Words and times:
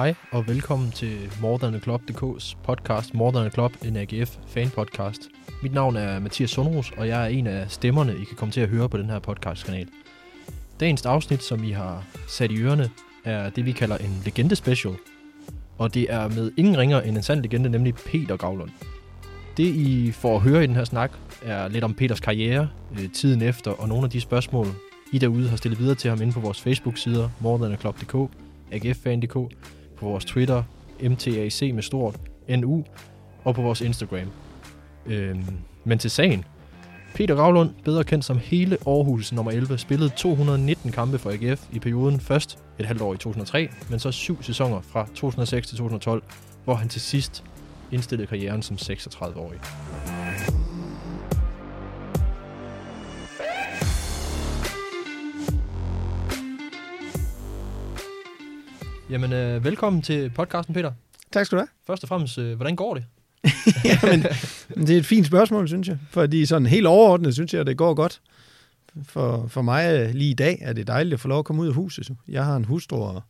Hej 0.00 0.14
og 0.30 0.48
velkommen 0.48 0.90
til 0.90 1.32
More 1.40 1.58
Than 1.58 1.80
Club.dk's 1.80 2.56
podcast 2.62 3.14
More 3.14 3.32
Than 3.32 3.46
a 3.46 3.50
Club, 3.50 3.72
en 3.84 3.96
AGF 3.96 4.36
fan 4.46 4.70
podcast. 4.70 5.20
Mit 5.62 5.72
navn 5.72 5.96
er 5.96 6.18
Mathias 6.18 6.50
Sundros, 6.50 6.90
og 6.96 7.08
jeg 7.08 7.22
er 7.22 7.26
en 7.26 7.46
af 7.46 7.70
stemmerne, 7.70 8.12
I 8.12 8.24
kan 8.24 8.36
komme 8.36 8.52
til 8.52 8.60
at 8.60 8.68
høre 8.68 8.88
på 8.88 8.98
den 8.98 9.10
her 9.10 9.18
podcastkanal. 9.18 9.88
Dagens 10.80 11.06
afsnit, 11.06 11.42
som 11.42 11.64
I 11.64 11.70
har 11.70 12.04
sat 12.28 12.50
i 12.50 12.58
ørerne, 12.60 12.90
er 13.24 13.50
det, 13.50 13.66
vi 13.66 13.72
kalder 13.72 13.96
en 13.96 14.22
legende 14.24 14.56
special. 14.56 14.94
Og 15.78 15.94
det 15.94 16.12
er 16.12 16.28
med 16.28 16.52
ingen 16.56 16.78
ringer 16.78 17.00
end 17.00 17.16
en 17.16 17.22
sand 17.22 17.42
legende, 17.42 17.70
nemlig 17.70 17.94
Peter 17.94 18.36
Gavlund. 18.36 18.70
Det, 19.56 19.66
I 19.66 20.12
får 20.12 20.36
at 20.36 20.42
høre 20.42 20.64
i 20.64 20.66
den 20.66 20.76
her 20.76 20.84
snak, 20.84 21.12
er 21.42 21.68
lidt 21.68 21.84
om 21.84 21.94
Peters 21.94 22.20
karriere, 22.20 22.68
øh, 22.92 23.12
tiden 23.12 23.42
efter, 23.42 23.70
og 23.70 23.88
nogle 23.88 24.04
af 24.04 24.10
de 24.10 24.20
spørgsmål, 24.20 24.66
I 25.12 25.18
derude 25.18 25.48
har 25.48 25.56
stillet 25.56 25.78
videre 25.78 25.94
til 25.94 26.10
ham 26.10 26.22
inde 26.22 26.32
på 26.32 26.40
vores 26.40 26.60
Facebook-sider, 26.60 27.28
morethanaclub.dk, 27.40 28.30
agffan.dk, 28.72 29.56
på 30.00 30.06
vores 30.06 30.24
Twitter, 30.24 30.62
MTAC 31.02 31.70
med 31.74 31.82
stort, 31.82 32.16
NU, 32.48 32.84
og 33.44 33.54
på 33.54 33.62
vores 33.62 33.80
Instagram. 33.80 34.30
Øhm, 35.06 35.44
men 35.84 35.98
til 35.98 36.10
sagen. 36.10 36.44
Peter 37.14 37.34
Gravlund, 37.34 37.70
bedre 37.84 38.04
kendt 38.04 38.24
som 38.24 38.38
hele 38.38 38.76
Aarhus 38.86 39.32
nummer 39.32 39.52
11, 39.52 39.78
spillede 39.78 40.10
219 40.16 40.92
kampe 40.92 41.18
for 41.18 41.30
AGF 41.30 41.66
i 41.72 41.78
perioden 41.78 42.20
først 42.20 42.58
et 42.78 42.86
halvt 42.86 43.02
år 43.02 43.14
i 43.14 43.16
2003, 43.16 43.68
men 43.90 43.98
så 43.98 44.10
syv 44.10 44.42
sæsoner 44.42 44.80
fra 44.80 45.06
2006 45.14 45.68
til 45.68 45.76
2012, 45.78 46.22
hvor 46.64 46.74
han 46.74 46.88
til 46.88 47.00
sidst 47.00 47.44
indstillede 47.92 48.26
karrieren 48.26 48.62
som 48.62 48.76
36-årig. 48.76 49.60
Jamen, 59.10 59.32
øh, 59.32 59.64
velkommen 59.64 60.02
til 60.02 60.30
podcasten, 60.30 60.74
Peter. 60.74 60.92
Tak 61.32 61.46
skal 61.46 61.58
du 61.58 61.60
have. 61.60 61.68
Først 61.86 62.02
og 62.02 62.08
fremmest, 62.08 62.38
øh, 62.38 62.56
hvordan 62.56 62.76
går 62.76 62.94
det? 62.94 63.04
Jamen, 64.02 64.22
det 64.86 64.90
er 64.90 64.98
et 64.98 65.06
fint 65.06 65.26
spørgsmål, 65.26 65.68
synes 65.68 65.88
jeg. 65.88 65.98
Fordi 66.10 66.46
sådan 66.46 66.66
helt 66.66 66.86
overordnet, 66.86 67.34
synes 67.34 67.54
jeg, 67.54 67.66
det 67.66 67.76
går 67.76 67.94
godt. 67.94 68.20
For, 69.02 69.46
for 69.48 69.62
mig 69.62 70.00
øh, 70.00 70.14
lige 70.14 70.30
i 70.30 70.34
dag 70.34 70.58
er 70.60 70.72
det 70.72 70.86
dejligt 70.86 71.14
at 71.14 71.20
få 71.20 71.28
lov 71.28 71.38
at 71.38 71.44
komme 71.44 71.62
ud 71.62 71.68
af 71.68 71.74
huset. 71.74 72.10
Jeg 72.28 72.44
har 72.44 72.56
en 72.56 72.64
hustru 72.64 72.96
og, 72.96 73.22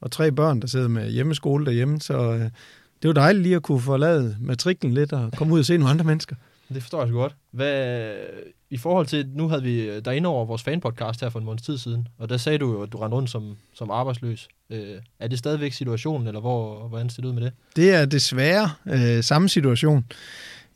og 0.00 0.10
tre 0.10 0.32
børn, 0.32 0.60
der 0.60 0.66
sidder 0.66 0.88
med 0.88 1.10
hjemmeskole 1.10 1.66
derhjemme, 1.66 2.00
så 2.00 2.32
øh, 2.32 2.40
det 2.40 3.04
er 3.04 3.08
jo 3.08 3.12
dejligt 3.12 3.42
lige 3.42 3.56
at 3.56 3.62
kunne 3.62 3.80
forlade 3.80 4.36
matriklen 4.40 4.94
lidt 4.94 5.12
og 5.12 5.32
komme 5.36 5.54
ud 5.54 5.58
og 5.58 5.64
se 5.64 5.76
nogle 5.78 5.90
andre 5.90 6.04
mennesker. 6.04 6.36
Det 6.68 6.82
forstår 6.82 7.00
jeg 7.00 7.08
så 7.08 7.14
godt. 7.14 7.36
Hvad, 7.50 8.12
I 8.70 8.76
forhold 8.76 9.06
til, 9.06 9.28
nu 9.34 9.48
havde 9.48 9.62
vi 9.62 10.00
dig 10.00 10.16
inde 10.16 10.28
over 10.28 10.44
vores 10.44 10.62
fanpodcast 10.62 11.20
her 11.20 11.28
for 11.28 11.38
en 11.38 11.44
måneds 11.44 11.62
tid 11.62 11.78
siden, 11.78 12.08
og 12.18 12.28
der 12.28 12.36
sagde 12.36 12.58
du 12.58 12.72
jo, 12.72 12.82
at 12.82 12.92
du 12.92 12.98
rendte 12.98 13.16
rundt 13.16 13.30
som, 13.30 13.56
som 13.74 13.90
arbejdsløs. 13.90 14.48
Øh, 14.70 15.00
er 15.18 15.28
det 15.28 15.38
stadigvæk 15.38 15.72
situationen, 15.72 16.26
eller 16.26 16.40
hvor, 16.40 16.88
hvordan 16.88 17.10
ser 17.10 17.22
det 17.22 17.28
ud 17.28 17.34
med 17.34 17.42
det? 17.42 17.52
Det 17.76 17.94
er 17.94 18.04
desværre 18.04 18.70
øh, 18.86 19.24
samme 19.24 19.48
situation. 19.48 20.04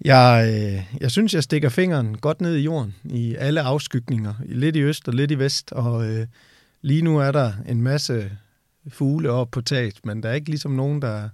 Jeg, 0.05 0.45
øh, 0.49 0.99
jeg 1.01 1.11
synes, 1.11 1.35
jeg 1.35 1.43
stikker 1.43 1.69
fingeren 1.69 2.19
godt 2.19 2.41
ned 2.41 2.57
i 2.57 2.61
jorden 2.61 2.95
i 3.05 3.35
alle 3.35 3.61
afskygninger. 3.61 4.35
Lidt 4.45 4.77
i 4.77 4.81
øst 4.81 5.09
og 5.09 5.15
lidt 5.15 5.31
i 5.31 5.39
vest, 5.39 5.73
og 5.73 6.09
øh, 6.09 6.27
lige 6.83 7.03
nu 7.03 7.19
er 7.19 7.33
der 7.33 7.53
en 7.69 7.83
masse 7.83 8.31
fugle 8.89 9.31
op 9.31 9.51
på 9.51 9.61
taget, 9.61 10.01
men 10.05 10.23
der 10.23 10.29
er 10.29 10.35
ikke 10.35 10.49
ligesom 10.49 10.73
nogen, 10.73 11.03
der 11.03 11.29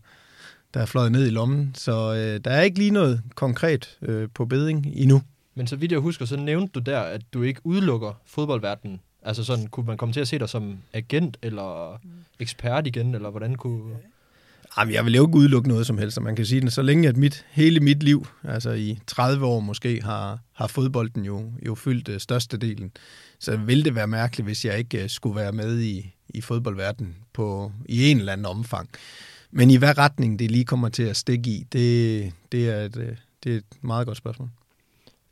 der 0.74 0.80
er 0.80 0.86
fløjet 0.86 1.12
ned 1.12 1.26
i 1.26 1.30
lommen. 1.30 1.74
Så 1.74 2.14
øh, 2.14 2.40
der 2.44 2.50
er 2.50 2.62
ikke 2.62 2.78
lige 2.78 2.90
noget 2.90 3.22
konkret 3.34 3.98
øh, 4.02 4.28
på 4.34 4.46
beding 4.46 4.86
endnu. 4.94 5.22
Men 5.54 5.66
så 5.66 5.76
vidt 5.76 5.92
jeg 5.92 6.00
husker, 6.00 6.24
så 6.24 6.36
nævnte 6.36 6.72
du 6.72 6.80
der, 6.80 7.00
at 7.00 7.20
du 7.32 7.42
ikke 7.42 7.60
udelukker 7.64 8.20
fodboldverdenen. 8.26 9.00
Altså 9.28 9.44
sådan, 9.44 9.66
kunne 9.66 9.86
man 9.86 9.96
komme 9.96 10.12
til 10.12 10.20
at 10.20 10.28
se 10.28 10.38
dig 10.38 10.48
som 10.48 10.78
agent 10.92 11.36
eller 11.42 12.00
ekspert 12.40 12.86
igen, 12.86 13.14
eller 13.14 13.30
hvordan 13.30 13.54
kunne... 13.54 13.96
Jamen, 14.78 14.94
jeg 14.94 15.04
vil 15.04 15.14
jo 15.14 15.26
ikke 15.26 15.38
udelukke 15.38 15.68
noget 15.68 15.86
som 15.86 15.98
helst, 15.98 16.20
man 16.20 16.36
kan 16.36 16.46
sige 16.46 16.60
det. 16.60 16.72
Så 16.72 16.82
længe 16.82 17.08
at 17.08 17.16
mit, 17.16 17.46
hele 17.50 17.80
mit 17.80 18.02
liv, 18.02 18.26
altså 18.44 18.70
i 18.70 18.98
30 19.06 19.46
år 19.46 19.60
måske, 19.60 20.02
har, 20.02 20.38
har 20.52 20.66
fodbolden 20.66 21.24
jo, 21.24 21.52
jo 21.66 21.74
fyldt 21.74 22.08
øh, 22.08 22.20
størstedelen. 22.20 22.92
Så 23.38 23.56
vil 23.56 23.84
det 23.84 23.94
være 23.94 24.06
mærkeligt, 24.06 24.46
hvis 24.46 24.64
jeg 24.64 24.78
ikke 24.78 25.02
øh, 25.02 25.08
skulle 25.08 25.36
være 25.36 25.52
med 25.52 25.80
i, 25.80 26.14
i 26.28 26.40
fodboldverdenen 26.40 27.16
på, 27.32 27.72
i 27.86 28.10
en 28.10 28.18
eller 28.18 28.32
anden 28.32 28.46
omfang. 28.46 28.88
Men 29.50 29.70
i 29.70 29.76
hvad 29.76 29.98
retning 29.98 30.38
det 30.38 30.50
lige 30.50 30.64
kommer 30.64 30.88
til 30.88 31.02
at 31.02 31.16
stikke 31.16 31.50
i, 31.50 31.66
det, 31.72 32.32
det, 32.52 32.68
er, 32.68 32.84
et, 32.84 32.96
øh, 32.96 33.16
det 33.44 33.52
er 33.52 33.56
et 33.56 33.64
meget 33.80 34.06
godt 34.06 34.18
spørgsmål. 34.18 34.48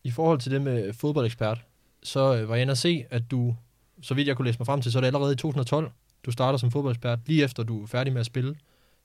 I 0.04 0.10
forhold 0.10 0.40
til 0.40 0.52
det 0.52 0.62
med 0.62 0.92
fodboldekspert, 0.92 1.58
så 2.02 2.20
var 2.20 2.54
jeg 2.54 2.62
inde 2.62 2.70
at 2.70 2.78
se, 2.78 3.04
at 3.10 3.30
du, 3.30 3.56
så 4.02 4.14
vidt 4.14 4.28
jeg 4.28 4.36
kunne 4.36 4.46
læse 4.46 4.58
mig 4.58 4.66
frem 4.66 4.80
til, 4.80 4.92
så 4.92 4.98
er 4.98 5.00
det 5.00 5.06
allerede 5.06 5.32
i 5.32 5.36
2012, 5.36 5.90
du 6.26 6.30
starter 6.30 6.58
som 6.58 6.70
fodboldekspert, 6.70 7.18
lige 7.26 7.44
efter 7.44 7.62
du 7.62 7.82
er 7.82 7.86
færdig 7.86 8.12
med 8.12 8.20
at 8.20 8.26
spille. 8.26 8.54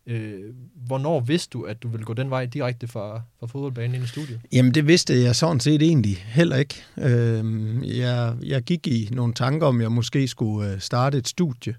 Øh, 0.07 0.53
hvornår 0.88 1.19
vidste 1.19 1.50
du, 1.53 1.63
at 1.63 1.84
du 1.84 1.88
ville 1.88 2.06
gå 2.06 2.13
den 2.13 2.29
vej 2.29 2.46
direkte 2.46 2.88
fra, 2.88 3.22
fra 3.40 3.47
fodboldbanen 3.47 3.96
ind 3.96 4.03
i 4.03 4.07
studiet? 4.07 4.41
Jamen, 4.51 4.74
det 4.74 4.88
vidste 4.88 5.22
jeg 5.22 5.35
sådan 5.35 5.59
set 5.59 5.81
egentlig 5.81 6.18
heller 6.18 6.56
ikke. 6.56 6.75
Øh, 6.97 7.97
jeg, 7.97 8.35
jeg 8.44 8.62
gik 8.62 8.88
i 8.88 9.09
nogle 9.12 9.34
tanker 9.34 9.68
om, 9.68 9.78
at 9.78 9.81
jeg 9.81 9.91
måske 9.91 10.28
skulle 10.28 10.72
øh, 10.72 10.80
starte 10.80 11.18
et 11.18 11.28
studie, 11.28 11.75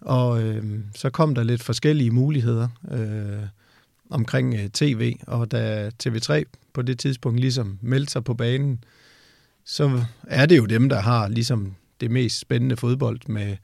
og 0.00 0.42
øh, 0.42 0.80
så 0.94 1.10
kom 1.10 1.34
der 1.34 1.42
lidt 1.42 1.62
forskellige 1.62 2.10
muligheder 2.10 2.68
øh, 2.90 3.46
omkring 4.10 4.54
øh, 4.54 4.68
tv, 4.68 5.16
og 5.26 5.50
da 5.50 5.90
TV3 6.06 6.42
på 6.72 6.82
det 6.82 6.98
tidspunkt 6.98 7.40
ligesom 7.40 7.78
meldte 7.82 8.12
sig 8.12 8.24
på 8.24 8.34
banen, 8.34 8.84
så 9.64 10.04
er 10.26 10.46
det 10.46 10.56
jo 10.56 10.66
dem, 10.66 10.88
der 10.88 11.00
har 11.00 11.28
ligesom 11.28 11.74
det 12.00 12.10
mest 12.10 12.38
spændende 12.38 12.76
fodbold 12.76 13.20
med 13.28 13.56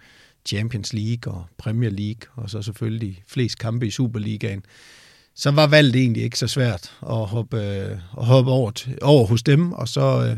Champions 0.47 0.93
League 0.93 1.35
og 1.35 1.45
Premier 1.59 1.91
League, 1.91 2.31
og 2.35 2.51
så 2.51 2.63
selvfølgelig 2.63 3.23
flest 3.29 3.59
kampe 3.59 3.87
i 3.87 3.91
Superligaen. 3.91 4.63
Så 5.35 5.51
var 5.51 5.67
valget 5.67 5.97
egentlig 5.97 6.23
ikke 6.23 6.39
så 6.39 6.47
svært 6.47 6.99
at 7.03 7.27
hoppe, 7.27 7.57
øh, 7.57 7.99
at 8.19 8.27
hoppe 8.27 8.51
over, 8.51 8.71
til, 8.71 8.99
over 9.03 9.27
hos 9.27 9.43
dem, 9.43 9.73
og 9.73 9.89
så 9.89 10.27
øh, 10.27 10.37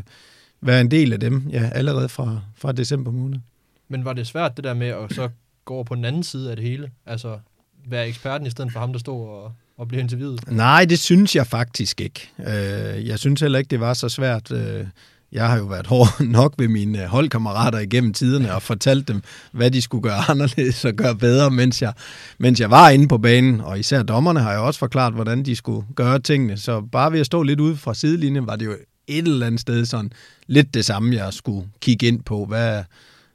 være 0.61 0.81
en 0.81 0.91
del 0.91 1.13
af 1.13 1.19
dem 1.19 1.47
ja, 1.49 1.69
allerede 1.73 2.09
fra, 2.09 2.41
fra 2.55 2.71
december 2.71 3.11
måned. 3.11 3.39
Men 3.87 4.05
var 4.05 4.13
det 4.13 4.27
svært 4.27 4.57
det 4.57 4.63
der 4.63 4.73
med 4.73 4.87
at 4.87 5.13
så 5.13 5.29
gå 5.65 5.73
over 5.73 5.83
på 5.83 5.95
den 5.95 6.05
anden 6.05 6.23
side 6.23 6.49
af 6.49 6.55
det 6.55 6.65
hele? 6.65 6.91
Altså 7.05 7.39
være 7.87 8.07
eksperten 8.07 8.47
i 8.47 8.49
stedet 8.49 8.71
for 8.71 8.79
ham, 8.79 8.91
der 8.91 8.99
stod 8.99 9.27
og, 9.27 9.53
og 9.77 9.87
blev 9.87 9.99
interviewet? 9.99 10.51
Nej, 10.51 10.85
det 10.85 10.99
synes 10.99 11.35
jeg 11.35 11.47
faktisk 11.47 12.01
ikke. 12.01 12.29
Øh, 12.39 13.07
jeg 13.07 13.19
synes 13.19 13.41
heller 13.41 13.59
ikke, 13.59 13.69
det 13.69 13.79
var 13.79 13.93
så 13.93 14.09
svært. 14.09 14.51
Øh, 14.51 14.85
jeg 15.33 15.49
har 15.49 15.57
jo 15.57 15.65
været 15.65 15.87
hård 15.87 16.21
nok 16.39 16.53
ved 16.57 16.67
mine 16.67 17.03
øh, 17.03 17.07
holdkammerater 17.07 17.79
igennem 17.79 18.13
tiderne 18.13 18.53
og 18.53 18.61
fortalt 18.61 19.07
dem, 19.07 19.21
hvad 19.51 19.71
de 19.71 19.81
skulle 19.81 20.03
gøre 20.03 20.19
anderledes 20.31 20.85
og 20.85 20.93
gøre 20.93 21.15
bedre, 21.15 21.51
mens 21.51 21.81
jeg, 21.81 21.93
mens 22.37 22.59
jeg 22.59 22.71
var 22.71 22.89
inde 22.89 23.07
på 23.07 23.17
banen. 23.17 23.61
Og 23.61 23.79
især 23.79 24.03
dommerne 24.03 24.39
har 24.39 24.51
jeg 24.51 24.59
også 24.59 24.79
forklaret, 24.79 25.13
hvordan 25.13 25.43
de 25.43 25.55
skulle 25.55 25.87
gøre 25.95 26.19
tingene. 26.19 26.57
Så 26.57 26.81
bare 26.81 27.11
ved 27.11 27.19
at 27.19 27.25
stå 27.25 27.43
lidt 27.43 27.59
ude 27.59 27.77
fra 27.77 27.93
sidelinjen, 27.93 28.47
var 28.47 28.55
det 28.55 28.65
jo 28.65 28.75
et 29.07 29.27
eller 29.27 29.47
andet 29.47 29.61
sted 29.61 29.85
sådan 29.85 30.11
lidt 30.47 30.73
det 30.73 30.85
samme, 30.85 31.15
jeg 31.15 31.33
skulle 31.33 31.67
kigge 31.81 32.07
ind 32.07 32.23
på. 32.23 32.45
Hvad, 32.45 32.83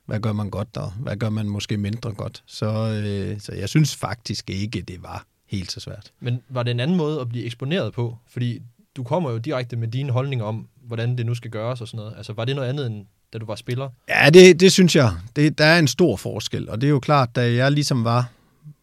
hvad 0.06 0.20
gør 0.20 0.32
man 0.32 0.50
godt, 0.50 0.76
og 0.76 0.92
hvad 1.00 1.16
gør 1.16 1.30
man 1.30 1.48
måske 1.48 1.76
mindre 1.76 2.12
godt. 2.12 2.42
Så, 2.46 3.02
øh, 3.04 3.40
så 3.40 3.52
jeg 3.52 3.68
synes 3.68 3.96
faktisk 3.96 4.50
ikke, 4.50 4.80
det 4.80 5.02
var 5.02 5.24
helt 5.46 5.72
så 5.72 5.80
svært. 5.80 6.12
Men 6.20 6.40
var 6.48 6.62
det 6.62 6.70
en 6.70 6.80
anden 6.80 6.96
måde 6.96 7.20
at 7.20 7.28
blive 7.28 7.44
eksponeret 7.44 7.92
på? 7.92 8.18
Fordi 8.28 8.62
du 8.96 9.02
kommer 9.02 9.30
jo 9.30 9.38
direkte 9.38 9.76
med 9.76 9.88
dine 9.88 10.12
holdninger 10.12 10.44
om, 10.44 10.68
hvordan 10.88 11.18
det 11.18 11.26
nu 11.26 11.34
skal 11.34 11.50
gøres 11.50 11.80
og 11.80 11.88
sådan 11.88 11.98
noget. 11.98 12.14
Altså, 12.16 12.32
var 12.32 12.44
det 12.44 12.56
noget 12.56 12.68
andet, 12.68 12.86
end 12.86 13.06
da 13.32 13.38
du 13.38 13.46
var 13.46 13.54
spiller? 13.54 13.88
Ja, 14.08 14.30
det, 14.30 14.60
det 14.60 14.72
synes 14.72 14.96
jeg. 14.96 15.12
Det, 15.36 15.58
der 15.58 15.64
er 15.64 15.78
en 15.78 15.88
stor 15.88 16.16
forskel, 16.16 16.68
og 16.68 16.80
det 16.80 16.86
er 16.86 16.90
jo 16.90 17.00
klart, 17.00 17.36
da 17.36 17.52
jeg 17.52 17.72
ligesom 17.72 18.04
var 18.04 18.30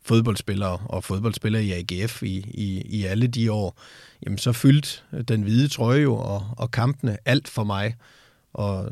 fodboldspiller 0.05 0.67
og 0.67 1.03
fodboldspiller 1.03 1.59
i 1.59 1.71
AGF 1.71 2.23
i, 2.23 2.45
i, 2.53 2.81
i 2.81 3.03
alle 3.03 3.27
de 3.27 3.51
år, 3.51 3.81
jamen 4.25 4.37
så 4.37 4.51
fyldte 4.51 4.89
den 5.27 5.41
hvide 5.41 5.67
trøje 5.67 6.01
jo 6.01 6.15
og, 6.15 6.47
og 6.57 6.71
kampene 6.71 7.17
alt 7.25 7.47
for 7.47 7.63
mig. 7.63 7.95
Og 8.53 8.91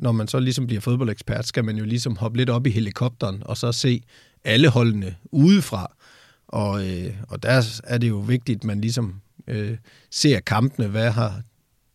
når 0.00 0.12
man 0.12 0.28
så 0.28 0.40
ligesom 0.40 0.66
bliver 0.66 0.80
fodboldekspert, 0.80 1.46
skal 1.46 1.64
man 1.64 1.76
jo 1.76 1.84
ligesom 1.84 2.16
hoppe 2.16 2.38
lidt 2.38 2.50
op 2.50 2.66
i 2.66 2.70
helikopteren 2.70 3.42
og 3.46 3.56
så 3.56 3.72
se 3.72 4.02
alle 4.44 4.68
holdene 4.68 5.14
udefra. 5.32 5.94
Og, 6.48 6.88
øh, 6.88 7.14
og 7.28 7.42
der 7.42 7.80
er 7.84 7.98
det 7.98 8.08
jo 8.08 8.18
vigtigt, 8.18 8.56
at 8.56 8.64
man 8.64 8.80
ligesom 8.80 9.20
øh, 9.46 9.76
ser 10.10 10.40
kampene, 10.40 10.88
hvad 10.88 11.10
har 11.10 11.42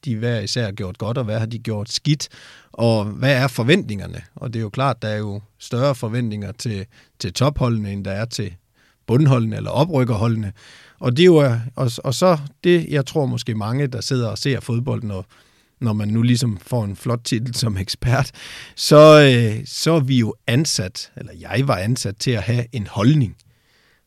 de 0.06 0.16
hver 0.16 0.40
især 0.40 0.72
gjort 0.72 0.98
godt, 0.98 1.18
og 1.18 1.24
hvad 1.24 1.40
har 1.40 1.46
de 1.46 1.60
gjort 1.60 1.92
skidt, 1.92 2.30
og 2.72 3.06
hvad 3.06 3.36
er 3.36 3.48
forventningerne? 3.48 4.22
Og 4.36 4.54
det 4.54 4.60
er 4.60 4.64
jo 4.64 4.70
klart, 4.70 5.02
der 5.02 5.08
er 5.08 5.18
jo 5.18 5.42
større 5.58 5.96
forventninger 5.96 6.52
til, 6.52 6.86
til 7.20 7.34
topholdene, 7.34 7.92
end 7.92 8.06
der 8.06 8.12
er 8.12 8.26
til 8.26 8.56
bundholdene 9.08 9.56
eller 9.56 9.72
oprykkerholdene. 9.72 10.54
Og 11.00 11.18
det 11.18 11.24
er 11.24 11.26
jo, 11.26 11.44
øh, 11.44 11.58
og, 11.76 11.92
og 12.04 12.14
så 12.14 12.38
det, 12.64 12.88
jeg 12.90 13.06
tror 13.06 13.26
måske 13.26 13.56
mange, 13.56 13.88
der 13.88 14.02
sidder 14.02 14.30
og 14.30 14.38
ser 14.38 14.60
fodbold, 14.60 15.04
når, 15.04 15.26
når 15.80 15.94
man 15.94 16.08
nu 16.08 16.22
ligesom 16.22 16.58
får 16.58 16.84
en 16.84 16.96
flot 16.96 17.22
titel 17.24 17.56
som 17.56 17.78
ekspert, 17.78 18.32
så, 18.76 19.32
øh, 19.34 19.66
så 19.66 19.92
er 19.94 20.00
vi 20.00 20.20
jo 20.20 20.36
ansat, 20.48 21.12
eller 21.18 21.34
jeg 21.40 21.68
var 21.68 21.78
ansat 21.78 22.16
til 22.18 22.32
at 22.32 22.44
have 22.44 22.66
en 22.72 22.88
holdning. 22.88 23.36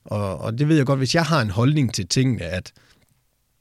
Og, 0.05 0.39
og 0.39 0.59
det 0.59 0.69
ved 0.69 0.77
jeg 0.77 0.87
godt, 0.87 0.99
hvis 0.99 1.15
jeg 1.15 1.25
har 1.25 1.41
en 1.41 1.50
holdning 1.50 1.94
til 1.94 2.09
tingene, 2.09 2.43
at 2.43 2.73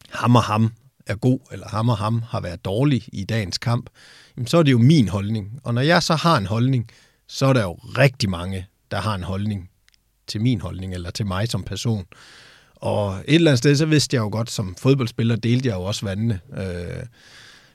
ham 0.10 0.36
og 0.36 0.44
ham 0.44 0.72
er 1.12 1.16
god, 1.16 1.40
eller 1.52 1.68
ham 1.68 1.90
og 1.90 1.98
ham 1.98 2.22
har 2.30 2.42
været 2.42 2.66
dårlig 2.66 3.04
i 3.14 3.24
dagens 3.24 3.58
kamp, 3.58 3.90
jamen, 4.38 4.48
så 4.48 4.58
er 4.58 4.64
det 4.64 4.72
jo 4.72 4.78
min 4.78 5.08
holdning. 5.08 5.60
Og 5.64 5.74
når 5.74 5.82
jeg 5.82 6.04
så 6.04 6.16
har 6.16 6.38
en 6.38 6.46
holdning, 6.46 6.88
så 7.28 7.46
er 7.46 7.54
der 7.54 7.64
jo 7.64 7.74
rigtig 7.74 8.30
mange, 8.30 8.66
der 8.92 9.02
har 9.02 9.16
en 9.16 9.24
holdning 9.24 9.70
til 10.28 10.42
min 10.42 10.62
holdning, 10.62 10.94
eller 10.94 11.12
til 11.12 11.26
mig 11.26 11.48
som 11.48 11.64
person. 11.64 12.06
Og 12.76 13.14
et 13.28 13.36
eller 13.36 13.52
andet 13.52 13.58
sted, 13.58 13.76
så 13.76 13.86
vidste 13.86 14.16
jeg 14.16 14.22
jo 14.22 14.30
godt, 14.30 14.52
som 14.52 14.76
fodboldspiller 14.76 15.36
delte 15.36 15.70
jeg 15.70 15.76
jo 15.76 15.82
også 15.82 16.06
vandene. 16.06 16.40
Øh, 16.58 17.04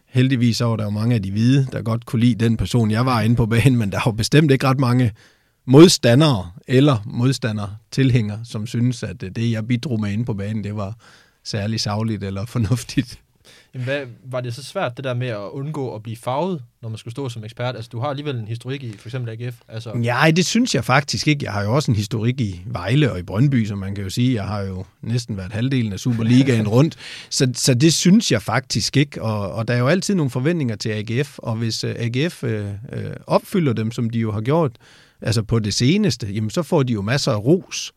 heldigvis 0.07 0.57
så 0.57 0.65
var 0.65 0.77
der 0.77 0.85
jo 0.85 0.91
mange 0.91 1.15
af 1.15 1.23
de 1.23 1.31
hvide, 1.31 1.67
der 1.73 1.83
godt 1.83 2.07
kunne 2.07 2.21
lide 2.21 2.45
den 2.45 2.57
person, 2.57 2.91
jeg 2.91 3.07
var 3.07 3.21
inde 3.21 3.37
på 3.37 3.47
banen, 3.47 3.77
men 3.79 3.93
der 3.93 4.01
var 4.05 4.13
bestemt 4.13 4.51
ikke 4.51 4.67
ret 4.67 4.81
mange 4.81 5.13
modstandere 5.65 6.51
eller 6.67 7.03
modstandere, 7.07 7.77
tilhængere, 7.91 8.41
som 8.45 8.67
synes, 8.67 9.03
at 9.03 9.21
det, 9.21 9.51
jeg 9.51 9.67
bidrog 9.67 10.01
med 10.01 10.13
inde 10.13 10.25
på 10.25 10.35
banen, 10.35 10.65
det 10.65 10.77
var 10.77 10.95
særlig 11.45 11.81
savligt 11.81 12.25
eller 12.25 12.47
fornuftigt. 12.47 13.21
Jamen, 13.75 13.85
hvad, 13.85 14.07
var 14.25 14.41
det 14.41 14.55
så 14.55 14.65
svært, 14.65 14.97
det 14.97 15.05
der 15.05 15.15
med 15.15 15.29
at 15.29 15.37
undgå 15.37 15.95
at 15.95 16.03
blive 16.03 16.17
farvet, 16.17 16.63
når 16.83 16.89
man 16.89 16.99
skulle 16.99 17.13
stå 17.13 17.29
som 17.29 17.45
ekspert? 17.45 17.77
Altså, 17.77 17.89
du 17.93 18.01
har 18.01 18.09
alligevel 18.09 18.37
en 18.37 18.49
historik 18.49 18.83
i 18.83 18.97
for 18.97 19.09
eksempel 19.09 19.31
AGF. 19.31 19.57
Altså... 19.69 19.93
Nej, 19.95 20.31
det 20.31 20.47
synes 20.47 20.75
jeg 20.75 20.85
faktisk 20.85 21.29
ikke. 21.29 21.45
Jeg 21.45 21.53
har 21.53 21.63
jo 21.63 21.75
også 21.75 21.91
en 21.91 21.97
historik 21.97 22.41
i 22.41 22.63
Vejle 22.67 23.13
og 23.13 23.19
i 23.19 23.23
Brøndby, 23.23 23.65
som 23.65 23.79
man 23.79 23.95
kan 23.95 24.05
jo 24.05 24.11
sige. 24.11 24.35
Jeg 24.35 24.45
har 24.45 24.61
jo 24.61 24.85
næsten 25.03 25.37
været 25.37 25.53
halvdelen 25.53 25.93
af 25.93 26.01
Superligaen 26.01 26.69
rundt. 26.69 26.97
Så, 27.31 27.51
så 27.55 27.75
det 27.75 27.93
synes 27.93 28.33
jeg 28.33 28.43
faktisk 28.43 28.97
ikke. 28.97 29.23
Og, 29.23 29.53
og 29.53 29.69
der 29.69 29.75
er 29.75 29.79
jo 29.79 29.89
altid 29.89 30.15
nogle 30.15 30.31
forventninger 30.31 30.77
til 30.77 30.89
AGF, 30.89 31.39
og 31.39 31.57
hvis 31.57 31.85
øh, 31.85 31.95
AGF 31.99 32.45
øh, 32.45 32.67
øh, 32.93 33.11
opfylder 33.27 33.73
dem, 33.73 33.91
som 33.91 34.11
de 34.11 34.19
jo 34.19 34.33
har 34.33 34.41
gjort, 34.41 34.73
altså 35.21 35.43
på 35.43 35.59
det 35.59 35.75
seneste, 35.75 36.27
jamen 36.27 36.51
så 36.51 36.63
får 36.63 36.83
de 36.83 36.93
jo 36.93 37.03
masser 37.03 37.33
af 37.33 37.45
ros. 37.45 37.93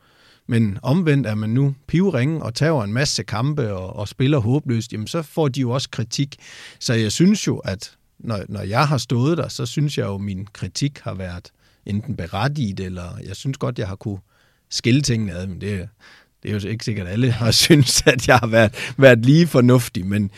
Men 0.49 0.77
omvendt 0.83 1.27
er 1.27 1.35
man 1.35 1.49
nu 1.49 1.75
pivringe 1.87 2.43
og 2.43 2.55
tager 2.55 2.83
en 2.83 2.93
masse 2.93 3.23
kampe 3.23 3.73
og, 3.73 3.95
og 3.95 4.07
spiller 4.07 4.37
håbløst, 4.37 4.93
jamen 4.93 5.07
så 5.07 5.21
får 5.21 5.47
de 5.47 5.61
jo 5.61 5.71
også 5.71 5.89
kritik. 5.89 6.35
Så 6.79 6.93
jeg 6.93 7.11
synes 7.11 7.47
jo, 7.47 7.57
at 7.57 7.91
når, 8.19 8.39
når 8.49 8.61
jeg 8.61 8.87
har 8.87 8.97
stået 8.97 9.37
der, 9.37 9.47
så 9.47 9.65
synes 9.65 9.97
jeg 9.97 10.05
jo, 10.05 10.15
at 10.15 10.21
min 10.21 10.47
kritik 10.53 10.99
har 10.99 11.13
været 11.13 11.51
enten 11.85 12.15
berettiget, 12.15 12.79
eller 12.79 13.17
jeg 13.27 13.35
synes 13.35 13.57
godt, 13.57 13.79
jeg 13.79 13.87
har 13.87 13.95
kunne 13.95 14.19
skille 14.69 15.01
tingene 15.01 15.33
ad, 15.33 15.47
men 15.47 15.61
det, 15.61 15.89
det 16.43 16.51
er 16.51 16.59
jo 16.59 16.67
ikke 16.67 16.85
sikkert, 16.85 17.07
at 17.07 17.13
alle 17.13 17.31
har 17.41 17.51
synes, 17.51 18.03
at 18.05 18.27
jeg 18.27 18.37
har 18.37 18.47
været, 18.47 18.93
været 18.97 19.25
lige 19.25 19.47
fornuftig, 19.47 20.05
men 20.05 20.31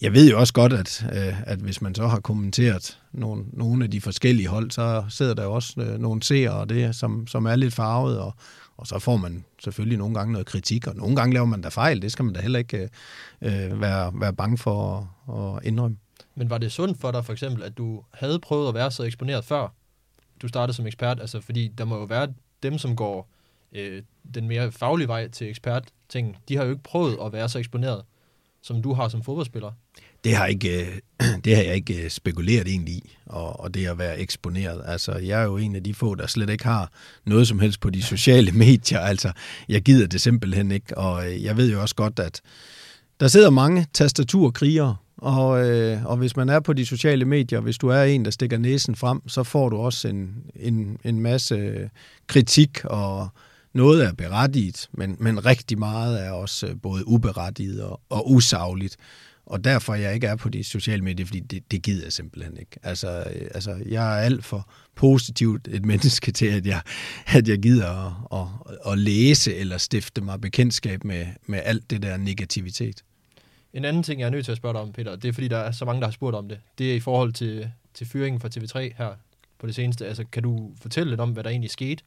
jeg 0.00 0.12
ved 0.12 0.30
jo 0.30 0.40
også 0.40 0.52
godt, 0.52 0.72
at, 0.72 1.06
øh, 1.12 1.42
at 1.42 1.58
hvis 1.58 1.82
man 1.82 1.94
så 1.94 2.06
har 2.06 2.20
kommenteret 2.20 2.98
nogle, 3.12 3.44
nogle 3.52 3.84
af 3.84 3.90
de 3.90 4.00
forskellige 4.00 4.48
hold, 4.48 4.70
så 4.70 5.04
sidder 5.08 5.34
der 5.34 5.42
jo 5.42 5.52
også 5.52 5.80
øh, 5.80 6.00
nogle 6.00 6.22
seere, 6.22 6.52
og 6.52 6.68
det, 6.68 6.96
som, 6.96 7.26
som 7.26 7.46
er 7.46 7.56
lidt 7.56 7.74
farvet, 7.74 8.18
og, 8.18 8.34
og 8.76 8.86
så 8.86 8.98
får 8.98 9.16
man 9.16 9.44
selvfølgelig 9.58 9.98
nogle 9.98 10.14
gange 10.14 10.32
noget 10.32 10.46
kritik, 10.46 10.86
og 10.86 10.96
nogle 10.96 11.16
gange 11.16 11.34
laver 11.34 11.46
man 11.46 11.60
da 11.60 11.68
fejl. 11.68 12.02
Det 12.02 12.12
skal 12.12 12.24
man 12.24 12.34
da 12.34 12.40
heller 12.40 12.58
ikke 12.58 12.90
øh, 13.42 13.64
øh, 13.70 13.80
være, 13.80 14.12
være 14.14 14.32
bange 14.32 14.58
for 14.58 15.08
at, 15.28 15.56
at 15.56 15.64
indrømme. 15.64 15.96
Men 16.34 16.50
var 16.50 16.58
det 16.58 16.72
sundt 16.72 17.00
for 17.00 17.10
dig 17.10 17.24
for 17.24 17.32
eksempel, 17.32 17.62
at 17.62 17.78
du 17.78 18.02
havde 18.12 18.38
prøvet 18.38 18.68
at 18.68 18.74
være 18.74 18.90
så 18.90 19.02
eksponeret 19.02 19.44
før 19.44 19.68
du 20.42 20.48
startede 20.48 20.76
som 20.76 20.86
ekspert? 20.86 21.20
Altså, 21.20 21.40
fordi 21.40 21.68
der 21.68 21.84
må 21.84 21.98
jo 21.98 22.04
være 22.04 22.34
dem, 22.62 22.78
som 22.78 22.96
går 22.96 23.28
øh, 23.72 24.02
den 24.34 24.48
mere 24.48 24.72
faglige 24.72 25.08
vej 25.08 25.28
til 25.28 25.48
ekspert-ting. 25.48 26.36
De 26.48 26.56
har 26.56 26.64
jo 26.64 26.70
ikke 26.70 26.82
prøvet 26.82 27.18
at 27.22 27.32
være 27.32 27.48
så 27.48 27.58
eksponeret, 27.58 28.02
som 28.62 28.82
du 28.82 28.92
har 28.92 29.08
som 29.08 29.22
fodboldspiller. 29.22 29.72
Det 30.24 30.36
har, 30.36 30.46
ikke, 30.46 30.86
det 31.44 31.56
har 31.56 31.62
jeg 31.62 31.74
ikke 31.74 31.94
øh, 31.98 32.04
øh, 32.04 32.10
spekuleret 32.10 32.68
egentlig 32.68 32.94
i, 32.94 33.16
og, 33.26 33.60
og 33.60 33.74
det 33.74 33.86
at 33.86 33.98
være 33.98 34.18
eksponeret. 34.18 34.82
Altså, 34.86 35.12
jeg 35.12 35.40
er 35.40 35.44
jo 35.44 35.56
en 35.56 35.76
af 35.76 35.82
de 35.82 35.94
få, 35.94 36.14
der 36.14 36.26
slet 36.26 36.50
ikke 36.50 36.64
har 36.64 36.92
noget 37.24 37.48
som 37.48 37.60
helst 37.60 37.80
på 37.80 37.90
de 37.90 38.02
sociale 38.02 38.52
medier. 38.64 39.00
Altså, 39.00 39.32
jeg 39.68 39.82
gider 39.82 40.06
det 40.06 40.20
simpelthen 40.20 40.70
ikke, 40.70 40.98
og 40.98 41.32
øh, 41.32 41.44
jeg 41.44 41.56
ved 41.56 41.72
jo 41.72 41.80
også 41.80 41.94
godt, 41.94 42.18
at 42.18 42.40
der 43.20 43.28
sidder 43.28 43.50
mange 43.50 43.86
tastaturkrigere, 43.92 44.96
og, 45.16 45.48
og 46.04 46.16
hvis 46.16 46.36
man 46.36 46.48
er 46.48 46.60
på 46.60 46.72
de 46.72 46.86
sociale 46.86 47.24
medier, 47.24 47.60
hvis 47.60 47.78
du 47.78 47.88
er 47.88 48.02
en, 48.02 48.24
der 48.24 48.30
stikker 48.30 48.58
næsen 48.58 48.96
frem, 48.96 49.28
så 49.28 49.42
får 49.42 49.68
du 49.68 49.76
også 49.76 50.08
en, 50.08 50.34
en, 50.56 50.98
en 51.04 51.20
masse 51.20 51.90
kritik, 52.26 52.84
og 52.84 53.28
noget 53.76 54.04
er 54.04 54.12
berettiget, 54.12 54.88
men, 54.92 55.16
men 55.18 55.46
rigtig 55.46 55.78
meget 55.78 56.26
er 56.26 56.30
også 56.30 56.74
både 56.82 57.08
uberettiget 57.08 57.82
og, 57.82 58.00
og 58.10 58.30
usagligt 58.32 58.96
og 59.46 59.64
derfor 59.64 59.94
jeg 59.94 60.14
ikke 60.14 60.26
er 60.26 60.36
på 60.36 60.48
de 60.48 60.64
sociale 60.64 61.02
medier, 61.02 61.26
fordi 61.26 61.40
det, 61.40 61.70
det 61.70 61.82
gider 61.82 62.02
jeg 62.02 62.12
simpelthen 62.12 62.56
ikke. 62.56 62.78
Altså, 62.82 63.08
øh, 63.08 63.48
altså, 63.54 63.82
jeg 63.86 64.18
er 64.18 64.22
alt 64.22 64.44
for 64.44 64.70
positivt 64.94 65.68
et 65.68 65.84
menneske 65.90 66.32
til, 66.32 66.46
at 66.46 66.66
jeg, 66.66 66.80
at 67.26 67.48
jeg 67.48 67.58
gider 67.58 67.90
at, 68.32 68.48
at, 68.72 68.92
at 68.92 68.98
læse 68.98 69.54
eller 69.54 69.78
stifte 69.78 70.20
mig 70.20 70.40
bekendtskab 70.40 71.04
med, 71.04 71.26
med 71.46 71.60
alt 71.64 71.90
det 71.90 72.02
der 72.02 72.16
negativitet. 72.16 73.02
En 73.72 73.84
anden 73.84 74.02
ting, 74.02 74.20
jeg 74.20 74.26
er 74.26 74.30
nødt 74.30 74.44
til 74.44 74.52
at 74.52 74.58
spørge 74.58 74.72
dig 74.72 74.82
om, 74.82 74.92
Peter, 74.92 75.16
det 75.16 75.28
er 75.28 75.32
fordi, 75.32 75.48
der 75.48 75.58
er 75.58 75.72
så 75.72 75.84
mange, 75.84 76.00
der 76.00 76.06
har 76.06 76.12
spurgt 76.12 76.36
om 76.36 76.48
det. 76.48 76.58
Det 76.78 76.90
er 76.90 76.94
i 76.94 77.00
forhold 77.00 77.32
til, 77.32 77.70
til 77.94 78.06
fyringen 78.06 78.40
fra 78.40 78.48
TV3 78.48 78.78
her 78.98 79.14
på 79.58 79.66
det 79.66 79.74
seneste. 79.74 80.06
Altså, 80.06 80.24
kan 80.32 80.42
du 80.42 80.70
fortælle 80.82 81.10
lidt 81.10 81.20
om, 81.20 81.30
hvad 81.30 81.44
der 81.44 81.50
egentlig 81.50 81.70
skete? 81.70 82.02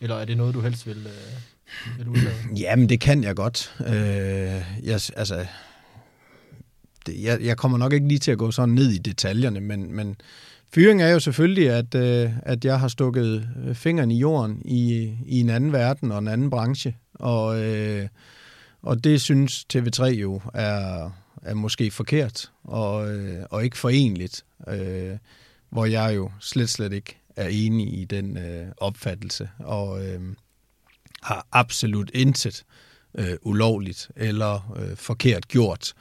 Eller 0.00 0.16
er 0.16 0.24
det 0.24 0.36
noget, 0.36 0.54
du 0.54 0.60
helst 0.60 0.86
vil, 0.86 1.06
øh, 1.06 1.98
vil 1.98 2.08
udlade? 2.08 2.34
Jamen, 2.60 2.88
det 2.88 3.00
kan 3.00 3.24
jeg 3.24 3.36
godt. 3.36 3.74
Øh, 3.80 3.94
jeg, 4.82 5.00
altså, 5.16 5.46
jeg, 7.08 7.40
jeg 7.40 7.56
kommer 7.56 7.78
nok 7.78 7.92
ikke 7.92 8.08
lige 8.08 8.18
til 8.18 8.30
at 8.30 8.38
gå 8.38 8.50
sådan 8.50 8.74
ned 8.74 8.90
i 8.90 8.98
detaljerne, 8.98 9.60
men, 9.60 9.92
men 9.92 10.16
fyring 10.74 11.02
er 11.02 11.08
jo 11.08 11.20
selvfølgelig, 11.20 11.70
at, 11.70 11.94
øh, 11.94 12.30
at 12.42 12.64
jeg 12.64 12.80
har 12.80 12.88
stukket 12.88 13.48
øh, 13.66 13.74
fingeren 13.74 14.10
i 14.10 14.18
jorden 14.18 14.62
i, 14.64 15.12
i 15.26 15.40
en 15.40 15.50
anden 15.50 15.72
verden 15.72 16.12
og 16.12 16.18
en 16.18 16.28
anden 16.28 16.50
branche, 16.50 16.96
og, 17.14 17.64
øh, 17.64 18.08
og 18.82 19.04
det 19.04 19.20
synes 19.20 19.66
TV3 19.74 20.04
jo 20.04 20.40
er, 20.54 21.10
er 21.42 21.54
måske 21.54 21.90
forkert 21.90 22.50
og, 22.64 23.14
øh, 23.14 23.44
og 23.50 23.64
ikke 23.64 23.78
forenligt, 23.78 24.44
øh, 24.68 25.16
hvor 25.70 25.84
jeg 25.84 26.16
jo 26.16 26.30
slet, 26.40 26.68
slet 26.68 26.92
ikke 26.92 27.18
er 27.36 27.48
enig 27.48 27.98
i 27.98 28.04
den 28.04 28.38
øh, 28.38 28.66
opfattelse, 28.76 29.48
og 29.58 30.06
øh, 30.06 30.20
har 31.22 31.46
absolut 31.52 32.10
intet 32.14 32.64
øh, 33.18 33.36
ulovligt 33.42 34.10
eller 34.16 34.76
øh, 34.76 34.96
forkert 34.96 35.48
gjort. 35.48 35.92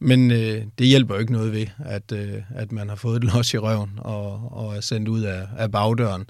Men 0.00 0.30
øh, 0.30 0.62
det 0.78 0.86
hjælper 0.86 1.14
jo 1.14 1.20
ikke 1.20 1.32
noget 1.32 1.52
ved, 1.52 1.66
at, 1.84 2.12
øh, 2.12 2.34
at 2.54 2.72
man 2.72 2.88
har 2.88 2.96
fået 2.96 3.16
et 3.16 3.24
los 3.34 3.54
i 3.54 3.58
røven 3.58 3.90
og, 3.96 4.52
og 4.52 4.76
er 4.76 4.80
sendt 4.80 5.08
ud 5.08 5.22
af, 5.22 5.42
af 5.58 5.70
bagdøren. 5.70 6.24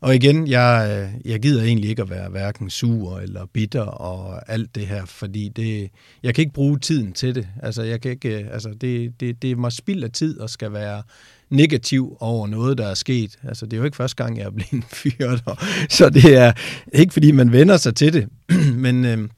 Og 0.00 0.14
igen, 0.14 0.48
jeg, 0.48 0.88
øh, 0.90 1.30
jeg 1.30 1.40
gider 1.40 1.62
egentlig 1.62 1.90
ikke 1.90 2.02
at 2.02 2.10
være 2.10 2.28
hverken 2.28 2.70
sur 2.70 3.18
eller 3.18 3.46
bitter 3.52 3.82
og 3.82 4.52
alt 4.52 4.74
det 4.74 4.86
her, 4.86 5.04
fordi 5.04 5.48
det, 5.48 5.90
jeg 6.22 6.34
kan 6.34 6.42
ikke 6.42 6.54
bruge 6.54 6.78
tiden 6.78 7.12
til 7.12 7.34
det. 7.34 7.48
Altså, 7.62 7.82
jeg 7.82 8.00
kan 8.00 8.10
ikke, 8.10 8.40
øh, 8.40 8.52
altså 8.52 8.74
det, 8.80 9.20
det, 9.20 9.42
det 9.42 9.50
er 9.50 9.56
mig 9.56 9.72
spild 9.72 10.04
af 10.04 10.10
tid 10.10 10.40
og 10.40 10.50
skal 10.50 10.72
være 10.72 11.02
negativ 11.50 12.16
over 12.20 12.46
noget, 12.46 12.78
der 12.78 12.86
er 12.86 12.94
sket. 12.94 13.38
Altså, 13.42 13.66
det 13.66 13.72
er 13.72 13.76
jo 13.78 13.84
ikke 13.84 13.96
første 13.96 14.24
gang, 14.24 14.38
jeg 14.38 14.44
er 14.44 14.50
blevet 14.50 14.84
fyret, 15.02 15.42
og, 15.46 15.56
så 15.88 16.10
det 16.10 16.36
er 16.36 16.52
ikke, 16.92 17.12
fordi 17.12 17.30
man 17.30 17.52
vender 17.52 17.76
sig 17.76 17.94
til 17.94 18.12
det, 18.12 18.28
men... 18.84 19.04
Øh, 19.04 19.28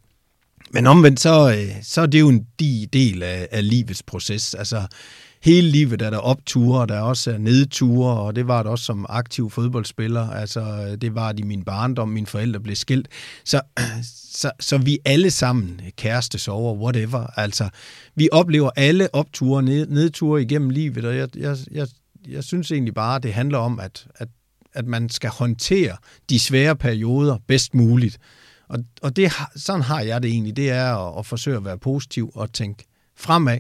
men 0.72 0.86
omvendt, 0.86 1.20
så, 1.20 1.50
øh, 1.50 1.82
så 1.82 2.00
er 2.00 2.06
det 2.06 2.20
jo 2.20 2.28
en 2.28 2.46
del 2.92 3.22
af, 3.22 3.48
af 3.50 3.68
livets 3.68 4.02
proces. 4.02 4.54
Altså, 4.54 4.86
hele 5.42 5.68
livet 5.68 6.02
er 6.02 6.10
der 6.10 6.18
opture, 6.18 6.86
der 6.86 6.94
er 6.94 7.00
også 7.00 7.38
nedture, 7.38 8.20
og 8.20 8.36
det 8.36 8.48
var 8.48 8.62
det 8.62 8.72
også 8.72 8.84
som 8.84 9.06
aktiv 9.08 9.50
fodboldspiller. 9.50 10.30
Altså, 10.30 10.96
det 11.00 11.14
var 11.14 11.32
det 11.32 11.40
i 11.40 11.42
min 11.42 11.64
barndom, 11.64 12.08
mine 12.08 12.26
forældre 12.26 12.60
blev 12.60 12.76
skilt. 12.76 13.08
Så, 13.44 13.60
så, 14.32 14.50
så 14.60 14.78
vi 14.78 14.98
alle 15.04 15.30
sammen 15.30 15.80
kæreste 15.96 16.50
over, 16.50 16.74
whatever. 16.74 17.26
Altså, 17.36 17.68
vi 18.14 18.28
oplever 18.32 18.70
alle 18.76 19.14
opture, 19.14 19.62
ned, 19.62 19.86
nedture 19.86 20.42
igennem 20.42 20.70
livet, 20.70 21.04
og 21.04 21.16
jeg, 21.16 21.36
jeg, 21.36 21.56
jeg, 21.70 21.88
jeg 22.28 22.44
synes 22.44 22.72
egentlig 22.72 22.94
bare, 22.94 23.16
at 23.16 23.22
det 23.22 23.34
handler 23.34 23.58
om, 23.58 23.80
at, 23.80 24.06
at, 24.14 24.28
at 24.74 24.86
man 24.86 25.08
skal 25.08 25.30
håndtere 25.30 25.96
de 26.30 26.38
svære 26.38 26.76
perioder 26.76 27.38
bedst 27.46 27.74
muligt. 27.74 28.18
Og, 28.68 28.78
og 29.02 29.16
det, 29.16 29.32
sådan 29.56 29.82
har 29.82 30.00
jeg 30.00 30.22
det 30.22 30.30
egentlig. 30.30 30.56
Det 30.56 30.70
er 30.70 30.94
at, 30.94 31.18
at 31.18 31.26
forsøge 31.26 31.56
at 31.56 31.64
være 31.64 31.78
positiv 31.78 32.30
og 32.34 32.52
tænke 32.52 32.84
fremad. 33.16 33.58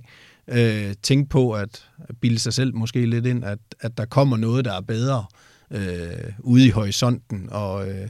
Øh, 0.48 0.94
tænke 1.02 1.28
på 1.28 1.52
at 1.52 1.88
bilde 2.20 2.38
sig 2.38 2.54
selv 2.54 2.74
måske 2.74 3.06
lidt 3.06 3.26
ind, 3.26 3.44
at, 3.44 3.58
at 3.80 3.98
der 3.98 4.04
kommer 4.04 4.36
noget, 4.36 4.64
der 4.64 4.72
er 4.72 4.80
bedre 4.80 5.24
øh, 5.70 6.32
ude 6.38 6.66
i 6.66 6.70
horisonten. 6.70 7.48
Og 7.50 7.88
øh, 7.88 8.08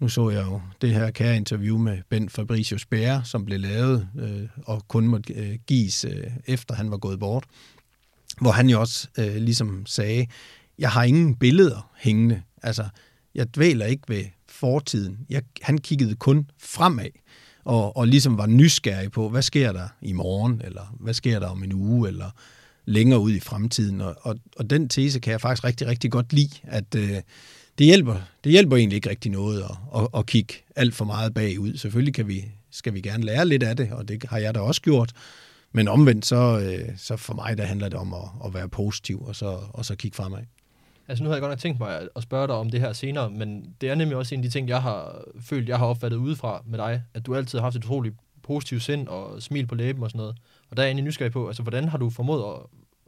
nu 0.00 0.08
så 0.08 0.30
jeg 0.30 0.46
jo 0.46 0.60
det 0.80 0.94
her 0.94 1.10
kære 1.10 1.36
interview 1.36 1.78
med 1.78 1.98
Ben 2.08 2.28
Fabricius 2.28 2.86
Bære, 2.86 3.24
som 3.24 3.44
blev 3.44 3.60
lavet 3.60 4.08
øh, 4.18 4.48
og 4.64 4.88
kun 4.88 5.06
måtte 5.06 5.32
øh, 5.32 5.58
gives 5.66 6.04
øh, 6.04 6.30
efter 6.46 6.74
han 6.74 6.90
var 6.90 6.96
gået 6.96 7.20
bort. 7.20 7.44
Hvor 8.40 8.50
han 8.50 8.68
jo 8.68 8.80
også 8.80 9.08
øh, 9.18 9.36
ligesom 9.36 9.86
sagde, 9.86 10.26
jeg 10.78 10.90
har 10.90 11.02
ingen 11.02 11.36
billeder 11.36 11.90
hængende. 11.98 12.42
Altså, 12.62 12.84
jeg 13.34 13.54
dvæler 13.54 13.86
ikke 13.86 14.02
ved 14.08 14.24
fortiden. 14.60 15.18
Jeg, 15.30 15.42
han 15.62 15.78
kiggede 15.78 16.14
kun 16.14 16.46
fremad 16.58 17.10
og, 17.64 17.96
og 17.96 18.08
ligesom 18.08 18.38
var 18.38 18.46
nysgerrig 18.46 19.12
på, 19.12 19.28
hvad 19.28 19.42
sker 19.42 19.72
der 19.72 19.88
i 20.02 20.12
morgen, 20.12 20.60
eller 20.64 20.94
hvad 21.00 21.14
sker 21.14 21.38
der 21.38 21.46
om 21.46 21.62
en 21.62 21.72
uge, 21.72 22.08
eller 22.08 22.30
længere 22.84 23.20
ud 23.20 23.32
i 23.32 23.40
fremtiden. 23.40 24.00
Og, 24.00 24.16
og, 24.20 24.36
og 24.56 24.70
den 24.70 24.88
tese 24.88 25.20
kan 25.20 25.30
jeg 25.30 25.40
faktisk 25.40 25.64
rigtig, 25.64 25.86
rigtig 25.86 26.10
godt 26.10 26.32
lide, 26.32 26.56
at 26.62 26.94
øh, 26.96 27.16
det, 27.78 27.86
hjælper, 27.86 28.16
det 28.44 28.52
hjælper 28.52 28.76
egentlig 28.76 28.96
ikke 28.96 29.10
rigtig 29.10 29.32
noget 29.32 29.62
at, 29.62 30.00
at, 30.00 30.08
at 30.14 30.26
kigge 30.26 30.54
alt 30.76 30.94
for 30.94 31.04
meget 31.04 31.34
bagud. 31.34 31.76
Selvfølgelig 31.76 32.14
kan 32.14 32.28
vi, 32.28 32.44
skal 32.70 32.94
vi 32.94 33.00
gerne 33.00 33.24
lære 33.24 33.48
lidt 33.48 33.62
af 33.62 33.76
det, 33.76 33.92
og 33.92 34.08
det 34.08 34.24
har 34.24 34.38
jeg 34.38 34.54
da 34.54 34.60
også 34.60 34.82
gjort. 34.82 35.12
Men 35.72 35.88
omvendt, 35.88 36.26
så, 36.26 36.60
øh, 36.60 36.88
så 36.96 37.16
for 37.16 37.34
mig 37.34 37.58
der 37.58 37.64
handler 37.64 37.88
det 37.88 37.98
om 37.98 38.14
at, 38.14 38.46
at 38.46 38.54
være 38.54 38.68
positiv, 38.68 39.22
og 39.22 39.36
så, 39.36 39.58
og 39.68 39.84
så 39.84 39.96
kigge 39.96 40.16
fremad. 40.16 40.42
Altså 41.10 41.24
nu 41.24 41.28
havde 41.28 41.36
jeg 41.36 41.42
godt 41.42 41.50
nok 41.50 41.58
tænkt 41.58 41.78
mig 41.78 42.08
at 42.16 42.22
spørge 42.22 42.46
dig 42.46 42.56
om 42.56 42.70
det 42.70 42.80
her 42.80 42.92
senere, 42.92 43.30
men 43.30 43.74
det 43.80 43.90
er 43.90 43.94
nemlig 43.94 44.16
også 44.16 44.34
en 44.34 44.40
af 44.40 44.42
de 44.42 44.50
ting, 44.50 44.68
jeg 44.68 44.82
har 44.82 45.24
følt, 45.40 45.68
jeg 45.68 45.78
har 45.78 45.86
opfattet 45.86 46.18
udefra 46.18 46.62
med 46.66 46.78
dig, 46.78 47.02
at 47.14 47.26
du 47.26 47.34
altid 47.34 47.58
har 47.58 47.62
haft 47.62 47.76
et 47.76 47.84
utroligt 47.84 48.14
positivt 48.42 48.82
sind 48.82 49.08
og 49.08 49.42
smil 49.42 49.66
på 49.66 49.74
læben 49.74 50.02
og 50.02 50.10
sådan 50.10 50.18
noget. 50.18 50.36
Og 50.70 50.76
der 50.76 50.82
er 50.82 50.86
jeg 50.86 50.90
egentlig 50.90 51.04
nysgerrig 51.04 51.32
på, 51.32 51.46
altså 51.46 51.62
hvordan 51.62 51.88
har 51.88 51.98
du 51.98 52.10
formået 52.10 52.44
at, 52.54 52.60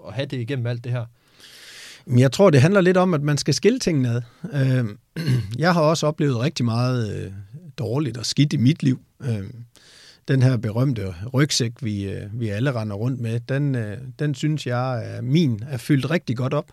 at 0.08 0.14
have 0.14 0.26
det 0.26 0.40
igennem 0.40 0.66
alt 0.66 0.84
det 0.84 0.92
her? 0.92 1.04
Jeg 2.16 2.32
tror, 2.32 2.50
det 2.50 2.60
handler 2.60 2.80
lidt 2.80 2.96
om, 2.96 3.14
at 3.14 3.22
man 3.22 3.38
skal 3.38 3.54
skille 3.54 3.78
tingene 3.78 4.08
ad. 4.08 4.22
Øhm, 4.52 4.98
jeg 5.58 5.74
har 5.74 5.80
også 5.80 6.06
oplevet 6.06 6.40
rigtig 6.40 6.64
meget 6.64 7.24
øh, 7.24 7.32
dårligt 7.78 8.18
og 8.18 8.26
skidt 8.26 8.52
i 8.52 8.56
mit 8.56 8.82
liv. 8.82 9.00
Øhm, 9.20 9.64
den 10.28 10.42
her 10.42 10.56
berømte 10.56 11.14
rygsæk, 11.34 11.72
vi, 11.80 12.10
øh, 12.10 12.40
vi 12.40 12.48
alle 12.48 12.72
render 12.72 12.96
rundt 12.96 13.20
med, 13.20 13.40
den, 13.40 13.74
øh, 13.74 13.98
den 14.18 14.34
synes 14.34 14.66
jeg, 14.66 15.18
min 15.22 15.62
er 15.68 15.76
fyldt 15.76 16.10
rigtig 16.10 16.36
godt 16.36 16.54
op 16.54 16.72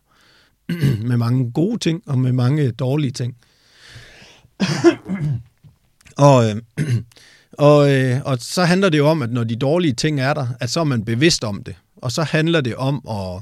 med 1.10 1.18
mange 1.18 1.52
gode 1.52 1.78
ting 1.78 2.04
og 2.06 2.20
med 2.20 2.32
mange 2.32 2.72
dårlige 2.72 3.12
ting. 3.12 3.36
og, 6.18 6.44
og, 7.70 7.90
og 8.26 8.38
så 8.40 8.64
handler 8.64 8.90
det 8.90 8.98
jo 8.98 9.08
om, 9.08 9.22
at 9.22 9.32
når 9.32 9.44
de 9.44 9.56
dårlige 9.56 9.94
ting 9.94 10.20
er 10.20 10.34
der, 10.34 10.48
at 10.60 10.70
så 10.70 10.80
er 10.80 10.84
man 10.84 11.06
bevidst 11.06 11.44
om 11.44 11.64
det. 11.64 11.76
Og 11.96 12.12
så 12.12 12.24
handler 12.24 12.62
det 12.62 12.76
om 12.76 13.08
at, 13.10 13.42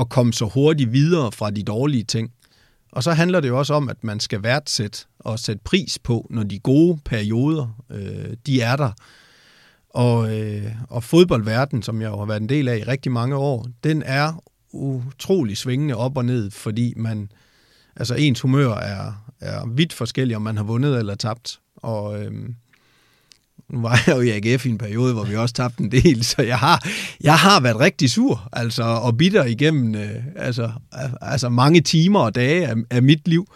at 0.00 0.08
komme 0.08 0.32
så 0.32 0.44
hurtigt 0.44 0.92
videre 0.92 1.32
fra 1.32 1.50
de 1.50 1.62
dårlige 1.62 2.04
ting. 2.04 2.32
Og 2.92 3.02
så 3.02 3.12
handler 3.12 3.40
det 3.40 3.48
jo 3.48 3.58
også 3.58 3.74
om, 3.74 3.88
at 3.88 4.04
man 4.04 4.20
skal 4.20 4.42
værdsætte 4.42 4.98
og 5.18 5.38
sætte 5.38 5.60
pris 5.64 5.98
på, 5.98 6.26
når 6.30 6.42
de 6.42 6.58
gode 6.58 6.98
perioder, 7.04 7.82
øh, 7.90 8.36
de 8.46 8.60
er 8.60 8.76
der. 8.76 8.90
Og, 9.90 10.38
øh, 10.38 10.72
og 10.88 11.04
fodboldverden, 11.04 11.82
som 11.82 12.02
jeg 12.02 12.08
jo 12.08 12.18
har 12.18 12.24
været 12.24 12.40
en 12.40 12.48
del 12.48 12.68
af 12.68 12.76
i 12.78 12.82
rigtig 12.82 13.12
mange 13.12 13.36
år, 13.36 13.66
den 13.84 14.02
er 14.02 14.42
utrolig 14.76 15.56
svingende 15.56 15.96
op 15.96 16.16
og 16.16 16.24
ned, 16.24 16.50
fordi 16.50 16.94
man, 16.96 17.30
altså 17.96 18.14
ens 18.14 18.40
humør 18.40 18.74
er, 18.74 19.12
er 19.40 19.66
vidt 19.66 19.92
forskellig, 19.92 20.36
om 20.36 20.42
man 20.42 20.56
har 20.56 20.64
vundet 20.64 20.98
eller 20.98 21.14
tabt. 21.14 21.60
Og, 21.76 22.24
øhm, 22.24 22.54
nu 23.68 23.80
var 23.80 24.02
jeg 24.06 24.16
jo 24.16 24.20
i 24.20 24.30
AGF 24.30 24.66
i 24.66 24.68
en 24.68 24.78
periode, 24.78 25.12
hvor 25.14 25.24
vi 25.24 25.36
også 25.36 25.54
tabte 25.54 25.82
en 25.82 25.92
del, 25.92 26.24
så 26.24 26.42
jeg 26.42 26.58
har, 26.58 26.88
jeg 27.20 27.38
har 27.38 27.60
været 27.60 27.80
rigtig 27.80 28.10
sur, 28.10 28.48
altså, 28.52 28.82
og 28.82 29.16
bitter 29.16 29.44
igennem 29.44 29.94
øh, 29.94 30.24
altså, 30.36 30.70
altså 31.20 31.48
mange 31.48 31.80
timer 31.80 32.20
og 32.20 32.34
dage 32.34 32.66
af, 32.66 32.74
af 32.90 33.02
mit 33.02 33.28
liv. 33.28 33.46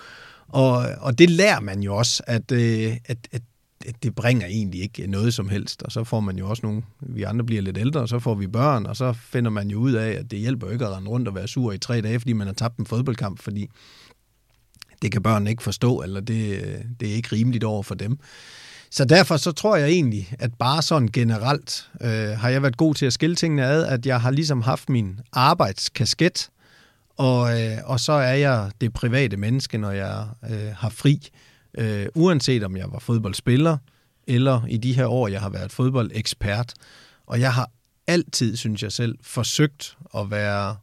Og, 0.49 0.87
og 1.01 1.19
det 1.19 1.31
lærer 1.31 1.61
man 1.61 1.81
jo 1.81 1.97
også, 1.97 2.23
at, 2.27 2.53
øh, 2.53 2.97
at, 3.05 3.19
at 3.33 3.43
det 4.03 4.15
bringer 4.15 4.47
egentlig 4.47 4.83
ikke 4.83 5.07
noget 5.07 5.35
som 5.35 5.49
helst. 5.49 5.83
Og 5.83 5.93
så 5.93 6.05
får 6.05 6.21
man 6.21 6.39
jo 6.39 6.49
også 6.49 6.61
nogle, 6.67 6.83
vi 7.01 7.23
andre 7.23 7.45
bliver 7.45 7.63
lidt 7.63 7.79
ældre, 7.79 8.01
og 8.01 8.09
så 8.09 8.19
får 8.19 8.35
vi 8.35 8.47
børn, 8.47 8.87
og 8.87 8.97
så 8.97 9.13
finder 9.13 9.51
man 9.51 9.69
jo 9.69 9.79
ud 9.79 9.93
af, 9.93 10.11
at 10.11 10.31
det 10.31 10.39
hjælper 10.39 10.71
ikke 10.71 10.87
at 10.87 10.97
rende 10.97 11.11
rundt 11.11 11.29
og 11.29 11.35
være 11.35 11.49
sur 11.49 11.73
i 11.73 11.79
tre 11.79 12.01
dage, 12.01 12.21
fordi 12.21 12.33
man 12.33 12.47
har 12.47 12.55
tabt 12.55 12.77
en 12.79 12.87
fodboldkamp, 12.87 13.43
fordi 13.43 13.69
det 15.03 15.13
kan 15.13 15.23
børn 15.23 15.47
ikke 15.47 15.63
forstå, 15.63 16.03
eller 16.03 16.21
det, 16.21 16.63
det 17.01 17.11
er 17.11 17.15
ikke 17.15 17.29
rimeligt 17.33 17.65
over 17.65 17.83
for 17.83 17.95
dem. 17.95 18.19
Så 18.91 19.05
derfor 19.05 19.37
så 19.37 19.53
tror 19.53 19.77
jeg 19.77 19.89
egentlig, 19.89 20.35
at 20.39 20.55
bare 20.55 20.83
sådan 20.83 21.09
generelt 21.09 21.91
øh, 22.01 22.39
har 22.39 22.49
jeg 22.49 22.63
været 22.63 22.77
god 22.77 22.95
til 22.95 23.07
at 23.07 23.13
skille 23.13 23.37
tingene 23.37 23.65
ad, 23.65 23.87
at 23.87 24.07
jeg 24.07 24.21
har 24.21 24.31
ligesom 24.31 24.63
haft 24.63 24.89
min 24.89 25.21
arbejdskasket, 25.33 26.51
og, 27.17 27.63
øh, 27.63 27.79
og 27.85 28.01
så 28.01 28.13
er 28.13 28.35
jeg 28.35 28.71
det 28.81 28.93
private 28.93 29.37
menneske, 29.37 29.79
når 29.79 29.91
jeg 29.91 30.27
øh, 30.51 30.73
har 30.77 30.89
fri. 30.89 31.15
Øh, 31.15 31.50
øh, 31.79 32.07
uanset 32.15 32.65
om 32.65 32.77
jeg 32.77 32.93
var 32.93 32.99
fodboldspiller, 32.99 33.77
eller 34.27 34.67
i 34.67 34.77
de 34.77 34.93
her 34.93 35.07
år, 35.07 35.29
jeg 35.29 35.41
har 35.41 35.51
været 35.51 35.73
fodboldekspert. 35.73 36.75
Og 37.27 37.41
jeg 37.41 37.55
har 37.55 37.71
altid, 38.07 38.57
synes 38.57 38.83
jeg 38.83 38.93
selv, 38.93 39.19
forsøgt 39.23 39.97
at 40.15 40.31
være 40.31 40.77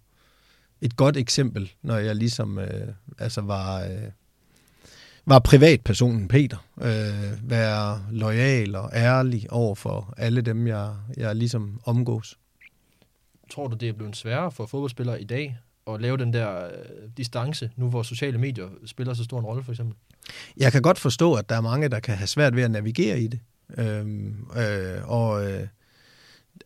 et 0.82 0.96
godt 0.96 1.18
eksempel, 1.18 1.72
når 1.82 1.98
jeg 1.98 2.16
ligesom 2.16 2.60
øh, 2.60 2.88
altså 3.20 3.42
var, 3.42 3.84
øh, 3.84 4.12
var 5.26 5.40
privatpersonen 5.40 6.28
Peter. 6.28 6.58
Øh, 6.82 7.50
være 7.50 8.02
lojal 8.12 8.76
og 8.76 8.90
ærlig 8.94 9.52
over 9.52 9.76
for 9.76 10.14
alle 10.18 10.42
dem, 10.42 10.68
jeg, 10.68 10.94
jeg 11.18 11.36
ligesom 11.36 11.82
omgås. 11.86 12.38
Tror 13.50 13.68
du, 13.68 13.76
det 13.76 13.90
er 13.90 13.94
blevet 13.94 14.16
sværere 14.16 14.52
for 14.52 14.66
fodboldspillere 14.66 15.22
i 15.22 15.26
dag 15.26 15.58
at 15.88 16.02
lave 16.02 16.18
den 16.18 16.34
der 16.34 16.66
øh, 16.66 17.10
distance, 17.18 17.72
nu 17.76 17.90
hvor 17.90 18.04
sociale 18.04 18.38
medier 18.38 18.68
spiller 18.86 19.14
så 19.14 19.24
stor 19.24 19.40
en 19.40 19.46
rolle, 19.46 19.64
for 19.64 19.72
eksempel? 19.72 19.96
Jeg 20.58 20.72
kan 20.72 20.82
godt 20.82 21.00
forstå, 21.00 21.34
at 21.34 21.50
der 21.50 21.56
er 21.56 21.62
mange, 21.62 21.90
der 21.90 22.00
kan 22.00 22.16
have 22.16 22.28
svært 22.28 22.56
ved 22.56 22.64
at 22.64 22.72
navigere 22.72 23.22
i 23.22 23.28
det. 23.28 23.40
Øhm, 23.78 24.48
øh, 24.58 25.10
og 25.10 25.52
øh, 25.52 25.68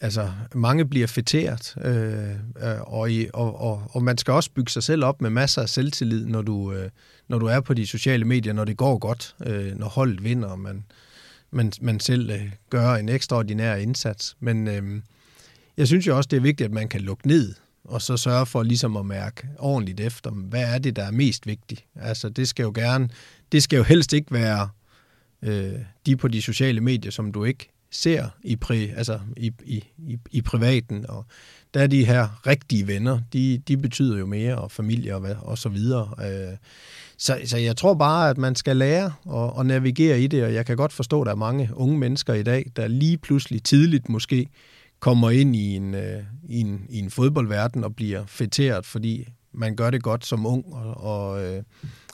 altså, 0.01 0.31
mange 0.55 0.85
bliver 0.85 1.07
fætteret, 1.07 1.75
øh, 1.85 2.29
øh, 2.69 2.81
og, 2.81 3.11
i, 3.11 3.27
og, 3.33 3.61
og, 3.61 3.83
og 3.91 4.03
man 4.03 4.17
skal 4.17 4.33
også 4.33 4.51
bygge 4.51 4.71
sig 4.71 4.83
selv 4.83 5.05
op 5.05 5.21
med 5.21 5.29
masser 5.29 5.61
af 5.61 5.69
selvtillid, 5.69 6.25
når 6.25 6.41
du, 6.41 6.73
øh, 6.73 6.89
når 7.27 7.39
du 7.39 7.45
er 7.45 7.59
på 7.59 7.73
de 7.73 7.87
sociale 7.87 8.25
medier, 8.25 8.53
når 8.53 8.65
det 8.65 8.77
går 8.77 8.97
godt, 8.97 9.35
øh, 9.45 9.75
når 9.75 9.87
holdet 9.87 10.23
vinder, 10.23 10.47
og 10.47 10.59
man, 10.59 10.85
man, 11.51 11.71
man 11.81 11.99
selv 11.99 12.29
øh, 12.29 12.51
gør 12.69 12.93
en 12.93 13.09
ekstraordinær 13.09 13.75
indsats. 13.75 14.37
Men 14.39 14.67
øh, 14.67 15.01
jeg 15.77 15.87
synes 15.87 16.07
jo 16.07 16.17
også, 16.17 16.27
det 16.27 16.37
er 16.37 16.41
vigtigt, 16.41 16.65
at 16.65 16.73
man 16.73 16.89
kan 16.89 17.01
lukke 17.01 17.27
ned 17.27 17.53
og 17.83 18.01
så 18.01 18.17
sørge 18.17 18.45
for 18.45 18.63
ligesom 18.63 18.97
at 18.97 19.05
mærke 19.05 19.47
ordentligt 19.59 19.99
efter, 19.99 20.31
hvad 20.31 20.63
er 20.73 20.77
det, 20.77 20.95
der 20.95 21.03
er 21.03 21.11
mest 21.11 21.47
vigtigt. 21.47 21.85
Altså 21.95 22.29
det 22.29 22.47
skal 22.47 22.63
jo 22.63 22.71
gerne, 22.75 23.09
det 23.51 23.63
skal 23.63 23.77
jo 23.77 23.83
helst 23.83 24.13
ikke 24.13 24.33
være 24.33 24.69
øh, 25.41 25.73
de 26.05 26.15
på 26.15 26.27
de 26.27 26.41
sociale 26.41 26.81
medier, 26.81 27.11
som 27.11 27.31
du 27.31 27.43
ikke 27.43 27.71
ser 27.91 28.29
i, 28.43 28.55
pri, 28.55 28.89
altså 28.89 29.19
i, 29.37 29.51
i, 29.65 29.83
i, 29.97 30.17
i 30.31 30.41
privaten, 30.41 31.05
og 31.09 31.25
der 31.73 31.79
er 31.79 31.87
de 31.87 32.05
her 32.05 32.47
rigtige 32.47 32.87
venner, 32.87 33.19
de, 33.33 33.61
de 33.67 33.77
betyder 33.77 34.17
jo 34.17 34.25
mere, 34.25 34.57
og 34.57 34.71
familie 34.71 35.15
og, 35.15 35.21
hvad, 35.21 35.35
og 35.41 35.57
så 35.57 35.69
videre. 35.69 36.09
Øh, 36.23 36.57
så, 37.17 37.39
så 37.45 37.57
jeg 37.57 37.77
tror 37.77 37.93
bare, 37.93 38.29
at 38.29 38.37
man 38.37 38.55
skal 38.55 38.77
lære 38.77 39.13
at, 39.33 39.59
at 39.59 39.65
navigere 39.65 40.21
i 40.21 40.27
det, 40.27 40.43
og 40.43 40.53
jeg 40.53 40.65
kan 40.65 40.77
godt 40.77 40.93
forstå, 40.93 41.21
at 41.21 41.25
der 41.25 41.31
er 41.31 41.35
mange 41.35 41.69
unge 41.73 41.97
mennesker 41.97 42.33
i 42.33 42.43
dag, 42.43 42.71
der 42.75 42.87
lige 42.87 43.17
pludselig 43.17 43.63
tidligt 43.63 44.09
måske 44.09 44.47
kommer 45.01 45.29
ind 45.29 45.55
i 45.55 45.75
en, 45.75 45.93
øh, 45.95 46.23
i 46.43 46.59
en, 46.59 46.85
i 46.89 46.99
en 46.99 47.09
fodboldverden 47.09 47.83
og 47.83 47.95
bliver 47.95 48.25
fætteret, 48.25 48.85
fordi 48.85 49.27
man 49.51 49.75
gør 49.75 49.89
det 49.89 50.03
godt 50.03 50.25
som 50.25 50.45
ung, 50.45 50.73
og, 50.73 50.97
og, 50.97 51.43
øh, 51.43 51.63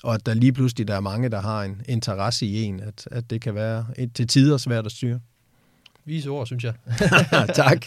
og 0.04 0.14
at 0.14 0.26
der 0.26 0.34
lige 0.34 0.54
pludselig 0.54 0.88
der 0.88 0.96
er 0.96 1.00
mange, 1.00 1.30
der 1.30 1.42
har 1.42 1.64
en 1.64 1.82
interesse 1.88 2.46
i 2.46 2.64
en, 2.64 2.80
at, 2.80 3.08
at 3.12 3.30
det 3.30 3.42
kan 3.42 3.56
være 3.56 3.86
et, 3.98 4.14
til 4.14 4.28
tider 4.28 4.58
svært 4.58 4.86
at 4.86 4.92
styre. 4.92 5.20
Vise 6.06 6.30
ord, 6.30 6.46
synes 6.46 6.64
jeg. 6.64 6.74
tak. 7.56 7.86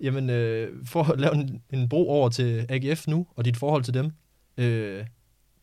Jamen, 0.00 0.30
øh, 0.30 0.86
for 0.86 1.02
at 1.02 1.20
lave 1.20 1.34
en, 1.34 1.62
en 1.72 1.88
bro 1.88 2.08
over 2.08 2.28
til 2.28 2.66
AGF 2.68 3.06
nu, 3.06 3.26
og 3.36 3.44
dit 3.44 3.56
forhold 3.56 3.84
til 3.84 3.94
dem, 3.94 4.10
øh, 4.58 5.04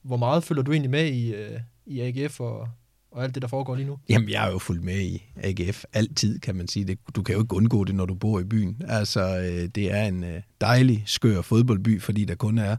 hvor 0.02 0.18
meget 0.18 0.44
følger 0.44 0.64
du 0.64 0.72
egentlig 0.72 0.92
med 0.92 1.06
i, 1.06 1.34
øh, 1.34 1.60
i 1.86 2.02
AGF 2.02 2.40
og, 2.40 2.70
og 3.14 3.24
alt 3.24 3.36
det, 3.36 3.42
der 3.42 3.48
foregår 3.48 3.76
lige 3.76 3.88
nu? 3.88 3.98
Jamen, 4.10 4.30
jeg 4.30 4.48
er 4.48 4.52
jo 4.52 4.60
fuldt 4.60 4.84
med 4.84 5.00
i 5.00 5.24
AGF 5.44 5.84
altid, 5.94 6.40
kan 6.40 6.56
man 6.56 6.68
sige. 6.68 6.86
Det, 6.86 7.00
du 7.16 7.24
kan 7.24 7.36
jo 7.36 7.42
ikke 7.42 7.56
undgå 7.56 7.84
det, 7.84 7.96
når 7.96 8.06
du 8.06 8.14
bor 8.14 8.40
i 8.40 8.44
byen. 8.44 8.82
Altså, 8.88 9.38
øh, 9.38 9.70
det 9.76 9.92
er 9.92 10.04
en 10.04 10.24
øh, 10.24 10.42
dejlig, 10.62 11.04
skør 11.06 11.42
fodboldby, 11.42 12.02
fordi 12.02 12.26
der 12.26 12.36
kun 12.36 12.58
er 12.58 12.76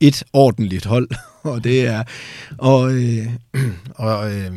et 0.00 0.22
ordentligt 0.32 0.84
hold, 0.84 1.08
og 1.52 1.64
det 1.64 1.86
er... 1.86 2.04
Og, 2.58 2.94
øh, 2.94 3.26
og 4.06 4.34
øh, 4.34 4.52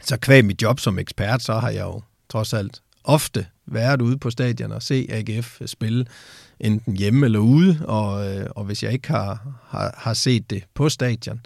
så 0.00 0.16
kvæg 0.16 0.44
mit 0.44 0.62
job 0.62 0.80
som 0.80 0.98
ekspert, 0.98 1.42
så 1.42 1.54
har 1.54 1.70
jeg 1.70 1.84
jo 1.84 2.02
trods 2.28 2.52
alt 2.52 2.82
ofte 3.04 3.46
været 3.66 4.02
ude 4.02 4.18
på 4.18 4.30
stadion 4.30 4.72
og 4.72 4.82
se 4.82 5.06
AGF 5.10 5.60
spille, 5.66 6.06
enten 6.60 6.96
hjemme 6.96 7.26
eller 7.26 7.38
ude, 7.38 7.78
og, 7.84 8.36
øh, 8.36 8.46
og 8.50 8.64
hvis 8.64 8.82
jeg 8.82 8.92
ikke 8.92 9.08
har, 9.08 9.60
har, 9.68 9.94
har 9.98 10.14
set 10.14 10.50
det 10.50 10.64
på 10.74 10.88
stadion, 10.88 11.40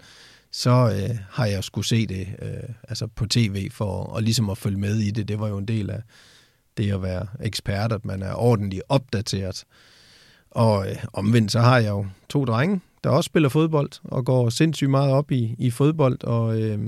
så 0.51 0.69
øh, 0.69 1.17
har 1.29 1.45
jeg 1.45 1.63
skulle 1.63 1.87
se 1.87 2.07
det 2.07 2.27
øh, 2.41 2.69
altså 2.89 3.07
på 3.07 3.25
tv 3.25 3.69
for 3.71 4.03
og 4.03 4.23
ligesom 4.23 4.49
at 4.49 4.57
følge 4.57 4.79
med 4.79 4.95
i 4.95 5.11
det. 5.11 5.27
Det 5.27 5.39
var 5.39 5.47
jo 5.47 5.57
en 5.57 5.67
del 5.67 5.89
af 5.89 6.01
det 6.77 6.93
at 6.93 7.01
være 7.01 7.27
ekspert, 7.41 7.91
at 7.91 8.05
man 8.05 8.21
er 8.21 8.33
ordentligt 8.33 8.83
opdateret. 8.89 9.63
Og 10.51 10.89
øh, 10.89 10.95
omvendt 11.13 11.51
så 11.51 11.59
har 11.59 11.77
jeg 11.77 11.89
jo 11.89 12.05
to 12.29 12.45
drenge, 12.45 12.81
der 13.03 13.09
også 13.09 13.27
spiller 13.27 13.49
fodbold 13.49 13.89
og 14.03 14.25
går 14.25 14.49
sindssygt 14.49 14.89
meget 14.89 15.11
op 15.13 15.31
i, 15.31 15.55
i 15.57 15.69
fodbold. 15.69 16.23
Og, 16.23 16.61
øh, 16.61 16.79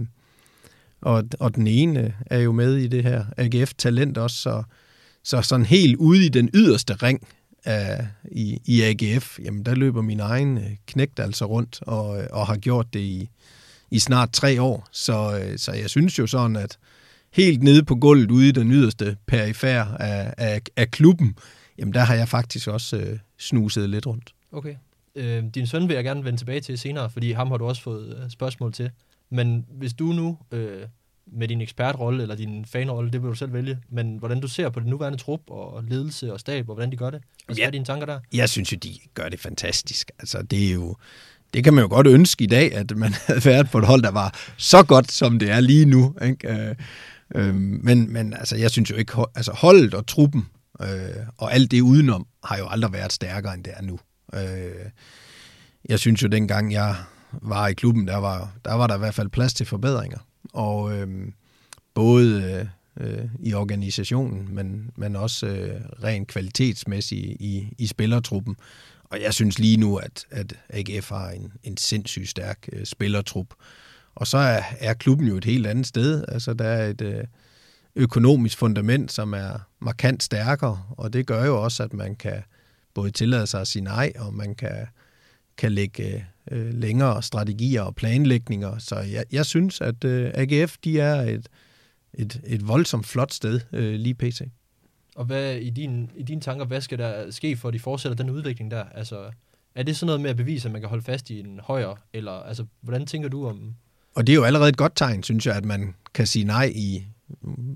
og, 1.02 1.24
og 1.40 1.56
den 1.56 1.68
ene 1.68 2.14
er 2.26 2.40
jo 2.40 2.52
med 2.52 2.76
i 2.76 2.88
det 2.88 3.04
her 3.04 3.26
AGF-talent 3.38 4.18
også, 4.18 4.38
så, 4.38 4.64
så 5.24 5.42
sådan 5.42 5.66
helt 5.66 5.96
ude 5.96 6.26
i 6.26 6.30
den 6.30 6.50
yderste 6.54 6.94
ring 6.94 7.28
af, 7.66 8.08
i, 8.32 8.62
i 8.66 8.82
AGF, 8.82 9.40
jamen 9.40 9.66
der 9.66 9.76
løber 9.76 10.02
min 10.02 10.20
egen 10.20 10.58
øh, 10.58 10.76
knægt 10.86 11.20
altså 11.20 11.46
rundt 11.46 11.82
og, 11.82 12.22
øh, 12.22 12.28
og 12.32 12.48
har 12.48 12.58
gjort 12.58 12.94
det 12.94 13.00
i, 13.00 13.30
i 13.92 14.00
snart 14.00 14.32
tre 14.32 14.62
år. 14.62 14.88
Så, 14.92 15.40
øh, 15.44 15.58
så 15.58 15.72
jeg 15.72 15.90
synes 15.90 16.20
jo 16.20 16.28
sådan, 16.28 16.56
at 16.56 16.78
helt 17.34 17.64
nede 17.64 17.84
på 17.84 17.96
gulvet 17.96 18.32
ude 18.32 18.50
i 18.50 18.52
den 18.52 18.72
yderste 18.72 19.18
perifær 19.28 19.84
af, 19.84 20.34
af, 20.38 20.62
af 20.76 20.92
klubben, 20.92 21.36
jamen 21.78 21.94
der 21.94 22.00
har 22.00 22.16
jeg 22.16 22.28
faktisk 22.28 22.68
også 22.68 22.98
øh, 22.98 23.20
snuset 23.40 23.90
lidt 23.90 24.08
rundt. 24.08 24.34
Okay. 24.52 24.76
Øh, 25.16 25.44
din 25.56 25.68
søn 25.68 25.88
vil 25.88 25.94
jeg 25.94 26.04
gerne 26.04 26.24
vende 26.24 26.40
tilbage 26.40 26.62
til 26.62 26.78
senere, 26.78 27.10
fordi 27.10 27.32
ham 27.32 27.48
har 27.48 27.58
du 27.58 27.66
også 27.66 27.82
fået 27.82 28.26
spørgsmål 28.30 28.74
til. 28.74 28.90
Men 29.30 29.66
hvis 29.70 29.94
du 29.94 30.06
nu 30.06 30.38
øh, 30.52 30.82
med 31.28 31.48
din 31.48 31.62
ekspertrolle 31.62 32.22
eller 32.22 32.36
din 32.36 32.66
fanrolle, 32.66 33.12
det 33.12 33.22
vil 33.22 33.30
du 33.30 33.36
selv 33.36 33.54
vælge, 33.54 33.78
men 33.90 34.18
hvordan 34.18 34.40
du 34.40 34.48
ser 34.48 34.70
på 34.70 34.80
den 34.80 34.90
nuværende 34.90 35.18
trup 35.18 35.42
og 35.48 35.84
ledelse 35.84 36.34
og 36.34 36.40
stab, 36.40 36.70
og 36.70 36.76
hvordan 36.76 36.92
de 36.92 36.98
gør 36.98 37.10
det? 37.10 37.22
Altså, 37.48 37.62
ja. 37.62 37.64
hvad 37.64 37.68
er 37.68 37.72
dine 37.72 37.86
tanker 37.86 38.06
der? 38.06 38.20
Jeg 38.34 38.50
synes 38.50 38.72
jo, 38.72 38.78
de 38.78 38.94
gør 39.14 39.30
det 39.30 39.40
fantastisk. 39.40 40.12
Altså, 40.20 40.42
det 40.42 40.68
er 40.68 40.74
jo, 40.74 40.96
det 41.54 41.64
kan 41.64 41.74
man 41.74 41.82
jo 41.82 41.90
godt 41.90 42.08
ønske 42.08 42.44
i 42.44 42.48
dag, 42.48 42.76
at 42.76 42.98
man 42.98 43.14
havde 43.28 43.46
været 43.46 43.70
på 43.70 43.78
et 43.78 43.86
hold, 43.86 44.02
der 44.02 44.12
var 44.12 44.36
så 44.58 44.84
godt, 44.84 45.12
som 45.12 45.40
det 45.40 45.50
er 45.50 45.60
lige 45.60 45.86
nu. 45.86 46.16
Ikke? 46.22 46.54
Øh, 46.54 46.76
øh, 47.36 47.56
men, 47.56 48.14
men 48.14 48.34
altså, 48.34 48.56
jeg 48.56 48.72
synes 48.72 48.90
jo 48.90 48.96
ikke, 48.96 49.14
altså 49.36 49.52
holdet 49.52 49.94
og 49.94 50.08
truppen 50.08 50.46
øh, 50.82 51.26
og 51.38 51.54
alt 51.54 51.72
det 51.72 51.82
udenom 51.82 52.28
har 52.44 52.58
jo 52.58 52.68
aldrig 52.70 52.94
været 52.94 53.14
stærkere, 53.14 53.54
end 53.54 53.64
det 53.64 53.74
er 53.78 53.82
nu. 53.82 54.00
Øh, 54.34 54.92
jeg 55.90 56.00
synes 56.00 56.24
jo, 56.24 56.28
dengang 56.28 56.74
jeg 56.74 56.96
var 57.32 57.68
i 57.68 57.74
klubben, 57.74 58.08
der 58.08 58.18
var 58.18 58.52
der, 58.66 58.74
var 58.74 58.88
der 58.88 58.96
i 58.96 59.00
hvert 59.00 59.16
fald 59.16 59.30
plads 59.30 59.54
til 59.54 59.66
forbedringer. 59.66 60.18
Og 60.54 60.98
øh, 60.98 61.28
både 61.94 62.70
øh, 63.00 63.26
i 63.40 63.54
organisationen, 63.54 64.56
men, 64.56 64.92
men 64.96 65.16
også 65.16 65.48
øh, 65.48 65.82
rent 66.04 66.28
kvalitetsmæssigt 66.28 67.42
i, 67.42 67.74
i 67.78 67.88
spillertruppen. 67.88 68.56
Og 69.04 69.22
jeg 69.22 69.34
synes 69.34 69.60
lige 69.60 69.78
nu, 69.78 69.96
at, 69.96 70.26
at 70.30 70.54
AGF 70.70 71.10
har 71.10 71.30
en, 71.30 71.52
en 71.64 71.78
sindssygt 71.78 72.30
stærk 72.30 72.70
øh, 72.74 72.86
spillertrup. 72.86 73.48
Og 74.16 74.28
så 74.28 74.38
er, 74.38 74.62
er 74.80 74.94
klubben 74.94 75.28
jo 75.28 75.38
et 75.38 75.46
helt 75.46 75.68
andet 75.68 75.88
sted. 75.88 76.26
Altså, 76.28 76.54
der 76.54 76.66
er 76.66 76.88
et 76.88 77.02
øh, 77.02 77.24
økonomisk 77.96 78.58
fundament, 78.58 79.12
som 79.12 79.34
er 79.34 79.60
markant 79.80 80.24
stærkere, 80.24 80.84
og 80.90 81.14
det 81.14 81.28
gør 81.28 81.46
jo 81.46 81.64
også, 81.64 81.84
at 81.84 81.94
man 81.94 82.16
kan 82.16 82.44
både 82.94 83.12
tillade 83.12 83.48
sig 83.48 83.62
at 83.62 83.68
sige 83.68 83.84
nej, 83.84 84.14
og 84.20 84.34
man 84.34 84.56
kan, 84.56 84.88
kan 85.58 85.72
lægge 85.72 86.26
øh, 86.52 86.74
længere 86.74 87.24
strategier 87.24 87.82
og 87.82 87.96
planlægninger. 87.96 88.78
Så 88.78 89.00
jeg, 89.00 89.26
jeg 89.32 89.46
synes, 89.46 89.82
at 89.82 90.04
øh, 90.04 90.32
AGF 90.34 90.78
de 90.84 91.00
er 91.00 91.16
et, 91.22 91.48
et, 92.14 92.42
et 92.48 92.68
voldsomt 92.68 93.06
flot 93.06 93.34
sted 93.34 93.60
øh, 93.74 93.94
lige 93.94 94.16
pt. 94.16 94.42
Og 95.16 95.26
hvad 95.26 95.56
i, 95.56 95.70
din, 95.70 96.10
i 96.16 96.24
dine 96.24 96.42
tanker, 96.42 96.66
hvad 96.66 96.82
skal 96.82 96.98
der 96.98 97.32
ske 97.32 97.58
for, 97.58 97.68
at 97.68 97.74
de 97.74 97.80
fortsætter 97.80 98.16
den 98.16 98.30
udvikling 98.30 98.72
der? 98.72 98.84
Altså, 98.84 99.32
er 99.76 99.84
det 99.84 99.98
sådan 99.98 100.06
noget 100.06 100.22
med 100.22 100.30
at 100.30 100.38
bevise, 100.38 100.68
at 100.68 100.72
man 100.72 100.82
kan 100.82 100.90
holde 100.90 101.04
fast 101.04 101.30
i 101.30 101.40
en 101.40 101.60
højere, 101.64 101.96
eller 102.14 102.32
altså, 102.32 102.66
hvordan 102.82 103.06
tænker 103.06 103.30
du 103.30 103.48
om... 103.48 103.76
Og 104.16 104.28
det 104.28 104.34
er 104.34 104.38
jo 104.38 104.44
allerede 104.44 104.70
et 104.70 104.78
godt 104.78 104.96
tegn, 104.96 105.24
synes 105.24 105.46
jeg, 105.46 105.56
at 105.56 105.66
man 105.66 105.96
kan 106.14 106.28
sige 106.28 106.46
nej 106.46 106.72
i, 106.76 107.04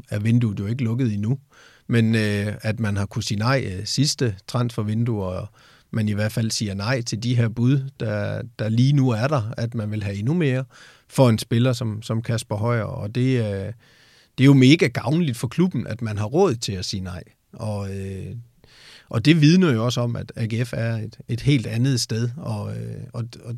er 0.10 0.20
vinduet 0.20 0.60
jo 0.60 0.65
ikke 0.65 0.84
lukket 0.84 1.13
endnu, 1.13 1.39
men 1.88 2.15
øh, 2.15 2.53
at 2.62 2.79
man 2.79 2.98
har 2.98 3.05
kunne 3.05 3.24
sige 3.24 3.39
nej 3.39 3.72
øh, 3.72 3.86
sidste 3.86 4.36
transfervindue, 4.48 5.24
og 5.24 5.48
man 5.92 6.10
i 6.10 6.13
hvert 6.13 6.32
fald 6.32 6.51
siger 6.51 6.74
nej 6.74 7.01
til 7.01 7.24
de 7.24 7.36
her 7.36 7.50
bud, 7.50 7.89
der, 8.00 8.42
der 8.60 8.70
lige 8.70 8.94
nu 8.94 9.10
er 9.10 9.27
der, 9.27 9.54
at 9.58 9.75
man 9.75 9.92
vil 9.92 10.04
have 10.04 10.15
endnu 10.15 10.34
mere 10.34 10.65
for 11.08 11.30
en 11.30 11.39
spiller 11.39 11.74
som, 11.74 12.01
som 12.01 12.22
Kasper 12.22 12.56
Højer, 12.56 12.84
og 12.84 13.15
det, 13.15 13.39
øh, 13.39 13.74
det 14.38 14.44
er 14.44 14.46
jo 14.46 14.54
mega 14.54 14.88
gavnligt 14.88 15.38
for 15.38 15.48
klubben, 15.48 15.88
at 15.88 16.01
man 16.01 16.18
har 16.18 16.25
råd 16.25 16.56
til 16.56 16.72
at 16.72 16.86
sige 16.86 17.01
nej. 17.01 17.24
Og, 17.54 17.96
øh, 17.96 18.36
og 19.10 19.25
det 19.25 19.42
vidner 19.42 19.74
jo 19.74 19.86
også 19.86 20.01
om, 20.01 20.15
at 20.15 20.32
AGF 20.36 20.74
er 20.74 20.96
et, 20.96 21.20
et 21.27 21.42
helt 21.42 21.68
andet 21.68 22.01
sted. 22.01 22.30
Og, 22.38 22.77
øh, 22.77 23.04
og, 23.13 23.25
og 23.44 23.56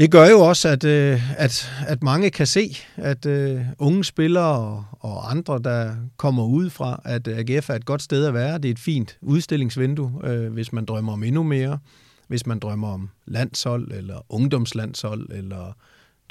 det 0.00 0.10
gør 0.10 0.26
jo 0.28 0.40
også, 0.40 0.68
at, 0.68 0.84
øh, 0.84 1.38
at, 1.38 1.70
at 1.86 2.02
mange 2.02 2.30
kan 2.30 2.46
se, 2.46 2.76
at 2.96 3.26
øh, 3.26 3.60
unge 3.78 4.04
spillere 4.04 4.58
og, 4.58 4.84
og 5.00 5.30
andre, 5.30 5.58
der 5.58 5.94
kommer 6.16 6.44
ud 6.44 6.70
fra, 6.70 7.00
at 7.04 7.28
AGF 7.28 7.70
er 7.70 7.74
et 7.74 7.84
godt 7.84 8.02
sted 8.02 8.26
at 8.26 8.34
være. 8.34 8.58
Det 8.58 8.64
er 8.64 8.72
et 8.72 8.78
fint 8.78 9.16
udstillingsvindue, 9.22 10.12
øh, 10.24 10.52
hvis 10.52 10.72
man 10.72 10.84
drømmer 10.84 11.12
om 11.12 11.22
endnu 11.22 11.42
mere. 11.42 11.78
Hvis 12.28 12.46
man 12.46 12.58
drømmer 12.58 12.88
om 12.88 13.10
landshold, 13.26 13.92
eller 13.92 14.26
ungdomslandshold, 14.28 15.28
eller 15.30 15.76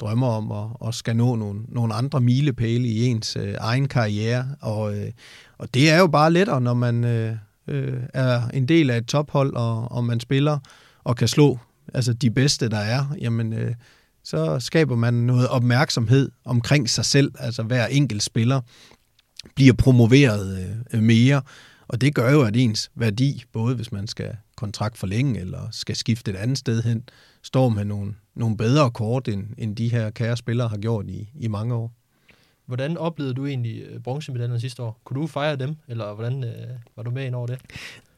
drømmer 0.00 0.26
om 0.26 0.52
at, 0.52 0.88
at 0.88 0.94
skal 0.94 1.16
nå 1.16 1.36
nogle, 1.36 1.60
nogle 1.68 1.94
andre 1.94 2.20
milepæle 2.20 2.88
i 2.88 3.06
ens 3.06 3.36
egen 3.58 3.88
karriere. 3.88 4.46
Og, 4.60 4.94
og 5.58 5.74
det 5.74 5.90
er 5.90 5.98
jo 5.98 6.06
bare 6.06 6.32
lettere, 6.32 6.60
når 6.60 6.74
man 6.74 7.04
er 8.14 8.48
en 8.54 8.68
del 8.68 8.90
af 8.90 8.96
et 8.96 9.06
tophold, 9.06 9.54
og, 9.54 9.92
og 9.92 10.04
man 10.04 10.20
spiller 10.20 10.58
og 11.04 11.16
kan 11.16 11.28
slå 11.28 11.58
altså 11.94 12.12
de 12.12 12.30
bedste, 12.30 12.68
der 12.68 12.78
er. 12.78 13.14
Jamen, 13.20 13.52
øh, 13.52 13.74
så 14.24 14.60
skaber 14.60 14.96
man 14.96 15.14
noget 15.14 15.48
opmærksomhed 15.48 16.30
omkring 16.44 16.90
sig 16.90 17.04
selv, 17.04 17.32
altså 17.38 17.62
hver 17.62 17.86
enkelt 17.86 18.22
spiller 18.22 18.60
bliver 19.54 19.74
promoveret 19.74 20.76
øh, 20.92 21.02
mere, 21.02 21.42
og 21.88 22.00
det 22.00 22.14
gør 22.14 22.30
jo, 22.30 22.42
at 22.42 22.56
ens 22.56 22.90
værdi, 22.94 23.44
både 23.52 23.74
hvis 23.74 23.92
man 23.92 24.06
skal 24.06 24.36
kontrakt 24.56 24.98
forlænge 24.98 25.40
eller 25.40 25.68
skal 25.70 25.96
skifte 25.96 26.30
et 26.30 26.36
andet 26.36 26.58
sted 26.58 26.82
hen, 26.82 27.04
står 27.42 27.68
med 27.68 27.84
nogle, 27.84 28.14
nogle 28.34 28.56
bedre 28.56 28.90
kort, 28.90 29.28
end, 29.28 29.46
end 29.58 29.76
de 29.76 29.88
her 29.88 30.10
kære 30.10 30.36
spillere 30.36 30.68
har 30.68 30.78
gjort 30.78 31.08
i, 31.08 31.30
i 31.34 31.48
mange 31.48 31.74
år. 31.74 31.92
Hvordan 32.66 32.96
oplevede 32.96 33.34
du 33.34 33.46
egentlig 33.46 33.82
øh, 33.82 34.00
bronzemedaljen 34.00 34.60
sidste 34.60 34.82
år? 34.82 35.00
Kunne 35.04 35.20
du 35.20 35.26
fejre 35.26 35.56
dem, 35.56 35.76
eller 35.88 36.14
hvordan 36.14 36.44
øh, 36.44 36.68
var 36.96 37.02
du 37.02 37.10
med 37.10 37.26
ind 37.26 37.34
over 37.34 37.46
det? 37.46 37.58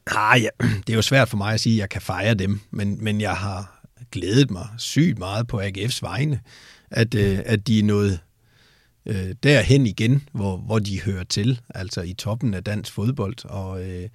Ah, 0.07 0.41
ja, 0.41 0.49
det 0.87 0.89
er 0.89 0.95
jo 0.95 1.01
svært 1.01 1.29
for 1.29 1.37
mig 1.37 1.53
at 1.53 1.59
sige, 1.59 1.75
at 1.75 1.79
jeg 1.79 1.89
kan 1.89 2.01
fejre 2.01 2.33
dem, 2.33 2.59
men, 2.71 3.03
men 3.03 3.21
jeg 3.21 3.35
har 3.35 3.83
glædet 4.11 4.51
mig 4.51 4.67
sygt 4.77 5.19
meget 5.19 5.47
på 5.47 5.61
AGF's 5.61 5.99
vegne, 6.01 6.39
at, 6.91 7.15
øh, 7.15 7.39
at 7.45 7.67
de 7.67 7.79
er 7.79 7.83
nået 7.83 8.19
øh, 9.05 9.35
derhen 9.43 9.87
igen, 9.87 10.23
hvor, 10.31 10.57
hvor 10.57 10.79
de 10.79 11.01
hører 11.01 11.23
til, 11.23 11.61
altså 11.69 12.01
i 12.01 12.13
toppen 12.13 12.53
af 12.53 12.63
dansk 12.63 12.93
fodbold. 12.93 13.45
Og, 13.45 13.83
øh, 13.89 14.09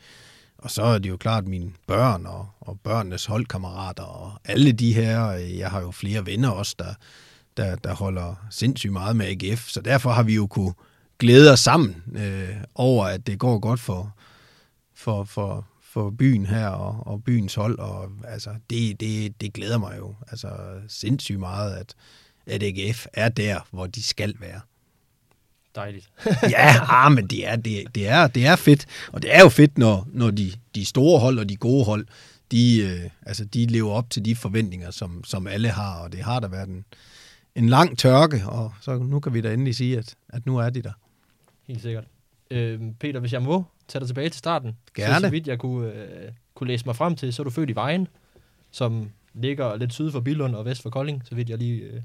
og 0.58 0.70
så 0.70 0.82
er 0.82 0.98
det 0.98 1.08
jo 1.08 1.16
klart 1.16 1.46
mine 1.46 1.72
børn 1.86 2.26
og, 2.26 2.48
og 2.60 2.80
børnenes 2.84 3.26
holdkammerater 3.26 4.02
og 4.02 4.32
alle 4.44 4.72
de 4.72 4.94
her, 4.94 5.28
øh, 5.28 5.58
jeg 5.58 5.70
har 5.70 5.80
jo 5.80 5.90
flere 5.90 6.26
venner 6.26 6.48
også, 6.48 6.74
der, 6.78 6.94
der, 7.56 7.76
der 7.76 7.94
holder 7.94 8.46
sindssygt 8.50 8.92
meget 8.92 9.16
med 9.16 9.26
AGF, 9.26 9.68
så 9.68 9.80
derfor 9.80 10.10
har 10.10 10.22
vi 10.22 10.34
jo 10.34 10.46
kunne 10.46 10.74
glæde 11.18 11.52
os 11.52 11.60
sammen 11.60 12.02
øh, 12.14 12.56
over, 12.74 13.04
at 13.04 13.26
det 13.26 13.38
går 13.38 13.58
godt 13.58 13.80
for, 13.80 14.14
for, 14.94 15.24
for, 15.24 15.66
for 15.98 16.10
byen 16.10 16.46
her 16.46 16.68
og, 16.68 17.06
og 17.06 17.24
byens 17.24 17.54
hold, 17.54 17.78
og 17.78 18.10
altså, 18.24 18.50
det, 18.70 19.00
det, 19.00 19.40
det 19.40 19.52
glæder 19.52 19.78
mig 19.78 19.94
jo 19.98 20.14
altså, 20.30 20.48
sindssygt 20.88 21.38
meget, 21.38 21.74
at, 21.74 21.94
at 22.46 22.62
AGF 22.62 23.06
er 23.12 23.28
der, 23.28 23.68
hvor 23.70 23.86
de 23.86 24.02
skal 24.02 24.34
være. 24.40 24.60
Dejligt. 25.74 26.10
ja, 26.56 26.76
ah, 26.88 27.12
men 27.12 27.26
det 27.26 27.48
er, 27.48 27.56
det, 27.56 27.94
det, 27.94 28.08
er, 28.08 28.26
det 28.26 28.46
er 28.46 28.56
fedt, 28.56 28.86
og 29.12 29.22
det 29.22 29.34
er 29.34 29.40
jo 29.40 29.48
fedt, 29.48 29.78
når, 29.78 30.08
når 30.12 30.30
de, 30.30 30.52
de 30.74 30.84
store 30.84 31.20
hold 31.20 31.38
og 31.38 31.48
de 31.48 31.56
gode 31.56 31.84
hold, 31.84 32.06
de, 32.50 32.78
øh, 32.78 33.10
altså, 33.26 33.44
de 33.44 33.66
lever 33.66 33.90
op 33.90 34.10
til 34.10 34.24
de 34.24 34.36
forventninger, 34.36 34.90
som, 34.90 35.24
som 35.24 35.46
alle 35.46 35.68
har, 35.68 35.98
og 35.98 36.12
det 36.12 36.20
har 36.20 36.40
der 36.40 36.48
været 36.48 36.68
en, 36.68 36.84
en 37.54 37.68
lang 37.68 37.98
tørke, 37.98 38.42
og 38.46 38.72
så 38.80 38.98
nu 38.98 39.20
kan 39.20 39.34
vi 39.34 39.40
da 39.40 39.52
endelig 39.52 39.76
sige, 39.76 39.98
at, 39.98 40.14
at 40.28 40.46
nu 40.46 40.56
er 40.56 40.70
de 40.70 40.82
der. 40.82 40.92
Helt 41.68 41.82
sikkert. 41.82 42.04
Øh, 42.50 42.80
Peter, 43.00 43.20
hvis 43.20 43.32
jeg 43.32 43.42
må 43.42 43.64
tage 43.88 44.00
dig 44.00 44.08
tilbage 44.08 44.28
til 44.28 44.38
starten. 44.38 44.76
Gerne. 44.94 45.14
Så, 45.14 45.20
så 45.20 45.30
vidt 45.30 45.46
jeg 45.46 45.58
kunne, 45.58 45.92
øh, 45.92 46.30
kunne 46.54 46.66
læse 46.66 46.86
mig 46.86 46.96
frem 46.96 47.16
til, 47.16 47.32
så 47.32 47.42
er 47.42 47.44
du 47.44 47.50
født 47.50 47.70
i 47.70 47.74
Vejen, 47.74 48.08
som 48.70 49.10
ligger 49.34 49.76
lidt 49.76 49.92
syd 49.92 50.10
for 50.10 50.20
Billund 50.20 50.54
og 50.54 50.64
vest 50.64 50.82
for 50.82 50.90
Kolding, 50.90 51.22
så 51.24 51.34
vidt 51.34 51.50
jeg 51.50 51.58
lige 51.58 51.80
øh, 51.80 52.00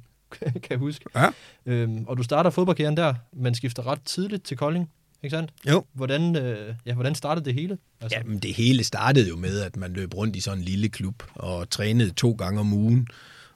kan 0.69 0.79
huske. 0.79 1.05
Ja. 1.15 1.29
Øhm, 1.65 2.05
og 2.07 2.17
du 2.17 2.23
starter 2.23 2.49
fodboldkarrieren 2.49 2.97
der, 2.97 3.13
men 3.33 3.55
skifter 3.55 3.87
ret 3.87 4.01
tidligt 4.05 4.43
til 4.43 4.57
Kolding, 4.57 4.91
ikke 5.23 5.35
sandt? 5.35 5.51
Jo. 5.67 5.85
Hvordan, 5.93 6.35
øh, 6.35 6.75
ja, 6.85 6.93
hvordan 6.93 7.15
startede 7.15 7.45
det 7.45 7.53
hele? 7.53 7.77
Altså? 8.01 8.17
Jamen, 8.17 8.39
det 8.39 8.53
hele 8.53 8.83
startede 8.83 9.29
jo 9.29 9.35
med, 9.35 9.59
at 9.59 9.75
man 9.75 9.93
løb 9.93 10.13
rundt 10.13 10.35
i 10.35 10.39
sådan 10.39 10.59
en 10.59 10.65
lille 10.65 10.89
klub 10.89 11.23
og 11.35 11.69
trænede 11.69 12.11
to 12.11 12.31
gange 12.31 12.59
om 12.59 12.73
ugen. 12.73 13.07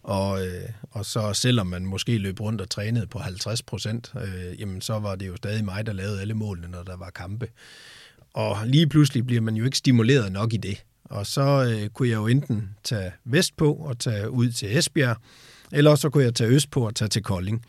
Og, 0.03 0.45
øh, 0.45 0.69
og 0.91 1.05
så 1.05 1.33
selvom 1.33 1.67
man 1.67 1.85
måske 1.85 2.17
løb 2.17 2.39
rundt 2.39 2.61
og 2.61 2.69
trænede 2.69 3.07
på 3.07 3.19
50 3.19 3.61
procent, 3.61 4.13
øh, 4.21 4.59
jamen 4.59 4.81
så 4.81 4.99
var 4.99 5.15
det 5.15 5.27
jo 5.27 5.35
stadig 5.35 5.65
mig, 5.65 5.85
der 5.85 5.93
lavede 5.93 6.21
alle 6.21 6.33
målene, 6.33 6.67
når 6.67 6.83
der 6.83 6.97
var 6.97 7.09
kampe. 7.09 7.47
Og 8.38 8.67
lige 8.67 8.88
pludselig 8.88 9.26
bliver 9.26 9.41
man 9.41 9.56
jo 9.56 9.65
ikke 9.65 9.78
stimuleret 9.78 10.32
nok 10.32 10.54
i 10.54 10.58
det. 10.58 10.84
Og 11.04 11.28
så 11.28 11.41
øh, 11.41 11.89
kunne 11.89 12.10
jeg 12.10 12.15
jo 12.15 12.28
enten 12.28 12.69
tage 12.84 13.12
vest 13.26 13.58
på 13.58 13.73
og 13.73 14.00
tage 14.00 14.30
ud 14.30 14.52
til 14.52 14.78
Esbjerg, 14.78 15.17
eller 15.71 15.95
så 15.95 16.10
kunne 16.10 16.23
jeg 16.23 16.36
tage 16.36 16.50
øst 16.50 16.71
på 16.71 16.86
og 16.86 16.95
tage 16.95 17.10
til 17.10 17.23
Kolding. 17.23 17.65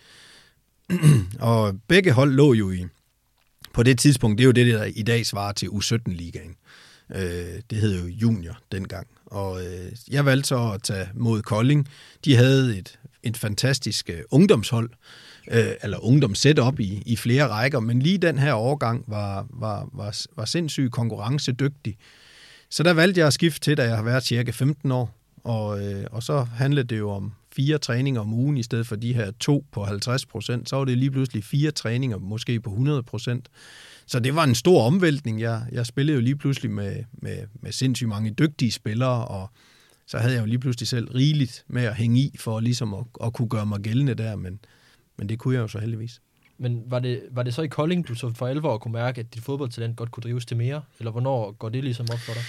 og 1.40 1.80
begge 1.88 2.12
hold 2.12 2.32
lå 2.32 2.54
jo 2.54 2.70
i, 2.70 2.86
på 3.72 3.82
det 3.82 3.98
tidspunkt, 3.98 4.38
det 4.38 4.44
er 4.44 4.46
jo 4.46 4.52
det, 4.52 4.66
der 4.66 4.84
i 4.84 5.02
dag 5.02 5.26
svarer 5.26 5.52
til 5.52 5.66
U17-ligaen. 5.66 6.56
Øh, 7.14 7.62
det 7.70 7.78
hed 7.78 8.00
jo 8.00 8.06
junior 8.06 8.58
dengang. 8.72 9.06
Og 9.26 9.66
øh, 9.66 9.92
jeg 10.10 10.24
valgte 10.24 10.48
så 10.48 10.72
at 10.72 10.82
tage 10.82 11.08
mod 11.14 11.42
Kolding. 11.42 11.88
De 12.24 12.36
havde 12.36 12.78
et, 12.78 12.98
et 13.22 13.36
fantastisk 13.36 14.10
øh, 14.10 14.20
ungdomshold, 14.30 14.90
øh, 14.90 14.96
Øh, 15.50 15.70
eller 15.82 16.04
ungdomssetup 16.04 16.80
i, 16.80 17.02
i 17.06 17.16
flere 17.16 17.48
rækker, 17.48 17.80
men 17.80 18.02
lige 18.02 18.18
den 18.18 18.38
her 18.38 18.54
årgang 18.54 19.04
var, 19.06 19.46
var, 19.50 19.88
var, 19.92 20.16
var 20.36 20.44
sindssygt 20.44 20.92
konkurrencedygtig. 20.92 21.96
Så 22.70 22.82
der 22.82 22.92
valgte 22.92 23.18
jeg 23.18 23.26
at 23.26 23.32
skifte 23.32 23.60
til, 23.60 23.76
da 23.76 23.82
jeg 23.82 23.96
har 23.96 24.02
været 24.02 24.22
cirka 24.22 24.50
15 24.50 24.92
år, 24.92 25.14
og, 25.44 25.84
øh, 25.84 26.04
og 26.10 26.22
så 26.22 26.46
handlede 26.54 26.86
det 26.86 26.98
jo 26.98 27.10
om 27.10 27.32
fire 27.52 27.78
træninger 27.78 28.20
om 28.20 28.32
ugen, 28.32 28.56
i 28.56 28.62
stedet 28.62 28.86
for 28.86 28.96
de 28.96 29.14
her 29.14 29.30
to 29.40 29.64
på 29.72 29.84
50 29.84 30.26
procent, 30.26 30.68
så 30.68 30.76
var 30.76 30.84
det 30.84 30.98
lige 30.98 31.10
pludselig 31.10 31.44
fire 31.44 31.70
træninger, 31.70 32.18
måske 32.18 32.60
på 32.60 32.70
100 32.70 33.02
procent. 33.02 33.48
Så 34.06 34.20
det 34.20 34.34
var 34.34 34.44
en 34.44 34.54
stor 34.54 34.82
omvæltning. 34.82 35.40
Jeg, 35.40 35.62
jeg 35.72 35.86
spillede 35.86 36.14
jo 36.14 36.20
lige 36.20 36.36
pludselig 36.36 36.70
med, 36.70 37.04
med, 37.12 37.38
med 37.62 37.72
sindssygt 37.72 38.08
mange 38.08 38.30
dygtige 38.30 38.72
spillere, 38.72 39.28
og 39.28 39.50
så 40.06 40.18
havde 40.18 40.34
jeg 40.34 40.40
jo 40.40 40.46
lige 40.46 40.58
pludselig 40.58 40.88
selv 40.88 41.10
rigeligt 41.10 41.64
med 41.68 41.82
at 41.82 41.94
hænge 41.94 42.20
i, 42.20 42.36
for 42.38 42.60
ligesom 42.60 42.94
at, 42.94 43.04
at 43.24 43.32
kunne 43.32 43.48
gøre 43.48 43.66
mig 43.66 43.80
gældende 43.80 44.14
der, 44.14 44.36
men, 44.36 44.60
men 45.18 45.28
det 45.28 45.38
kunne 45.38 45.54
jeg 45.54 45.60
jo 45.60 45.68
så 45.68 45.78
heldigvis. 45.78 46.20
Men 46.58 46.82
var 46.86 46.98
det, 46.98 47.22
var 47.30 47.42
det 47.42 47.54
så 47.54 47.62
i 47.62 47.66
Kolding, 47.66 48.08
du 48.08 48.14
så 48.14 48.32
for 48.34 48.46
alvor 48.46 48.78
kunne 48.78 48.92
mærke, 48.92 49.20
at 49.20 49.34
dit 49.34 49.42
fodboldtalent 49.42 49.96
godt 49.96 50.10
kunne 50.10 50.22
drives 50.22 50.46
til 50.46 50.56
mere? 50.56 50.82
Eller 50.98 51.10
hvornår 51.10 51.52
går 51.52 51.68
det 51.68 51.84
ligesom 51.84 52.06
op 52.12 52.18
for 52.18 52.32
dig? 52.32 52.42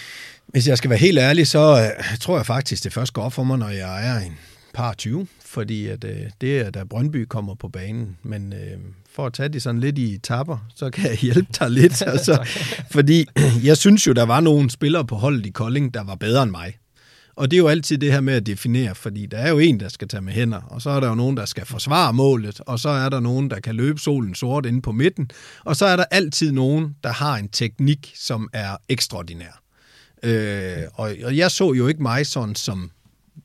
Hvis 0.47 0.67
jeg 0.67 0.77
skal 0.77 0.89
være 0.89 0.99
helt 0.99 1.19
ærlig, 1.19 1.47
så 1.47 1.91
uh, 1.99 2.17
tror 2.17 2.38
jeg 2.38 2.45
faktisk, 2.45 2.84
det 2.84 2.93
først 2.93 3.13
går 3.13 3.21
op 3.21 3.34
for 3.34 3.43
mig, 3.43 3.58
når 3.58 3.69
jeg 3.69 4.08
er 4.08 4.19
en 4.19 4.38
par 4.73 4.93
20, 4.93 5.27
fordi 5.45 5.88
at, 5.88 6.03
øh, 6.03 6.17
det 6.41 6.60
er, 6.60 6.69
da 6.69 6.84
Brøndby 6.84 7.25
kommer 7.25 7.55
på 7.55 7.67
banen. 7.67 8.17
Men 8.23 8.53
øh, 8.53 8.77
for 9.12 9.25
at 9.25 9.34
tage 9.34 9.49
det 9.49 9.62
sådan 9.62 9.82
lidt 9.82 9.97
i 9.97 10.17
tapper, 10.17 10.58
så 10.75 10.89
kan 10.89 11.10
jeg 11.10 11.17
hjælpe 11.17 11.47
dig 11.60 11.71
lidt. 11.71 12.01
altså, 12.13 12.47
fordi 12.91 13.25
jeg 13.69 13.77
synes 13.77 14.08
jo, 14.08 14.13
der 14.13 14.25
var 14.25 14.39
nogle 14.39 14.69
spillere 14.69 15.05
på 15.05 15.15
holdet 15.15 15.45
i 15.45 15.49
Kolding, 15.49 15.93
der 15.93 16.03
var 16.03 16.15
bedre 16.15 16.43
end 16.43 16.51
mig. 16.51 16.77
Og 17.39 17.52
det 17.52 17.58
er 17.58 17.62
jo 17.62 17.67
altid 17.67 17.97
det 17.97 18.12
her 18.12 18.21
med 18.21 18.34
at 18.34 18.45
definere, 18.45 18.95
fordi 18.95 19.25
der 19.25 19.38
er 19.38 19.49
jo 19.49 19.60
en, 19.60 19.80
der 19.80 19.89
skal 19.89 20.08
tage 20.08 20.21
med 20.21 20.34
hænder, 20.34 20.62
og 20.62 20.82
så 20.82 20.89
er 20.89 20.99
der 20.99 21.08
jo 21.08 21.15
nogen, 21.15 21.38
der 21.38 21.45
skal 21.45 21.65
forsvare 21.65 22.13
målet, 22.13 22.60
og 22.60 22.80
så 22.80 22.89
er 22.89 23.10
der 23.10 23.19
nogen, 23.19 23.49
der 23.49 23.60
kan 23.60 23.75
løbe 23.75 23.99
solen 23.99 24.36
sort 24.36 24.65
inde 24.65 24.82
på 24.82 24.91
midten, 24.91 25.32
og 25.65 25.75
så 25.75 25.86
er 25.86 25.95
der 25.95 26.04
altid 26.12 26.52
nogen, 26.52 26.95
der 27.04 27.12
har 27.12 27.36
en 27.38 27.49
teknik, 27.49 28.13
som 28.15 28.49
er 28.54 28.78
ekstraordinær. 28.89 29.62
Øh, 30.23 30.84
og, 30.93 31.15
og 31.23 31.38
jeg 31.38 31.52
så 31.52 31.73
jo 31.73 31.88
ikke 31.88 32.02
mig 32.02 32.28
sådan 32.28 32.56
som 32.56 32.91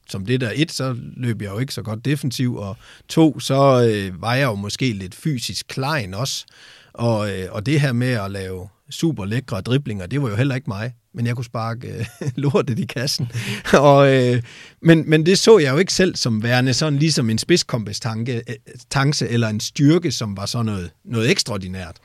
som 0.09 0.27
det 0.27 0.41
der 0.41 0.51
et, 0.55 0.73
så 0.73 0.97
løb 1.17 1.43
jeg 1.43 1.51
jo 1.51 1.59
ikke 1.59 1.75
så 1.75 1.83
godt 1.83 2.05
defensiv, 2.05 2.57
og 2.57 2.77
to, 3.09 3.41
så 3.41 3.91
øh, 3.91 4.23
var 4.23 4.35
jeg 4.35 4.45
jo 4.45 4.55
måske 4.55 4.93
lidt 4.93 5.15
fysisk 5.15 5.67
klein 5.69 6.15
også. 6.15 6.45
Og, 6.93 7.31
øh, 7.31 7.49
og 7.51 7.67
det 7.67 7.81
her 7.81 7.93
med 7.93 8.13
at 8.13 8.31
lave 8.31 8.69
super 8.91 9.25
lækre 9.25 9.61
driblinger, 9.61 10.07
det 10.07 10.23
var 10.23 10.29
jo 10.29 10.37
heller 10.37 10.55
ikke 10.55 10.71
mig. 10.71 10.93
Men 11.15 11.27
jeg 11.27 11.35
kunne 11.37 11.45
sparke 11.45 11.89
øh, 11.89 12.07
lortet 12.43 12.79
i 12.79 12.85
kassen. 12.85 13.29
og, 13.73 14.15
øh, 14.15 14.43
men, 14.83 15.11
men 15.11 15.27
det 15.27 15.39
så 15.39 15.59
jeg 15.59 15.73
jo 15.73 15.79
ikke 15.79 15.93
selv 15.93 16.17
som 16.17 16.43
værende 16.43 16.75
sådan 16.75 16.99
ligesom 16.99 17.31
en 17.31 17.39
spidskompetence 17.39 19.25
øh, 19.25 19.35
eller 19.35 19.49
en 19.49 19.61
styrke, 19.61 20.13
som 20.13 20.37
var 20.37 20.47
sådan 20.47 20.67
noget, 20.67 20.91
noget 21.05 21.31
ekstraordinært. 21.31 21.97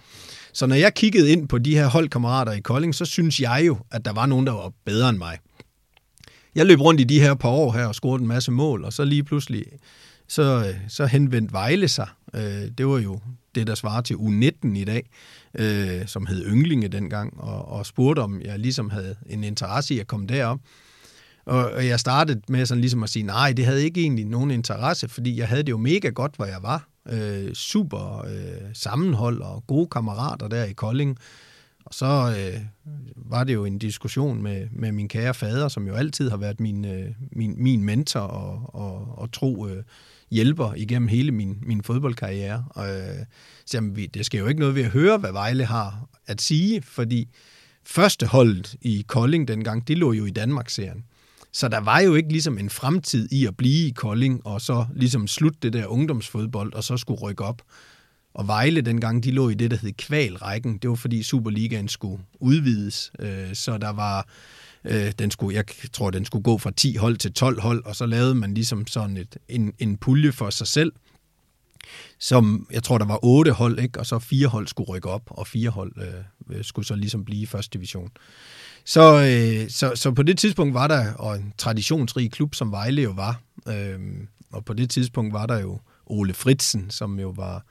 Så 0.54 0.66
når 0.66 0.76
jeg 0.76 0.94
kiggede 0.94 1.32
ind 1.32 1.48
på 1.48 1.58
de 1.58 1.76
her 1.76 1.88
holdkammerater 1.88 2.52
i 2.52 2.60
Kolding, 2.60 2.96
så 2.96 3.06
synes 3.06 3.40
jeg 3.40 3.64
jo, 3.68 3.78
at 3.92 4.06
der 4.06 4.14
var 4.14 4.26
nogen, 4.26 4.48
der 4.48 4.54
var 4.54 4.72
bedre 4.86 5.10
end 5.10 5.18
mig 5.18 5.38
jeg 6.56 6.66
løb 6.66 6.82
rundt 6.82 7.02
i 7.02 7.04
de 7.04 7.20
her 7.20 7.34
par 7.34 7.50
år 7.50 7.72
her 7.72 7.86
og 7.86 7.96
scorede 7.96 8.22
en 8.22 8.28
masse 8.28 8.52
mål, 8.52 8.86
og 8.86 8.94
så 8.94 9.06
lige 9.06 9.24
pludselig, 9.24 9.66
så, 10.28 10.66
øh, 10.68 10.76
så 10.88 11.06
henvendte 11.06 11.54
Vejle 11.54 11.88
sig. 11.88 12.08
Øh, 12.34 12.68
det 12.78 12.88
var 12.88 13.00
jo 13.00 13.20
det, 13.56 13.68
der 13.68 13.76
svarer 13.76 14.02
til 14.02 14.14
U19 14.14 14.78
i 14.78 14.84
dag, 14.84 15.10
øh, 15.56 16.08
som 16.08 16.26
hed 16.26 16.46
Ynglinge 16.46 16.88
dengang, 16.88 17.40
og, 17.40 17.68
og 17.68 17.86
spurgte, 17.86 18.20
om 18.20 18.42
jeg 18.42 18.60
ligesom 18.60 18.90
havde 18.90 19.16
en 19.26 19.44
interesse 19.44 19.94
i 19.94 20.00
at 20.00 20.08
komme 20.08 20.28
derop. 20.28 20.60
Og, 21.46 21.72
og 21.72 21.88
jeg 21.88 22.00
startede 22.00 22.42
med 22.50 22.66
sådan 22.66 22.82
ligesom 22.82 23.04
at 23.04 23.10
sige, 23.10 23.24
nej, 23.24 23.54
det 23.54 23.66
havde 23.66 23.84
ikke 23.84 24.02
egentlig 24.02 24.26
nogen 24.26 24.52
interesse, 24.52 25.08
fordi 25.08 25.38
jeg 25.38 25.48
havde 25.48 25.64
det 25.64 25.70
jo 25.70 25.78
mega 25.78 26.10
godt, 26.10 26.36
hvor 26.36 26.46
jeg 26.46 26.60
var. 26.62 26.88
Øh, 27.10 27.54
super 27.54 28.26
øh, 28.26 28.70
sammenhold 28.74 29.42
og 29.42 29.64
gode 29.68 29.88
kammerater 29.88 30.48
der 30.48 30.64
i 30.64 30.74
Kolding. 30.74 31.18
Og 31.86 31.94
så 31.94 32.36
øh, 32.38 32.62
var 33.16 33.44
det 33.44 33.54
jo 33.54 33.66
en 33.66 33.80
diskussion 33.80 34.42
med, 34.44 34.68
med 34.72 34.92
min 34.92 35.08
kære 35.08 35.34
fader, 35.34 35.68
som 35.68 35.88
jo 35.88 35.94
altid 35.94 36.30
har 36.30 36.38
været 36.38 36.60
min, 36.60 36.86
øh, 36.86 37.10
min, 37.32 37.64
min 37.64 37.84
mentor 37.84 38.20
og, 38.20 38.76
og, 38.76 39.18
og 39.18 39.32
tro 39.32 39.68
øh, 39.68 39.84
hjælper 40.32 40.74
igennem 40.74 41.08
hele 41.08 41.32
min, 41.32 41.58
min 41.62 41.84
fodboldkarriere. 41.84 42.66
Og, 42.70 42.90
øh, 42.90 43.26
så 43.66 43.78
jamen, 43.78 43.96
vi, 43.96 44.06
det 44.06 44.26
skal 44.26 44.40
jo 44.40 44.48
ikke 44.48 44.60
noget 44.60 44.76
ved 44.76 44.84
at 44.84 44.92
høre, 44.92 45.18
hvad 45.18 45.32
Vejle 45.32 45.66
har 45.66 46.10
at 46.28 46.42
sige, 46.42 46.82
fordi 46.82 47.30
første 47.86 48.26
holdet 48.26 48.76
i 48.82 49.06
Kolding 49.08 49.48
dengang, 49.48 49.88
det 49.88 49.98
lå 49.98 50.14
jo 50.14 50.26
i 50.26 50.32
Danmark-serien. 50.32 51.04
Så 51.52 51.68
der 51.68 51.80
var 51.80 52.00
jo 52.00 52.16
ikke 52.16 52.30
ligesom 52.30 52.58
en 52.58 52.70
fremtid 52.70 53.30
i 53.32 53.46
at 53.46 53.58
blive 53.58 53.88
i 53.88 53.92
Kolding, 53.92 54.46
og 54.46 54.62
så 54.62 54.86
ligesom 54.96 55.28
slutte 55.28 55.60
det 55.62 55.74
der 55.74 55.86
ungdomsfodbold, 55.86 56.74
og 56.74 56.84
så 56.84 56.98
skulle 56.98 57.22
rykke 57.22 57.44
op. 57.44 57.62
Og 58.34 58.48
Vejle 58.48 58.82
dengang, 58.82 59.24
de 59.24 59.32
lå 59.32 59.50
i 59.50 59.54
det, 59.54 59.72
der 59.72 59.78
hed 59.78 59.92
kvalrækken. 59.92 60.78
Det 60.78 60.90
var 60.90 60.96
fordi 60.96 61.24
Superligaen 61.24 61.88
skulle 61.88 62.24
udvides, 62.40 63.12
øh, 63.20 63.54
så 63.54 63.78
der 63.78 63.90
var... 63.90 64.28
Øh, 64.86 65.12
den 65.20 65.32
skulle, 65.32 65.56
jeg 65.56 65.66
tror, 65.94 66.10
den 66.10 66.26
skulle 66.26 66.44
gå 66.44 66.58
fra 66.58 66.72
10 66.72 66.96
hold 66.96 67.18
til 67.18 67.34
12 67.34 67.62
hold, 67.62 67.86
og 67.86 67.96
så 67.96 68.06
lavede 68.06 68.36
man 68.36 68.54
ligesom 68.54 68.88
sådan 68.88 69.18
et, 69.18 69.38
en, 69.48 69.74
en 69.80 69.98
pulje 69.98 70.32
for 70.32 70.50
sig 70.50 70.68
selv, 70.68 70.92
som 72.20 72.68
jeg 72.72 72.84
tror, 72.84 72.98
der 72.98 73.06
var 73.06 73.20
otte 73.24 73.52
hold, 73.52 73.80
ikke? 73.80 74.00
og 74.00 74.06
så 74.06 74.20
fire 74.20 74.48
hold 74.48 74.68
skulle 74.68 74.90
rykke 74.90 75.10
op, 75.10 75.24
og 75.28 75.48
fire 75.48 75.70
hold 75.70 75.92
øh, 75.98 76.58
øh, 76.58 76.64
skulle 76.64 76.86
så 76.86 76.96
ligesom 76.96 77.26
blive 77.26 77.42
i 77.42 77.46
første 77.46 77.78
division. 77.78 78.12
Så, 78.86 79.02
øh, 79.02 79.70
så, 79.70 79.92
så 79.96 80.12
på 80.12 80.24
det 80.24 80.38
tidspunkt 80.38 80.74
var 80.74 80.88
der 80.88 81.14
og 81.14 81.36
en 81.36 81.54
traditionsrig 81.58 82.32
klub, 82.32 82.56
som 82.56 82.72
Vejle 82.72 83.02
jo 83.02 83.12
var, 83.12 83.42
øh, 83.68 84.00
og 84.52 84.66
på 84.66 84.74
det 84.74 84.90
tidspunkt 84.90 85.34
var 85.34 85.46
der 85.46 85.60
jo 85.60 85.80
Ole 86.06 86.34
Fritsen, 86.34 86.90
som 86.90 87.20
jo 87.20 87.30
var 87.30 87.66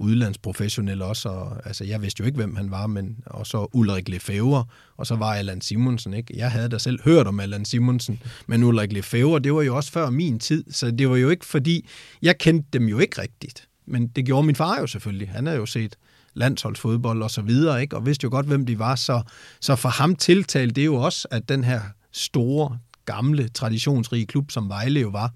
udlandsprofessionel 0.00 1.02
også, 1.02 1.28
og 1.28 1.56
altså, 1.64 1.84
jeg 1.84 2.02
vidste 2.02 2.20
jo 2.20 2.26
ikke, 2.26 2.36
hvem 2.36 2.56
han 2.56 2.70
var, 2.70 2.86
men 2.86 3.16
og 3.26 3.46
så 3.46 3.66
Ulrik 3.72 4.08
Lefevre, 4.08 4.64
og 4.96 5.06
så 5.06 5.16
var 5.16 5.34
Allan 5.34 5.60
Simonsen, 5.60 6.14
ikke? 6.14 6.36
Jeg 6.36 6.50
havde 6.50 6.68
da 6.68 6.78
selv 6.78 7.02
hørt 7.04 7.26
om 7.26 7.40
Allan 7.40 7.64
Simonsen, 7.64 8.22
men 8.46 8.62
Ulrik 8.62 8.92
Lefevre, 8.92 9.38
det 9.38 9.54
var 9.54 9.62
jo 9.62 9.76
også 9.76 9.92
før 9.92 10.10
min 10.10 10.38
tid, 10.38 10.64
så 10.70 10.90
det 10.90 11.10
var 11.10 11.16
jo 11.16 11.30
ikke 11.30 11.46
fordi, 11.46 11.88
jeg 12.22 12.38
kendte 12.38 12.68
dem 12.72 12.88
jo 12.88 12.98
ikke 12.98 13.22
rigtigt, 13.22 13.68
men 13.86 14.06
det 14.06 14.26
gjorde 14.26 14.46
min 14.46 14.56
far 14.56 14.80
jo 14.80 14.86
selvfølgelig. 14.86 15.28
Han 15.28 15.46
havde 15.46 15.58
jo 15.58 15.66
set 15.66 15.96
landsholdsfodbold 16.34 17.22
og 17.22 17.30
så 17.30 17.42
videre, 17.42 17.82
ikke? 17.82 17.96
og 17.96 18.06
vidste 18.06 18.24
jo 18.24 18.30
godt, 18.30 18.46
hvem 18.46 18.66
de 18.66 18.78
var, 18.78 18.94
så, 18.94 19.22
så 19.60 19.76
for 19.76 19.88
ham 19.88 20.16
tiltalte 20.16 20.74
det 20.74 20.86
jo 20.86 20.94
også, 20.94 21.28
at 21.30 21.48
den 21.48 21.64
her 21.64 21.80
store, 22.12 22.78
gamle, 23.04 23.48
traditionsrige 23.48 24.26
klub, 24.26 24.50
som 24.50 24.68
Vejle 24.68 25.00
jo 25.00 25.08
var, 25.08 25.32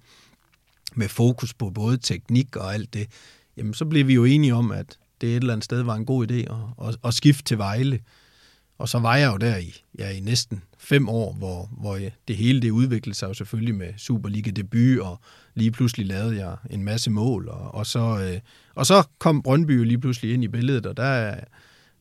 med 0.94 1.08
fokus 1.08 1.54
på 1.54 1.70
både 1.70 1.96
teknik 1.96 2.56
og 2.56 2.74
alt 2.74 2.94
det, 2.94 3.06
jamen 3.56 3.74
så 3.74 3.84
blev 3.84 4.06
vi 4.06 4.14
jo 4.14 4.24
enige 4.24 4.54
om, 4.54 4.70
at 4.70 4.98
det 5.20 5.28
et 5.28 5.36
eller 5.36 5.52
andet 5.52 5.64
sted 5.64 5.82
var 5.82 5.94
en 5.94 6.06
god 6.06 6.30
idé 6.30 6.34
at, 6.34 6.88
at, 6.88 6.96
at 7.04 7.14
skifte 7.14 7.44
til 7.44 7.58
Vejle. 7.58 8.00
Og 8.78 8.88
så 8.88 8.98
var 8.98 9.16
jeg 9.16 9.32
jo 9.32 9.36
der 9.36 9.56
i, 9.56 9.74
ja, 9.98 10.10
i 10.10 10.20
næsten 10.20 10.62
fem 10.78 11.08
år, 11.08 11.32
hvor, 11.32 11.70
hvor 11.80 11.98
det 12.28 12.36
hele 12.36 12.62
det 12.62 12.70
udviklede 12.70 13.16
sig 13.16 13.28
jo 13.28 13.34
selvfølgelig 13.34 13.74
med 13.74 13.92
Superliga-debut, 13.96 15.00
og 15.00 15.20
lige 15.54 15.70
pludselig 15.70 16.06
lavede 16.06 16.36
jeg 16.36 16.56
en 16.70 16.84
masse 16.84 17.10
mål, 17.10 17.48
og, 17.48 17.74
og, 17.74 17.86
så, 17.86 18.00
øh, 18.00 18.40
og 18.74 18.86
så 18.86 19.08
kom 19.18 19.42
Brøndby 19.42 19.78
jo 19.78 19.84
lige 19.84 19.98
pludselig 19.98 20.34
ind 20.34 20.44
i 20.44 20.48
billedet, 20.48 20.86
og 20.86 20.96
der 20.96 21.02
er, 21.02 21.44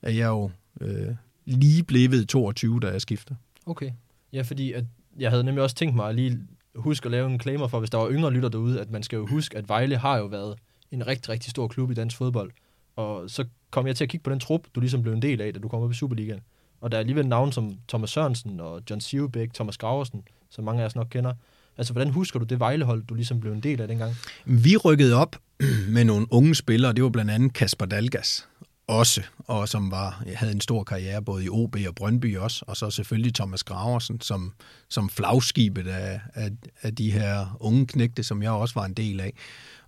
er 0.02 0.12
jeg 0.12 0.28
jo 0.28 0.52
øh, 0.82 1.16
lige 1.46 1.84
blevet 1.84 2.30
22, 2.30 2.80
da 2.80 2.88
jeg 2.88 3.02
skifter. 3.02 3.36
Okay. 3.66 3.92
Ja, 4.34 4.42
fordi 4.42 4.72
at 4.72 4.84
jeg 5.20 5.30
havde 5.30 5.44
nemlig 5.44 5.64
også 5.64 5.76
tænkt 5.76 5.96
mig 5.96 6.10
at 6.10 6.16
lige 6.16 6.40
huske 6.76 7.06
at 7.06 7.12
lave 7.12 7.30
en 7.30 7.40
claimer 7.40 7.68
for, 7.68 7.80
hvis 7.80 7.90
der 7.90 7.98
var 7.98 8.12
yngre 8.12 8.32
lytter 8.32 8.50
derude, 8.50 8.82
at 8.82 8.92
man 8.92 9.04
skal 9.04 9.18
jo 9.18 9.28
huske, 9.28 9.58
at 9.58 9.70
Vejle 9.70 9.98
har 9.98 10.18
jo 10.18 10.26
været 10.26 10.56
en 10.94 11.08
rigtig, 11.08 11.30
rigtig 11.30 11.52
stor 11.52 11.68
klub 11.68 11.92
i 11.92 11.94
dansk 11.94 12.18
fodbold. 12.18 12.52
Og 12.96 13.30
så 13.30 13.46
kom 13.72 13.88
jeg 13.88 13.96
til 13.96 14.04
at 14.04 14.10
kigge 14.10 14.24
på 14.24 14.30
den 14.30 14.40
trup, 14.40 14.62
du 14.76 14.80
ligesom 14.80 15.02
blev 15.02 15.14
en 15.14 15.22
del 15.22 15.42
af, 15.42 15.54
da 15.54 15.60
du 15.60 15.68
kom 15.68 15.82
op 15.82 15.92
i 15.92 15.94
Superligaen. 15.94 16.40
Og 16.82 16.92
der 16.92 16.98
er 16.98 17.00
alligevel 17.00 17.28
navn 17.28 17.52
som 17.52 17.78
Thomas 17.88 18.10
Sørensen 18.10 18.60
og 18.60 18.82
John 18.90 19.02
Sivebæk, 19.02 19.54
Thomas 19.54 19.78
Graversen, 19.78 20.24
som 20.50 20.64
mange 20.64 20.82
af 20.82 20.86
os 20.86 20.96
nok 20.96 21.08
kender. 21.10 21.34
Altså, 21.78 21.94
hvordan 21.94 22.12
husker 22.12 22.40
du 22.40 22.46
det 22.46 22.60
Vejlehold, 22.60 23.04
du 23.04 23.14
ligesom 23.14 23.40
blev 23.40 23.54
en 23.54 23.64
del 23.64 23.82
af 23.82 23.88
dengang? 23.88 24.16
Vi 24.46 24.78
rykkede 24.78 25.16
op 25.16 25.36
med 25.96 26.04
nogle 26.04 26.28
unge 26.30 26.56
spillere, 26.56 26.94
det 26.94 27.04
var 27.04 27.10
blandt 27.10 27.32
andet 27.32 27.54
Kasper 27.54 27.86
Dalgas 27.86 28.48
også, 28.88 29.22
og 29.38 29.70
som 29.70 29.92
var, 29.92 30.24
havde 30.36 30.54
en 30.54 30.62
stor 30.62 30.84
karriere 30.84 31.22
både 31.22 31.46
i 31.46 31.50
OB 31.50 31.76
og 31.88 31.96
Brøndby 31.96 32.38
også, 32.38 32.66
og 32.68 32.78
så 32.78 32.90
selvfølgelig 32.90 33.34
Thomas 33.34 33.64
Graversen 33.64 34.22
som, 34.22 34.54
som 34.90 35.10
flagskibet 35.10 35.88
af, 35.88 36.22
af, 36.34 36.50
af 36.82 36.96
de 36.96 37.12
her 37.12 37.58
unge 37.60 37.88
knægte, 37.88 38.24
som 38.24 38.44
jeg 38.44 38.52
også 38.52 38.74
var 38.76 38.86
en 38.86 38.94
del 38.94 39.20
af. 39.20 39.34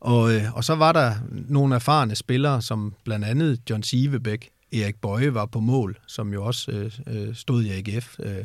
Og, 0.06 0.36
øh, 0.36 0.54
og 0.54 0.64
så 0.64 0.76
var 0.76 0.92
der 0.92 1.14
nogle 1.30 1.76
erfarne 1.76 2.16
spillere, 2.16 2.62
som 2.62 2.94
blandt 3.04 3.26
andet 3.26 3.60
John 3.70 3.84
Sivebæk, 3.84 4.50
Erik 4.74 4.96
Bøje 4.96 5.34
var 5.34 5.46
på 5.46 5.60
mål, 5.60 5.98
som 6.08 6.34
jo 6.34 6.46
også 6.46 6.72
øh, 6.72 6.92
øh 7.08 7.36
stod 7.36 7.64
i 7.64 7.70
AGF. 7.70 8.20
Øh, 8.20 8.44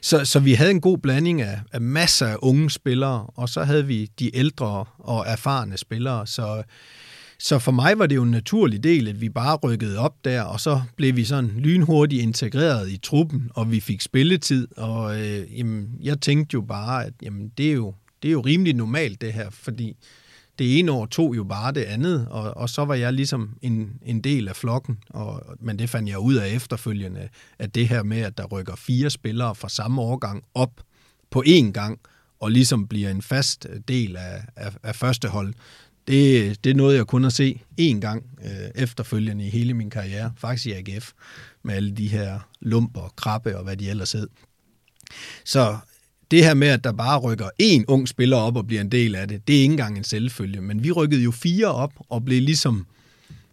så, 0.00 0.24
så 0.24 0.40
vi 0.40 0.52
havde 0.52 0.70
en 0.70 0.80
god 0.80 0.98
blanding 0.98 1.42
af, 1.42 1.60
af 1.72 1.80
masser 1.80 2.26
af 2.26 2.36
unge 2.38 2.70
spillere, 2.70 3.26
og 3.26 3.48
så 3.48 3.64
havde 3.64 3.86
vi 3.86 4.06
de 4.18 4.36
ældre 4.36 4.84
og 4.98 5.24
erfarne 5.26 5.76
spillere. 5.76 6.26
Så, 6.26 6.62
så 7.38 7.58
for 7.58 7.72
mig 7.72 7.98
var 7.98 8.06
det 8.06 8.16
jo 8.16 8.22
en 8.22 8.30
naturlig 8.30 8.84
del, 8.84 9.08
at 9.08 9.20
vi 9.20 9.28
bare 9.28 9.56
rykkede 9.56 9.98
op 9.98 10.24
der, 10.24 10.42
og 10.42 10.60
så 10.60 10.82
blev 10.96 11.16
vi 11.16 11.24
sådan 11.24 11.50
lynhurtigt 11.56 12.22
integreret 12.22 12.90
i 12.90 12.96
truppen, 12.96 13.50
og 13.54 13.70
vi 13.70 13.80
fik 13.80 14.00
spilletid. 14.00 14.68
Og 14.76 15.20
øh, 15.20 15.58
jamen, 15.58 15.88
jeg 16.02 16.20
tænkte 16.20 16.54
jo 16.54 16.60
bare, 16.60 17.04
at 17.04 17.12
jamen, 17.22 17.52
det, 17.58 17.68
er 17.68 17.74
jo, 17.74 17.94
det 18.22 18.28
er 18.28 18.32
jo 18.32 18.40
rimelig 18.40 18.74
normalt 18.74 19.20
det 19.20 19.32
her, 19.32 19.50
fordi 19.50 19.96
det 20.58 20.78
ene 20.78 20.92
år 20.92 21.06
tog 21.06 21.36
jo 21.36 21.44
bare 21.44 21.72
det 21.72 21.82
andet, 21.82 22.26
og, 22.30 22.56
og 22.56 22.68
så 22.68 22.84
var 22.84 22.94
jeg 22.94 23.12
ligesom 23.12 23.58
en, 23.62 23.92
en 24.02 24.20
del 24.20 24.48
af 24.48 24.56
flokken. 24.56 24.98
Og, 25.10 25.42
men 25.60 25.78
det 25.78 25.90
fandt 25.90 26.08
jeg 26.08 26.18
ud 26.18 26.34
af 26.34 26.48
efterfølgende, 26.48 27.28
at 27.58 27.74
det 27.74 27.88
her 27.88 28.02
med, 28.02 28.20
at 28.20 28.38
der 28.38 28.46
rykker 28.46 28.76
fire 28.76 29.10
spillere 29.10 29.54
fra 29.54 29.68
samme 29.68 30.00
årgang 30.00 30.44
op 30.54 30.80
på 31.30 31.42
én 31.46 31.72
gang, 31.72 32.00
og 32.40 32.50
ligesom 32.50 32.88
bliver 32.88 33.10
en 33.10 33.22
fast 33.22 33.66
del 33.88 34.16
af, 34.16 34.44
af, 34.56 34.72
af 34.82 34.96
første 34.96 35.28
hold, 35.28 35.54
det, 36.08 36.64
det 36.64 36.76
nåede 36.76 36.96
jeg 36.96 37.06
kun 37.06 37.24
at 37.24 37.32
se 37.32 37.60
én 37.80 38.00
gang 38.00 38.24
øh, 38.44 38.70
efterfølgende 38.74 39.46
i 39.46 39.50
hele 39.50 39.74
min 39.74 39.90
karriere, 39.90 40.32
faktisk 40.36 40.66
i 40.66 40.72
AGF, 40.72 41.12
med 41.62 41.74
alle 41.74 41.90
de 41.90 42.08
her 42.08 42.48
lumper, 42.60 43.12
krabbe 43.16 43.58
og 43.58 43.64
hvad 43.64 43.76
de 43.76 43.90
ellers 43.90 44.12
hed. 44.12 44.28
Så 45.44 45.78
det 46.30 46.44
her 46.44 46.54
med, 46.54 46.68
at 46.68 46.84
der 46.84 46.92
bare 46.92 47.18
rykker 47.18 47.48
én 47.62 47.84
ung 47.88 48.08
spiller 48.08 48.36
op 48.36 48.56
og 48.56 48.66
bliver 48.66 48.80
en 48.80 48.92
del 48.92 49.14
af 49.14 49.28
det, 49.28 49.48
det 49.48 49.56
er 49.56 49.60
ikke 49.60 49.72
engang 49.72 49.98
en 49.98 50.04
selvfølge. 50.04 50.60
Men 50.60 50.84
vi 50.84 50.90
rykkede 50.90 51.22
jo 51.22 51.30
fire 51.30 51.66
op 51.66 51.92
og 52.08 52.24
blev 52.24 52.42
ligesom 52.42 52.86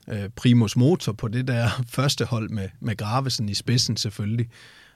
øh, 0.09 0.29
primus 0.35 0.77
motor 0.77 1.11
på 1.11 1.27
det 1.27 1.47
der 1.47 1.69
første 1.95 2.25
hold 2.25 2.49
med, 2.49 2.69
med 2.79 2.97
Gravesen 2.97 3.49
i 3.49 3.53
spidsen 3.53 3.97
selvfølgelig. 3.97 4.49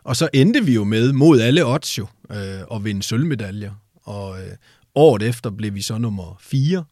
Og 0.03 0.15
så 0.15 0.29
endte 0.33 0.65
vi 0.65 0.73
jo 0.73 0.83
med, 0.83 1.13
mod 1.13 1.39
alle 1.39 1.65
odds 1.65 1.97
jo, 1.97 2.07
øh, 2.31 2.75
at 2.75 2.83
vinde 2.83 3.03
sølvmedaljer. 3.03 3.71
Og, 4.03 4.41
øh, 4.41 4.51
året 4.95 5.23
efter 5.23 5.49
blev 5.49 5.73
vi 5.73 5.81
så 5.81 5.97
nummer 5.97 6.37
4, 6.41 6.83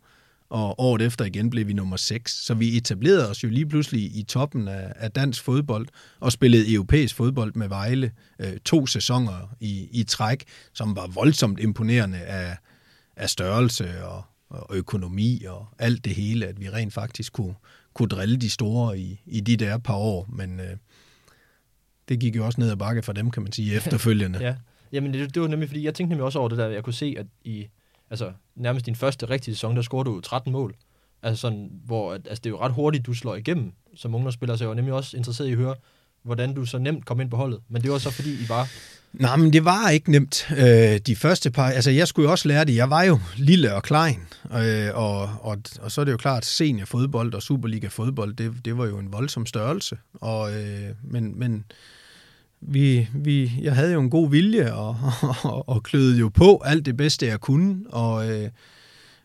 og 0.49 0.79
året 0.79 1.01
efter 1.01 1.25
igen 1.25 1.49
blev 1.49 1.67
vi 1.67 1.73
nummer 1.73 1.97
6. 1.97 2.45
Så 2.45 2.53
vi 2.53 2.77
etablerede 2.77 3.29
os 3.29 3.43
jo 3.43 3.49
lige 3.49 3.65
pludselig 3.65 4.01
i 4.01 4.23
toppen 4.23 4.67
af, 4.67 4.93
af 4.95 5.11
dansk 5.11 5.43
fodbold 5.43 5.87
og 6.19 6.31
spillede 6.31 6.73
europæisk 6.73 7.15
fodbold 7.15 7.53
med 7.55 7.67
Vejle 7.67 8.11
øh, 8.39 8.57
to 8.65 8.85
sæsoner 8.85 9.55
i, 9.59 9.87
i 9.91 10.03
træk, 10.03 10.43
som 10.73 10.95
var 10.95 11.07
voldsomt 11.07 11.59
imponerende 11.59 12.17
af, 12.17 12.57
af 13.15 13.29
størrelse 13.29 14.03
og, 14.03 14.23
og 14.49 14.75
økonomi 14.75 15.43
og 15.47 15.67
alt 15.79 16.05
det 16.05 16.15
hele, 16.15 16.47
at 16.47 16.59
vi 16.59 16.69
rent 16.69 16.93
faktisk 16.93 17.33
kunne, 17.33 17.55
kunne 17.93 18.09
drille 18.09 18.37
de 18.37 18.49
store 18.49 18.99
i, 18.99 19.21
i 19.25 19.39
de 19.39 19.57
der 19.57 19.77
par 19.77 19.95
år, 19.95 20.27
men 20.29 20.59
øh, 20.59 20.77
det 22.09 22.19
gik 22.19 22.35
jo 22.35 22.45
også 22.45 22.61
ned 22.61 22.71
ad 22.71 22.75
bakke 22.75 23.01
for 23.01 23.13
dem, 23.13 23.31
kan 23.31 23.43
man 23.43 23.51
sige, 23.51 23.75
efterfølgende. 23.77 24.39
ja, 24.39 24.55
jamen 24.91 25.13
det, 25.13 25.33
det 25.33 25.41
var 25.41 25.47
nemlig, 25.47 25.69
fordi 25.69 25.83
jeg 25.83 25.93
tænkte 25.93 26.09
nemlig 26.09 26.25
også 26.25 26.39
over 26.39 26.49
det 26.49 26.57
der, 26.57 26.67
jeg 26.67 26.83
kunne 26.83 26.93
se, 26.93 27.15
at 27.17 27.25
i 27.43 27.67
altså, 28.09 28.31
nærmest 28.55 28.85
din 28.85 28.95
første 28.95 29.29
rigtige 29.29 29.55
sæson, 29.55 29.75
der 29.75 29.81
scorede 29.81 30.09
du 30.09 30.21
13 30.21 30.51
mål. 30.51 30.75
Altså 31.23 31.41
sådan, 31.41 31.71
hvor 31.85 32.13
altså, 32.13 32.35
det 32.35 32.45
er 32.45 32.49
jo 32.49 32.59
ret 32.59 32.71
hurtigt, 32.71 33.05
du 33.05 33.13
slår 33.13 33.35
igennem 33.35 33.71
som 33.95 34.15
ungdomsspiller, 34.15 34.55
så 34.55 34.63
jeg 34.63 34.69
var 34.69 34.75
nemlig 34.75 34.93
også 34.93 35.17
interesseret 35.17 35.47
i 35.47 35.51
at 35.51 35.57
høre, 35.57 35.75
hvordan 36.23 36.53
du 36.53 36.65
så 36.65 36.77
nemt 36.77 37.05
kom 37.05 37.21
ind 37.21 37.29
på 37.29 37.37
holdet. 37.37 37.59
Men 37.69 37.81
det 37.81 37.91
var 37.91 37.97
så 37.97 38.11
fordi, 38.11 38.33
I 38.33 38.49
var... 38.49 38.67
Nej, 39.13 39.35
men 39.35 39.53
det 39.53 39.65
var 39.65 39.89
ikke 39.89 40.11
nemt. 40.11 40.47
Øh, 40.57 40.97
de 40.97 41.15
første 41.15 41.51
par... 41.51 41.69
Altså, 41.69 41.91
jeg 41.91 42.07
skulle 42.07 42.27
jo 42.27 42.31
også 42.31 42.47
lære 42.47 42.65
det. 42.65 42.75
Jeg 42.75 42.89
var 42.89 43.03
jo 43.03 43.19
lille 43.37 43.75
og 43.75 43.83
klein. 43.83 44.19
Øh, 44.53 44.89
og, 44.93 45.21
og, 45.41 45.57
og 45.81 45.91
så 45.91 46.01
er 46.01 46.05
det 46.05 46.11
jo 46.11 46.17
klart, 46.17 46.45
seniorfodbold 46.45 47.33
og 47.33 47.43
Superliga-fodbold, 47.43 48.35
det, 48.35 48.53
det 48.65 48.77
var 48.77 48.85
jo 48.85 48.97
en 48.97 49.11
voldsom 49.11 49.45
størrelse. 49.45 49.97
Og, 50.13 50.53
øh, 50.53 50.89
men, 51.03 51.39
men 51.39 51.65
vi, 52.61 53.07
vi, 53.13 53.51
jeg 53.61 53.75
havde 53.75 53.93
jo 53.93 54.01
en 54.01 54.09
god 54.09 54.29
vilje 54.29 54.73
og, 54.73 54.97
og, 55.43 55.69
og 55.69 55.83
kløede 55.83 56.19
jo 56.19 56.29
på 56.29 56.61
alt 56.65 56.85
det 56.85 56.97
bedste, 56.97 57.25
jeg 57.25 57.39
kunne. 57.39 57.83
Og, 57.89 58.29
øh, 58.31 58.49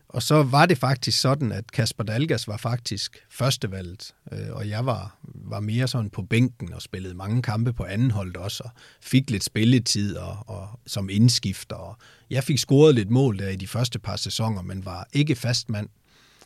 og 0.09 0.23
så 0.23 0.43
var 0.43 0.65
det 0.65 0.77
faktisk 0.77 1.19
sådan, 1.21 1.51
at 1.51 1.71
Kasper 1.71 2.03
Dalgas 2.03 2.47
var 2.47 2.57
faktisk 2.57 3.25
førstevalget, 3.29 4.13
øh, 4.31 4.47
og 4.51 4.69
jeg 4.69 4.85
var, 4.85 5.17
var 5.23 5.59
mere 5.59 5.87
sådan 5.87 6.09
på 6.09 6.21
bænken 6.21 6.73
og 6.73 6.81
spillede 6.81 7.13
mange 7.13 7.41
kampe 7.41 7.73
på 7.73 7.83
anden 7.83 8.11
hold 8.11 8.35
også, 8.35 8.63
og 8.63 8.69
fik 9.01 9.29
lidt 9.29 9.43
spilletid 9.43 10.15
og, 10.15 10.37
og, 10.47 10.79
som 10.87 11.09
indskifter. 11.09 11.75
Og 11.75 11.97
jeg 12.29 12.43
fik 12.43 12.57
scoret 12.57 12.95
lidt 12.95 13.09
mål 13.09 13.39
der 13.39 13.49
i 13.49 13.55
de 13.55 13.67
første 13.67 13.99
par 13.99 14.15
sæsoner, 14.15 14.61
men 14.61 14.85
var 14.85 15.07
ikke 15.13 15.35
fast 15.35 15.69
mand. 15.69 15.89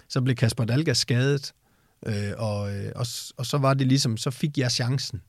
Så 0.07 0.21
blev 0.21 0.35
Kasper 0.35 0.65
Dalgas 0.65 0.97
skadet, 0.97 1.53
øh, 2.05 2.31
og, 2.37 2.75
øh, 2.75 2.91
og, 2.95 3.05
og 3.37 3.45
så 3.45 3.57
var 3.57 3.73
det 3.73 3.87
ligesom, 3.87 4.17
så 4.17 4.31
fik 4.31 4.57
jeg 4.57 4.71
chancen. 4.71 5.21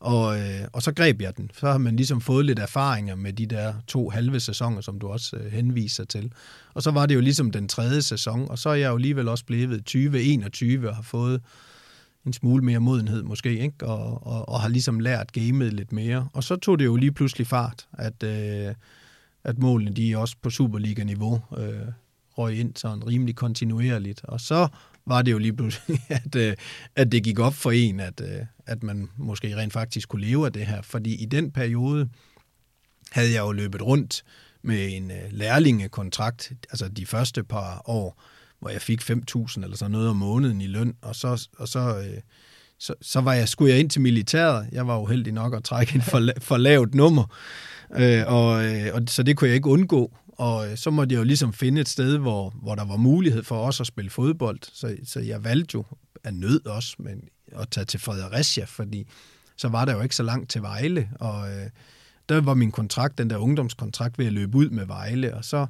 Og, 0.00 0.40
øh, 0.40 0.68
og 0.72 0.82
så 0.82 0.92
greb 0.92 1.20
jeg 1.20 1.36
den. 1.36 1.50
Så 1.54 1.70
har 1.70 1.78
man 1.78 1.96
ligesom 1.96 2.20
fået 2.20 2.46
lidt 2.46 2.58
erfaringer 2.58 3.14
med 3.14 3.32
de 3.32 3.46
der 3.46 3.74
to 3.86 4.10
halve 4.10 4.40
sæsoner, 4.40 4.80
som 4.80 4.98
du 4.98 5.08
også 5.08 5.36
øh, 5.36 5.52
henviser 5.52 6.04
til. 6.04 6.32
Og 6.74 6.82
så 6.82 6.90
var 6.90 7.06
det 7.06 7.14
jo 7.14 7.20
ligesom 7.20 7.50
den 7.50 7.68
tredje 7.68 8.02
sæson, 8.02 8.50
og 8.50 8.58
så 8.58 8.68
er 8.68 8.74
jeg 8.74 8.88
jo 8.88 8.94
alligevel 8.94 9.28
også 9.28 9.44
blevet 9.44 9.78
2021 9.78 10.88
og 10.88 10.96
har 10.96 11.02
fået 11.02 11.40
en 12.26 12.32
smule 12.32 12.64
mere 12.64 12.78
modenhed 12.78 13.22
måske, 13.22 13.58
ikke? 13.58 13.86
Og, 13.86 14.26
og, 14.26 14.48
og 14.48 14.60
har 14.60 14.68
ligesom 14.68 15.00
lært 15.00 15.32
gamet 15.32 15.72
lidt 15.72 15.92
mere. 15.92 16.28
Og 16.32 16.44
så 16.44 16.56
tog 16.56 16.78
det 16.78 16.84
jo 16.84 16.96
lige 16.96 17.12
pludselig 17.12 17.46
fart, 17.46 17.88
at, 17.92 18.22
øh, 18.22 18.74
at 19.44 19.58
målene 19.58 19.90
de 19.90 20.16
også 20.16 20.36
på 20.42 20.50
Superliga-niveau 20.50 21.40
øh, 21.58 21.92
røg 22.38 22.58
ind 22.58 22.76
sådan 22.76 23.06
rimelig 23.06 23.36
kontinuerligt. 23.36 24.24
Og 24.24 24.40
så 24.40 24.68
var 25.06 25.22
det 25.22 25.32
jo 25.32 25.38
lige 25.38 25.52
pludselig, 25.52 26.00
at, 26.24 26.34
øh, 26.36 26.54
at 26.96 27.12
det 27.12 27.24
gik 27.24 27.38
op 27.38 27.54
for 27.54 27.70
en, 27.70 28.00
at, 28.00 28.20
øh, 28.20 28.46
at 28.68 28.82
man 28.82 29.08
måske 29.16 29.56
rent 29.56 29.72
faktisk 29.72 30.08
kunne 30.08 30.26
leve 30.26 30.46
af 30.46 30.52
det 30.52 30.66
her. 30.66 30.82
Fordi 30.82 31.14
i 31.14 31.24
den 31.24 31.50
periode 31.50 32.08
havde 33.10 33.32
jeg 33.32 33.40
jo 33.40 33.52
løbet 33.52 33.82
rundt 33.82 34.24
med 34.62 34.96
en 34.96 35.10
øh, 35.10 35.16
lærlingekontrakt, 35.30 36.52
altså 36.70 36.88
de 36.88 37.06
første 37.06 37.44
par 37.44 37.82
år, 37.84 38.22
hvor 38.60 38.70
jeg 38.70 38.82
fik 38.82 39.10
5.000 39.10 39.62
eller 39.62 39.76
sådan 39.76 39.90
noget 39.90 40.08
om 40.08 40.16
måneden 40.16 40.60
i 40.60 40.66
løn, 40.66 40.94
og 41.02 41.16
så, 41.16 41.48
og 41.58 41.68
så, 41.68 41.98
øh, 41.98 42.20
så, 42.78 42.94
så 43.02 43.20
var 43.20 43.34
jeg, 43.34 43.48
skulle 43.48 43.72
jeg 43.72 43.80
ind 43.80 43.90
til 43.90 44.00
militæret. 44.00 44.68
Jeg 44.72 44.86
var 44.86 44.98
uheldig 44.98 45.32
nok 45.32 45.54
at 45.54 45.64
trække 45.64 45.94
en 45.94 46.02
for, 46.02 46.28
for 46.40 46.56
lavt 46.56 46.94
nummer, 46.94 47.36
øh, 47.96 48.22
og, 48.26 48.48
og 48.92 49.02
så 49.06 49.22
det 49.22 49.36
kunne 49.36 49.48
jeg 49.48 49.54
ikke 49.54 49.68
undgå. 49.68 50.16
Og 50.26 50.70
øh, 50.70 50.76
så 50.76 50.90
måtte 50.90 51.12
jeg 51.12 51.18
jo 51.18 51.24
ligesom 51.24 51.52
finde 51.52 51.80
et 51.80 51.88
sted, 51.88 52.18
hvor, 52.18 52.50
hvor 52.62 52.74
der 52.74 52.84
var 52.84 52.96
mulighed 52.96 53.42
for 53.42 53.58
os 53.58 53.80
at 53.80 53.86
spille 53.86 54.10
fodbold. 54.10 54.58
Så, 54.62 54.96
så 55.04 55.20
jeg 55.20 55.44
valgte 55.44 55.74
jo 55.74 55.84
af 56.24 56.34
nød 56.34 56.66
også 56.66 56.96
men, 56.98 57.20
at 57.56 57.68
tage 57.70 57.84
til 57.84 58.00
Fredericia, 58.00 58.64
fordi 58.64 59.06
så 59.56 59.68
var 59.68 59.84
der 59.84 59.94
jo 59.94 60.00
ikke 60.00 60.16
så 60.16 60.22
langt 60.22 60.50
til 60.50 60.62
Vejle. 60.62 61.10
Og 61.20 61.50
øh, 61.50 61.70
der 62.28 62.40
var 62.40 62.54
min 62.54 62.72
kontrakt, 62.72 63.18
den 63.18 63.30
der 63.30 63.36
ungdomskontrakt, 63.36 64.18
ved 64.18 64.26
at 64.26 64.32
løbe 64.32 64.56
ud 64.56 64.70
med 64.70 64.86
Vejle. 64.86 65.34
Og 65.34 65.44
så 65.44 65.66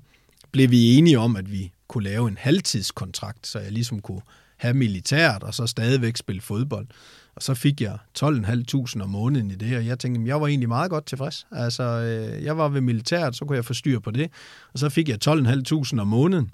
blev 0.53 0.71
vi 0.71 0.95
enige 0.95 1.19
om, 1.19 1.37
at 1.37 1.53
vi 1.53 1.73
kunne 1.89 2.05
lave 2.05 2.29
en 2.29 2.37
halvtidskontrakt, 2.41 3.47
så 3.47 3.59
jeg 3.59 3.73
ligesom 3.73 4.01
kunne 4.01 4.23
have 4.57 4.75
militært 4.75 5.43
og 5.43 5.55
så 5.55 5.67
stadigvæk 5.67 6.17
spille 6.17 6.41
fodbold. 6.41 6.87
Og 7.35 7.43
så 7.43 7.55
fik 7.55 7.81
jeg 7.81 7.99
12.500 8.19 9.03
om 9.03 9.09
måneden 9.09 9.51
i 9.51 9.55
det, 9.55 9.77
og 9.77 9.87
jeg 9.87 9.99
tænkte, 9.99 10.29
jeg 10.29 10.41
var 10.41 10.47
egentlig 10.47 10.69
meget 10.69 10.91
godt 10.91 11.07
tilfreds. 11.07 11.47
Altså, 11.53 11.83
øh, 11.83 12.45
jeg 12.45 12.59
var 12.59 12.69
ved 12.69 12.81
militæret, 12.81 13.37
så 13.37 13.45
kunne 13.45 13.57
jeg 13.57 13.65
få 13.65 13.75
styr 13.75 13.99
på 13.99 14.11
det. 14.11 14.31
Og 14.73 14.79
så 14.79 14.89
fik 14.89 15.09
jeg 15.09 15.19
12.500 15.29 16.01
om 16.01 16.07
måneden. 16.07 16.51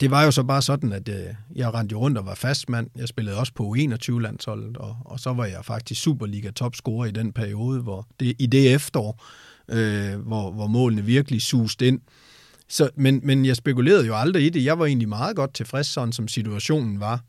Det 0.00 0.10
var 0.10 0.24
jo 0.24 0.30
så 0.30 0.42
bare 0.42 0.62
sådan, 0.62 0.92
at 0.92 1.08
øh, 1.08 1.34
jeg 1.54 1.74
rendte 1.74 1.94
rundt 1.94 2.18
og 2.18 2.26
var 2.26 2.34
fastmand. 2.34 2.90
Jeg 2.96 3.08
spillede 3.08 3.36
også 3.36 3.52
på 3.52 3.74
U21-landsholdet, 3.76 4.76
og, 4.76 4.96
og 5.04 5.20
så 5.20 5.32
var 5.32 5.44
jeg 5.44 5.64
faktisk 5.64 6.02
Superliga-topscorer 6.02 7.04
i 7.04 7.10
den 7.10 7.32
periode, 7.32 7.82
hvor 7.82 8.06
det, 8.20 8.36
i 8.38 8.46
det 8.46 8.74
efterår, 8.74 9.24
øh, 9.68 10.20
hvor, 10.20 10.50
hvor 10.50 10.66
målene 10.66 11.02
virkelig 11.02 11.42
suste 11.42 11.88
ind. 11.88 12.00
Så, 12.68 12.90
men, 12.96 13.20
men 13.22 13.44
jeg 13.44 13.56
spekulerede 13.56 14.06
jo 14.06 14.16
aldrig 14.16 14.46
i 14.46 14.48
det. 14.48 14.64
Jeg 14.64 14.78
var 14.78 14.86
egentlig 14.86 15.08
meget 15.08 15.36
godt 15.36 15.54
tilfreds, 15.54 15.86
sådan 15.86 16.12
som 16.12 16.28
situationen 16.28 17.00
var 17.00 17.20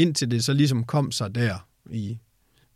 indtil 0.00 0.30
det 0.30 0.44
så 0.44 0.52
ligesom 0.52 0.84
kom 0.84 1.12
sig 1.12 1.34
der 1.34 1.68
i, 1.90 2.18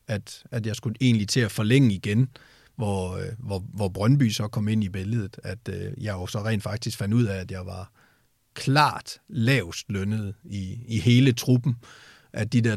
at, 0.08 0.44
at 0.50 0.66
jeg 0.66 0.76
skulle 0.76 0.96
egentlig 1.00 1.28
til 1.28 1.40
at 1.40 1.52
forlænge 1.52 1.94
igen, 1.94 2.28
hvor, 2.76 3.16
øh, 3.16 3.26
hvor, 3.38 3.58
hvor 3.58 3.88
Brøndby 3.88 4.30
så 4.30 4.48
kom 4.48 4.68
ind 4.68 4.84
i 4.84 4.88
billedet, 4.88 5.36
at 5.44 5.68
øh, 5.68 6.04
jeg 6.04 6.12
jo 6.12 6.26
så 6.26 6.44
rent 6.44 6.62
faktisk 6.62 6.98
fandt 6.98 7.14
ud 7.14 7.24
af, 7.24 7.40
at 7.40 7.50
jeg 7.50 7.66
var 7.66 7.92
klart 8.54 9.18
lavest 9.28 9.86
lønnet 9.88 10.34
i, 10.44 10.78
i 10.88 10.98
hele 11.00 11.32
truppen, 11.32 11.76
at 12.32 12.52
de 12.52 12.60
der 12.60 12.76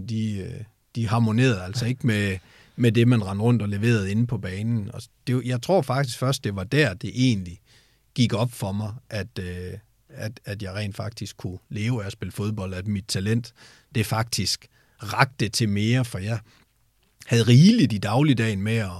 12.500, 0.00 0.06
de, 0.06 0.38
øh, 0.38 0.64
de 0.94 1.08
harmonerede 1.08 1.62
altså 1.62 1.86
ikke 1.86 2.06
med, 2.06 2.38
med 2.76 2.92
det, 2.92 3.08
man 3.08 3.26
rendte 3.26 3.42
rundt 3.42 3.62
og 3.62 3.68
leverede 3.68 4.10
inde 4.10 4.26
på 4.26 4.38
banen. 4.38 4.90
Og 4.94 5.02
det, 5.26 5.44
jeg 5.44 5.62
tror 5.62 5.82
faktisk 5.82 6.18
først, 6.18 6.44
det 6.44 6.56
var 6.56 6.64
der, 6.64 6.94
det 6.94 7.10
egentlig 7.14 7.60
gik 8.14 8.32
op 8.32 8.52
for 8.52 8.72
mig, 8.72 8.94
at, 9.10 9.38
øh, 9.38 9.72
at, 10.08 10.40
at 10.44 10.62
jeg 10.62 10.74
rent 10.74 10.96
faktisk 10.96 11.36
kunne 11.36 11.58
leve 11.68 12.02
af 12.02 12.06
at 12.06 12.12
spille 12.12 12.32
fodbold, 12.32 12.74
at 12.74 12.86
mit 12.86 13.04
talent, 13.08 13.52
det 13.94 14.06
faktisk 14.06 14.66
rakte 15.02 15.48
til 15.48 15.68
mere, 15.68 16.04
for 16.04 16.18
jeg 16.18 16.38
havde 17.26 17.42
rigeligt 17.42 17.92
i 17.92 17.98
dagligdagen 17.98 18.62
med 18.62 18.76
at 18.76 18.90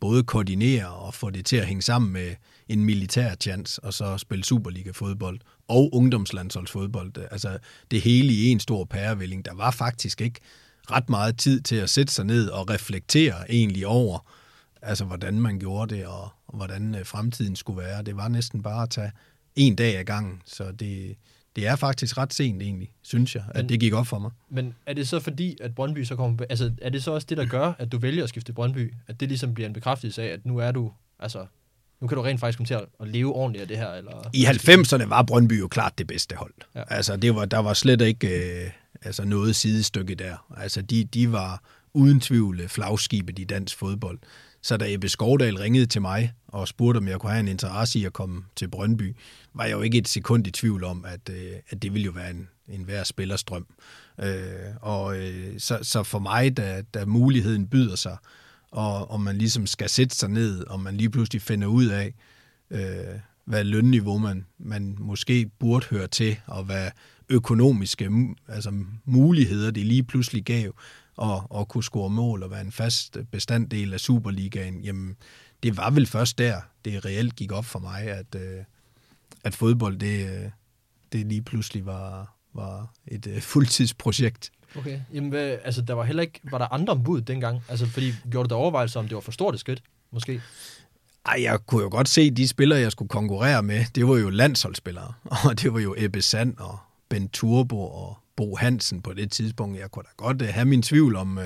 både 0.00 0.24
koordinere 0.24 0.86
og 0.86 1.14
få 1.14 1.30
det 1.30 1.46
til 1.46 1.56
at 1.56 1.66
hænge 1.66 1.82
sammen 1.82 2.12
med 2.12 2.34
en 2.68 2.84
militær 2.84 3.34
chance, 3.40 3.84
og 3.84 3.94
så 3.94 4.18
spille 4.18 4.44
Superliga-fodbold 4.44 5.40
og 5.68 5.94
ungdomslandsholdsfodbold. 5.94 7.12
Altså 7.30 7.58
det 7.90 8.00
hele 8.00 8.32
i 8.32 8.48
en 8.48 8.60
stor 8.60 8.84
pærevælling. 8.84 9.44
Der 9.44 9.54
var 9.54 9.70
faktisk 9.70 10.20
ikke 10.20 10.40
ret 10.90 11.08
meget 11.08 11.38
tid 11.38 11.60
til 11.60 11.76
at 11.76 11.90
sætte 11.90 12.12
sig 12.12 12.24
ned 12.24 12.48
og 12.48 12.70
reflektere 12.70 13.50
egentlig 13.50 13.86
over, 13.86 14.32
altså 14.82 15.04
hvordan 15.04 15.40
man 15.40 15.58
gjorde 15.58 15.94
det, 15.94 16.06
og, 16.06 16.28
og 16.46 16.56
hvordan 16.56 16.94
øh, 16.94 17.06
fremtiden 17.06 17.56
skulle 17.56 17.82
være. 17.82 18.02
Det 18.02 18.16
var 18.16 18.28
næsten 18.28 18.62
bare 18.62 18.82
at 18.82 18.90
tage 18.90 19.12
en 19.56 19.76
dag 19.76 19.98
ad 19.98 20.04
gangen. 20.04 20.42
Så 20.44 20.72
det, 20.72 21.16
det 21.56 21.66
er 21.66 21.76
faktisk 21.76 22.18
ret 22.18 22.34
sent 22.34 22.62
egentlig, 22.62 22.92
synes 23.02 23.34
jeg, 23.34 23.44
at 23.48 23.56
men, 23.56 23.68
det 23.68 23.80
gik 23.80 23.92
op 23.92 24.06
for 24.06 24.18
mig. 24.18 24.30
Men 24.48 24.74
er 24.86 24.94
det 24.94 25.08
så 25.08 25.20
fordi, 25.20 25.56
at 25.60 25.74
Brøndby 25.74 26.04
så 26.04 26.16
kommer... 26.16 26.44
Altså, 26.50 26.72
er 26.82 26.90
det 26.90 27.02
så 27.02 27.10
også 27.12 27.26
det, 27.30 27.36
der 27.36 27.46
gør, 27.46 27.72
at 27.78 27.92
du 27.92 27.98
vælger 27.98 28.22
at 28.22 28.28
skifte 28.28 28.52
Brøndby? 28.52 28.94
At 29.06 29.20
det 29.20 29.28
ligesom 29.28 29.54
bliver 29.54 29.66
en 29.68 29.72
bekræftelse 29.72 30.22
af, 30.22 30.26
at 30.26 30.46
nu 30.46 30.58
er 30.58 30.72
du... 30.72 30.92
Altså, 31.18 31.46
nu 32.02 32.08
kan 32.08 32.16
du 32.16 32.22
rent 32.22 32.40
faktisk 32.40 32.58
komme 32.58 32.66
til 32.66 32.74
at 32.74 33.08
leve 33.08 33.32
ordentligt 33.32 33.62
af 33.62 33.68
det 33.68 33.76
her? 33.76 33.92
Eller? 33.92 34.30
I 34.32 34.44
90'erne 34.44 35.08
var 35.08 35.22
Brøndby 35.22 35.60
jo 35.60 35.68
klart 35.68 35.98
det 35.98 36.06
bedste 36.06 36.36
hold. 36.36 36.54
Ja. 36.74 36.82
Altså, 36.88 37.16
det 37.16 37.34
var, 37.34 37.44
der 37.44 37.58
var 37.58 37.74
slet 37.74 38.00
ikke 38.00 38.28
øh, 38.28 38.70
altså 39.02 39.24
noget 39.24 39.56
sidestykke 39.56 40.14
der. 40.14 40.46
Altså, 40.56 40.82
de, 40.82 41.04
de 41.04 41.32
var 41.32 41.62
uden 41.94 42.20
tvivl 42.20 42.68
flagskibet 42.68 43.38
i 43.38 43.44
dansk 43.44 43.78
fodbold. 43.78 44.18
Så 44.62 44.76
da 44.76 44.92
Ebbe 44.92 45.08
Skovdal 45.08 45.56
ringede 45.56 45.86
til 45.86 46.02
mig 46.02 46.32
og 46.48 46.68
spurgte, 46.68 46.98
om 46.98 47.08
jeg 47.08 47.18
kunne 47.18 47.32
have 47.32 47.40
en 47.40 47.48
interesse 47.48 47.98
i 47.98 48.04
at 48.04 48.12
komme 48.12 48.44
til 48.56 48.68
Brøndby, 48.68 49.16
var 49.54 49.64
jeg 49.64 49.72
jo 49.72 49.80
ikke 49.80 49.98
et 49.98 50.08
sekund 50.08 50.46
i 50.46 50.50
tvivl 50.50 50.84
om, 50.84 51.04
at, 51.04 51.30
øh, 51.30 51.52
at 51.70 51.82
det 51.82 51.92
ville 51.92 52.04
jo 52.04 52.12
være 52.12 52.30
en, 52.30 52.48
en 52.68 52.86
værd 52.86 53.04
spillerstrøm. 53.04 53.66
Øh, 54.20 54.34
og 54.80 55.18
øh, 55.18 55.58
så, 55.58 55.78
så 55.82 56.02
for 56.02 56.18
mig, 56.18 56.56
da, 56.56 56.82
da 56.94 57.04
muligheden 57.04 57.66
byder 57.66 57.96
sig, 57.96 58.16
og 58.72 59.10
om 59.10 59.20
man 59.20 59.38
ligesom 59.38 59.66
skal 59.66 59.88
sætte 59.88 60.16
sig 60.16 60.28
ned, 60.28 60.64
og 60.64 60.80
man 60.80 60.96
lige 60.96 61.10
pludselig 61.10 61.42
finder 61.42 61.66
ud 61.66 61.86
af, 61.86 62.14
øh, 62.70 63.18
hvad 63.44 63.64
lønniveau 63.64 64.18
man, 64.18 64.46
man 64.58 64.96
måske 64.98 65.50
burde 65.58 65.86
høre 65.86 66.06
til, 66.06 66.36
og 66.46 66.64
hvad 66.64 66.90
økonomiske 67.28 68.10
altså 68.48 68.84
muligheder 69.04 69.70
det 69.70 69.86
lige 69.86 70.02
pludselig 70.02 70.44
gav, 70.44 70.74
og, 71.16 71.46
og 71.50 71.68
kunne 71.68 71.84
score 71.84 72.10
mål 72.10 72.42
og 72.42 72.50
være 72.50 72.60
en 72.60 72.72
fast 72.72 73.16
bestanddel 73.30 73.92
af 73.92 74.00
Superligaen, 74.00 74.80
jamen 74.80 75.16
det 75.62 75.76
var 75.76 75.90
vel 75.90 76.06
først 76.06 76.38
der, 76.38 76.60
det 76.84 77.04
reelt 77.04 77.36
gik 77.36 77.52
op 77.52 77.64
for 77.64 77.78
mig, 77.78 78.02
at, 78.02 78.34
øh, 78.34 78.64
at 79.44 79.54
fodbold, 79.54 79.98
det, 79.98 80.26
øh, 80.26 80.50
det 81.12 81.26
lige 81.26 81.42
pludselig 81.42 81.86
var, 81.86 82.36
var 82.54 82.94
et 83.06 83.26
øh, 83.26 83.40
fuldtidsprojekt. 83.40 84.52
Okay, 84.78 85.00
jamen 85.14 85.30
hvad, 85.30 85.58
altså 85.64 85.82
der 85.82 85.94
var 85.94 86.04
heller 86.04 86.22
ikke, 86.22 86.40
var 86.50 86.58
der 86.58 86.72
andre 86.72 86.92
ombud 86.92 87.20
dengang? 87.20 87.62
Altså 87.68 87.86
fordi, 87.86 88.12
gjorde 88.30 88.48
du 88.48 88.54
da 88.54 88.58
overvejelser 88.58 89.00
om 89.00 89.08
det 89.08 89.14
var 89.14 89.20
for 89.20 89.32
stort 89.32 89.54
et 89.54 89.60
skridt, 89.60 89.82
måske? 90.10 90.42
Ej, 91.26 91.42
jeg 91.42 91.58
kunne 91.66 91.82
jo 91.82 91.88
godt 91.90 92.08
se, 92.08 92.30
de 92.30 92.48
spillere, 92.48 92.80
jeg 92.80 92.92
skulle 92.92 93.08
konkurrere 93.08 93.62
med, 93.62 93.84
det 93.94 94.08
var 94.08 94.16
jo 94.16 94.30
landsholdsspillere. 94.30 95.12
Og 95.48 95.62
det 95.62 95.72
var 95.72 95.80
jo 95.80 95.94
Ebbe 95.98 96.22
Sand 96.22 96.56
og 96.58 96.78
Ben 97.08 97.28
Turbo 97.28 97.80
og 97.80 98.18
Bo 98.36 98.56
Hansen 98.56 99.02
på 99.02 99.12
det 99.12 99.30
tidspunkt. 99.30 99.78
Jeg 99.78 99.90
kunne 99.90 100.02
da 100.02 100.08
godt 100.16 100.42
uh, 100.42 100.48
have 100.48 100.64
min 100.64 100.82
tvivl 100.82 101.16
om, 101.16 101.38
uh, 101.38 101.44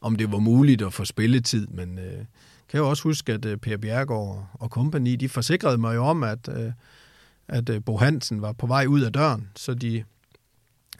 om 0.00 0.16
det 0.16 0.32
var 0.32 0.38
muligt 0.38 0.82
at 0.82 0.92
få 0.92 1.04
spilletid, 1.04 1.66
men 1.66 1.98
uh, 1.98 2.24
kan 2.68 2.80
jo 2.80 2.88
også 2.88 3.02
huske, 3.02 3.32
at 3.32 3.44
uh, 3.44 3.56
Per 3.56 3.76
Bjergård 3.76 4.48
og 4.52 4.70
kompagni, 4.70 5.16
de 5.16 5.28
forsikrede 5.28 5.78
mig 5.78 5.94
jo 5.94 6.04
om, 6.04 6.22
at, 6.22 6.48
uh, 6.48 6.72
at 7.48 7.68
uh, 7.68 7.76
Bo 7.86 7.96
Hansen 7.96 8.42
var 8.42 8.52
på 8.52 8.66
vej 8.66 8.86
ud 8.86 9.00
af 9.00 9.12
døren, 9.12 9.48
så 9.56 9.74
de 9.74 10.04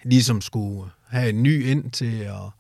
ligesom 0.05 0.40
skulle 0.40 0.90
have 1.09 1.29
en 1.29 1.42
ny 1.42 1.66
ind 1.66 1.90
til 1.90 2.21
at 2.21 2.51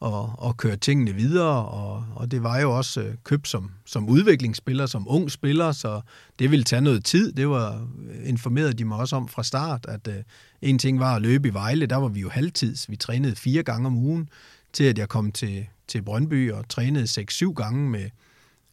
og, 0.00 0.32
og 0.38 0.56
køre 0.56 0.76
tingene 0.76 1.14
videre, 1.14 1.66
og, 1.66 2.06
og 2.14 2.30
det 2.30 2.42
var 2.42 2.60
jo 2.60 2.76
også 2.76 3.00
øh, 3.00 3.14
købt 3.24 3.48
som, 3.48 3.70
som 3.84 4.08
udviklingsspiller, 4.08 4.86
som 4.86 5.08
ung 5.08 5.30
spiller, 5.30 5.72
så 5.72 6.00
det 6.38 6.50
ville 6.50 6.64
tage 6.64 6.82
noget 6.82 7.04
tid. 7.04 7.32
Det 7.32 7.48
var 7.48 7.88
øh, 8.10 8.28
informeret 8.28 8.78
de 8.78 8.84
mig 8.84 8.98
også 8.98 9.16
om 9.16 9.28
fra 9.28 9.42
start, 9.42 9.86
at 9.88 10.08
øh, 10.08 10.22
en 10.62 10.78
ting 10.78 11.00
var 11.00 11.16
at 11.16 11.22
løbe 11.22 11.48
i 11.48 11.54
Vejle, 11.54 11.86
der 11.86 11.96
var 11.96 12.08
vi 12.08 12.20
jo 12.20 12.28
halvtids. 12.28 12.90
Vi 12.90 12.96
trænede 12.96 13.36
fire 13.36 13.62
gange 13.62 13.86
om 13.86 13.96
ugen, 13.96 14.28
til 14.72 14.84
at 14.84 14.98
jeg 14.98 15.08
kom 15.08 15.32
til, 15.32 15.66
til 15.88 16.02
Brøndby 16.02 16.52
og 16.52 16.68
trænede 16.68 17.22
6-7 17.30 17.52
gange 17.52 17.90
med 17.90 18.10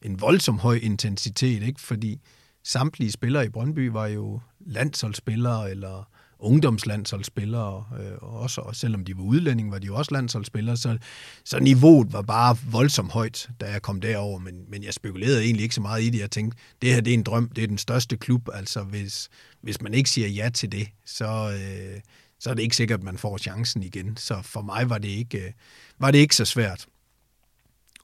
en 0.01 0.21
voldsom 0.21 0.59
høj 0.59 0.79
intensitet, 0.81 1.63
ikke? 1.63 1.81
fordi 1.81 2.21
samtlige 2.63 3.11
spillere 3.11 3.45
i 3.45 3.49
Brøndby 3.49 3.89
var 3.89 4.07
jo 4.07 4.39
landsholdsspillere 4.59 5.71
eller 5.71 6.09
ungdomslandsholdsspillere, 6.43 7.85
øh, 7.99 8.17
også, 8.21 8.61
og 8.61 8.75
selvom 8.75 9.05
de 9.05 9.17
var 9.17 9.23
udlændinge, 9.23 9.71
var 9.71 9.79
de 9.79 9.87
jo 9.87 9.95
også 9.95 10.11
landsholdsspillere, 10.11 10.77
så, 10.77 10.97
så 11.43 11.59
niveauet 11.59 12.13
var 12.13 12.21
bare 12.21 12.57
voldsomt 12.71 13.11
højt, 13.11 13.49
da 13.61 13.71
jeg 13.71 13.81
kom 13.81 14.01
derover, 14.01 14.39
men, 14.39 14.55
men 14.67 14.83
jeg 14.83 14.93
spekulerede 14.93 15.43
egentlig 15.43 15.63
ikke 15.63 15.75
så 15.75 15.81
meget 15.81 16.03
i 16.03 16.09
det. 16.09 16.19
Jeg 16.19 16.31
tænkte, 16.31 16.57
det 16.81 16.93
her 16.93 17.01
det 17.01 17.11
er 17.11 17.17
en 17.17 17.23
drøm, 17.23 17.49
det 17.49 17.63
er 17.63 17.67
den 17.67 17.77
største 17.77 18.17
klub, 18.17 18.49
altså 18.53 18.83
hvis, 18.83 19.29
hvis 19.61 19.81
man 19.81 19.93
ikke 19.93 20.09
siger 20.09 20.27
ja 20.27 20.49
til 20.49 20.71
det, 20.71 20.87
så, 21.05 21.59
øh, 21.59 22.01
så 22.39 22.49
er 22.49 22.53
det 22.53 22.63
ikke 22.63 22.75
sikkert, 22.75 22.99
at 22.99 23.03
man 23.03 23.17
får 23.17 23.37
chancen 23.37 23.83
igen. 23.83 24.17
Så 24.17 24.41
for 24.41 24.61
mig 24.61 24.89
var 24.89 24.97
det 24.97 25.09
ikke, 25.09 25.45
øh, 25.45 25.51
var 25.99 26.11
det 26.11 26.19
ikke 26.19 26.35
så 26.35 26.45
svært. 26.45 26.87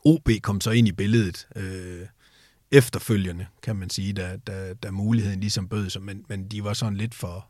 OB 0.05 0.29
kom 0.41 0.61
så 0.61 0.71
ind 0.71 0.87
i 0.87 0.91
billedet 0.91 1.47
øh, 1.55 2.07
efterfølgende, 2.71 3.45
kan 3.63 3.75
man 3.75 3.89
sige, 3.89 4.13
da, 4.13 4.37
da, 4.47 4.73
da 4.73 4.91
muligheden 4.91 5.39
ligesom 5.39 5.69
bød 5.69 5.89
sig, 5.89 6.01
men, 6.01 6.25
men 6.29 6.47
de 6.47 6.63
var 6.63 6.73
sådan 6.73 6.97
lidt 6.97 7.15
for, 7.15 7.47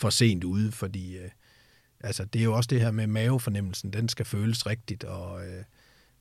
for 0.00 0.10
sent 0.10 0.44
ude, 0.44 0.72
fordi 0.72 1.16
øh, 1.16 1.30
altså, 2.00 2.24
det 2.24 2.40
er 2.40 2.44
jo 2.44 2.54
også 2.54 2.68
det 2.68 2.80
her 2.80 2.90
med 2.90 3.06
mavefornemmelsen, 3.06 3.92
den 3.92 4.08
skal 4.08 4.26
føles 4.26 4.66
rigtigt, 4.66 5.04
og 5.04 5.46
øh, 5.46 5.64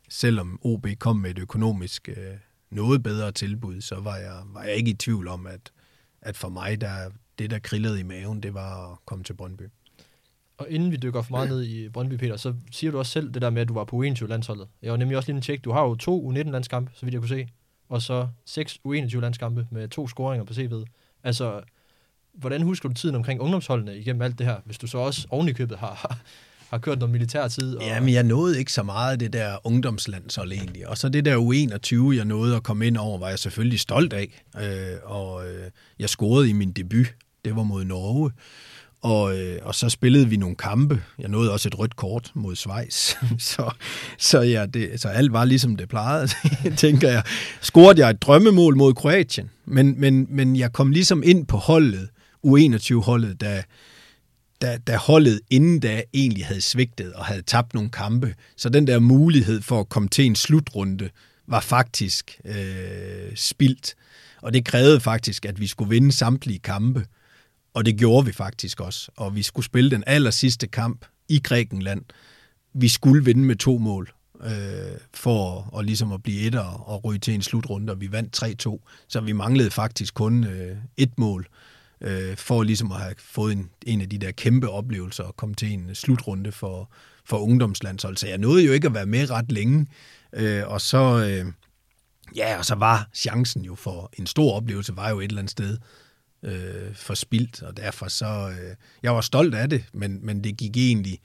selvom 0.10 0.60
OB 0.62 0.88
kom 1.00 1.15
med 1.15 1.32
et 1.32 1.39
økonomisk 1.39 2.10
øh, 2.10 2.38
noget 2.70 3.04
bedre 3.04 3.32
tilbud, 3.32 3.82
så 3.82 3.96
var 4.00 4.15
jeg, 4.15 4.42
var 4.46 4.63
jeg 4.63 4.76
ikke 4.76 4.92
i 4.92 4.94
tvivl 4.94 5.28
om, 5.28 5.48
at, 5.48 5.72
at 6.22 6.38
for 6.38 6.50
mig, 6.50 6.82
der, 6.82 7.10
det 7.39 7.50
der 7.50 7.60
krillede 7.60 8.00
i 8.00 8.04
maven, 8.04 8.44
det 8.44 8.54
var 8.54 8.92
at 8.92 8.98
komme 9.06 9.24
til 9.24 9.34
Brøndby. 9.34 9.63
Og 10.58 10.70
inden 10.70 10.92
vi 10.92 10.98
dykker 10.98 11.22
for 11.22 11.32
meget 11.32 11.50
ned 11.50 11.63
i 11.63 11.89
Brøndby, 11.89 12.13
Peter, 12.13 12.38
så 12.38 12.54
siger 12.72 12.92
du 12.92 12.98
også 12.98 13.12
selv 13.12 13.34
det 13.34 13.42
der 13.42 13.50
med, 13.50 13.62
at 13.62 13.68
du 13.68 13.74
var 13.74 13.84
på 13.84 14.04
U21-landsholdet. 14.04 14.68
Jeg 14.82 14.92
var 14.92 14.98
nemlig 14.98 15.18
også 15.18 15.30
lige 15.30 15.36
en 15.36 15.42
tjek. 15.42 15.63
Du 15.63 15.72
har 15.72 15.82
jo 15.82 15.96
to 15.96 16.32
U19-landskampe, 16.32 16.92
så 16.94 17.06
vidt 17.06 17.13
jeg 17.13 17.22
kunne 17.22 17.30
se, 17.30 17.48
og 17.89 18.02
så 18.02 18.28
seks 18.46 18.80
U21-landskampe 18.88 19.68
med 19.72 19.88
to 19.88 20.08
scoringer 20.08 20.46
på 20.46 20.54
CV'et. 20.54 20.86
Altså, 21.24 21.62
hvordan 22.39 22.62
husker 22.62 22.89
du 22.89 22.95
tiden 22.95 23.15
omkring 23.15 23.41
ungdomsholdene 23.41 23.97
igennem 23.97 24.21
alt 24.21 24.39
det 24.39 24.45
her, 24.45 24.56
hvis 24.65 24.78
du 24.78 24.88
så 24.88 24.97
også 24.97 25.28
ovenikøbet 25.30 25.58
købet 25.58 25.78
har, 25.80 26.17
har 26.71 26.78
kørt 26.78 26.99
noget 26.99 27.12
militærtid? 27.12 27.75
Og... 27.75 27.84
Jamen, 27.84 28.13
jeg 28.13 28.23
nåede 28.23 28.60
ikke 28.60 28.73
så 28.73 28.84
meget 28.84 29.12
af 29.12 29.19
det 29.19 29.34
der 29.34 29.67
ungdomslandshold 29.67 30.52
egentlig. 30.52 30.88
Og 30.88 30.97
så 30.97 31.10
det 31.10 31.25
der 31.25 31.38
U21, 31.38 32.15
jeg 32.15 32.25
nåede 32.25 32.56
at 32.56 32.63
komme 32.63 32.88
ind 32.88 32.97
over, 32.97 33.19
var 33.19 33.30
jeg 33.30 33.39
selvfølgelig 33.39 33.80
stolt 33.80 34.13
af. 34.13 34.43
Øh, 34.62 34.97
og 35.04 35.49
øh, 35.49 35.71
jeg 35.99 36.10
scorede 36.10 36.49
i 36.49 36.54
min 36.54 36.71
debut. 36.71 37.08
Det 37.45 37.56
var 37.56 37.63
mod 37.63 37.84
Norge. 37.84 38.32
Og, 39.02 39.38
øh, 39.38 39.60
og 39.62 39.75
så 39.75 39.89
spillede 39.89 40.30
vi 40.30 40.38
nogle 40.38 40.56
kampe. 40.56 41.02
Jeg 41.19 41.30
nåede 41.30 41.52
også 41.52 41.69
et 41.69 41.80
rødt 41.80 41.95
kort 41.95 42.32
mod 42.34 42.56
Schweiz. 42.56 43.15
så, 43.49 43.71
så, 44.17 44.41
ja, 44.41 44.65
det, 44.65 45.02
så 45.02 45.08
alt 45.08 45.34
var 45.34 45.45
ligesom 45.45 45.75
det 45.75 45.89
plejede, 45.89 46.30
tænker 46.78 47.10
jeg. 47.10 47.23
Scorede 47.62 48.02
jeg 48.02 48.10
et 48.10 48.21
drømmemål 48.21 48.75
mod 48.75 48.93
Kroatien, 48.93 49.49
men, 49.65 49.99
men, 49.99 50.28
men 50.30 50.56
jeg 50.56 50.73
kom 50.73 50.91
ligesom 50.91 51.23
ind 51.25 51.45
på 51.45 51.58
holdet 51.58 52.10
U21-holdet, 52.45 53.41
da, 53.41 53.63
da, 54.62 54.78
da 54.78 54.97
holdet 54.97 55.41
inden 55.49 55.80
da 55.80 56.04
egentlig 56.13 56.45
havde 56.45 56.62
svigtet 56.62 57.13
og 57.13 57.25
havde 57.25 57.41
tabt 57.41 57.73
nogle 57.73 57.89
kampe. 57.89 58.36
Så 58.58 58.69
den 58.69 58.88
der 58.88 58.99
mulighed 58.99 59.62
for 59.62 59.80
at 59.80 59.89
komme 59.89 60.10
til 60.10 60.25
en 60.25 60.36
slutrunde 60.36 61.10
var 61.47 61.60
faktisk 61.60 62.41
øh, 62.45 63.36
spildt. 63.36 63.95
Og 64.41 64.54
det 64.54 64.65
krævede 64.65 64.99
faktisk, 64.99 65.45
at 65.45 65.60
vi 65.60 65.67
skulle 65.67 65.89
vinde 65.89 66.12
samtlige 66.12 66.60
kampe. 66.60 67.06
Og 67.73 67.86
det 67.86 67.97
gjorde 67.97 68.25
vi 68.25 68.32
faktisk 68.32 68.82
også. 68.82 69.12
Og 69.15 69.36
vi 69.36 69.43
skulle 69.43 69.65
spille 69.65 69.91
den 69.91 70.04
aller 70.08 70.32
sidste 70.32 70.67
kamp 70.67 71.06
i 71.30 71.39
Grækenland. 71.39 72.02
Vi 72.73 72.88
skulle 72.88 73.25
vinde 73.25 73.43
med 73.43 73.56
to 73.56 73.78
mål 73.78 74.12
øh, 74.43 74.52
for 75.13 75.69
at, 75.78 75.86
ligesom 75.86 76.12
at 76.12 76.23
blive 76.23 76.41
et 76.41 76.56
og, 76.56 76.88
og 76.88 77.04
ryge 77.04 77.19
til 77.19 77.34
en 77.34 77.41
slutrunde, 77.41 77.93
og 77.93 78.02
vi 78.02 78.12
vandt 78.12 78.43
3-2. 78.67 79.06
Så 79.08 79.21
vi 79.21 79.32
manglede 79.32 79.71
faktisk 79.71 80.13
kun 80.13 80.43
øh, 80.43 80.78
et 80.97 81.19
mål 81.19 81.47
øh, 81.49 81.68
Øh, 82.02 82.38
for 82.38 82.64
ligesom 82.64 82.92
at 82.92 83.00
have 83.00 83.16
fået 83.18 83.52
en, 83.52 83.70
en 83.86 84.02
af 84.02 84.10
de 84.10 84.18
der 84.18 84.32
kæmpe 84.32 84.70
oplevelser 84.70 85.24
og 85.24 85.38
komme 85.38 85.56
til 85.56 85.72
en 85.74 85.96
slutrunde 85.96 86.52
for, 86.52 86.92
for 87.26 87.38
ungdomslandshold. 87.38 88.18
Så 88.18 88.28
jeg 88.28 88.38
nåede 88.38 88.66
jo 88.66 88.72
ikke 88.72 88.88
at 88.88 88.94
være 88.94 89.06
med 89.06 89.30
ret 89.30 89.52
længe, 89.52 89.88
øh, 90.34 90.68
og 90.68 90.82
så... 90.82 91.26
Øh, 91.26 91.52
Ja, 92.36 92.58
og 92.58 92.66
så 92.66 92.76
var 92.76 93.10
chancen 93.14 93.66
jo 93.66 93.76
for 93.76 94.10
en 94.18 94.28
stor 94.28 94.54
oplevelse, 94.54 94.98
var 94.98 95.10
jo 95.10 95.20
et 95.20 95.24
eller 95.24 95.40
andet 95.40 95.52
sted 95.52 95.78
øh, 96.44 96.96
forspildt, 96.96 97.64
og 97.64 97.78
derfor 97.78 98.08
så, 98.08 98.50
øh, 98.50 98.76
jeg 99.04 99.16
var 99.16 99.22
stolt 99.22 99.56
af 99.56 99.70
det, 99.70 99.84
men, 99.94 100.26
men 100.26 100.44
det 100.44 100.58
gik 100.58 100.78
egentlig 100.78 101.20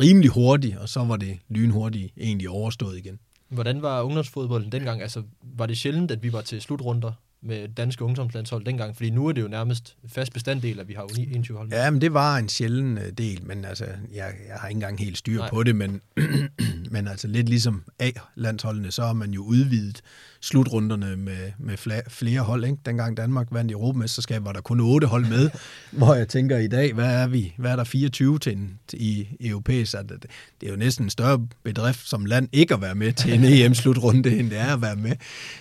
rimelig 0.00 0.30
hurtigt, 0.30 0.76
og 0.76 0.88
så 0.88 1.04
var 1.04 1.16
det 1.16 1.38
lynhurtigt 1.48 2.12
egentlig 2.16 2.48
overstået 2.48 2.98
igen. 2.98 3.18
Hvordan 3.48 3.82
var 3.82 4.02
ungdomsfodbolden 4.02 4.72
dengang? 4.72 5.02
Altså, 5.02 5.22
var 5.42 5.66
det 5.66 5.78
sjældent, 5.78 6.10
at 6.10 6.22
vi 6.22 6.32
var 6.32 6.40
til 6.40 6.60
slutrunder 6.60 7.12
med 7.42 7.68
danske 7.68 8.04
ungdomslandshold 8.04 8.64
dengang? 8.64 8.96
Fordi 8.96 9.10
nu 9.10 9.26
er 9.26 9.32
det 9.32 9.42
jo 9.42 9.48
nærmest 9.48 9.96
fast 10.08 10.32
bestanddel, 10.32 10.80
at 10.80 10.88
vi 10.88 10.94
har 10.94 11.06
21 11.18 11.56
hold. 11.56 11.72
Ja, 11.72 11.90
men 11.90 12.00
det 12.00 12.14
var 12.14 12.36
en 12.36 12.48
sjælden 12.48 12.98
øh, 12.98 13.12
del, 13.18 13.44
men 13.44 13.64
altså, 13.64 13.84
jeg, 13.84 14.34
jeg 14.48 14.56
har 14.56 14.68
ikke 14.68 14.76
engang 14.76 14.98
helt 14.98 15.18
styr 15.18 15.38
Nej. 15.38 15.50
på 15.50 15.62
det, 15.62 15.76
men, 15.76 16.00
men 16.94 17.08
altså 17.08 17.28
lidt 17.28 17.48
ligesom 17.48 17.84
A-landsholdene, 17.98 18.90
så 18.90 19.02
har 19.02 19.12
man 19.12 19.30
jo 19.30 19.42
udvidet 19.42 20.02
slutrunderne 20.40 21.16
med, 21.16 21.52
med 21.58 21.76
flere 22.08 22.40
hold. 22.40 22.64
Ikke? 22.64 22.76
Dengang 22.86 23.16
Danmark 23.16 23.46
vandt 23.50 23.72
Europamesterskab, 23.72 24.44
var 24.44 24.52
der 24.52 24.60
kun 24.60 24.80
otte 24.80 25.06
hold 25.06 25.26
med, 25.26 25.50
hvor 25.98 26.14
jeg 26.14 26.28
tænker 26.28 26.58
i 26.58 26.68
dag, 26.68 26.92
hvad 26.92 27.22
er 27.22 27.26
vi? 27.26 27.54
Hvad 27.58 27.70
er 27.70 27.76
der 27.76 27.84
24 27.84 28.38
til, 28.38 28.52
en, 28.52 28.78
i 28.92 29.28
europæisk? 29.40 29.94
Altså, 29.94 30.14
det, 30.14 30.26
det 30.60 30.66
er 30.66 30.70
jo 30.70 30.76
næsten 30.76 31.06
en 31.06 31.10
større 31.10 31.46
bedrift 31.62 32.08
som 32.08 32.24
land 32.24 32.48
ikke 32.52 32.74
at 32.74 32.80
være 32.80 32.94
med 32.94 33.12
til 33.12 33.32
en 33.34 33.44
EM-slutrunde, 33.64 34.38
end 34.38 34.50
det 34.50 34.58
er 34.58 34.74
at 34.74 34.82
være 34.82 34.96
med. 34.96 35.12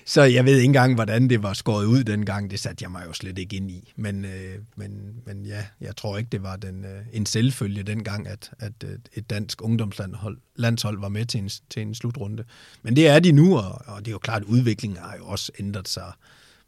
Så 0.06 0.24
jeg 0.24 0.46
ved 0.46 0.56
ikke 0.56 0.66
engang, 0.66 0.96
hvordan 0.96 1.30
det 1.30 1.44
var 1.44 1.54
skåret 1.54 1.86
ud 1.86 2.04
dengang. 2.04 2.52
Det 2.52 2.60
satte 2.60 2.84
jeg 2.84 2.92
mig 2.92 3.04
jo 3.08 3.14
slet 3.14 3.40
ikke 3.40 3.56
ind 3.56 3.72
i. 3.72 3.94
Men, 3.96 4.26
øh, 4.26 4.56
men, 4.76 4.92
men 5.26 5.46
ja, 5.46 5.66
jeg 5.82 5.96
tror 5.96 6.18
ikke, 6.18 6.30
det 6.32 6.44
var 6.44 6.56
den, 6.56 6.86
øh, 6.86 7.02
en 7.14 7.26
selvfølge 7.26 7.84
dengang, 7.84 8.28
at, 8.28 8.52
at 8.60 8.74
øh, 8.86 8.90
et 9.14 9.30
dansk 9.30 9.62
ungdomslandshold 9.62 10.38
landshold 10.58 11.00
var 11.00 11.10
med 11.10 11.26
til 11.26 11.40
en, 11.40 11.50
til 11.70 11.82
en 11.82 11.96
slutrunde. 11.96 12.44
Men 12.84 12.96
det 12.96 13.08
er 13.08 13.20
de 13.20 13.32
nu, 13.32 13.58
og, 13.58 13.82
og 13.86 14.00
det 14.00 14.08
er 14.08 14.12
jo 14.12 14.20
klart, 14.20 14.42
at 14.42 14.48
udviklingen 14.48 15.00
har 15.00 15.16
jo 15.18 15.26
også 15.26 15.52
ændret 15.60 15.88
sig 15.88 16.12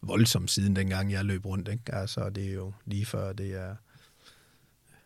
voldsomt 0.02 0.52
siden 0.52 0.76
dengang 0.76 1.12
jeg 1.12 1.26
løb 1.26 1.46
rundt. 1.46 1.68
Ikke? 1.68 1.96
Altså, 1.96 2.30
det 2.30 2.50
er 2.50 2.54
jo 2.54 2.74
lige 2.86 3.06
før, 3.06 3.34
det 3.34 3.56
er 3.56 3.76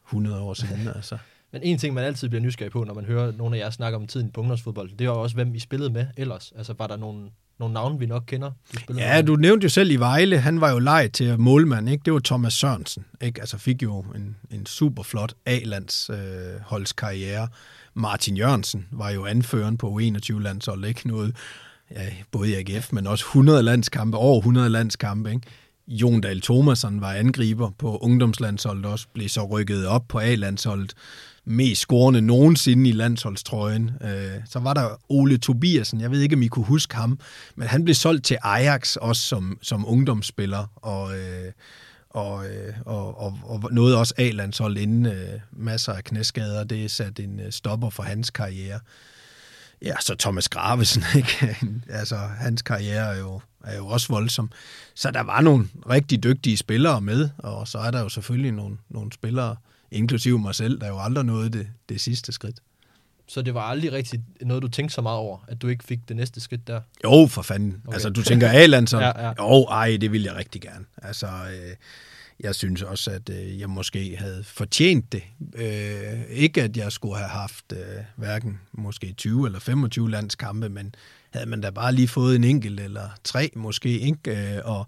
100 0.07 0.41
år 0.41 0.53
siden. 0.53 0.87
altså. 0.95 1.17
Men 1.51 1.63
en 1.63 1.77
ting, 1.77 1.93
man 1.93 2.03
altid 2.03 2.29
bliver 2.29 2.41
nysgerrig 2.41 2.71
på, 2.71 2.83
når 2.83 2.93
man 2.93 3.05
hører 3.05 3.31
nogle 3.31 3.57
af 3.57 3.59
jer 3.59 3.69
snakke 3.69 3.95
om 3.95 4.07
tiden 4.07 4.31
på 4.31 4.41
ungdomsfodbold, 4.41 4.91
det 4.97 5.05
er 5.05 5.09
også, 5.09 5.35
hvem 5.35 5.55
I 5.55 5.59
spillede 5.59 5.89
med 5.89 6.07
ellers. 6.17 6.53
Altså, 6.57 6.73
var 6.77 6.87
der 6.87 6.97
nogle, 6.97 7.29
nogle 7.59 7.73
navne, 7.73 7.99
vi 7.99 8.05
nok 8.05 8.23
kender? 8.27 8.51
Du 8.87 8.93
ja, 8.93 9.15
med? 9.15 9.23
du 9.23 9.35
nævnte 9.35 9.65
jo 9.65 9.69
selv 9.69 9.91
i 9.91 9.95
Vejle, 9.95 10.39
han 10.39 10.61
var 10.61 10.71
jo 10.71 10.79
leg 10.79 11.09
til 11.13 11.39
målmand, 11.39 11.89
ikke? 11.89 12.01
Det 12.05 12.13
var 12.13 12.19
Thomas 12.19 12.53
Sørensen, 12.53 13.05
ikke? 13.21 13.39
Altså 13.41 13.57
fik 13.57 13.83
jo 13.83 13.99
en, 13.99 14.35
en 14.51 14.65
super 14.65 15.03
flot 15.03 15.33
A-lands 15.45 16.09
øh. 16.09 16.61
Martin 17.93 18.37
Jørgensen 18.37 18.85
var 18.91 19.09
jo 19.09 19.25
anføreren 19.25 19.77
på 19.77 19.99
U21-landsholdet, 19.99 20.87
ikke 20.87 21.07
noget, 21.07 21.35
ja, 21.91 22.09
både 22.31 22.49
i 22.49 22.53
AGF, 22.53 22.93
men 22.93 23.07
også 23.07 23.25
100 23.25 23.63
landskampe, 23.63 24.17
over 24.17 24.39
100 24.39 24.69
landskampe, 24.69 25.31
ikke? 25.31 25.47
Jon 25.87 26.21
Dahl 26.21 26.41
Thomasen 26.41 27.01
var 27.01 27.13
angriber 27.13 27.69
på 27.69 27.97
ungdomslandsholdet 27.97 28.85
også, 28.85 29.07
blev 29.13 29.29
så 29.29 29.45
rykket 29.45 29.87
op 29.87 30.07
på 30.07 30.19
A-landsholdet, 30.19 30.93
mest 31.45 31.81
scorende 31.81 32.21
nogensinde 32.21 32.89
i 32.89 32.93
landsholdstrøjen. 32.93 33.91
Øh, 34.01 34.41
så 34.49 34.59
var 34.59 34.73
der 34.73 34.89
Ole 35.09 35.37
Tobiasen, 35.37 36.01
jeg 36.01 36.11
ved 36.11 36.21
ikke, 36.21 36.35
om 36.35 36.41
I 36.41 36.47
kunne 36.47 36.65
huske 36.65 36.95
ham, 36.95 37.19
men 37.55 37.67
han 37.67 37.83
blev 37.83 37.95
solgt 37.95 38.25
til 38.25 38.37
Ajax 38.43 38.95
også 38.95 39.21
som, 39.21 39.57
som 39.61 39.85
ungdomsspiller, 39.87 40.65
og, 40.75 41.17
øh, 41.17 41.51
og, 42.13 42.47
øh, 42.47 42.73
og, 42.85 43.21
og, 43.21 43.39
og 43.43 43.69
nåede 43.71 43.97
også 43.97 44.13
A-landshold 44.17 44.77
inden 44.77 45.05
øh, 45.05 45.39
masser 45.51 45.93
af 45.93 46.03
knæskader. 46.03 46.63
Det 46.63 46.91
satte 46.91 47.23
en 47.23 47.39
øh, 47.39 47.51
stopper 47.51 47.89
for 47.89 48.03
hans 48.03 48.29
karriere. 48.29 48.79
Ja, 49.81 49.93
så 50.01 50.15
Thomas 50.15 50.49
Gravesen, 50.49 51.03
ikke? 51.15 51.57
altså, 51.89 52.15
hans 52.15 52.61
karriere 52.61 53.15
er 53.15 53.19
jo, 53.19 53.41
er 53.63 53.77
jo 53.77 53.87
også 53.87 54.07
voldsom. 54.07 54.51
Så 54.95 55.11
der 55.11 55.21
var 55.21 55.41
nogle 55.41 55.67
rigtig 55.89 56.23
dygtige 56.23 56.57
spillere 56.57 57.01
med, 57.01 57.29
og 57.37 57.67
så 57.67 57.77
er 57.77 57.91
der 57.91 58.01
jo 58.01 58.09
selvfølgelig 58.09 58.51
nogle, 58.51 58.77
nogle 58.89 59.13
spillere, 59.13 59.55
inklusive 59.91 60.39
mig 60.39 60.55
selv, 60.55 60.81
der 60.81 60.87
jo 60.87 60.99
aldrig 60.99 61.25
nåede 61.25 61.49
det, 61.49 61.67
det 61.89 62.01
sidste 62.01 62.31
skridt. 62.31 62.59
Så 63.33 63.41
det 63.41 63.53
var 63.53 63.61
aldrig 63.61 63.91
rigtig 63.91 64.21
noget, 64.41 64.63
du 64.63 64.67
tænkte 64.67 64.93
så 64.95 65.01
meget 65.01 65.17
over, 65.17 65.37
at 65.47 65.61
du 65.61 65.67
ikke 65.67 65.83
fik 65.83 65.99
det 66.07 66.15
næste 66.15 66.41
skridt 66.41 66.67
der? 66.67 66.81
Jo, 67.03 67.27
for 67.27 67.41
fanden. 67.41 67.81
Okay. 67.87 67.93
Altså, 67.93 68.09
du 68.09 68.23
tænker 68.23 68.49
A-land, 68.49 68.87
så... 68.87 68.99
ja, 69.05 69.27
ja. 69.27 69.33
Jo, 69.39 69.63
ej, 69.63 69.97
det 70.01 70.11
ville 70.11 70.27
jeg 70.27 70.35
rigtig 70.35 70.61
gerne. 70.61 70.85
Altså, 70.97 71.27
øh, 71.27 71.75
jeg 72.39 72.55
synes 72.55 72.81
også, 72.81 73.11
at 73.11 73.29
øh, 73.29 73.59
jeg 73.59 73.69
måske 73.69 74.15
havde 74.19 74.43
fortjent 74.43 75.11
det. 75.11 75.23
Øh, 75.55 76.23
ikke 76.29 76.63
at 76.63 76.77
jeg 76.77 76.91
skulle 76.91 77.17
have 77.17 77.29
haft 77.29 77.65
øh, 77.71 77.77
hverken 78.15 78.59
måske 78.71 79.13
20 79.13 79.45
eller 79.45 79.59
25 79.59 80.11
landskampe, 80.11 80.69
men 80.69 80.95
havde 81.29 81.45
man 81.45 81.61
da 81.61 81.69
bare 81.69 81.93
lige 81.93 82.07
fået 82.07 82.35
en 82.35 82.43
enkelt 82.43 82.79
eller 82.79 83.09
tre 83.23 83.51
måske. 83.55 83.99
Ikke? 83.99 84.55
Øh, 84.55 84.61
og 84.63 84.87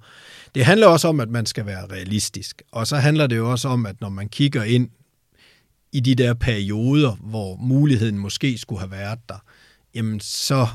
det 0.55 0.65
handler 0.65 0.87
også 0.87 1.07
om, 1.07 1.19
at 1.19 1.29
man 1.29 1.45
skal 1.45 1.65
være 1.65 1.85
realistisk. 1.85 2.61
Og 2.71 2.87
så 2.87 2.97
handler 2.97 3.27
det 3.27 3.37
jo 3.37 3.51
også 3.51 3.67
om, 3.67 3.85
at 3.85 4.01
når 4.01 4.09
man 4.09 4.29
kigger 4.29 4.63
ind 4.63 4.89
i 5.95 5.99
de 5.99 6.15
der 6.15 6.33
perioder, 6.33 7.15
hvor 7.15 7.55
muligheden 7.55 8.17
måske 8.17 8.57
skulle 8.57 8.79
have 8.79 8.91
været 8.91 9.19
der, 9.29 9.43
jamen 9.93 10.19
så, 10.19 10.67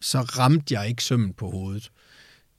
så 0.00 0.20
ramte 0.20 0.74
jeg 0.74 0.88
ikke 0.88 1.04
sømmen 1.04 1.32
på 1.32 1.50
hovedet. 1.50 1.90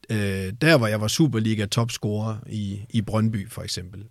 Øh, 0.10 0.54
der, 0.62 0.78
hvor 0.78 0.88
jeg 0.88 1.02
var 1.02 1.08
Superliga-topscorer 1.08 2.38
i, 2.50 2.80
i 2.90 3.02
Brøndby 3.02 3.50
for 3.50 3.62
eksempel, 3.62 4.04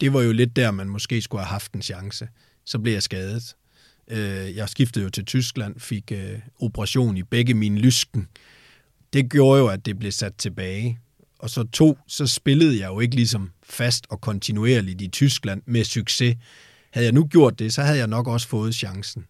det 0.00 0.12
var 0.12 0.22
jo 0.22 0.32
lidt 0.32 0.56
der, 0.56 0.70
man 0.70 0.88
måske 0.88 1.22
skulle 1.22 1.42
have 1.42 1.50
haft 1.50 1.72
en 1.72 1.82
chance. 1.82 2.28
Så 2.64 2.78
blev 2.78 2.92
jeg 2.92 3.02
skadet. 3.02 3.56
Øh, 4.08 4.56
jeg 4.56 4.68
skiftede 4.68 5.04
jo 5.04 5.10
til 5.10 5.24
Tyskland, 5.24 5.80
fik 5.80 6.12
øh, 6.12 6.38
operation 6.60 7.16
i 7.16 7.22
begge 7.22 7.54
mine 7.54 7.78
lysken. 7.78 8.28
Det 9.12 9.30
gjorde 9.30 9.60
jo, 9.60 9.68
at 9.68 9.86
det 9.86 9.98
blev 9.98 10.12
sat 10.12 10.34
tilbage. 10.34 10.98
Og 11.38 11.50
så 11.50 11.64
to, 11.64 11.98
så 12.06 12.26
spillede 12.26 12.80
jeg 12.80 12.88
jo 12.88 13.00
ikke 13.00 13.16
ligesom 13.16 13.50
fast 13.62 14.06
og 14.10 14.20
kontinuerligt 14.20 15.02
i 15.02 15.08
Tyskland 15.08 15.62
med 15.66 15.84
succes. 15.84 16.36
Havde 16.92 17.04
jeg 17.04 17.14
nu 17.14 17.24
gjort 17.24 17.58
det, 17.58 17.74
så 17.74 17.82
havde 17.82 17.98
jeg 17.98 18.06
nok 18.06 18.28
også 18.28 18.48
fået 18.48 18.74
chancen. 18.74 19.24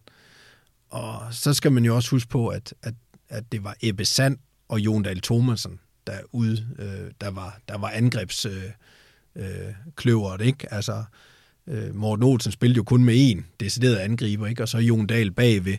Og 0.89 1.21
så 1.31 1.53
skal 1.53 1.71
man 1.71 1.85
jo 1.85 1.95
også 1.95 2.09
huske 2.09 2.29
på, 2.29 2.47
at, 2.47 2.73
at, 2.83 2.93
at 3.29 3.43
det 3.51 3.63
var 3.63 3.75
Ebbe 3.81 4.05
Sand 4.05 4.37
og 4.67 4.79
Jon 4.79 5.03
Dahl 5.03 5.21
Thomasen, 5.21 5.79
der, 6.07 6.17
ude, 6.31 6.65
øh, 6.79 7.11
der, 7.21 7.31
var, 7.31 7.59
der 7.67 7.77
var 7.77 7.89
angrebskløveret, 7.89 10.41
øh, 10.41 10.41
øh, 10.41 10.47
ikke? 10.47 10.73
Altså, 10.73 11.03
øh, 11.67 11.95
Morten 11.95 12.23
Olsen 12.23 12.51
spillede 12.51 12.77
jo 12.77 12.83
kun 12.83 13.03
med 13.03 13.31
én 13.31 13.43
decideret 13.59 13.95
angriber, 13.95 14.47
ikke? 14.47 14.61
Og 14.61 14.69
så 14.69 14.77
Jon 14.77 15.07
Dahl 15.07 15.31
bagved. 15.31 15.77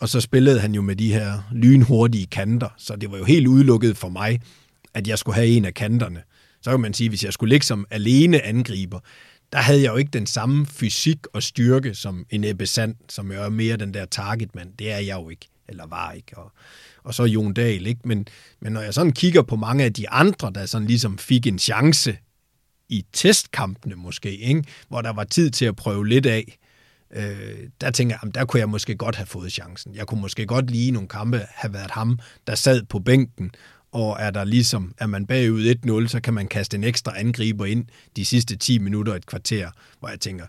Og 0.00 0.08
så 0.08 0.20
spillede 0.20 0.60
han 0.60 0.74
jo 0.74 0.82
med 0.82 0.96
de 0.96 1.12
her 1.12 1.48
lynhurtige 1.52 2.26
kanter, 2.26 2.68
så 2.76 2.96
det 2.96 3.10
var 3.10 3.18
jo 3.18 3.24
helt 3.24 3.46
udelukket 3.46 3.96
for 3.96 4.08
mig, 4.08 4.40
at 4.94 5.08
jeg 5.08 5.18
skulle 5.18 5.34
have 5.34 5.48
en 5.48 5.64
af 5.64 5.74
kanterne. 5.74 6.22
Så 6.62 6.70
kan 6.70 6.80
man 6.80 6.94
sige, 6.94 7.08
hvis 7.08 7.24
jeg 7.24 7.32
skulle 7.32 7.50
ligge 7.50 7.66
som 7.66 7.86
alene 7.90 8.42
angriber, 8.42 9.00
der 9.52 9.58
havde 9.58 9.82
jeg 9.82 9.92
jo 9.92 9.96
ikke 9.96 10.10
den 10.10 10.26
samme 10.26 10.66
fysik 10.66 11.26
og 11.32 11.42
styrke 11.42 11.94
som 11.94 12.26
en 12.30 12.44
Ebbe 12.44 12.66
Sand, 12.66 12.94
som 13.08 13.32
er 13.32 13.48
mere 13.48 13.76
den 13.76 13.94
der 13.94 14.04
targetmand. 14.04 14.72
Det 14.78 14.92
er 14.92 14.98
jeg 14.98 15.16
jo 15.16 15.28
ikke, 15.28 15.48
eller 15.68 15.86
var 15.86 16.12
ikke. 16.12 16.38
Og, 16.38 16.52
og 17.04 17.14
så 17.14 17.24
Jon 17.24 17.54
Dahl, 17.54 17.86
ikke? 17.86 18.00
Men, 18.04 18.26
men 18.60 18.72
når 18.72 18.80
jeg 18.80 18.94
sådan 18.94 19.12
kigger 19.12 19.42
på 19.42 19.56
mange 19.56 19.84
af 19.84 19.92
de 19.92 20.10
andre, 20.10 20.52
der 20.54 20.66
sådan 20.66 20.86
ligesom 20.86 21.18
fik 21.18 21.46
en 21.46 21.58
chance 21.58 22.18
i 22.88 23.04
testkampene 23.12 23.94
måske, 23.94 24.36
ikke? 24.36 24.64
hvor 24.88 25.02
der 25.02 25.12
var 25.12 25.24
tid 25.24 25.50
til 25.50 25.64
at 25.64 25.76
prøve 25.76 26.08
lidt 26.08 26.26
af, 26.26 26.58
øh, 27.10 27.68
der 27.80 27.90
tænker 27.90 28.16
jeg, 28.22 28.34
der 28.34 28.44
kunne 28.44 28.60
jeg 28.60 28.68
måske 28.68 28.96
godt 28.96 29.16
have 29.16 29.26
fået 29.26 29.52
chancen. 29.52 29.94
Jeg 29.94 30.06
kunne 30.06 30.20
måske 30.20 30.46
godt 30.46 30.70
lige 30.70 30.90
nogle 30.90 31.08
kampe 31.08 31.46
have 31.48 31.72
været 31.72 31.90
ham, 31.90 32.18
der 32.46 32.54
sad 32.54 32.82
på 32.82 32.98
bænken, 32.98 33.50
og 33.92 34.16
er 34.20 34.30
der 34.30 34.44
ligesom, 34.44 34.94
er 34.98 35.06
man 35.06 35.26
bagud 35.26 35.74
1-0, 36.04 36.08
så 36.08 36.20
kan 36.20 36.34
man 36.34 36.48
kaste 36.48 36.76
en 36.76 36.84
ekstra 36.84 37.18
angriber 37.18 37.64
ind 37.64 37.86
de 38.16 38.24
sidste 38.24 38.56
10 38.56 38.78
minutter 38.78 39.14
et 39.14 39.26
kvarter, 39.26 39.70
hvor 39.98 40.08
jeg 40.08 40.20
tænker, 40.20 40.46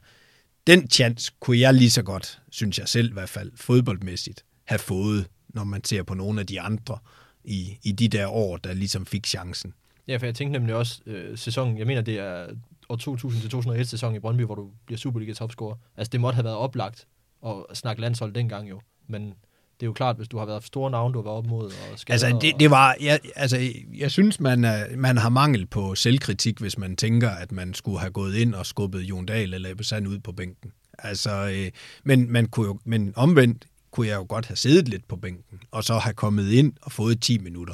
den 0.67 0.89
chance 0.89 1.31
kunne 1.39 1.59
jeg 1.59 1.73
lige 1.73 1.89
så 1.89 2.03
godt, 2.03 2.41
synes 2.51 2.79
jeg 2.79 2.87
selv 2.87 3.09
i 3.09 3.13
hvert 3.13 3.29
fald, 3.29 3.51
fodboldmæssigt, 3.55 4.45
have 4.65 4.79
fået, 4.79 5.27
når 5.49 5.63
man 5.63 5.83
ser 5.83 6.03
på 6.03 6.13
nogle 6.13 6.39
af 6.39 6.47
de 6.47 6.61
andre 6.61 6.97
i, 7.43 7.77
i 7.83 7.91
de 7.91 8.07
der 8.07 8.27
år, 8.27 8.57
der 8.57 8.73
ligesom 8.73 9.05
fik 9.05 9.27
chancen. 9.27 9.73
Ja, 10.07 10.17
for 10.17 10.25
jeg 10.25 10.35
tænkte 10.35 10.59
nemlig 10.59 10.75
også 10.75 11.01
øh, 11.05 11.37
sæsonen, 11.37 11.77
jeg 11.77 11.87
mener 11.87 12.01
det 12.01 12.19
er 12.19 12.47
år 12.89 13.75
2000-2001 13.77 13.83
sæson 13.83 14.15
i 14.15 14.19
Brøndby, 14.19 14.41
hvor 14.41 14.55
du 14.55 14.71
bliver 14.85 14.97
Superliga 14.97 15.33
topscorer. 15.33 15.75
Altså 15.97 16.09
det 16.09 16.21
måtte 16.21 16.35
have 16.35 16.43
været 16.43 16.57
oplagt 16.57 17.07
at 17.45 17.77
snakke 17.77 18.01
landshold 18.01 18.33
dengang 18.33 18.69
jo, 18.69 18.81
men 19.07 19.33
det 19.81 19.85
er 19.85 19.89
jo 19.89 19.93
klart, 19.93 20.15
hvis 20.15 20.27
du 20.27 20.37
har 20.37 20.45
været 20.45 20.63
store 20.63 20.91
navne, 20.91 21.13
du 21.13 21.19
har 21.19 21.23
været 21.23 21.37
op 21.37 21.45
mod 21.45 21.65
og 21.65 21.71
Altså, 22.09 22.37
det, 22.41 22.53
det 22.59 22.71
var, 22.71 22.95
jeg, 23.01 23.19
altså, 23.35 23.71
jeg 23.97 24.11
synes, 24.11 24.39
man, 24.39 24.63
er, 24.63 24.97
man 24.97 25.17
har 25.17 25.29
mangel 25.29 25.67
på 25.67 25.95
selvkritik, 25.95 26.59
hvis 26.59 26.77
man 26.77 26.95
tænker, 26.95 27.29
at 27.29 27.51
man 27.51 27.73
skulle 27.73 27.99
have 27.99 28.11
gået 28.11 28.35
ind 28.35 28.55
og 28.55 28.65
skubbet 28.65 29.01
Jon 29.01 29.25
Dahl 29.25 29.53
eller 29.53 29.69
Ebbe 29.69 29.83
Sand 29.83 30.07
ud 30.07 30.19
på 30.19 30.31
bænken. 30.31 30.71
Altså, 30.99 31.51
øh, 31.55 31.71
men, 32.03 32.31
man 32.31 32.45
kunne 32.45 32.65
jo, 32.67 32.79
men 32.85 33.13
omvendt 33.15 33.65
kunne 33.91 34.07
jeg 34.07 34.15
jo 34.15 34.25
godt 34.29 34.45
have 34.45 34.55
siddet 34.55 34.89
lidt 34.89 35.07
på 35.07 35.15
bænken, 35.15 35.59
og 35.71 35.83
så 35.83 35.97
have 35.97 36.13
kommet 36.13 36.51
ind 36.51 36.73
og 36.81 36.91
fået 36.91 37.21
10 37.21 37.37
minutter. 37.37 37.73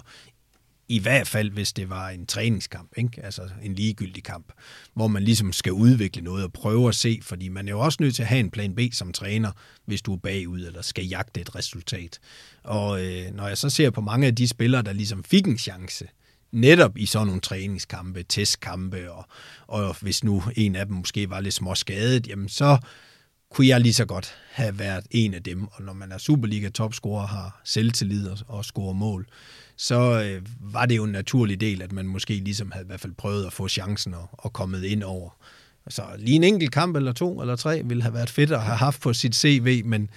I 0.90 1.00
hvert 1.00 1.28
fald, 1.28 1.52
hvis 1.52 1.74
det 1.74 1.90
var 1.90 2.10
en 2.10 2.26
træningskamp, 2.26 2.92
ikke? 2.98 3.26
altså 3.26 3.42
en 3.64 3.74
ligegyldig 3.74 4.24
kamp, 4.24 4.52
hvor 4.94 5.08
man 5.08 5.24
ligesom 5.24 5.54
skal 5.54 5.74
udvikle 5.74 6.22
noget 6.22 6.44
og 6.44 6.54
prøve 6.54 6.90
at 6.90 6.96
se, 6.96 7.20
fordi 7.24 7.50
man 7.50 7.68
er 7.68 7.72
jo 7.72 7.80
også 7.80 7.98
nødt 8.02 8.16
til 8.16 8.24
at 8.24 8.28
have 8.28 8.40
en 8.40 8.52
plan 8.52 8.76
B 8.76 8.80
som 8.92 9.14
træner, 9.14 9.52
hvis 9.86 10.02
du 10.02 10.14
er 10.14 10.18
bagud 10.18 10.66
eller 10.66 10.82
skal 10.82 11.06
jagte 11.06 11.42
et 11.42 11.56
resultat. 11.56 12.20
Og 12.64 13.06
øh, 13.06 13.36
når 13.36 13.48
jeg 13.48 13.58
så 13.58 13.70
ser 13.70 13.90
på 13.90 14.02
mange 14.02 14.28
af 14.28 14.36
de 14.36 14.48
spillere, 14.48 14.82
der 14.82 14.94
ligesom 14.94 15.24
fik 15.24 15.48
en 15.48 15.58
chance, 15.58 16.08
netop 16.52 16.98
i 16.98 17.06
sådan 17.06 17.28
nogle 17.28 17.42
træningskampe, 17.42 18.24
testkampe, 18.24 19.12
og, 19.12 19.26
og 19.68 19.96
hvis 20.02 20.24
nu 20.24 20.44
en 20.56 20.76
af 20.76 20.86
dem 20.86 20.96
måske 20.96 21.30
var 21.30 21.40
lidt 21.40 21.54
småskadet, 21.54 22.28
jamen 22.28 22.50
så 22.50 22.78
kunne 23.52 23.68
jeg 23.68 23.82
lige 23.82 23.94
så 23.94 24.06
godt 24.06 24.36
have 24.52 24.80
været 24.80 25.06
en 25.12 25.34
af 25.34 25.44
dem. 25.44 25.68
Og 25.72 25.84
når 25.84 25.94
man 25.94 26.12
er 26.12 26.18
Superliga-topscorer, 26.18 27.28
har 27.28 27.62
selvtillid 27.64 28.28
og, 28.28 28.38
og 28.48 28.66
scorer 28.66 28.94
mål, 28.94 29.28
så 29.78 30.24
øh, 30.24 30.42
var 30.74 30.86
det 30.86 30.98
jo 30.98 31.04
en 31.04 31.12
naturlig 31.12 31.62
del, 31.62 31.82
at 31.82 31.92
man 31.92 32.08
måske 32.08 32.34
ligesom 32.34 32.72
havde 32.72 32.86
i 32.86 32.88
hvert 32.88 33.00
fald 33.00 33.14
prøvet 33.14 33.46
at 33.46 33.54
få 33.54 33.68
chancen 33.68 34.14
og, 34.14 34.30
og 34.32 34.54
kommet 34.54 34.84
ind 34.84 35.04
over. 35.04 35.30
Så 35.90 36.02
lige 36.18 36.36
en 36.36 36.44
enkelt 36.44 36.72
kamp 36.72 36.96
eller 36.96 37.12
to 37.12 37.42
eller 37.42 37.56
tre 37.56 37.82
ville 37.86 38.04
have 38.04 38.14
været 38.14 38.30
fedt 38.30 38.52
at 38.52 38.62
have 38.62 38.78
haft 38.78 39.02
på 39.02 39.14
sit 39.14 39.36
CV, 39.36 39.86
men 39.86 40.10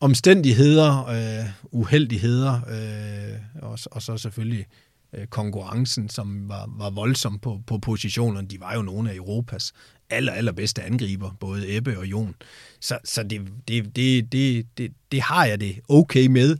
omstændigheder, 0.00 1.06
øh, 1.06 1.46
uheldigheder, 1.62 2.60
øh, 2.70 3.62
og, 3.62 3.78
og 3.90 4.02
så 4.02 4.16
selvfølgelig 4.16 4.66
øh, 5.12 5.26
konkurrencen, 5.26 6.08
som 6.08 6.48
var, 6.48 6.70
var 6.78 6.90
voldsom 6.90 7.38
på, 7.38 7.60
på 7.66 7.78
positionerne. 7.78 8.48
De 8.48 8.60
var 8.60 8.74
jo 8.74 8.82
nogle 8.82 9.10
af 9.10 9.14
Europas 9.14 9.72
aller, 10.10 10.32
allerbedste 10.32 10.82
angriber, 10.82 11.30
både 11.40 11.76
Ebbe 11.76 11.98
og 11.98 12.06
Jon. 12.06 12.34
Så, 12.80 12.98
så 13.04 13.22
det, 13.22 13.40
det, 13.68 13.96
det, 13.96 14.32
det, 14.32 14.66
det, 14.78 14.92
det 15.12 15.20
har 15.20 15.44
jeg 15.44 15.60
det 15.60 15.80
okay 15.88 16.26
med, 16.26 16.56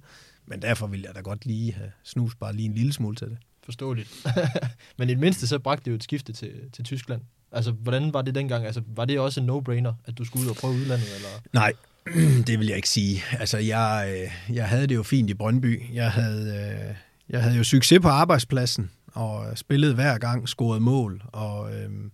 men 0.46 0.62
derfor 0.62 0.86
vil 0.86 1.00
jeg 1.00 1.14
da 1.14 1.20
godt 1.20 1.46
lige 1.46 1.72
have 1.72 1.90
snus 2.04 2.34
bare 2.34 2.52
lige 2.52 2.68
en 2.68 2.74
lille 2.74 2.92
smule 2.92 3.16
til 3.16 3.26
det. 3.26 3.38
Forståeligt. 3.64 4.26
men 4.98 5.08
i 5.08 5.12
det 5.12 5.20
mindste 5.20 5.46
så 5.46 5.58
bragte 5.58 5.84
det 5.84 5.90
jo 5.90 5.96
et 5.96 6.04
skifte 6.04 6.32
til, 6.32 6.52
til 6.72 6.84
Tyskland. 6.84 7.22
Altså, 7.52 7.70
hvordan 7.70 8.14
var 8.14 8.22
det 8.22 8.34
dengang? 8.34 8.66
Altså, 8.66 8.82
var 8.86 9.04
det 9.04 9.18
også 9.18 9.40
en 9.40 9.50
no-brainer, 9.50 9.92
at 10.04 10.18
du 10.18 10.24
skulle 10.24 10.44
ud 10.44 10.50
og 10.50 10.56
prøve 10.56 10.74
udlandet? 10.74 11.08
Eller? 11.16 11.28
Nej, 11.52 11.72
det 12.46 12.58
vil 12.58 12.66
jeg 12.66 12.76
ikke 12.76 12.88
sige. 12.88 13.22
Altså, 13.32 13.58
jeg, 13.58 14.14
øh, 14.48 14.56
jeg 14.56 14.68
havde 14.68 14.86
det 14.86 14.94
jo 14.94 15.02
fint 15.02 15.30
i 15.30 15.34
Brøndby. 15.34 15.94
Jeg 15.94 16.12
havde, 16.12 16.48
øh, 16.48 16.94
jeg 17.28 17.42
havde 17.42 17.56
jo 17.56 17.64
succes 17.64 18.00
på 18.00 18.08
arbejdspladsen, 18.08 18.90
og 19.06 19.58
spillede 19.58 19.94
hver 19.94 20.18
gang, 20.18 20.48
scoret 20.48 20.82
mål, 20.82 21.22
og 21.32 21.74
øhm, 21.74 22.10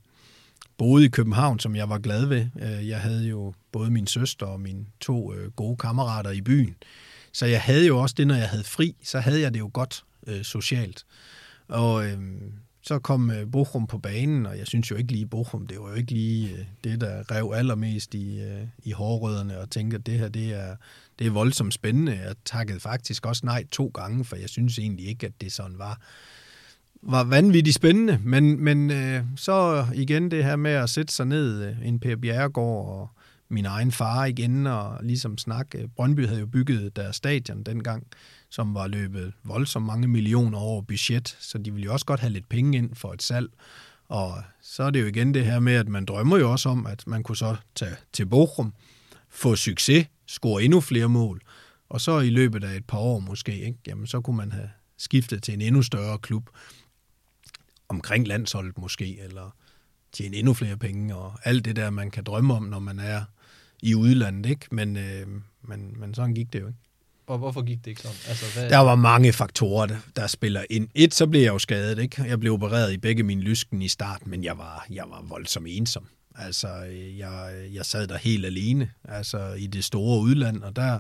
boede 0.79 1.05
i 1.05 1.09
København, 1.09 1.59
som 1.59 1.77
jeg 1.77 1.89
var 1.89 1.99
glad 1.99 2.27
ved. 2.27 2.47
Øh, 2.63 2.89
jeg 2.89 3.01
havde 3.01 3.29
jo 3.29 3.55
både 3.73 3.91
min 3.91 4.07
søster 4.07 4.47
og 4.47 4.61
mine 4.61 4.87
to 5.01 5.35
øh, 5.35 5.51
gode 5.51 5.77
kammerater 5.77 6.31
i 6.31 6.41
byen. 6.41 6.77
Så 7.33 7.47
jeg 7.47 7.63
havde 7.63 7.87
jo 7.87 7.99
også 7.99 8.15
det, 8.19 8.27
når 8.27 8.35
jeg 8.35 8.49
havde 8.49 8.65
fri, 8.65 8.97
så 9.05 9.21
havde 9.21 9.41
jeg 9.41 9.55
det 9.55 9.61
jo 9.61 9.71
godt 9.73 10.05
øh, 10.27 10.43
socialt. 10.43 11.05
Og 11.69 12.07
øh, 12.07 12.19
så 12.83 12.99
kom 12.99 13.31
øh, 13.31 13.51
Bochum 13.51 13.87
på 13.87 13.99
banen, 13.99 14.47
og 14.47 14.59
jeg 14.59 14.67
synes 14.67 14.91
jo 14.91 14.97
ikke 14.97 15.13
lige 15.13 15.27
Bochum, 15.27 15.67
det 15.67 15.81
var 15.81 15.89
jo 15.89 15.95
ikke 15.95 16.13
lige 16.13 16.51
øh, 16.51 16.65
det, 16.85 17.01
der 17.01 17.31
rev 17.31 17.53
allermest 17.55 18.15
i, 18.15 18.41
øh, 18.41 18.63
i 18.85 18.91
hårrødderne, 18.91 19.59
og 19.59 19.71
tænkte, 19.71 19.97
at 19.97 20.07
det 20.07 20.19
her, 20.19 20.29
det 20.29 20.53
er, 20.53 20.77
det 21.19 21.27
er 21.27 21.31
voldsomt 21.31 21.75
spændende. 21.75 22.13
Jeg 22.13 22.35
takkede 22.45 22.81
faktisk 22.81 23.27
også 23.27 23.47
nej 23.47 23.65
to 23.71 23.91
gange, 23.95 24.25
for 24.25 24.37
jeg 24.37 24.49
synes 24.49 24.79
egentlig 24.79 25.07
ikke, 25.07 25.27
at 25.27 25.33
det 25.41 25.53
sådan 25.53 25.79
var 25.79 26.01
var 27.03 27.25
vanvittigt 27.25 27.77
spændende, 27.77 28.21
men, 28.25 28.65
men 28.65 28.91
øh, 28.91 29.25
så 29.37 29.87
igen 29.95 30.31
det 30.31 30.45
her 30.45 30.57
med 30.57 30.71
at 30.71 30.91
sætte 30.91 31.15
sig 31.15 31.27
ned 31.27 31.63
øh, 31.63 31.87
en 31.87 32.01
Per 32.01 32.17
Bjerregård 32.17 32.89
og 32.89 33.09
min 33.53 33.67
egen 33.67 33.93
far 33.93 34.25
igen 34.25 34.67
og 34.67 34.99
ligesom 35.03 35.39
snakke. 35.39 35.79
Øh, 35.79 35.89
Brøndby 35.89 36.27
havde 36.27 36.41
jo 36.41 36.47
bygget 36.47 36.97
deres 36.97 37.17
stadion 37.17 37.63
dengang, 37.63 38.07
som 38.51 38.75
var 38.75 38.87
løbet 38.87 39.33
voldsomt 39.45 39.87
mange 39.87 40.09
millioner 40.09 40.59
over 40.59 40.83
budget, 40.83 41.37
så 41.41 41.59
de 41.59 41.73
ville 41.73 41.85
jo 41.85 41.93
også 41.93 42.07
godt 42.07 42.21
have 42.21 42.33
lidt 42.33 42.49
penge 42.49 42.79
ind 42.79 42.95
for 42.95 43.13
et 43.13 43.23
salg. 43.23 43.51
Og 44.09 44.43
så 44.63 44.83
er 44.83 44.91
det 44.91 45.01
jo 45.01 45.07
igen 45.07 45.35
det 45.35 45.45
her 45.45 45.61
med, 45.61 45.75
at 45.75 45.89
man 45.89 46.05
drømmer 46.05 46.39
jo 46.39 46.53
også 46.53 46.69
om, 46.69 46.87
at 46.87 47.07
man 47.07 47.23
kunne 47.23 47.37
så 47.37 47.57
tage 47.75 47.97
til 48.13 48.27
Bochum, 48.27 48.75
få 49.29 49.57
succes, 49.57 50.07
score 50.27 50.63
endnu 50.63 50.81
flere 50.81 51.09
mål, 51.09 51.41
og 51.89 52.01
så 52.01 52.21
i 52.21 52.31
løbet 52.31 52.65
af 52.65 52.77
et 52.77 52.85
par 52.85 52.99
år 52.99 53.19
måske, 53.19 53.61
ikke? 53.61 53.79
Jamen, 53.87 54.07
så 54.07 54.21
kunne 54.21 54.37
man 54.37 54.53
have 54.53 54.71
skiftet 54.99 55.43
til 55.43 55.55
en 55.55 55.61
endnu 55.61 55.83
større 55.83 56.19
klub 56.19 56.51
omkring 57.89 58.29
landsholdet 58.29 58.79
måske, 58.79 59.21
eller 59.21 59.57
tjene 60.13 60.37
endnu 60.37 60.55
flere 60.55 60.77
penge, 60.77 61.17
og 61.17 61.39
alt 61.45 61.65
det 61.65 61.77
der, 61.77 61.91
man 61.91 62.11
kan 62.11 62.25
drømme 62.25 62.55
om, 62.55 62.63
når 62.63 62.79
man 62.79 62.99
er 62.99 63.25
i 63.83 63.95
udlandet, 63.95 64.51
ikke? 64.51 64.67
Men, 64.71 64.97
øh, 64.97 65.27
men, 65.63 66.01
men 66.01 66.15
sådan 66.15 66.35
gik 66.35 66.53
det 66.53 66.61
jo 66.61 66.67
ikke. 66.67 66.79
Og 67.27 67.39
hvorfor 67.39 67.63
gik 67.63 67.79
det 67.85 67.87
ikke 67.87 68.01
sådan? 68.01 68.17
Altså, 68.29 68.61
hvad... 68.61 68.71
Der 68.71 68.79
var 68.79 68.95
mange 68.95 69.33
faktorer, 69.33 69.87
der, 69.87 69.97
der 70.17 70.27
spiller 70.27 70.65
ind. 70.71 70.89
Et, 70.95 71.15
så 71.15 71.27
blev 71.27 71.41
jeg 71.41 71.53
jo 71.53 71.59
skadet, 71.59 71.99
ikke? 71.99 72.23
Jeg 72.23 72.41
blev 72.41 72.53
opereret 72.53 72.93
i 72.93 72.97
begge 72.97 73.23
mine 73.23 73.41
lysken 73.41 73.83
i 73.83 73.89
starten, 73.89 74.31
men 74.31 74.45
jeg 74.45 74.59
var, 74.59 74.87
jeg 74.91 75.05
var 75.09 75.25
voldsomt 75.29 75.67
ensom. 75.71 76.07
Altså, 76.35 76.69
jeg, 77.19 77.53
jeg 77.73 77.87
sad 77.87 78.07
der 78.07 78.19
helt 78.19 78.47
alene, 78.47 78.91
altså 79.05 79.53
i 79.53 79.67
det 79.67 79.85
store 79.85 80.21
udland, 80.21 80.63
og 80.63 80.77
der, 80.77 80.99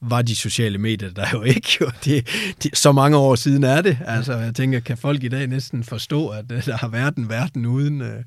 var 0.00 0.22
de 0.22 0.36
sociale 0.36 0.78
medier 0.78 1.10
der 1.10 1.26
jo 1.32 1.42
ikke. 1.42 1.68
Jo. 1.80 1.90
Det, 2.04 2.28
det, 2.62 2.78
så 2.78 2.92
mange 2.92 3.16
år 3.16 3.34
siden 3.34 3.64
er 3.64 3.82
det. 3.82 3.98
Altså, 4.04 4.36
jeg 4.36 4.54
tænker, 4.54 4.80
kan 4.80 4.96
folk 4.96 5.24
i 5.24 5.28
dag 5.28 5.46
næsten 5.46 5.84
forstå, 5.84 6.28
at 6.28 6.44
øh, 6.52 6.66
der 6.66 6.76
har 6.76 6.88
været 6.88 7.16
en 7.16 7.28
verden 7.28 7.66
uden, 7.66 8.00
øh, 8.00 8.24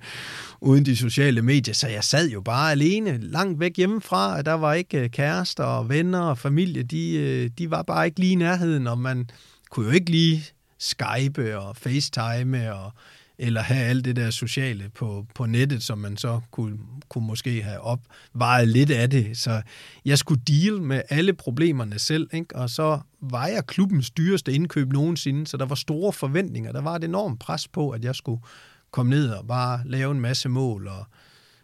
uden 0.61 0.85
de 0.85 0.95
sociale 0.95 1.41
medier? 1.41 1.73
Så 1.73 1.87
jeg 1.87 2.03
sad 2.03 2.29
jo 2.29 2.41
bare 2.41 2.71
alene, 2.71 3.17
langt 3.21 3.59
væk 3.59 3.77
hjemmefra, 3.77 4.37
og 4.37 4.45
der 4.45 4.53
var 4.53 4.73
ikke 4.73 4.99
øh, 4.99 5.09
kærester 5.09 5.63
og 5.63 5.89
venner 5.89 6.21
og 6.21 6.37
familie. 6.37 6.83
De, 6.83 7.13
øh, 7.13 7.49
de 7.57 7.71
var 7.71 7.81
bare 7.81 8.05
ikke 8.05 8.19
lige 8.19 8.31
i 8.31 8.35
nærheden, 8.35 8.87
og 8.87 8.97
man 8.97 9.29
kunne 9.69 9.85
jo 9.85 9.91
ikke 9.91 10.11
lige 10.11 10.43
Skype 10.79 11.59
og 11.59 11.77
FaceTime 11.77 12.73
og 12.73 12.93
eller 13.37 13.61
have 13.61 13.85
alt 13.85 14.05
det 14.05 14.15
der 14.15 14.29
sociale 14.29 14.89
på, 14.95 15.25
på 15.35 15.45
nettet, 15.45 15.83
som 15.83 15.97
man 15.97 16.17
så 16.17 16.41
kunne, 16.51 16.77
kunne 17.09 17.27
måske 17.27 17.63
have 17.63 17.79
opvejet 17.79 18.67
lidt 18.67 18.91
af 18.91 19.09
det. 19.09 19.37
Så 19.37 19.61
jeg 20.05 20.17
skulle 20.17 20.41
deal 20.47 20.81
med 20.81 21.01
alle 21.09 21.33
problemerne 21.33 21.99
selv, 21.99 22.29
ikke? 22.33 22.55
og 22.55 22.69
så 22.69 22.99
var 23.21 23.47
jeg 23.47 23.65
klubbens 23.65 24.11
dyreste 24.11 24.53
indkøb 24.53 24.93
nogensinde, 24.93 25.47
så 25.47 25.57
der 25.57 25.65
var 25.65 25.75
store 25.75 26.13
forventninger. 26.13 26.71
Der 26.71 26.81
var 26.81 26.95
et 26.95 27.03
enormt 27.03 27.39
pres 27.39 27.67
på, 27.67 27.89
at 27.89 28.03
jeg 28.03 28.15
skulle 28.15 28.41
komme 28.91 29.09
ned 29.09 29.29
og 29.29 29.47
bare 29.47 29.81
lave 29.85 30.11
en 30.11 30.21
masse 30.21 30.49
mål, 30.49 30.87
og, 30.87 31.05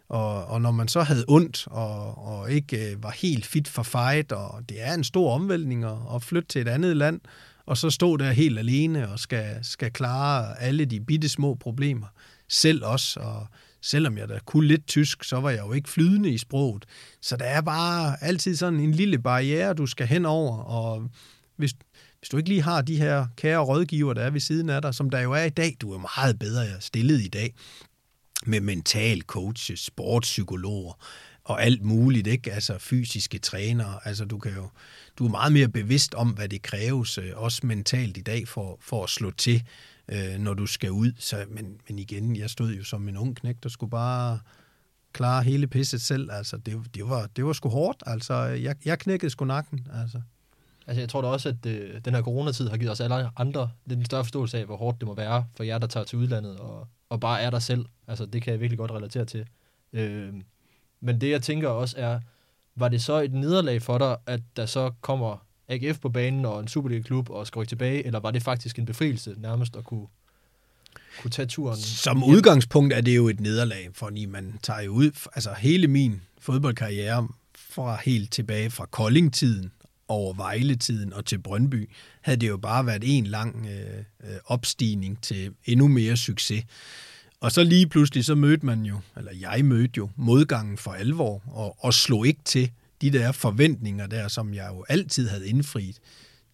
og, 0.08 0.44
og 0.44 0.60
når 0.60 0.70
man 0.70 0.88
så 0.88 1.02
havde 1.02 1.24
ondt 1.28 1.66
og, 1.70 2.26
og 2.26 2.50
ikke 2.50 2.90
øh, 2.90 3.02
var 3.02 3.10
helt 3.10 3.46
fit 3.46 3.68
for 3.68 3.82
fight, 3.82 4.32
og 4.32 4.68
det 4.68 4.76
er 4.80 4.94
en 4.94 5.04
stor 5.04 5.34
omvæltning 5.34 5.84
at, 5.84 5.96
at 6.14 6.22
flytte 6.22 6.48
til 6.48 6.60
et 6.60 6.68
andet 6.68 6.96
land, 6.96 7.20
og 7.68 7.76
så 7.76 7.90
stå 7.90 8.16
der 8.16 8.32
helt 8.32 8.58
alene 8.58 9.08
og 9.08 9.18
skal, 9.18 9.58
skal 9.62 9.92
klare 9.92 10.60
alle 10.60 10.84
de 10.84 11.00
bitte 11.00 11.28
små 11.28 11.54
problemer 11.54 12.06
selv 12.48 12.84
også, 12.84 13.20
og 13.20 13.46
selvom 13.82 14.18
jeg 14.18 14.28
da 14.28 14.38
kunne 14.44 14.66
lidt 14.66 14.86
tysk, 14.86 15.24
så 15.24 15.40
var 15.40 15.50
jeg 15.50 15.60
jo 15.66 15.72
ikke 15.72 15.88
flydende 15.88 16.30
i 16.30 16.38
sproget. 16.38 16.84
Så 17.22 17.36
der 17.36 17.44
er 17.44 17.60
bare 17.60 18.24
altid 18.24 18.56
sådan 18.56 18.80
en 18.80 18.92
lille 18.92 19.18
barriere, 19.18 19.74
du 19.74 19.86
skal 19.86 20.06
hen 20.06 20.26
over, 20.26 20.58
og 20.58 21.10
hvis, 21.56 21.74
hvis 22.18 22.28
du 22.28 22.36
ikke 22.36 22.48
lige 22.48 22.62
har 22.62 22.82
de 22.82 22.96
her 22.96 23.26
kære 23.36 23.58
rådgiver, 23.58 24.14
der 24.14 24.22
er 24.22 24.30
ved 24.30 24.40
siden 24.40 24.70
af 24.70 24.82
dig, 24.82 24.94
som 24.94 25.10
der 25.10 25.20
jo 25.20 25.32
er 25.32 25.44
i 25.44 25.50
dag, 25.50 25.76
du 25.80 25.92
er 25.92 25.98
meget 25.98 26.38
bedre 26.38 26.80
stillet 26.80 27.20
i 27.20 27.28
dag, 27.28 27.54
med 28.46 28.60
mental 28.60 29.20
coaches, 29.20 29.80
sportspsykologer, 29.80 30.92
og 31.48 31.62
alt 31.62 31.82
muligt, 31.82 32.26
ikke? 32.26 32.52
Altså 32.52 32.78
fysiske 32.78 33.38
trænere. 33.38 33.98
Altså 34.04 34.24
du 34.24 34.38
kan 34.38 34.54
jo, 34.54 34.68
du 35.18 35.26
er 35.26 35.30
meget 35.30 35.52
mere 35.52 35.68
bevidst 35.68 36.14
om, 36.14 36.30
hvad 36.30 36.48
det 36.48 36.62
kræves, 36.62 37.18
øh, 37.18 37.32
også 37.34 37.60
mentalt 37.66 38.16
i 38.16 38.20
dag, 38.20 38.48
for, 38.48 38.78
for 38.80 39.04
at 39.04 39.10
slå 39.10 39.30
til, 39.30 39.62
øh, 40.08 40.38
når 40.38 40.54
du 40.54 40.66
skal 40.66 40.90
ud. 40.90 41.12
Så, 41.18 41.44
men, 41.48 41.80
men 41.88 41.98
igen, 41.98 42.36
jeg 42.36 42.50
stod 42.50 42.72
jo 42.72 42.84
som 42.84 43.08
en 43.08 43.16
ung 43.16 43.36
knægt, 43.36 43.62
der 43.62 43.68
skulle 43.68 43.90
bare 43.90 44.38
klare 45.12 45.42
hele 45.42 45.66
pisset 45.66 46.02
selv. 46.02 46.30
Altså, 46.32 46.56
det, 46.56 46.80
det, 46.94 47.08
var, 47.08 47.26
det 47.36 47.44
var 47.44 47.52
sgu 47.52 47.68
hårdt. 47.68 48.02
Altså, 48.06 48.34
jeg, 48.34 48.76
jeg 48.84 48.98
knækkede 48.98 49.30
sgu 49.30 49.44
nakken. 49.44 49.86
Altså. 50.02 50.20
Altså, 50.86 51.00
jeg 51.00 51.08
tror 51.08 51.22
da 51.22 51.28
også, 51.28 51.48
at 51.48 51.66
øh, 51.66 52.00
den 52.04 52.14
her 52.14 52.22
coronatid 52.22 52.68
har 52.68 52.76
givet 52.76 52.92
os 52.92 53.00
alle 53.00 53.30
andre 53.36 53.70
lidt 53.86 53.98
en 53.98 54.04
større 54.04 54.24
forståelse 54.24 54.58
af, 54.58 54.64
hvor 54.64 54.76
hårdt 54.76 55.00
det 55.00 55.08
må 55.08 55.14
være 55.14 55.44
for 55.56 55.64
jer, 55.64 55.78
der 55.78 55.86
tager 55.86 56.04
til 56.04 56.18
udlandet 56.18 56.56
og, 56.56 56.88
og 57.08 57.20
bare 57.20 57.40
er 57.40 57.50
der 57.50 57.58
selv. 57.58 57.86
Altså, 58.06 58.26
det 58.26 58.42
kan 58.42 58.52
jeg 58.52 58.60
virkelig 58.60 58.78
godt 58.78 58.90
relatere 58.90 59.24
til. 59.24 59.46
Øh, 59.92 60.34
men 61.00 61.20
det, 61.20 61.30
jeg 61.30 61.42
tænker 61.42 61.68
også 61.68 61.96
er, 61.98 62.20
var 62.76 62.88
det 62.88 63.02
så 63.02 63.20
et 63.20 63.32
nederlag 63.32 63.82
for 63.82 63.98
dig, 63.98 64.16
at 64.26 64.40
der 64.56 64.66
så 64.66 64.92
kommer 65.00 65.46
AGF 65.68 65.98
på 65.98 66.08
banen 66.08 66.44
og 66.44 66.60
en 66.60 66.68
Superliga-klub 66.68 67.30
og 67.30 67.46
skal 67.46 67.60
rykke 67.60 67.70
tilbage, 67.70 68.06
eller 68.06 68.20
var 68.20 68.30
det 68.30 68.42
faktisk 68.42 68.78
en 68.78 68.86
befrielse 68.86 69.34
nærmest 69.38 69.76
at 69.76 69.84
kunne, 69.84 70.06
kunne 71.22 71.30
tage 71.30 71.46
turen? 71.46 71.76
Som 71.76 72.24
udgangspunkt 72.24 72.92
er 72.92 73.00
det 73.00 73.16
jo 73.16 73.28
et 73.28 73.40
nederlag, 73.40 73.88
fordi 73.94 74.26
man 74.26 74.58
tager 74.62 74.80
jo 74.80 74.92
ud, 74.92 75.10
altså 75.34 75.54
hele 75.58 75.86
min 75.86 76.22
fodboldkarriere 76.40 77.28
fra 77.56 77.98
helt 78.04 78.32
tilbage 78.32 78.70
fra 78.70 78.86
Kolding-tiden 78.86 79.72
over 80.08 80.34
Vejle-tiden 80.34 81.12
og 81.12 81.24
til 81.24 81.38
Brøndby, 81.38 81.90
havde 82.20 82.40
det 82.40 82.48
jo 82.48 82.56
bare 82.56 82.86
været 82.86 83.02
en 83.04 83.26
lang 83.26 83.66
øh, 83.66 83.98
øh 84.24 84.36
opstigning 84.44 85.22
til 85.22 85.54
endnu 85.64 85.88
mere 85.88 86.16
succes. 86.16 86.64
Og 87.40 87.52
så 87.52 87.64
lige 87.64 87.88
pludselig, 87.88 88.24
så 88.24 88.34
mødte 88.34 88.66
man 88.66 88.82
jo, 88.82 89.00
eller 89.16 89.32
jeg 89.40 89.64
mødte 89.64 89.92
jo, 89.96 90.10
modgangen 90.16 90.78
for 90.78 90.92
alvor, 90.92 91.42
og, 91.46 91.84
og 91.84 91.94
slog 91.94 92.26
ikke 92.26 92.40
til 92.44 92.70
de 93.00 93.10
der 93.10 93.32
forventninger 93.32 94.06
der, 94.06 94.28
som 94.28 94.54
jeg 94.54 94.68
jo 94.72 94.84
altid 94.88 95.28
havde 95.28 95.48
indfriet. 95.48 95.98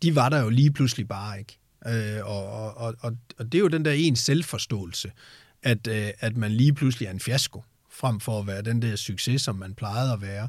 De 0.02 0.14
var 0.14 0.28
der 0.28 0.42
jo 0.42 0.48
lige 0.48 0.72
pludselig 0.72 1.08
bare 1.08 1.38
ikke. 1.38 1.58
Øh, 1.86 2.26
og, 2.26 2.74
og, 2.74 2.94
og, 3.00 3.16
og 3.38 3.52
det 3.52 3.54
er 3.54 3.62
jo 3.62 3.68
den 3.68 3.84
der 3.84 3.92
ens 3.92 4.18
selvforståelse, 4.18 5.12
at, 5.62 5.86
øh, 5.86 6.08
at 6.20 6.36
man 6.36 6.52
lige 6.52 6.74
pludselig 6.74 7.06
er 7.06 7.10
en 7.10 7.20
fiasko, 7.20 7.62
frem 7.90 8.20
for 8.20 8.40
at 8.40 8.46
være 8.46 8.62
den 8.62 8.82
der 8.82 8.96
succes, 8.96 9.42
som 9.42 9.56
man 9.56 9.74
plejede 9.74 10.12
at 10.12 10.20
være. 10.20 10.48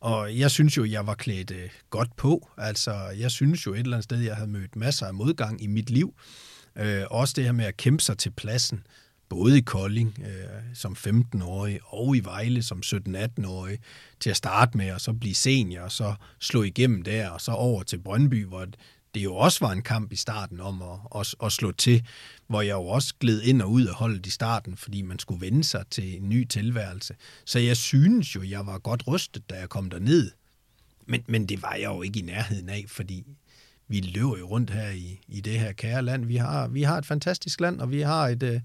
Og 0.00 0.38
jeg 0.38 0.50
synes 0.50 0.76
jo, 0.76 0.84
jeg 0.84 1.06
var 1.06 1.14
klædt 1.14 1.50
øh, 1.50 1.68
godt 1.90 2.16
på. 2.16 2.50
Altså, 2.58 2.94
jeg 3.18 3.30
synes 3.30 3.66
jo 3.66 3.74
et 3.74 3.78
eller 3.78 3.96
andet 3.96 4.04
sted, 4.04 4.18
jeg 4.18 4.36
havde 4.36 4.50
mødt 4.50 4.76
masser 4.76 5.06
af 5.06 5.14
modgang 5.14 5.62
i 5.62 5.66
mit 5.66 5.90
liv. 5.90 6.14
Øh, 6.76 7.02
også 7.10 7.34
det 7.36 7.44
her 7.44 7.52
med 7.52 7.64
at 7.64 7.76
kæmpe 7.76 8.02
sig 8.02 8.18
til 8.18 8.30
pladsen 8.30 8.86
både 9.34 9.58
i 9.58 9.60
Kolding 9.60 10.18
øh, 10.20 10.74
som 10.74 10.96
15-årig 11.06 11.80
og 11.84 12.16
i 12.16 12.20
Vejle 12.20 12.62
som 12.62 12.82
17-18-årig 12.86 13.78
til 14.20 14.30
at 14.30 14.36
starte 14.36 14.76
med, 14.76 14.92
og 14.92 15.00
så 15.00 15.12
blive 15.12 15.34
senior, 15.34 15.82
og 15.82 15.92
så 15.92 16.14
slå 16.38 16.62
igennem 16.62 17.02
der, 17.02 17.28
og 17.28 17.40
så 17.40 17.52
over 17.52 17.82
til 17.82 17.98
Brøndby, 17.98 18.44
hvor 18.44 18.66
det 19.14 19.24
jo 19.24 19.36
også 19.36 19.64
var 19.64 19.72
en 19.72 19.82
kamp 19.82 20.12
i 20.12 20.16
starten 20.16 20.60
om 20.60 20.82
at, 20.82 21.20
at, 21.20 21.34
at 21.42 21.52
slå 21.52 21.72
til, 21.72 22.06
hvor 22.46 22.62
jeg 22.62 22.72
jo 22.72 22.86
også 22.86 23.14
gled 23.20 23.42
ind 23.42 23.62
og 23.62 23.70
ud 23.70 23.86
af 23.86 23.94
holdet 23.94 24.26
i 24.26 24.30
starten, 24.30 24.76
fordi 24.76 25.02
man 25.02 25.18
skulle 25.18 25.40
vende 25.40 25.64
sig 25.64 25.84
til 25.90 26.16
en 26.16 26.28
ny 26.28 26.46
tilværelse. 26.46 27.14
Så 27.44 27.58
jeg 27.58 27.76
synes 27.76 28.34
jo, 28.34 28.42
jeg 28.42 28.66
var 28.66 28.78
godt 28.78 29.02
rystet, 29.08 29.50
da 29.50 29.54
jeg 29.54 29.68
kom 29.68 29.90
derned. 29.90 30.30
Men, 31.06 31.22
men 31.28 31.46
det 31.46 31.62
var 31.62 31.74
jeg 31.74 31.86
jo 31.86 32.02
ikke 32.02 32.20
i 32.20 32.22
nærheden 32.22 32.68
af, 32.68 32.84
fordi 32.88 33.24
vi 33.88 34.00
løber 34.00 34.38
jo 34.38 34.46
rundt 34.46 34.70
her 34.70 34.90
i, 34.90 35.20
i 35.28 35.40
det 35.40 35.58
her 35.60 35.72
kære 35.72 36.02
land. 36.02 36.24
Vi 36.24 36.36
har, 36.36 36.68
vi 36.68 36.82
har 36.82 36.98
et 36.98 37.06
fantastisk 37.06 37.60
land, 37.60 37.80
og 37.80 37.90
vi 37.90 38.00
har 38.00 38.28
et, 38.28 38.42
øh, 38.42 38.60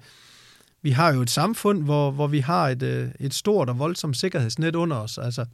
vi 0.81 0.91
har 0.91 1.13
jo 1.13 1.21
et 1.21 1.29
samfund, 1.29 1.83
hvor, 1.83 2.11
hvor 2.11 2.27
vi 2.27 2.39
har 2.39 2.69
et, 2.69 2.83
øh, 2.83 3.11
et 3.19 3.33
stort 3.33 3.69
og 3.69 3.79
voldsomt 3.79 4.17
sikkerhedsnet 4.17 4.75
under 4.75 4.97
os. 4.97 5.17
Altså, 5.17 5.45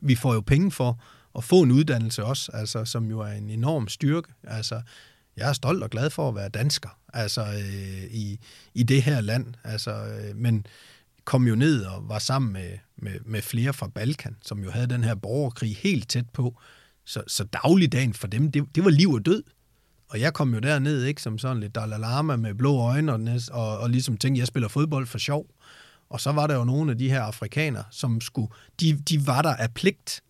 vi 0.00 0.14
får 0.14 0.34
jo 0.34 0.40
penge 0.40 0.70
for 0.70 1.02
at 1.38 1.44
få 1.44 1.62
en 1.62 1.70
uddannelse 1.70 2.24
også, 2.24 2.52
altså, 2.54 2.84
som 2.84 3.10
jo 3.10 3.20
er 3.20 3.32
en 3.32 3.50
enorm 3.50 3.88
styrke. 3.88 4.28
Altså, 4.44 4.82
jeg 5.36 5.48
er 5.48 5.52
stolt 5.52 5.82
og 5.82 5.90
glad 5.90 6.10
for 6.10 6.28
at 6.28 6.34
være 6.34 6.48
dansker 6.48 6.88
altså, 7.14 7.42
øh, 7.42 8.04
i, 8.10 8.38
i 8.74 8.82
det 8.82 9.02
her 9.02 9.20
land. 9.20 9.54
Altså, 9.64 9.90
øh, 9.90 10.36
men 10.36 10.66
kom 11.24 11.46
jo 11.46 11.54
ned 11.54 11.84
og 11.84 12.08
var 12.08 12.18
sammen 12.18 12.52
med, 12.52 12.78
med, 12.96 13.20
med 13.24 13.42
flere 13.42 13.72
fra 13.72 13.88
Balkan, 13.88 14.36
som 14.42 14.64
jo 14.64 14.70
havde 14.70 14.86
den 14.86 15.04
her 15.04 15.14
borgerkrig 15.14 15.76
helt 15.76 16.08
tæt 16.08 16.30
på. 16.30 16.60
Så, 17.04 17.22
så 17.26 17.44
dagligdagen 17.44 18.14
for 18.14 18.26
dem, 18.26 18.52
det, 18.52 18.64
det 18.74 18.84
var 18.84 18.90
liv 18.90 19.10
og 19.10 19.26
død. 19.26 19.42
Og 20.12 20.20
jeg 20.20 20.34
kom 20.34 20.54
jo 20.54 20.60
derned, 20.60 21.04
ikke, 21.04 21.22
som 21.22 21.38
sådan 21.38 21.60
lidt 21.60 21.74
Dalai 21.74 21.98
Lama 21.98 22.36
med 22.36 22.54
blå 22.54 22.78
øjne, 22.78 23.12
og, 23.12 23.20
og, 23.50 23.78
og 23.78 23.90
ligesom 23.90 24.16
tænkte, 24.16 24.38
jeg 24.38 24.46
spiller 24.46 24.68
fodbold 24.68 25.06
for 25.06 25.18
sjov. 25.18 25.46
Og 26.10 26.20
så 26.20 26.32
var 26.32 26.46
der 26.46 26.54
jo 26.54 26.64
nogle 26.64 26.90
af 26.90 26.98
de 26.98 27.08
her 27.08 27.22
afrikanere, 27.22 27.84
som 27.90 28.20
skulle, 28.20 28.48
de, 28.80 28.92
de 28.92 29.26
var 29.26 29.42
der 29.42 29.54
af 29.54 29.74
pligt, 29.74 30.22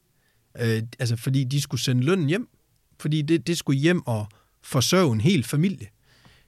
øh, 0.58 0.82
altså 0.98 1.16
fordi 1.16 1.44
de 1.44 1.60
skulle 1.60 1.80
sende 1.80 2.02
lønnen 2.02 2.26
hjem, 2.26 2.48
fordi 3.00 3.22
det, 3.22 3.46
det 3.46 3.58
skulle 3.58 3.80
hjem 3.80 4.06
og 4.06 4.26
forsørge 4.64 5.12
en 5.12 5.20
hel 5.20 5.44
familie. 5.44 5.86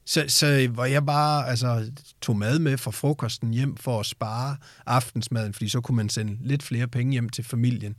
Så, 0.06 0.24
så 0.28 0.68
var 0.70 0.84
jeg 0.84 1.06
bare 1.06 1.48
altså, 1.48 1.90
tog 2.22 2.36
mad 2.36 2.58
med 2.58 2.78
fra 2.78 2.90
frokosten 2.90 3.54
hjem 3.54 3.76
for 3.76 4.00
at 4.00 4.06
spare 4.06 4.56
aftensmaden, 4.86 5.52
fordi 5.52 5.68
så 5.68 5.80
kunne 5.80 5.96
man 5.96 6.08
sende 6.08 6.38
lidt 6.40 6.62
flere 6.62 6.88
penge 6.88 7.12
hjem 7.12 7.28
til 7.28 7.44
familien 7.44 7.96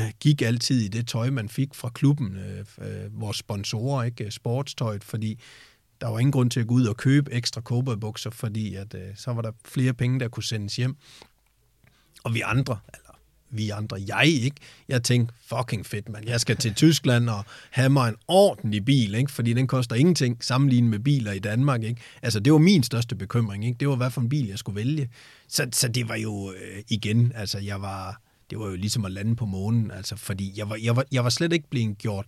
Øh, 0.00 0.10
gik 0.20 0.42
altid 0.42 0.80
i 0.80 0.88
det 0.88 1.08
tøj, 1.08 1.30
man 1.30 1.48
fik 1.48 1.74
fra 1.74 1.88
klubben, 1.88 2.36
øh, 2.36 2.64
øh 2.78 3.20
vores 3.20 3.36
sponsorer, 3.36 4.04
ikke 4.04 4.24
øh, 4.24 4.30
sportstøjet, 4.30 5.04
fordi 5.04 5.38
der 6.00 6.08
var 6.08 6.18
ingen 6.18 6.32
grund 6.32 6.50
til 6.50 6.60
at 6.60 6.66
gå 6.66 6.74
ud 6.74 6.86
og 6.86 6.96
købe 6.96 7.32
ekstra 7.32 7.60
cowboybukser, 7.60 8.30
fordi 8.30 8.74
at, 8.74 8.94
øh, 8.94 9.16
så 9.16 9.32
var 9.32 9.42
der 9.42 9.52
flere 9.64 9.94
penge, 9.94 10.20
der 10.20 10.28
kunne 10.28 10.44
sendes 10.44 10.76
hjem. 10.76 10.96
Og 12.24 12.34
vi 12.34 12.40
andre, 12.40 12.78
eller 12.94 13.18
vi 13.50 13.70
andre, 13.70 13.98
jeg 14.08 14.26
ikke, 14.26 14.56
jeg 14.88 15.02
tænkte, 15.02 15.34
fucking 15.40 15.86
fedt, 15.86 16.08
man. 16.08 16.28
Jeg 16.28 16.40
skal 16.40 16.56
til 16.56 16.74
Tyskland 16.74 17.28
og 17.28 17.44
have 17.70 17.90
mig 17.90 18.08
en 18.08 18.16
ordentlig 18.28 18.84
bil, 18.84 19.14
ikke? 19.14 19.32
fordi 19.32 19.52
den 19.52 19.66
koster 19.66 19.96
ingenting 19.96 20.44
sammenlignet 20.44 20.90
med 20.90 20.98
biler 20.98 21.32
i 21.32 21.38
Danmark. 21.38 21.82
Ikke? 21.82 22.00
Altså, 22.22 22.40
det 22.40 22.52
var 22.52 22.58
min 22.58 22.82
største 22.82 23.14
bekymring. 23.14 23.64
Ikke? 23.66 23.76
Det 23.80 23.88
var, 23.88 23.96
hvad 23.96 24.10
for 24.10 24.20
en 24.20 24.28
bil 24.28 24.46
jeg 24.48 24.58
skulle 24.58 24.76
vælge. 24.76 25.10
Så, 25.48 25.68
så 25.72 25.88
det 25.88 26.08
var 26.08 26.16
jo 26.16 26.52
øh, 26.52 26.82
igen, 26.88 27.32
altså, 27.34 27.58
jeg 27.58 27.82
var, 27.82 28.20
det 28.52 28.60
var 28.60 28.66
jo 28.66 28.76
ligesom 28.76 29.04
at 29.04 29.12
lande 29.12 29.36
på 29.36 29.46
månen, 29.46 29.90
altså, 29.90 30.16
fordi 30.16 30.52
jeg 30.56 30.68
var, 30.70 30.76
jeg, 30.76 30.96
var, 30.96 31.04
jeg 31.12 31.24
var 31.24 31.30
slet 31.30 31.52
ikke 31.52 31.68
blevet 31.70 31.98
gjort 31.98 32.26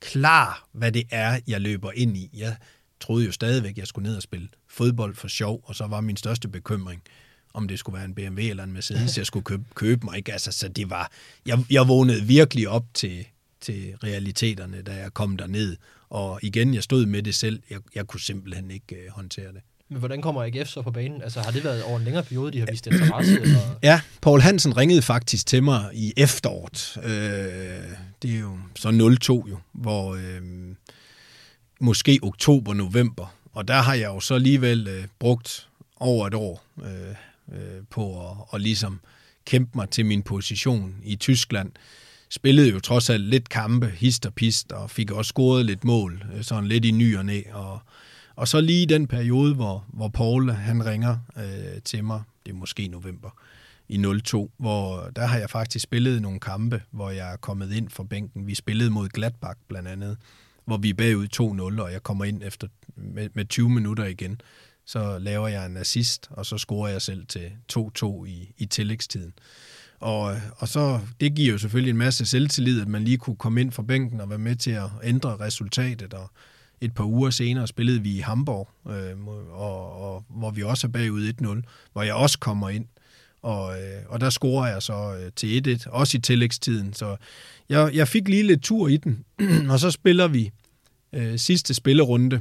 klar, 0.00 0.68
hvad 0.72 0.92
det 0.92 1.04
er, 1.10 1.40
jeg 1.46 1.60
løber 1.60 1.92
ind 1.92 2.16
i. 2.16 2.30
Jeg 2.34 2.56
troede 3.00 3.26
jo 3.26 3.32
stadigvæk, 3.32 3.78
jeg 3.78 3.86
skulle 3.86 4.08
ned 4.08 4.16
og 4.16 4.22
spille 4.22 4.48
fodbold 4.68 5.14
for 5.14 5.28
sjov, 5.28 5.60
og 5.64 5.74
så 5.74 5.86
var 5.86 6.00
min 6.00 6.16
største 6.16 6.48
bekymring, 6.48 7.02
om 7.54 7.68
det 7.68 7.78
skulle 7.78 7.96
være 7.96 8.04
en 8.04 8.14
BMW 8.14 8.40
eller 8.40 8.64
en 8.64 8.72
Mercedes, 8.72 9.16
jeg 9.18 9.26
skulle 9.26 9.44
købe, 9.44 9.64
købe 9.74 10.06
mig. 10.06 10.16
Ikke? 10.16 10.32
Altså, 10.32 10.52
så 10.52 10.68
det 10.68 10.90
var, 10.90 11.10
jeg, 11.46 11.64
jeg 11.70 11.88
vågnede 11.88 12.22
virkelig 12.22 12.68
op 12.68 12.86
til, 12.94 13.26
til 13.60 13.96
realiteterne, 14.04 14.82
da 14.82 14.94
jeg 14.94 15.14
kom 15.14 15.36
derned. 15.36 15.76
Og 16.08 16.40
igen, 16.42 16.74
jeg 16.74 16.82
stod 16.82 17.06
med 17.06 17.22
det 17.22 17.34
selv. 17.34 17.62
Jeg, 17.70 17.80
jeg 17.94 18.06
kunne 18.06 18.20
simpelthen 18.20 18.70
ikke 18.70 18.96
uh, 19.06 19.14
håndtere 19.14 19.52
det. 19.52 19.60
Men 19.88 19.98
hvordan 19.98 20.22
kommer 20.22 20.42
AGF 20.42 20.68
så 20.68 20.82
på 20.82 20.90
banen? 20.90 21.22
Altså 21.22 21.40
har 21.40 21.50
det 21.50 21.64
været 21.64 21.82
over 21.82 21.98
en 21.98 22.04
længere 22.04 22.22
periode, 22.24 22.52
de 22.52 22.58
har 22.58 22.66
vist 22.70 22.86
interesse? 22.86 23.40
Eller? 23.42 23.58
Ja, 23.82 24.00
Paul 24.22 24.40
Hansen 24.40 24.76
ringede 24.76 25.02
faktisk 25.02 25.46
til 25.46 25.62
mig 25.62 25.90
i 25.94 26.12
efteråret. 26.16 26.98
Øh, 27.04 27.10
det 28.22 28.34
er 28.34 28.40
jo 28.40 28.58
så 28.76 29.16
02 29.20 29.46
jo, 29.48 29.58
hvor 29.72 30.14
øh, 30.14 30.42
måske 31.80 32.18
oktober-november. 32.22 33.34
Og 33.52 33.68
der 33.68 33.82
har 33.82 33.94
jeg 33.94 34.06
jo 34.06 34.20
så 34.20 34.34
alligevel 34.34 34.88
øh, 34.88 35.04
brugt 35.18 35.68
over 35.96 36.26
et 36.26 36.34
år 36.34 36.64
øh, 36.84 37.14
øh, 37.52 37.82
på 37.90 38.30
at, 38.30 38.36
at 38.52 38.60
ligesom 38.60 39.00
kæmpe 39.44 39.70
mig 39.74 39.88
til 39.90 40.06
min 40.06 40.22
position 40.22 40.94
i 41.04 41.16
Tyskland. 41.16 41.72
Spillede 42.28 42.70
jo 42.70 42.80
trods 42.80 43.10
alt 43.10 43.24
lidt 43.24 43.48
kampe, 43.48 43.86
hist 43.86 44.26
og 44.26 44.34
pist, 44.34 44.72
og 44.72 44.90
fik 44.90 45.10
også 45.10 45.28
scoret 45.28 45.66
lidt 45.66 45.84
mål, 45.84 46.24
øh, 46.36 46.42
sådan 46.42 46.68
lidt 46.68 46.84
i 46.84 46.90
ny 46.90 47.16
og 47.16 47.26
næ, 47.26 47.42
og 47.52 47.80
og 48.36 48.48
så 48.48 48.60
lige 48.60 48.86
den 48.86 49.06
periode, 49.06 49.54
hvor, 49.54 49.84
hvor 49.88 50.08
Paul 50.08 50.50
han 50.50 50.86
ringer 50.86 51.18
øh, 51.36 51.82
til 51.84 52.04
mig, 52.04 52.22
det 52.46 52.52
er 52.52 52.56
måske 52.56 52.88
november, 52.88 53.30
i 53.88 54.04
02, 54.24 54.50
hvor 54.58 55.10
der 55.16 55.26
har 55.26 55.38
jeg 55.38 55.50
faktisk 55.50 55.82
spillet 55.82 56.22
nogle 56.22 56.40
kampe, 56.40 56.82
hvor 56.90 57.10
jeg 57.10 57.32
er 57.32 57.36
kommet 57.36 57.72
ind 57.72 57.90
fra 57.90 58.04
bænken. 58.04 58.46
Vi 58.46 58.54
spillede 58.54 58.90
mod 58.90 59.08
Gladbach 59.08 59.60
blandt 59.68 59.88
andet, 59.88 60.16
hvor 60.64 60.76
vi 60.76 60.90
er 60.90 60.94
bagud 60.94 61.26
2-0, 61.76 61.82
og 61.82 61.92
jeg 61.92 62.02
kommer 62.02 62.24
ind 62.24 62.42
efter 62.42 62.68
med, 62.96 63.28
med 63.34 63.44
20 63.44 63.70
minutter 63.70 64.04
igen. 64.04 64.40
Så 64.86 65.18
laver 65.18 65.48
jeg 65.48 65.66
en 65.66 65.76
assist, 65.76 66.26
og 66.30 66.46
så 66.46 66.58
scorer 66.58 66.88
jeg 66.88 67.02
selv 67.02 67.26
til 67.26 67.52
2-2 67.72 68.24
i, 68.24 68.54
i 68.58 68.66
tillægstiden. 68.66 69.32
Og, 70.00 70.36
og 70.56 70.68
så, 70.68 71.00
det 71.20 71.34
giver 71.34 71.52
jo 71.52 71.58
selvfølgelig 71.58 71.90
en 71.90 71.96
masse 71.96 72.26
selvtillid, 72.26 72.80
at 72.80 72.88
man 72.88 73.04
lige 73.04 73.18
kunne 73.18 73.36
komme 73.36 73.60
ind 73.60 73.72
fra 73.72 73.82
bænken 73.82 74.20
og 74.20 74.30
være 74.30 74.38
med 74.38 74.56
til 74.56 74.70
at 74.70 74.90
ændre 75.02 75.36
resultatet, 75.36 76.14
og 76.14 76.30
et 76.80 76.94
par 76.94 77.04
uger 77.04 77.30
senere 77.30 77.66
spillede 77.66 78.02
vi 78.02 78.16
i 78.16 78.20
Hamburg, 78.20 78.68
øh, 78.88 79.26
og, 79.50 80.02
og, 80.02 80.24
hvor 80.28 80.50
vi 80.50 80.62
også 80.62 80.86
er 80.86 80.90
bagud 80.90 81.32
1-0, 81.62 81.90
hvor 81.92 82.02
jeg 82.02 82.14
også 82.14 82.38
kommer 82.38 82.68
ind. 82.68 82.86
Og, 83.42 83.82
øh, 83.82 84.02
og 84.08 84.20
der 84.20 84.30
scorer 84.30 84.72
jeg 84.72 84.82
så 84.82 85.16
øh, 85.20 85.32
til 85.36 85.78
1-1, 85.86 85.90
også 85.90 86.16
i 86.16 86.20
tillægstiden. 86.20 86.92
Så 86.92 87.16
jeg, 87.68 87.94
jeg 87.94 88.08
fik 88.08 88.28
lige 88.28 88.42
lidt 88.42 88.62
tur 88.62 88.88
i 88.88 88.96
den, 88.96 89.24
og 89.70 89.80
så 89.80 89.90
spiller 89.90 90.28
vi 90.28 90.50
øh, 91.12 91.38
sidste 91.38 91.74
spillerunde 91.74 92.40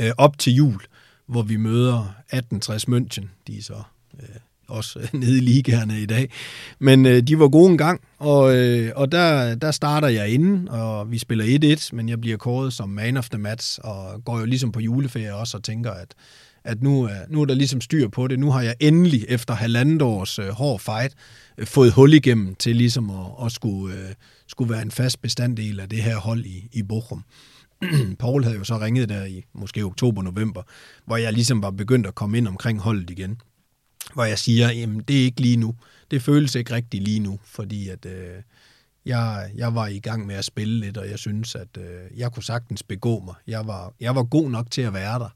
øh, 0.00 0.10
op 0.18 0.38
til 0.38 0.54
jul, 0.54 0.80
hvor 1.26 1.42
vi 1.42 1.56
møder 1.56 2.14
1860 2.32 2.84
München. 2.84 3.26
De 3.46 3.58
er 3.58 3.62
så 3.62 3.82
øh, 4.20 4.28
også 4.68 4.98
øh, 4.98 5.20
nede 5.20 5.36
i 5.36 5.40
ligaerne 5.40 6.00
i 6.00 6.06
dag. 6.06 6.30
Men 6.78 7.06
øh, 7.06 7.22
de 7.22 7.38
var 7.38 7.48
gode 7.48 7.70
en 7.70 7.78
gang, 7.78 8.00
og, 8.18 8.56
øh, 8.56 8.92
og 8.96 9.12
der, 9.12 9.54
der 9.54 9.70
starter 9.70 10.08
jeg 10.08 10.28
inden, 10.28 10.68
og 10.68 11.10
vi 11.10 11.18
spiller 11.18 11.76
1-1, 11.76 11.96
men 11.96 12.08
jeg 12.08 12.20
bliver 12.20 12.36
kåret 12.36 12.72
som 12.72 12.88
man 12.88 13.16
of 13.16 13.28
the 13.28 13.38
match, 13.38 13.78
og 13.84 14.24
går 14.24 14.38
jo 14.38 14.44
ligesom 14.44 14.72
på 14.72 14.80
juleferie 14.80 15.34
også 15.34 15.56
og 15.56 15.64
tænker, 15.64 15.90
at, 15.90 16.14
at 16.64 16.82
nu, 16.82 17.02
er, 17.02 17.18
nu 17.28 17.40
er 17.40 17.44
der 17.44 17.54
ligesom 17.54 17.80
styr 17.80 18.08
på 18.08 18.26
det. 18.26 18.38
Nu 18.38 18.50
har 18.50 18.62
jeg 18.62 18.74
endelig, 18.80 19.24
efter 19.28 19.54
halvandet 19.54 20.02
års 20.02 20.38
øh, 20.38 20.48
hård 20.48 20.80
fight, 20.80 21.14
øh, 21.58 21.66
fået 21.66 21.92
hul 21.92 22.14
igennem 22.14 22.54
til 22.54 22.76
ligesom 22.76 23.10
at, 23.10 23.46
at 23.46 23.52
skulle, 23.52 23.94
øh, 23.94 24.14
skulle 24.46 24.72
være 24.72 24.82
en 24.82 24.90
fast 24.90 25.22
bestanddel 25.22 25.80
af 25.80 25.88
det 25.88 26.02
her 26.02 26.16
hold 26.16 26.44
i, 26.44 26.68
i 26.72 26.82
Bochum. 26.82 27.24
Paul 28.20 28.44
havde 28.44 28.56
jo 28.56 28.64
så 28.64 28.78
ringet 28.78 29.08
der 29.08 29.24
i 29.24 29.44
måske 29.54 29.82
oktober-november, 29.82 30.62
hvor 31.06 31.16
jeg 31.16 31.32
ligesom 31.32 31.62
var 31.62 31.70
begyndt 31.70 32.06
at 32.06 32.14
komme 32.14 32.38
ind 32.38 32.48
omkring 32.48 32.80
holdet 32.80 33.10
igen 33.10 33.40
hvor 34.18 34.24
jeg 34.24 34.38
siger, 34.38 34.70
jamen 34.72 35.00
det 35.00 35.20
er 35.20 35.24
ikke 35.24 35.40
lige 35.40 35.56
nu. 35.56 35.74
Det 36.10 36.22
føles 36.22 36.54
ikke 36.54 36.74
rigtigt 36.74 37.04
lige 37.04 37.20
nu, 37.20 37.40
fordi 37.44 37.88
at 37.88 38.06
øh, 38.06 38.42
jeg, 39.04 39.50
jeg 39.54 39.74
var 39.74 39.86
i 39.86 39.98
gang 39.98 40.26
med 40.26 40.34
at 40.34 40.44
spille 40.44 40.80
lidt, 40.80 40.96
og 40.96 41.10
jeg 41.10 41.18
synes, 41.18 41.54
at 41.54 41.68
øh, 41.78 42.18
jeg 42.18 42.32
kunne 42.32 42.42
sagtens 42.42 42.82
begå 42.82 43.20
mig. 43.20 43.34
Jeg 43.46 43.66
var, 43.66 43.92
jeg 44.00 44.14
var 44.14 44.22
god 44.22 44.50
nok 44.50 44.70
til 44.70 44.82
at 44.82 44.94
være 44.94 45.18
der. 45.18 45.28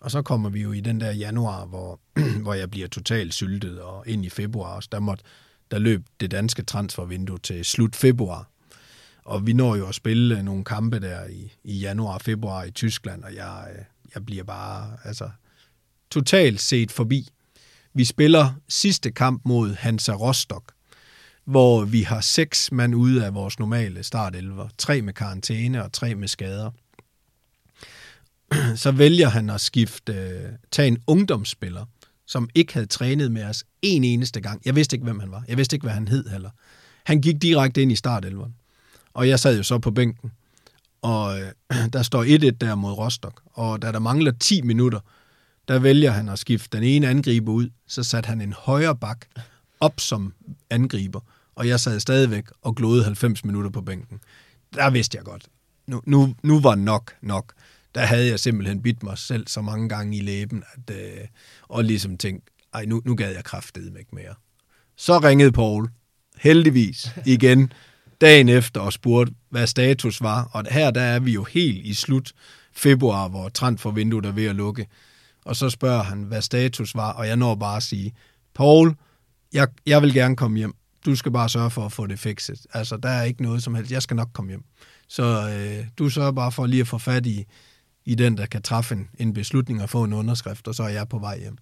Og 0.00 0.10
så 0.10 0.22
kommer 0.22 0.48
vi 0.50 0.62
jo 0.62 0.72
i 0.72 0.80
den 0.80 1.00
der 1.00 1.12
januar, 1.12 1.66
hvor, 1.66 2.00
hvor 2.42 2.54
jeg 2.54 2.70
bliver 2.70 2.88
totalt 2.88 3.34
syltet, 3.34 3.80
og 3.80 4.08
ind 4.08 4.24
i 4.24 4.28
februar, 4.28 4.86
der, 4.92 5.00
måtte, 5.00 5.24
der 5.70 5.78
løb 5.78 6.06
det 6.20 6.30
danske 6.30 6.62
transfervindue 6.62 7.38
til 7.38 7.64
slut 7.64 7.96
februar. 7.96 8.48
Og 9.24 9.46
vi 9.46 9.52
når 9.52 9.76
jo 9.76 9.88
at 9.88 9.94
spille 9.94 10.38
øh, 10.38 10.44
nogle 10.44 10.64
kampe 10.64 11.00
der 11.00 11.26
i, 11.26 11.52
i 11.64 11.78
januar 11.78 12.14
og 12.14 12.22
februar 12.22 12.64
i 12.64 12.70
Tyskland, 12.70 13.24
og 13.24 13.34
jeg, 13.34 13.68
øh, 13.72 13.84
jeg 14.14 14.26
bliver 14.26 14.44
bare 14.44 14.96
altså, 15.04 15.30
totalt 16.10 16.60
set 16.60 16.92
forbi. 16.92 17.28
Vi 17.94 18.04
spiller 18.04 18.52
sidste 18.68 19.10
kamp 19.10 19.42
mod 19.44 19.74
Hansa 19.74 20.12
Rostock, 20.12 20.72
hvor 21.44 21.84
vi 21.84 22.02
har 22.02 22.20
seks 22.20 22.72
mand 22.72 22.94
ude 22.94 23.24
af 23.24 23.34
vores 23.34 23.58
normale 23.58 24.02
startelver. 24.02 24.68
Tre 24.78 25.02
med 25.02 25.12
karantæne 25.12 25.84
og 25.84 25.92
tre 25.92 26.14
med 26.14 26.28
skader. 26.28 26.70
Så 28.76 28.92
vælger 28.92 29.28
han 29.28 29.50
at 29.50 29.60
skifte, 29.60 30.12
øh, 30.12 30.52
tage 30.70 30.88
en 30.88 30.98
ungdomsspiller, 31.06 31.84
som 32.26 32.48
ikke 32.54 32.74
havde 32.74 32.86
trænet 32.86 33.32
med 33.32 33.44
os 33.44 33.64
en 33.82 34.04
eneste 34.04 34.40
gang. 34.40 34.62
Jeg 34.64 34.76
vidste 34.76 34.96
ikke, 34.96 35.04
hvem 35.04 35.20
han 35.20 35.30
var. 35.30 35.44
Jeg 35.48 35.56
vidste 35.56 35.76
ikke, 35.76 35.84
hvad 35.84 35.94
han 35.94 36.08
hed 36.08 36.28
heller. 36.28 36.50
Han 37.04 37.20
gik 37.20 37.42
direkte 37.42 37.82
ind 37.82 37.92
i 37.92 37.96
startelveren. 37.96 38.54
Og 39.14 39.28
jeg 39.28 39.40
sad 39.40 39.56
jo 39.56 39.62
så 39.62 39.78
på 39.78 39.90
bænken. 39.90 40.32
Og 41.02 41.40
øh, 41.40 41.52
der 41.92 42.02
står 42.02 42.24
1-1 42.24 42.50
der 42.60 42.74
mod 42.74 42.92
Rostock. 42.92 43.40
Og 43.46 43.82
da 43.82 43.92
der 43.92 43.98
mangler 43.98 44.32
10 44.40 44.62
minutter, 44.62 45.00
der 45.70 45.78
vælger 45.78 46.10
han 46.10 46.28
at 46.28 46.38
skifte 46.38 46.76
den 46.76 46.84
ene 46.84 47.08
angriber 47.08 47.52
ud, 47.52 47.70
så 47.86 48.02
satte 48.02 48.26
han 48.26 48.40
en 48.40 48.52
højre 48.52 48.96
bak 48.96 49.26
op 49.80 50.00
som 50.00 50.34
angriber, 50.70 51.20
og 51.54 51.68
jeg 51.68 51.80
sad 51.80 52.00
stadigvæk 52.00 52.44
og 52.62 52.76
glodede 52.76 53.04
90 53.04 53.44
minutter 53.44 53.70
på 53.70 53.80
bænken. 53.80 54.20
Der 54.74 54.90
vidste 54.90 55.16
jeg 55.16 55.24
godt, 55.24 55.48
nu, 55.86 56.02
nu, 56.06 56.34
nu 56.42 56.60
var 56.60 56.74
nok 56.74 57.12
nok. 57.20 57.52
Der 57.94 58.00
havde 58.00 58.26
jeg 58.28 58.40
simpelthen 58.40 58.82
bidt 58.82 59.02
mig 59.02 59.18
selv 59.18 59.46
så 59.46 59.62
mange 59.62 59.88
gange 59.88 60.16
i 60.16 60.20
læben, 60.20 60.62
at, 60.72 60.96
øh, 60.96 61.26
og 61.62 61.84
ligesom 61.84 62.18
tænkt, 62.18 62.44
ej, 62.74 62.84
nu, 62.84 63.02
nu 63.04 63.14
gad 63.14 63.34
jeg 63.34 63.44
kraftedet 63.44 63.98
ikke 63.98 64.14
mere. 64.14 64.34
Så 64.96 65.18
ringede 65.18 65.52
Paul, 65.52 65.88
heldigvis, 66.38 67.10
igen, 67.26 67.72
dagen 68.20 68.48
efter 68.48 68.80
og 68.80 68.92
spurgte, 68.92 69.34
hvad 69.48 69.66
status 69.66 70.20
var. 70.20 70.50
Og 70.52 70.64
her 70.70 70.90
der 70.90 71.00
er 71.00 71.20
vi 71.20 71.32
jo 71.32 71.44
helt 71.44 71.86
i 71.86 71.94
slut 71.94 72.32
februar, 72.72 73.28
hvor 73.28 73.48
transfervinduet 73.48 74.26
er 74.26 74.32
ved 74.32 74.46
at 74.46 74.56
lukke 74.56 74.86
og 75.44 75.56
så 75.56 75.70
spørger 75.70 76.02
han, 76.02 76.22
hvad 76.22 76.42
status 76.42 76.94
var, 76.94 77.12
og 77.12 77.26
jeg 77.26 77.36
når 77.36 77.54
bare 77.54 77.76
at 77.76 77.82
sige, 77.82 78.12
Paul, 78.54 78.94
jeg, 79.52 79.68
jeg 79.86 80.02
vil 80.02 80.14
gerne 80.14 80.36
komme 80.36 80.58
hjem. 80.58 80.74
Du 81.06 81.16
skal 81.16 81.32
bare 81.32 81.48
sørge 81.48 81.70
for 81.70 81.86
at 81.86 81.92
få 81.92 82.06
det 82.06 82.18
fikset. 82.18 82.66
Altså, 82.72 82.96
der 82.96 83.08
er 83.08 83.22
ikke 83.22 83.42
noget 83.42 83.62
som 83.62 83.74
helst. 83.74 83.92
Jeg 83.92 84.02
skal 84.02 84.16
nok 84.16 84.28
komme 84.32 84.50
hjem. 84.50 84.64
Så 85.08 85.22
øh, 85.22 85.86
du 85.98 86.08
sørger 86.08 86.32
bare 86.32 86.52
for 86.52 86.66
lige 86.66 86.80
at 86.80 86.88
få 86.88 86.98
fat 86.98 87.26
i, 87.26 87.44
i 88.04 88.14
den, 88.14 88.36
der 88.36 88.46
kan 88.46 88.62
træffe 88.62 88.94
en, 88.94 89.08
en 89.18 89.32
beslutning 89.32 89.82
og 89.82 89.90
få 89.90 90.04
en 90.04 90.12
underskrift, 90.12 90.68
og 90.68 90.74
så 90.74 90.82
er 90.82 90.88
jeg 90.88 91.08
på 91.08 91.18
vej 91.18 91.38
hjem. 91.38 91.56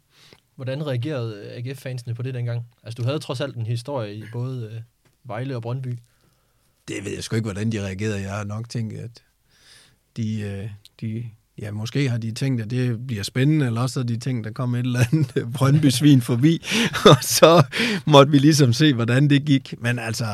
Hvordan 0.54 0.86
reagerede 0.86 1.52
AGF-fansene 1.52 2.14
på 2.14 2.22
det 2.22 2.34
dengang? 2.34 2.66
Altså, 2.82 3.02
du 3.02 3.04
havde 3.04 3.18
trods 3.18 3.40
alt 3.40 3.56
en 3.56 3.66
historie 3.66 4.14
i 4.14 4.24
både 4.32 4.70
øh, 4.72 4.80
Vejle 5.24 5.56
og 5.56 5.62
Brøndby. 5.62 5.98
Det 6.88 7.04
ved 7.04 7.12
jeg 7.12 7.24
sgu 7.24 7.36
ikke, 7.36 7.46
hvordan 7.46 7.72
de 7.72 7.84
reagerede. 7.84 8.20
Jeg 8.20 8.32
har 8.32 8.44
nok 8.44 8.68
tænkt, 8.68 8.94
at 8.94 9.24
de, 10.16 10.40
øh, 10.40 10.70
de, 11.00 11.30
ja, 11.62 11.70
måske 11.70 12.08
har 12.08 12.18
de 12.18 12.32
tænkt, 12.32 12.62
at 12.62 12.70
det 12.70 13.06
bliver 13.06 13.22
spændende, 13.22 13.66
eller 13.66 13.80
også 13.80 14.00
har 14.00 14.06
de 14.06 14.16
tænkt, 14.16 14.46
at 14.46 14.50
der 14.50 14.54
kom 14.54 14.74
et 14.74 14.78
eller 14.86 15.00
andet 15.12 15.46
Brøndby-svin 15.56 16.20
forbi, 16.20 16.66
og 17.10 17.16
så 17.20 17.62
måtte 18.06 18.32
vi 18.32 18.38
ligesom 18.38 18.72
se, 18.72 18.94
hvordan 18.94 19.30
det 19.30 19.44
gik. 19.44 19.74
Men 19.78 19.98
altså, 19.98 20.26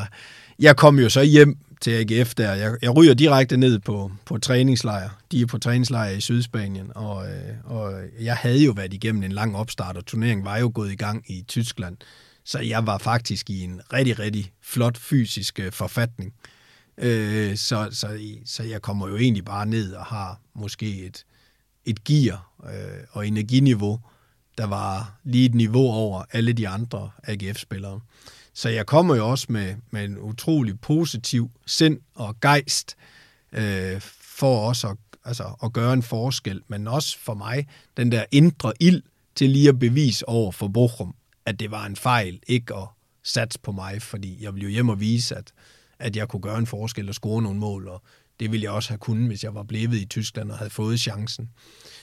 jeg 0.59 0.75
kom 0.75 0.99
jo 0.99 1.09
så 1.09 1.21
hjem 1.21 1.57
til 1.81 1.91
AGF 1.91 2.33
der. 2.33 2.53
Jeg, 2.53 2.75
jeg 2.81 2.95
ryger 2.95 3.13
direkte 3.13 3.57
ned 3.57 3.79
på, 3.79 4.11
på 4.25 4.37
træningslejr. 4.37 5.09
De 5.31 5.41
er 5.41 5.45
på 5.45 5.57
træningslejr 5.57 6.09
i 6.09 6.21
Sydspanien, 6.21 6.91
og, 6.95 7.27
øh, 7.27 7.53
og 7.63 7.93
jeg 8.19 8.35
havde 8.35 8.65
jo 8.65 8.71
været 8.71 8.93
igennem 8.93 9.23
en 9.23 9.31
lang 9.31 9.55
opstart, 9.55 9.97
og 9.97 10.05
turneringen 10.05 10.45
var 10.45 10.57
jo 10.57 10.71
gået 10.73 10.91
i 10.91 10.95
gang 10.95 11.23
i 11.27 11.43
Tyskland. 11.47 11.97
Så 12.45 12.59
jeg 12.59 12.87
var 12.87 12.97
faktisk 12.97 13.49
i 13.49 13.61
en 13.61 13.81
rigtig, 13.93 14.19
rigtig 14.19 14.51
flot 14.63 14.97
fysisk 14.97 15.59
øh, 15.59 15.71
forfatning. 15.71 16.33
Øh, 16.97 17.57
så, 17.57 17.87
så, 17.91 18.19
så 18.45 18.63
jeg 18.63 18.81
kommer 18.81 19.07
jo 19.07 19.17
egentlig 19.17 19.45
bare 19.45 19.65
ned 19.65 19.93
og 19.93 20.05
har 20.05 20.39
måske 20.53 21.05
et, 21.05 21.25
et 21.85 22.03
gear 22.03 22.51
øh, 22.65 23.03
og 23.11 23.27
energiniveau, 23.27 23.99
der 24.57 24.65
var 24.65 25.19
lige 25.23 25.45
et 25.45 25.55
niveau 25.55 25.91
over 25.91 26.23
alle 26.31 26.53
de 26.53 26.67
andre 26.67 27.11
AGF-spillere. 27.23 27.99
Så 28.53 28.69
jeg 28.69 28.85
kommer 28.85 29.15
jo 29.15 29.29
også 29.29 29.45
med, 29.49 29.75
med 29.91 30.05
en 30.05 30.17
utrolig 30.17 30.79
positiv 30.79 31.51
sind 31.65 31.99
og 32.13 32.39
gejst 32.41 32.95
øh, 33.51 34.01
for 34.21 34.67
også 34.67 34.87
at, 34.87 34.97
altså, 35.25 35.55
at 35.63 35.73
gøre 35.73 35.93
en 35.93 36.03
forskel, 36.03 36.61
men 36.67 36.87
også 36.87 37.19
for 37.19 37.33
mig 37.33 37.67
den 37.97 38.11
der 38.11 38.25
indre 38.31 38.73
ild 38.79 39.03
til 39.35 39.49
lige 39.49 39.69
at 39.69 39.79
bevise 39.79 40.29
over 40.29 40.51
for 40.51 40.67
Bochum, 40.67 41.15
at 41.45 41.59
det 41.59 41.71
var 41.71 41.85
en 41.85 41.95
fejl 41.95 42.39
ikke 42.47 42.75
at 42.75 42.87
satse 43.23 43.59
på 43.59 43.71
mig, 43.71 44.01
fordi 44.01 44.43
jeg 44.43 44.53
ville 44.53 44.63
jo 44.63 44.69
hjem 44.69 44.89
og 44.89 44.99
vise, 44.99 45.35
at, 45.35 45.53
at 45.99 46.15
jeg 46.15 46.27
kunne 46.27 46.41
gøre 46.41 46.57
en 46.57 46.65
forskel 46.65 47.09
og 47.09 47.15
score 47.15 47.41
nogle 47.41 47.59
mål, 47.59 47.87
og 47.87 48.01
det 48.39 48.51
ville 48.51 48.63
jeg 48.63 48.71
også 48.71 48.89
have 48.89 48.97
kunnet, 48.97 49.27
hvis 49.27 49.43
jeg 49.43 49.55
var 49.55 49.63
blevet 49.63 49.95
i 49.95 50.05
Tyskland 50.05 50.51
og 50.51 50.57
havde 50.57 50.71
fået 50.71 50.99
chancen. 50.99 51.49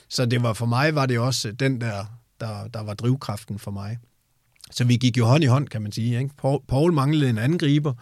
Så 0.09 0.27
det 0.27 0.43
var 0.43 0.53
for 0.53 0.67
mig 0.67 0.95
var 0.95 1.07
det 1.07 1.19
også 1.19 1.53
den 1.53 1.81
der, 1.81 2.05
der, 2.41 2.69
der 2.69 2.83
var 2.83 2.95
drivkraften 2.95 3.59
for 3.59 3.71
mig. 3.71 3.99
Så 4.71 4.85
vi 4.85 4.97
gik 4.97 5.19
jo 5.19 5.25
hånd 5.25 5.45
i 5.45 5.47
hånd, 5.47 5.69
kan 5.69 5.83
man 5.83 5.93
sige. 5.93 6.19
Ikke? 6.19 6.59
Paul, 6.69 6.93
manglede 6.93 7.31
en 7.31 7.39
angriber, 7.39 7.95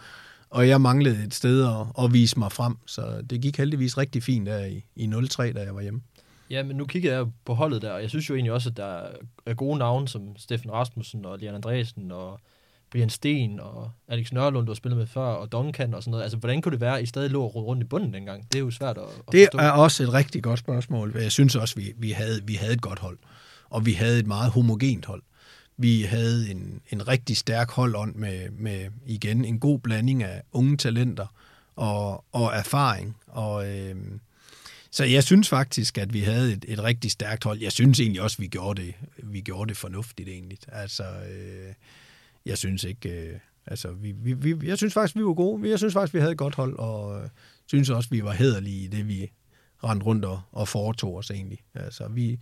og 0.49 0.67
jeg 0.67 0.81
manglede 0.81 1.23
et 1.23 1.33
sted 1.33 1.65
at, 1.65 2.05
at 2.05 2.13
vise 2.13 2.39
mig 2.39 2.51
frem. 2.51 2.75
Så 2.85 3.21
det 3.29 3.41
gik 3.41 3.57
heldigvis 3.57 3.97
rigtig 3.97 4.23
fint 4.23 4.47
der 4.47 4.65
i, 4.65 4.85
i 4.95 5.11
03, 5.29 5.53
da 5.53 5.61
jeg 5.61 5.75
var 5.75 5.81
hjemme. 5.81 6.01
Ja, 6.49 6.63
men 6.63 6.75
nu 6.75 6.85
kigger 6.85 7.13
jeg 7.13 7.25
på 7.45 7.53
holdet 7.53 7.81
der, 7.81 7.91
og 7.91 8.01
jeg 8.01 8.09
synes 8.09 8.29
jo 8.29 8.35
egentlig 8.35 8.51
også, 8.51 8.69
at 8.69 8.77
der 8.77 9.07
er 9.45 9.53
gode 9.53 9.77
navne 9.77 10.07
som 10.07 10.37
Steffen 10.37 10.71
Rasmussen 10.71 11.25
og 11.25 11.39
Lian 11.39 11.55
Andresen 11.55 12.11
og 12.11 12.39
Brian 12.91 13.09
Sten 13.09 13.59
og 13.59 13.91
Alex 14.07 14.31
Nørlund, 14.31 14.65
du 14.65 14.71
har 14.71 14.75
spillet 14.75 14.97
med 14.97 15.07
før, 15.07 15.21
og 15.21 15.51
Duncan 15.51 15.93
og 15.93 16.03
sådan 16.03 16.11
noget. 16.11 16.23
Altså, 16.23 16.37
hvordan 16.37 16.61
kunne 16.61 16.71
det 16.71 16.81
være, 16.81 16.97
at 16.97 17.03
I 17.03 17.05
stadig 17.05 17.29
lå 17.29 17.47
rundt 17.47 17.83
i 17.83 17.85
bunden 17.85 18.13
dengang? 18.13 18.43
Det 18.51 18.55
er 18.55 18.59
jo 18.59 18.71
svært 18.71 18.97
at, 18.97 19.03
at 19.03 19.09
Det 19.31 19.47
forstå. 19.51 19.57
er 19.57 19.69
også 19.71 20.03
et 20.03 20.13
rigtig 20.13 20.43
godt 20.43 20.59
spørgsmål. 20.59 21.13
Jeg 21.15 21.31
synes 21.31 21.55
også, 21.55 21.75
vi, 21.75 21.93
vi, 21.97 22.11
havde, 22.11 22.41
vi 22.45 22.53
havde 22.53 22.73
et 22.73 22.81
godt 22.81 22.99
hold, 22.99 23.17
og 23.69 23.85
vi 23.85 23.93
havde 23.93 24.19
et 24.19 24.27
meget 24.27 24.51
homogent 24.51 25.05
hold. 25.05 25.23
Vi 25.77 26.01
havde 26.01 26.51
en, 26.51 26.81
en 26.91 27.07
rigtig 27.07 27.37
stærk 27.37 27.71
holdånd 27.71 28.15
med, 28.15 28.49
med, 28.49 28.85
igen, 29.05 29.45
en 29.45 29.59
god 29.59 29.79
blanding 29.79 30.23
af 30.23 30.41
unge 30.51 30.77
talenter 30.77 31.27
og, 31.75 32.25
og 32.31 32.53
erfaring. 32.53 33.17
Og, 33.27 33.67
øh, 33.77 33.95
så 34.91 35.03
jeg 35.03 35.23
synes 35.23 35.49
faktisk, 35.49 35.97
at 35.97 36.13
vi 36.13 36.19
havde 36.19 36.53
et, 36.53 36.65
et 36.67 36.83
rigtig 36.83 37.11
stærkt 37.11 37.43
hold. 37.43 37.59
Jeg 37.59 37.71
synes 37.71 37.99
egentlig 37.99 38.21
også, 38.21 38.35
at 38.35 38.41
vi 38.41 38.47
gjorde 38.47 38.81
det, 38.81 38.93
vi 39.23 39.41
gjorde 39.41 39.69
det 39.69 39.77
fornuftigt 39.77 40.29
egentlig. 40.29 40.57
Altså, 40.67 41.03
øh, 41.03 41.73
jeg 42.45 42.57
synes 42.57 42.83
ikke... 42.83 43.09
Øh, 43.09 43.39
altså, 43.65 43.91
vi, 43.91 44.11
vi, 44.11 44.33
vi, 44.33 44.67
jeg 44.67 44.77
synes 44.77 44.93
faktisk, 44.93 45.15
vi 45.15 45.25
var 45.25 45.33
gode. 45.33 45.69
Jeg 45.69 45.77
synes 45.77 45.93
faktisk, 45.93 46.13
vi 46.13 46.19
havde 46.19 46.31
et 46.31 46.37
godt 46.37 46.55
hold, 46.55 46.75
og 46.79 47.23
øh, 47.23 47.29
synes 47.67 47.89
også, 47.89 48.09
vi 48.09 48.23
var 48.23 48.31
hederlige 48.31 48.83
i 48.83 48.87
det, 48.87 49.07
vi 49.07 49.31
rendte 49.83 50.05
rundt 50.05 50.25
og, 50.25 50.41
og 50.51 50.67
foretog 50.67 51.15
os 51.15 51.31
egentlig. 51.31 51.59
Altså, 51.73 52.07
vi, 52.07 52.39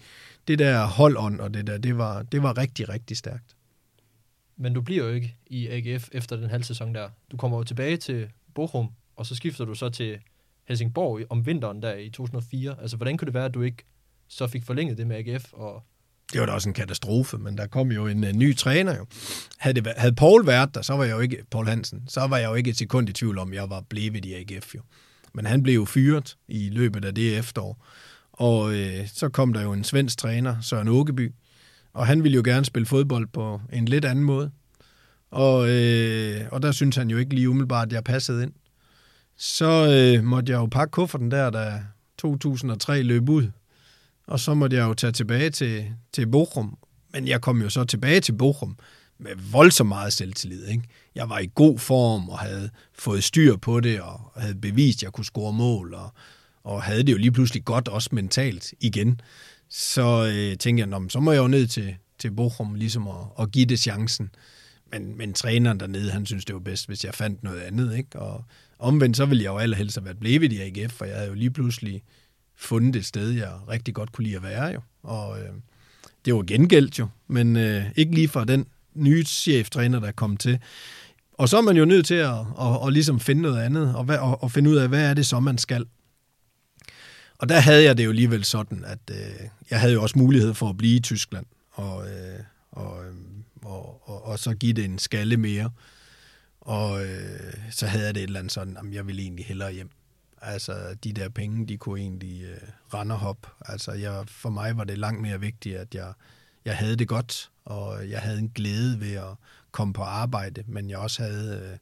det 0.47 0.59
der 0.59 0.85
holdånd 0.85 1.39
og 1.39 1.53
det 1.53 1.67
der, 1.67 1.77
det 1.77 1.97
var, 1.97 2.23
det 2.23 2.43
var 2.43 2.57
rigtig, 2.57 2.89
rigtig 2.89 3.17
stærkt. 3.17 3.55
Men 4.57 4.73
du 4.73 4.81
bliver 4.81 5.05
jo 5.05 5.11
ikke 5.11 5.35
i 5.47 5.67
AGF 5.67 6.09
efter 6.11 6.35
den 6.35 6.49
halve 6.49 6.63
sæson 6.63 6.95
der. 6.95 7.09
Du 7.31 7.37
kommer 7.37 7.57
jo 7.57 7.63
tilbage 7.63 7.97
til 7.97 8.29
Bochum, 8.55 8.89
og 9.15 9.25
så 9.25 9.35
skifter 9.35 9.65
du 9.65 9.75
så 9.75 9.89
til 9.89 10.19
Helsingborg 10.65 11.21
om 11.29 11.45
vinteren 11.45 11.81
der 11.81 11.95
i 11.95 12.09
2004. 12.09 12.81
Altså, 12.81 12.97
hvordan 12.97 13.17
kunne 13.17 13.25
det 13.25 13.33
være, 13.33 13.45
at 13.45 13.53
du 13.53 13.61
ikke 13.61 13.83
så 14.27 14.47
fik 14.47 14.63
forlænget 14.63 14.97
det 14.97 15.07
med 15.07 15.15
AGF? 15.15 15.53
Og... 15.53 15.83
Det 16.33 16.39
var 16.39 16.45
da 16.45 16.51
også 16.51 16.69
en 16.69 16.73
katastrofe, 16.73 17.37
men 17.37 17.57
der 17.57 17.67
kom 17.67 17.91
jo 17.91 18.07
en, 18.07 18.23
en 18.23 18.39
ny 18.39 18.55
træner 18.55 18.97
jo. 18.97 19.05
Havde, 19.57 19.75
det, 19.75 19.85
været- 19.85 19.97
havde 19.97 20.15
Paul 20.15 20.45
været 20.45 20.75
der, 20.75 20.81
så 20.81 20.93
var 20.93 21.03
jeg 21.03 21.13
jo 21.13 21.19
ikke, 21.19 21.37
Paul 21.51 21.67
Hansen, 21.67 22.01
så 22.07 22.27
var 22.27 22.37
jeg 22.37 22.49
jo 22.49 22.53
ikke 22.55 22.69
et 22.69 22.77
sekund 22.77 23.09
i 23.09 23.13
tvivl 23.13 23.37
om, 23.37 23.53
jeg 23.53 23.69
var 23.69 23.81
blevet 23.89 24.25
i 24.25 24.33
AGF 24.33 24.75
jo. 24.75 24.81
Men 25.33 25.45
han 25.45 25.63
blev 25.63 25.75
jo 25.75 25.85
fyret 25.85 26.37
i 26.47 26.69
løbet 26.69 27.05
af 27.05 27.15
det 27.15 27.37
efterår. 27.37 27.85
Og 28.33 28.73
øh, 28.75 29.07
så 29.13 29.29
kom 29.29 29.53
der 29.53 29.61
jo 29.61 29.73
en 29.73 29.83
svensk 29.83 30.17
træner, 30.17 30.55
Søren 30.61 30.87
Åkeby, 30.87 31.31
og 31.93 32.07
han 32.07 32.23
ville 32.23 32.35
jo 32.35 32.41
gerne 32.45 32.65
spille 32.65 32.85
fodbold 32.85 33.27
på 33.27 33.61
en 33.73 33.85
lidt 33.85 34.05
anden 34.05 34.23
måde. 34.25 34.51
Og, 35.31 35.69
øh, 35.69 36.41
og 36.51 36.61
der 36.61 36.71
synes 36.71 36.95
han 36.95 37.09
jo 37.09 37.17
ikke 37.17 37.35
lige 37.35 37.49
umiddelbart, 37.49 37.87
at 37.87 37.93
jeg 37.93 38.03
passede 38.03 38.43
ind. 38.43 38.53
Så 39.37 39.87
øh, 40.17 40.23
måtte 40.23 40.51
jeg 40.51 40.57
jo 40.57 40.65
pakke 40.65 40.91
kufferten 40.91 41.31
der, 41.31 41.49
da 41.49 41.83
2003 42.17 43.01
løb 43.03 43.29
ud. 43.29 43.47
Og 44.29 44.39
så 44.39 44.53
måtte 44.53 44.77
jeg 44.77 44.83
jo 44.83 44.93
tage 44.93 45.11
tilbage 45.11 45.49
til, 45.49 45.85
til 46.13 46.27
Bochum. 46.27 46.77
Men 47.13 47.27
jeg 47.27 47.41
kom 47.41 47.61
jo 47.61 47.69
så 47.69 47.83
tilbage 47.83 48.21
til 48.21 48.33
Bochum 48.33 48.77
med 49.19 49.31
voldsomt 49.51 49.87
meget 49.87 50.13
selvtillid. 50.13 50.67
Ikke? 50.67 50.83
Jeg 51.15 51.29
var 51.29 51.39
i 51.39 51.49
god 51.55 51.79
form 51.79 52.29
og 52.29 52.39
havde 52.39 52.69
fået 52.93 53.23
styr 53.23 53.55
på 53.55 53.79
det, 53.79 54.01
og 54.01 54.31
havde 54.35 54.55
bevist, 54.55 54.99
at 54.99 55.03
jeg 55.03 55.11
kunne 55.11 55.25
score 55.25 55.53
mål, 55.53 55.93
og, 55.93 56.13
og 56.63 56.83
havde 56.83 57.03
det 57.03 57.11
jo 57.11 57.17
lige 57.17 57.31
pludselig 57.31 57.65
godt 57.65 57.87
også 57.87 58.09
mentalt 58.11 58.73
igen. 58.79 59.21
Så 59.69 60.25
øh, 60.25 60.57
tænkte 60.57 60.87
jeg, 60.89 61.01
så 61.09 61.19
må 61.19 61.31
jeg 61.31 61.39
jo 61.39 61.47
ned 61.47 61.67
til, 61.67 61.95
til 62.19 62.31
Bochum 62.31 62.75
ligesom 62.75 63.07
at, 63.07 63.25
at 63.39 63.51
give 63.51 63.65
det 63.65 63.79
chancen. 63.79 64.29
Men, 64.91 65.17
men 65.17 65.33
træneren 65.33 65.79
dernede, 65.79 66.11
han 66.11 66.25
synes 66.25 66.45
det 66.45 66.53
var 66.55 66.61
bedst, 66.61 66.87
hvis 66.87 67.05
jeg 67.05 67.13
fandt 67.13 67.43
noget 67.43 67.59
andet. 67.59 67.97
Ikke? 67.97 68.19
Og 68.19 68.45
omvendt, 68.79 69.17
så 69.17 69.25
ville 69.25 69.43
jeg 69.43 69.49
jo 69.49 69.57
allerhelst 69.57 69.97
have 69.97 70.05
været 70.05 70.19
blevet 70.19 70.51
i 70.53 70.61
AGF, 70.61 70.93
for 70.93 71.05
jeg 71.05 71.15
havde 71.15 71.27
jo 71.27 71.33
lige 71.33 71.51
pludselig 71.51 72.03
fundet 72.59 72.95
et 72.95 73.05
sted, 73.05 73.31
jeg 73.31 73.51
rigtig 73.69 73.93
godt 73.93 74.11
kunne 74.11 74.23
lide 74.23 74.35
at 74.35 74.43
være. 74.43 74.65
Jo. 74.65 74.81
Og 75.03 75.39
øh, 75.39 75.49
det 76.25 76.35
var 76.35 76.41
gengældt 76.41 76.99
jo, 76.99 77.07
men 77.27 77.55
øh, 77.55 77.85
ikke 77.95 78.15
lige 78.15 78.27
fra 78.27 78.45
den 78.45 78.65
nye 78.93 79.23
cheftræner, 79.23 79.99
der 79.99 80.11
kom 80.11 80.37
til. 80.37 80.59
Og 81.33 81.49
så 81.49 81.57
er 81.57 81.61
man 81.61 81.77
jo 81.77 81.85
nødt 81.85 82.05
til 82.05 82.15
at, 82.15 82.39
at, 82.59 82.87
at 82.87 82.93
ligesom 82.93 83.19
finde 83.19 83.41
noget 83.41 83.61
andet, 83.61 83.95
og, 83.95 84.03
hvad, 84.03 84.17
og, 84.17 84.43
og 84.43 84.51
finde 84.51 84.69
ud 84.69 84.75
af, 84.75 84.89
hvad 84.89 85.09
er 85.09 85.13
det 85.13 85.25
så, 85.25 85.39
man 85.39 85.57
skal. 85.57 85.85
Og 87.37 87.49
der 87.49 87.59
havde 87.59 87.83
jeg 87.83 87.97
det 87.97 88.05
jo 88.05 88.09
alligevel 88.09 88.45
sådan, 88.45 88.85
at 88.85 88.99
øh, 89.11 89.47
jeg 89.69 89.79
havde 89.79 89.93
jo 89.93 90.01
også 90.01 90.19
mulighed 90.19 90.53
for 90.53 90.69
at 90.69 90.77
blive 90.77 90.95
i 90.95 90.99
Tyskland, 90.99 91.45
og, 91.71 92.07
øh, 92.09 92.39
og, 92.71 93.05
øh, 93.05 93.13
og, 93.61 94.09
og, 94.09 94.25
og 94.25 94.39
så 94.39 94.53
give 94.53 94.73
det 94.73 94.85
en 94.85 94.99
skalle 94.99 95.37
mere. 95.37 95.71
Og 96.61 97.05
øh, 97.05 97.53
så 97.71 97.87
havde 97.87 98.05
jeg 98.05 98.15
det 98.15 98.23
et 98.23 98.27
eller 98.27 98.39
andet 98.39 98.53
sådan, 98.53 98.77
at 98.77 98.93
jeg 98.93 99.07
ville 99.07 99.21
egentlig 99.21 99.45
hellere 99.45 99.73
hjem. 99.73 99.89
Altså, 100.41 100.95
de 101.03 101.13
der 101.13 101.29
penge, 101.29 101.67
de 101.67 101.77
kunne 101.77 101.99
egentlig 101.99 102.41
øh, 102.43 102.69
rende 102.93 103.15
og 103.15 103.19
hoppe. 103.19 103.47
Altså, 103.65 103.91
jeg, 103.91 104.23
for 104.27 104.49
mig 104.49 104.77
var 104.77 104.83
det 104.83 104.97
langt 104.97 105.21
mere 105.21 105.39
vigtigt, 105.39 105.77
at 105.77 105.95
jeg, 105.95 106.13
jeg 106.65 106.77
havde 106.77 106.95
det 106.95 107.07
godt, 107.07 107.51
og 107.65 108.09
jeg 108.09 108.19
havde 108.19 108.39
en 108.39 108.49
glæde 108.49 108.99
ved 108.99 109.13
at 109.13 109.35
komme 109.71 109.93
på 109.93 110.01
arbejde, 110.01 110.63
men 110.67 110.89
jeg 110.89 110.97
også 110.97 111.23
havde, 111.23 111.69
øh, 111.71 111.77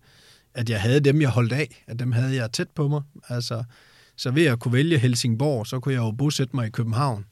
at 0.54 0.70
jeg 0.70 0.82
havde 0.82 1.00
dem, 1.00 1.22
jeg 1.22 1.30
holdt 1.30 1.54
af, 1.54 1.84
at 1.88 2.00
dem 2.00 2.12
havde 2.12 2.36
jeg 2.36 2.52
tæt 2.52 2.70
på 2.70 2.88
mig. 2.88 3.02
Altså, 3.30 3.64
så 4.16 4.32
ved 4.32 4.46
at 4.46 4.60
kunne 4.60 4.74
vælge 4.74 4.98
Helsingborg, 4.98 5.68
så 5.68 5.80
kunne 5.80 5.94
jeg 5.94 6.00
jo 6.00 6.12
bosætte 6.12 6.56
mig 6.56 6.68
i 6.68 6.70
København, 6.70 7.26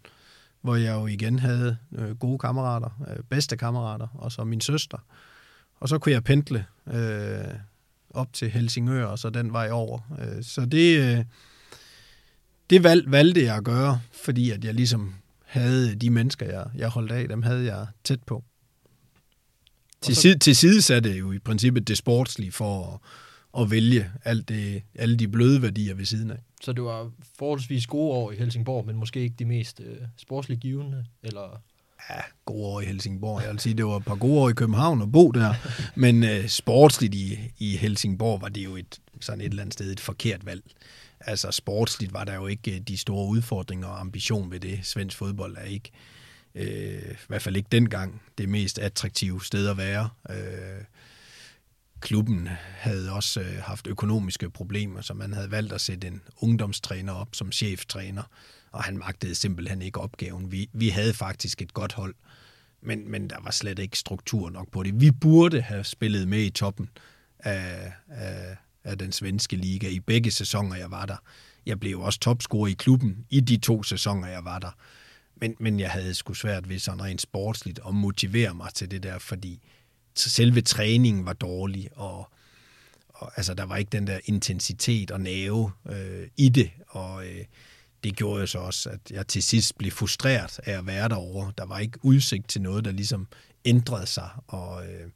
hvor 0.62 0.76
jeg 0.76 0.94
jo 0.96 1.08
igen 1.08 1.40
havde 1.40 1.78
øh, 1.96 2.16
gode 2.16 2.40
kammerater, 2.40 3.06
øh, 3.10 3.24
bedste 3.30 3.58
kammerater, 3.58 4.08
og 4.14 4.32
så 4.32 4.44
min 4.44 4.62
søster. 4.62 4.98
Og 5.80 5.90
så 5.90 6.00
kunne 6.00 6.14
jeg 6.14 6.24
pendle 6.24 6.66
øh, 6.88 7.54
op 8.16 8.34
til 8.34 8.50
Helsingør, 8.50 9.06
og 9.06 9.20
så 9.20 9.30
den 9.30 9.54
vej 9.54 9.70
over. 9.72 10.00
Øh, 10.20 10.44
så 10.44 10.66
det, 10.66 11.00
øh, 11.00 11.26
det 12.70 12.84
valg, 12.84 13.12
valgte 13.12 13.44
jeg 13.44 13.56
at 13.56 13.64
gøre, 13.64 14.02
fordi 14.12 14.52
at 14.52 14.66
jeg 14.66 14.74
ligesom 14.74 15.16
havde 15.46 15.96
de 15.96 16.10
mennesker, 16.10 16.46
jeg, 16.46 16.66
jeg 16.76 16.90
holdt 16.90 17.12
af, 17.12 17.28
dem 17.28 17.42
havde 17.42 17.66
jeg 17.66 17.88
tæt 18.04 18.24
på. 18.24 18.44
Til, 20.02 20.16
side, 20.16 20.40
til 20.40 20.56
side 20.56 20.82
satte 20.82 21.10
jeg 21.10 21.20
jo 21.20 21.32
i 21.32 21.40
princippet 21.40 21.88
det 21.88 21.98
sportslige 21.98 22.52
for 22.52 23.02
at, 23.58 23.62
at 23.62 23.72
vælge 23.72 24.12
alt 24.24 24.50
det, 24.50 24.84
alle 24.96 25.18
de 25.18 25.28
bløde 25.28 25.62
værdier 25.62 25.96
ved 25.96 26.06
siden 26.06 26.32
af. 26.32 26.40
Så 26.62 26.74
det 26.74 26.84
var 26.84 27.12
forholdsvis 27.40 27.88
gode 27.88 28.12
år 28.12 28.32
i 28.32 28.36
Helsingborg, 28.36 28.86
men 28.86 28.96
måske 28.96 29.20
ikke 29.20 29.36
de 29.40 29.46
mest 29.46 29.82
øh, 29.86 29.98
sportsligt 30.18 30.62
givende, 30.62 31.06
eller... 31.24 31.62
Ja, 32.10 32.22
gode 32.46 32.66
år 32.66 32.82
i 32.82 32.86
Helsingborg. 32.86 33.42
Jeg 33.42 33.52
vil 33.52 33.60
sige, 33.60 33.74
det 33.74 33.86
var 33.86 33.98
et 33.98 34.06
par 34.06 34.16
gode 34.16 34.42
år 34.42 34.50
i 34.50 34.54
København 34.54 35.02
og 35.02 35.12
bo 35.12 35.32
der. 35.32 35.54
Men 35.96 36.24
øh, 36.24 36.48
sportsligt 36.48 37.16
i, 37.16 37.40
i 37.60 37.78
Helsingborg 37.78 38.42
var 38.42 38.50
det 38.50 38.64
jo 38.64 38.76
et, 38.76 39.00
sådan 39.22 39.42
et 39.42 39.46
eller 39.46 39.62
andet 39.62 39.74
sted 39.74 39.92
et 39.92 40.00
forkert 40.00 40.46
valg. 40.46 40.64
Altså 41.20 41.52
sportsligt 41.52 42.14
var 42.14 42.24
der 42.24 42.36
jo 42.36 42.48
ikke 42.48 42.76
øh, 42.76 42.82
de 42.82 42.98
store 42.98 43.28
udfordringer 43.28 43.88
og 43.88 44.00
ambition 44.00 44.52
ved 44.52 44.60
det. 44.60 44.80
Svensk 44.84 45.18
fodbold 45.18 45.58
er 45.58 45.64
ikke, 45.64 45.92
øh, 46.56 47.12
i 47.12 47.28
hvert 47.28 47.42
fald 47.42 47.56
ikke 47.56 47.70
dengang, 47.72 48.22
det 48.38 48.50
mest 48.50 48.80
attraktive 48.80 49.44
sted 49.44 49.68
at 49.68 49.78
være. 49.78 50.10
Øh, 50.30 50.84
klubben 52.00 52.50
havde 52.78 53.12
også 53.12 53.40
øh, 53.42 53.58
haft 53.62 53.88
økonomiske 53.88 54.50
problemer, 54.50 55.02
så 55.02 55.14
man 55.14 55.34
havde 55.34 55.52
valgt 55.52 55.74
at 55.74 55.82
sætte 55.82 56.08
en 56.08 56.22
ungdomstræner 56.38 57.14
op 57.14 57.30
som 57.34 57.52
cheftræner, 57.52 58.24
og 58.76 58.84
han 58.84 58.98
magtede 58.98 59.36
simpelthen 59.36 59.82
ikke 59.82 60.00
opgaven. 60.00 60.52
Vi, 60.52 60.70
vi 60.74 60.90
havde 60.90 61.14
faktisk 61.14 61.62
et 61.62 61.74
godt 61.74 61.94
hold, 61.94 62.16
men, 62.82 63.12
men 63.12 63.30
der 63.30 63.36
var 63.44 63.52
slet 63.52 63.80
ikke 63.80 63.98
struktur 63.98 64.50
nok 64.50 64.72
på 64.72 64.84
det. 64.84 65.02
Vi 65.02 65.12
burde 65.12 65.62
have 65.62 65.84
spillet 65.84 66.28
med 66.28 66.40
i 66.40 66.50
toppen 66.50 66.90
af, 67.40 67.94
af, 68.10 68.58
af 68.84 68.98
den 68.98 69.12
svenske 69.12 69.56
liga 69.56 69.88
i 69.88 70.00
begge 70.00 70.32
sæsoner, 70.32 70.76
jeg 70.76 70.92
var 70.92 71.06
der. 71.06 71.18
Jeg 71.66 71.80
blev 71.80 72.00
også 72.00 72.20
topscorer 72.20 72.68
i 72.68 72.74
klubben 72.74 73.26
i 73.30 73.40
de 73.40 73.58
to 73.58 73.84
sæsoner, 73.84 74.28
jeg 74.28 74.46
var 74.46 74.60
der. 74.60 74.72
Men, 75.36 75.56
men 75.60 75.80
jeg 75.80 75.92
havde 75.92 76.14
sgu 76.14 76.34
svært 76.34 76.70
ved 76.70 76.80
sådan 76.80 77.04
rent 77.04 77.22
sportsligt 77.22 77.80
at 77.88 77.94
motivere 77.94 78.54
mig 78.54 78.74
til 78.74 78.92
det 78.92 79.04
der, 79.04 79.20
fordi 79.20 79.62
selve 80.16 80.62
træningen 80.62 81.26
var 81.26 81.34
dårlig, 81.34 81.90
og, 81.96 82.30
og 83.10 83.32
altså, 83.36 83.54
der 83.54 83.64
var 83.64 83.78
ikke 83.78 83.90
den 83.90 84.08
der 84.08 84.20
intensitet 84.26 85.12
og 85.12 85.22
nerve 85.22 85.72
øh, 85.90 86.28
i 86.38 86.50
det, 86.50 86.72
og 86.88 87.28
øh, 87.28 87.46
det 88.06 88.16
gjorde 88.16 88.40
jo 88.40 88.48
så 88.48 88.60
også, 88.60 88.90
at 88.90 89.12
jeg 89.12 89.28
til 89.28 89.44
sidst 89.44 89.78
blev 89.78 89.92
frustreret 89.92 90.60
af 90.64 90.78
at 90.78 90.88
være 90.88 91.10
derovre. 91.10 91.52
Der 91.58 91.66
var 91.66 91.80
ikke 91.80 92.00
udsigt 92.02 92.50
til 92.50 92.62
noget, 92.62 92.86
der 92.86 92.92
ligesom 92.92 93.28
ændrede 93.66 94.06
sig, 94.06 94.30
og 94.48 94.86
øh, 94.86 95.10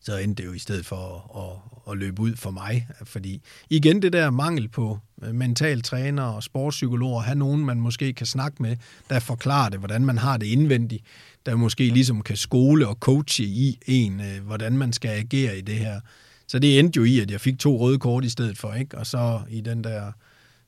så 0.00 0.16
endte 0.16 0.42
det 0.42 0.48
jo 0.48 0.52
i 0.52 0.58
stedet 0.58 0.86
for 0.86 0.96
at, 1.36 1.42
at, 1.42 1.92
at 1.92 1.98
løbe 1.98 2.22
ud 2.22 2.36
for 2.36 2.50
mig. 2.50 2.88
Fordi 3.04 3.42
igen 3.70 4.02
det 4.02 4.12
der 4.12 4.30
mangel 4.30 4.68
på 4.68 4.98
øh, 5.22 5.34
mental 5.34 5.82
træner 5.82 6.22
og 6.22 6.42
sportspsykologer, 6.42 7.20
have 7.20 7.38
nogen, 7.38 7.64
man 7.64 7.80
måske 7.80 8.12
kan 8.12 8.26
snakke 8.26 8.62
med, 8.62 8.76
der 9.10 9.18
forklarer 9.18 9.68
det, 9.68 9.78
hvordan 9.78 10.04
man 10.04 10.18
har 10.18 10.36
det 10.36 10.46
indvendigt, 10.46 11.04
der 11.46 11.56
måske 11.56 11.88
ligesom 11.88 12.22
kan 12.22 12.36
skole 12.36 12.88
og 12.88 12.96
coache 13.00 13.44
i 13.44 13.78
en, 13.86 14.20
øh, 14.20 14.46
hvordan 14.46 14.78
man 14.78 14.92
skal 14.92 15.10
agere 15.10 15.58
i 15.58 15.60
det 15.60 15.76
her. 15.76 16.00
Så 16.46 16.58
det 16.58 16.78
endte 16.78 16.96
jo 16.96 17.04
i, 17.04 17.20
at 17.20 17.30
jeg 17.30 17.40
fik 17.40 17.58
to 17.58 17.78
røde 17.78 17.98
kort 17.98 18.24
i 18.24 18.30
stedet 18.30 18.58
for, 18.58 18.74
ikke? 18.74 18.98
Og 18.98 19.06
så 19.06 19.40
i 19.50 19.60
den 19.60 19.84
der, 19.84 20.12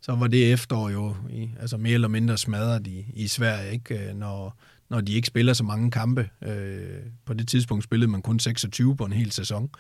så 0.02 0.14
var 0.14 0.26
det 0.26 0.52
efterår 0.52 0.90
jo 0.90 1.16
i, 1.30 1.50
altså 1.60 1.76
mere 1.76 1.94
eller 1.94 2.08
mindre 2.08 2.38
smadret 2.38 2.86
i, 2.86 3.06
i 3.14 3.28
Sverige, 3.28 3.72
ikke? 3.72 4.08
Øh, 4.08 4.16
når, 4.16 4.58
når 4.88 5.00
de 5.00 5.12
ikke 5.12 5.28
spiller 5.28 5.52
så 5.52 5.64
mange 5.64 5.90
kampe. 5.90 6.30
Øh, 6.42 7.00
på 7.24 7.34
det 7.34 7.48
tidspunkt 7.48 7.84
spillede 7.84 8.10
man 8.10 8.22
kun 8.22 8.38
26 8.38 8.96
på 8.96 9.04
en 9.04 9.12
hel 9.12 9.32
sæson, 9.32 9.70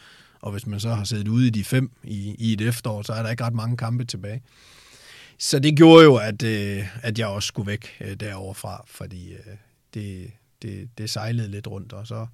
og 0.40 0.52
hvis 0.52 0.66
man 0.66 0.80
så 0.80 0.94
har 0.94 1.04
siddet 1.04 1.28
ude 1.28 1.46
i 1.46 1.50
de 1.50 1.64
fem 1.64 1.90
i, 2.04 2.34
i 2.38 2.52
et 2.52 2.60
efterår, 2.60 3.02
så 3.02 3.12
er 3.12 3.22
der 3.22 3.30
ikke 3.30 3.44
ret 3.44 3.54
mange 3.54 3.76
kampe 3.76 4.04
tilbage. 4.04 4.42
Så 5.38 5.58
det 5.58 5.76
gjorde 5.76 6.04
jo, 6.04 6.16
at, 6.16 6.42
øh, 6.42 6.84
at 7.02 7.18
jeg 7.18 7.26
også 7.26 7.46
skulle 7.46 7.66
væk 7.66 7.96
øh, 8.00 8.14
deroverfra, 8.14 8.84
fordi 8.86 9.32
øh, 9.32 9.38
det, 9.94 10.30
det, 10.62 10.88
det 10.98 11.10
sejlede 11.10 11.48
lidt 11.48 11.66
rundt, 11.66 11.92
og 11.92 12.06
så 12.06 12.26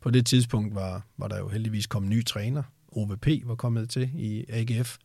på 0.00 0.10
det 0.10 0.26
tidspunkt 0.26 0.74
var, 0.74 1.02
var 1.16 1.28
der 1.28 1.38
jo 1.38 1.48
heldigvis 1.48 1.86
kommet 1.86 2.10
ny 2.10 2.24
træner. 2.24 2.62
OVP 2.92 3.28
var 3.44 3.54
kommet 3.54 3.90
til 3.90 4.10
i 4.14 4.44
AGF. 4.48 4.96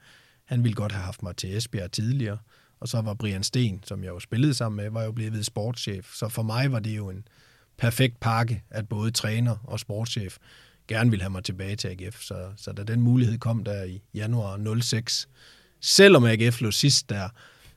Han 0.49 0.63
ville 0.63 0.75
godt 0.75 0.91
have 0.91 1.03
haft 1.03 1.23
mig 1.23 1.35
til 1.35 1.57
Esbjerg 1.57 1.91
tidligere, 1.91 2.37
og 2.79 2.87
så 2.87 3.01
var 3.01 3.13
Brian 3.13 3.43
Sten, 3.43 3.83
som 3.85 4.03
jeg 4.03 4.09
jo 4.09 4.19
spillede 4.19 4.53
sammen 4.53 4.75
med, 4.77 4.89
var 4.89 5.03
jo 5.03 5.11
blevet 5.11 5.45
sportschef. 5.45 6.13
Så 6.13 6.29
for 6.29 6.43
mig 6.43 6.71
var 6.71 6.79
det 6.79 6.97
jo 6.97 7.09
en 7.09 7.27
perfekt 7.77 8.19
pakke, 8.19 8.63
at 8.69 8.89
både 8.89 9.11
træner 9.11 9.55
og 9.63 9.79
sportschef 9.79 10.37
gerne 10.87 11.09
ville 11.09 11.23
have 11.23 11.29
mig 11.29 11.43
tilbage 11.43 11.75
til 11.75 11.87
AGF. 11.87 12.21
Så, 12.21 12.35
så 12.55 12.71
da 12.71 12.83
den 12.83 13.01
mulighed 13.01 13.37
kom 13.37 13.63
der 13.63 13.83
i 13.83 14.01
januar 14.13 14.81
06, 14.81 15.29
selvom 15.79 16.25
AGF 16.25 16.61
lå 16.61 16.71
sidst 16.71 17.09
der, 17.09 17.29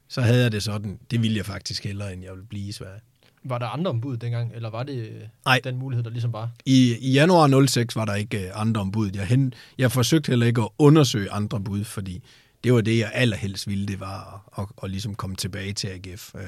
så 0.08 0.20
havde 0.20 0.42
jeg 0.42 0.52
det 0.52 0.62
sådan, 0.62 0.98
det 1.10 1.22
ville 1.22 1.36
jeg 1.36 1.46
faktisk 1.46 1.84
hellere, 1.84 2.12
end 2.12 2.22
jeg 2.22 2.32
ville 2.32 2.46
blive 2.46 2.68
i 2.68 2.72
Sverige. 2.72 3.00
Var 3.44 3.58
der 3.58 3.66
andre 3.66 3.90
ombud 3.90 4.16
dengang, 4.16 4.52
eller 4.54 4.70
var 4.70 4.82
det 4.82 5.28
Nej. 5.44 5.60
den 5.64 5.76
mulighed, 5.76 6.04
der 6.04 6.10
ligesom 6.10 6.32
var? 6.32 6.50
I, 6.66 6.96
I 7.00 7.12
januar 7.12 7.66
06 7.66 7.96
var 7.96 8.04
der 8.04 8.14
ikke 8.14 8.46
øh, 8.46 8.50
andre 8.60 8.80
ombud. 8.80 9.10
Jeg, 9.14 9.26
hen, 9.26 9.54
jeg 9.78 9.92
forsøgte 9.92 10.30
heller 10.30 10.46
ikke 10.46 10.60
at 10.60 10.68
undersøge 10.78 11.30
andre 11.30 11.60
bud, 11.60 11.84
fordi 11.84 12.22
det 12.64 12.74
var 12.74 12.80
det, 12.80 12.98
jeg 12.98 13.10
allerhelst 13.14 13.68
ville, 13.68 13.86
det 13.86 14.00
var 14.00 14.44
at, 14.58 14.62
at, 14.62 14.84
at 14.84 14.90
ligesom 14.90 15.14
komme 15.14 15.36
tilbage 15.36 15.72
til 15.72 15.88
AGF. 15.88 16.34
Øh, 16.34 16.42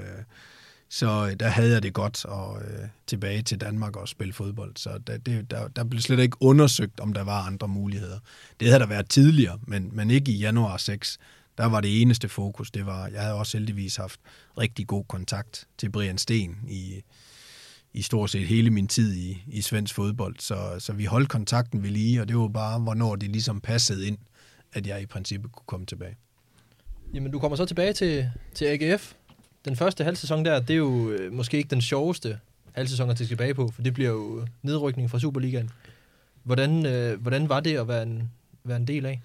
så 0.88 1.26
øh, 1.26 1.36
der 1.40 1.48
havde 1.48 1.72
jeg 1.72 1.82
det 1.82 1.92
godt 1.92 2.24
og 2.24 2.62
øh, 2.62 2.88
tilbage 3.06 3.42
til 3.42 3.60
Danmark 3.60 3.96
og 3.96 4.08
spille 4.08 4.32
fodbold. 4.32 4.72
Så 4.76 4.98
der, 5.06 5.18
det, 5.18 5.50
der, 5.50 5.68
der 5.68 5.84
blev 5.84 6.00
slet 6.00 6.18
ikke 6.18 6.36
undersøgt, 6.40 7.00
om 7.00 7.12
der 7.12 7.24
var 7.24 7.42
andre 7.42 7.68
muligheder. 7.68 8.18
Det 8.60 8.68
havde 8.68 8.80
der 8.80 8.86
været 8.86 9.10
tidligere, 9.10 9.58
men, 9.66 9.90
men 9.92 10.10
ikke 10.10 10.32
i 10.32 10.38
januar 10.38 10.76
6. 10.76 11.18
Der 11.58 11.66
var 11.66 11.80
det 11.80 12.02
eneste 12.02 12.28
fokus, 12.28 12.70
det 12.70 12.86
var, 12.86 13.06
jeg 13.06 13.20
havde 13.20 13.34
også 13.34 13.58
heldigvis 13.58 13.96
haft 13.96 14.20
rigtig 14.58 14.86
god 14.86 15.04
kontakt 15.08 15.66
til 15.78 15.90
Brian 15.90 16.18
Sten 16.18 16.56
i, 16.68 17.02
i 17.92 18.02
stort 18.02 18.30
set 18.30 18.46
hele 18.46 18.70
min 18.70 18.88
tid 18.88 19.14
i, 19.14 19.42
i 19.46 19.62
svensk 19.62 19.94
fodbold. 19.94 20.36
Så, 20.38 20.76
så 20.78 20.92
vi 20.92 21.04
holdt 21.04 21.28
kontakten 21.28 21.82
ved 21.82 21.90
lige, 21.90 22.20
og 22.20 22.28
det 22.28 22.36
var 22.36 22.48
bare, 22.48 22.80
hvornår 22.80 23.16
det 23.16 23.30
ligesom 23.30 23.60
passede 23.60 24.06
ind 24.06 24.18
at 24.74 24.86
jeg 24.86 25.02
i 25.02 25.06
princippet 25.06 25.52
kunne 25.52 25.66
komme 25.66 25.86
tilbage. 25.86 26.16
Jamen, 27.14 27.32
du 27.32 27.38
kommer 27.38 27.56
så 27.56 27.64
tilbage 27.64 27.92
til, 27.92 28.30
til 28.54 28.64
AGF. 28.64 29.12
Den 29.64 29.76
første 29.76 30.04
halvsæson 30.04 30.44
der, 30.44 30.60
det 30.60 30.70
er 30.70 30.78
jo 30.78 31.10
øh, 31.10 31.32
måske 31.32 31.56
ikke 31.56 31.70
den 31.70 31.82
sjoveste 31.82 32.38
halvsæson 32.72 33.10
at 33.10 33.16
tilbage 33.16 33.54
på, 33.54 33.70
for 33.74 33.82
det 33.82 33.94
bliver 33.94 34.10
jo 34.10 34.46
nedrykning 34.62 35.10
fra 35.10 35.18
Superligaen. 35.18 35.70
Hvordan, 36.42 36.86
øh, 36.86 37.20
hvordan 37.20 37.48
var 37.48 37.60
det 37.60 37.76
at 37.76 37.88
være 37.88 38.02
en, 38.02 38.30
være 38.64 38.76
en 38.76 38.86
del 38.86 39.06
af? 39.06 39.20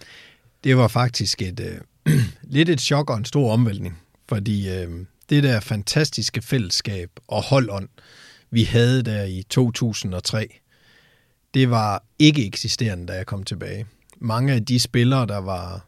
Det 0.63 0.77
var 0.77 0.87
faktisk 0.87 1.41
et 1.41 1.59
øh, 1.59 2.13
lidt 2.41 2.69
et 2.69 2.81
chok 2.81 3.09
og 3.09 3.17
en 3.17 3.25
stor 3.25 3.51
omvæltning, 3.51 3.99
fordi 4.29 4.69
øh, 4.69 5.05
det 5.29 5.43
der 5.43 5.59
fantastiske 5.59 6.41
fællesskab 6.41 7.09
og 7.27 7.43
holdånd, 7.43 7.89
vi 8.51 8.63
havde 8.63 9.03
der 9.03 9.23
i 9.23 9.43
2003, 9.49 10.59
det 11.53 11.69
var 11.69 12.03
ikke 12.19 12.45
eksisterende, 12.45 13.07
da 13.07 13.13
jeg 13.13 13.25
kom 13.25 13.43
tilbage 13.43 13.85
mange 14.19 14.53
af 14.53 14.65
de 14.65 14.79
spillere, 14.79 15.25
der 15.25 15.37
var, 15.37 15.85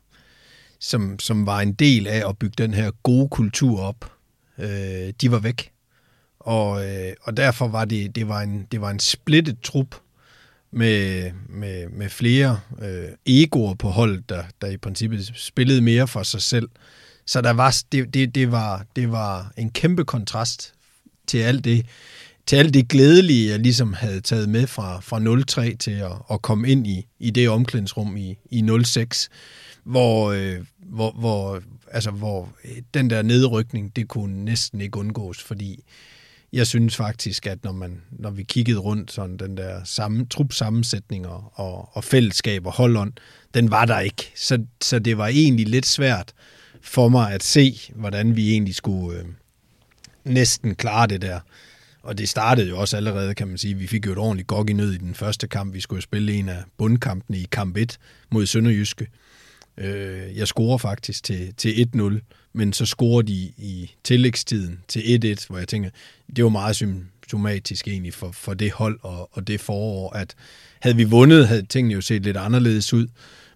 som, 0.80 1.20
som 1.20 1.46
var 1.46 1.62
en 1.62 1.74
del 1.74 2.08
af 2.08 2.30
at 2.30 2.38
bygge 2.38 2.56
den 2.58 2.74
her 2.74 2.92
gode 3.04 3.30
kultur 3.30 3.82
op, 3.82 4.12
øh, 4.58 5.14
de 5.22 5.32
var 5.32 5.40
væk. 5.40 5.72
Og, 6.40 6.90
øh, 6.90 7.14
og 7.22 7.38
derfor 7.38 7.68
var 7.68 7.86
det, 7.86 8.16
det, 8.16 8.28
var 8.28 8.42
en, 8.42 8.68
det 8.72 8.82
var 8.82 8.90
en 8.90 9.00
splittet 9.00 9.62
trup 9.62 9.96
med, 10.72 11.32
med, 11.50 11.90
med 11.90 12.10
flere 12.10 12.60
øh, 12.82 13.10
egoer 13.26 13.74
på 13.74 13.90
hold, 13.90 14.24
der, 14.30 14.44
der 14.62 14.68
i 14.68 14.78
princippet 14.78 15.32
spillede 15.36 15.82
mere 15.82 16.08
for 16.08 16.24
sig 16.24 16.42
selv. 16.42 16.70
Så 17.26 17.42
der 17.42 17.52
var, 17.52 17.84
det, 17.92 18.14
det, 18.14 18.36
det, 18.36 18.52
var, 18.52 18.86
det 18.96 19.12
var 19.12 19.52
en 19.58 19.70
kæmpe 19.70 20.06
kontrast 20.06 20.74
til 21.28 21.38
alt 21.38 21.64
det, 21.64 21.86
til 22.46 22.56
alt 22.56 22.74
det 22.74 22.88
glædelige, 22.88 23.50
jeg 23.50 23.60
ligesom 23.60 23.94
havde 23.94 24.22
taget 24.22 24.50
med 24.50 24.68
fra, 24.68 25.00
fra 25.00 25.44
03 25.48 25.76
til 25.80 25.92
at, 25.92 26.12
at 26.32 26.42
komme 26.42 26.70
ind 26.70 26.88
i, 26.88 27.08
i 27.20 27.30
det 27.30 27.50
omklædningsrum 27.50 28.18
i, 28.18 28.38
i 28.52 28.70
06, 28.84 29.30
hvor, 29.84 30.32
øh, 30.32 30.58
hvor, 30.80 31.12
hvor, 31.12 31.62
altså, 31.92 32.12
hvor 32.12 32.50
øh, 32.66 32.82
den 32.94 33.10
der 33.10 33.22
nedrykning, 33.22 33.96
det 33.96 34.08
kunne 34.08 34.46
næsten 34.46 34.82
ikke 34.82 35.00
undgås, 35.00 35.44
fordi 35.44 35.84
jeg 36.54 36.68
synes 36.68 36.96
faktisk, 36.96 37.48
at 37.48 37.64
når, 37.64 37.72
man, 37.72 38.02
når 38.12 38.30
vi 38.30 38.44
kiggede 38.44 38.80
rundt, 38.80 39.12
sådan 39.12 39.38
den 39.38 39.58
der 39.58 39.84
samme, 39.84 40.26
trupsammensætning 40.26 41.28
og, 41.28 41.52
og, 41.54 41.90
og 41.94 42.04
fællesskab 42.04 42.66
og 42.66 42.74
holdånd, 42.74 43.14
den 43.54 43.72
var 43.72 43.86
der 43.86 44.00
ikke. 44.00 44.32
Så, 44.36 44.66
så 44.82 45.00
det 45.00 45.18
var 45.18 45.28
egentlig 45.28 45.68
lidt 45.68 45.86
svært 45.86 46.34
for 46.82 47.10
mig 47.10 47.34
at 47.34 47.44
se, 47.44 47.80
hvordan 47.96 48.36
vi 48.36 48.52
egentlig 48.52 48.76
skulle 48.76 49.20
øh, 49.20 49.26
næsten 50.24 50.76
klare 50.76 51.08
det 51.08 51.22
der. 51.22 51.40
Og 52.04 52.18
det 52.18 52.30
startede 52.30 52.70
jo 52.70 52.80
også 52.80 52.98
allerede, 52.98 53.36
kan 53.36 53.48
man 53.48 53.58
sige. 53.58 53.74
Vi 53.74 53.88
fik 53.88 54.06
jo 54.06 54.12
et 54.12 54.18
ordentligt 54.18 54.48
gok 54.48 54.70
i 54.70 54.74
nød 54.74 54.94
i 54.94 54.98
den 54.98 55.16
første 55.16 55.48
kamp. 55.48 55.74
Vi 55.74 55.80
skulle 55.80 56.02
spille 56.02 56.34
en 56.34 56.50
af 56.50 56.64
bundkampene 56.78 57.38
i 57.38 57.48
kamp 57.52 57.78
1 57.78 57.98
mod 58.30 58.46
Sønderjyske. 58.46 59.08
Øh, 59.78 60.38
jeg 60.38 60.48
scorer 60.48 60.78
faktisk 60.78 61.24
til, 61.24 61.54
til 61.56 61.90
1-0, 61.96 62.20
men 62.54 62.74
så 62.74 62.86
scorer 62.86 63.22
de 63.22 63.34
i 63.58 63.92
tillægstiden 64.04 64.80
til 64.88 65.00
1-1, 65.40 65.46
hvor 65.48 65.58
jeg 65.58 65.68
tænker, 65.68 65.90
det 66.36 66.44
var 66.44 66.50
meget 66.50 66.76
symptomatisk 66.76 67.88
egentlig 67.88 68.14
for, 68.14 68.32
for 68.32 68.54
det 68.54 68.72
hold 68.72 69.00
og, 69.02 69.30
og 69.32 69.48
det 69.48 69.62
forår, 69.62 70.14
at 70.14 70.36
havde 70.80 70.96
vi 70.96 71.04
vundet, 71.04 71.48
havde 71.48 71.66
tingene 71.66 71.94
jo 71.94 72.02
set 72.02 72.24
lidt 72.24 72.38
anderledes 72.38 72.94
ud, 72.94 73.08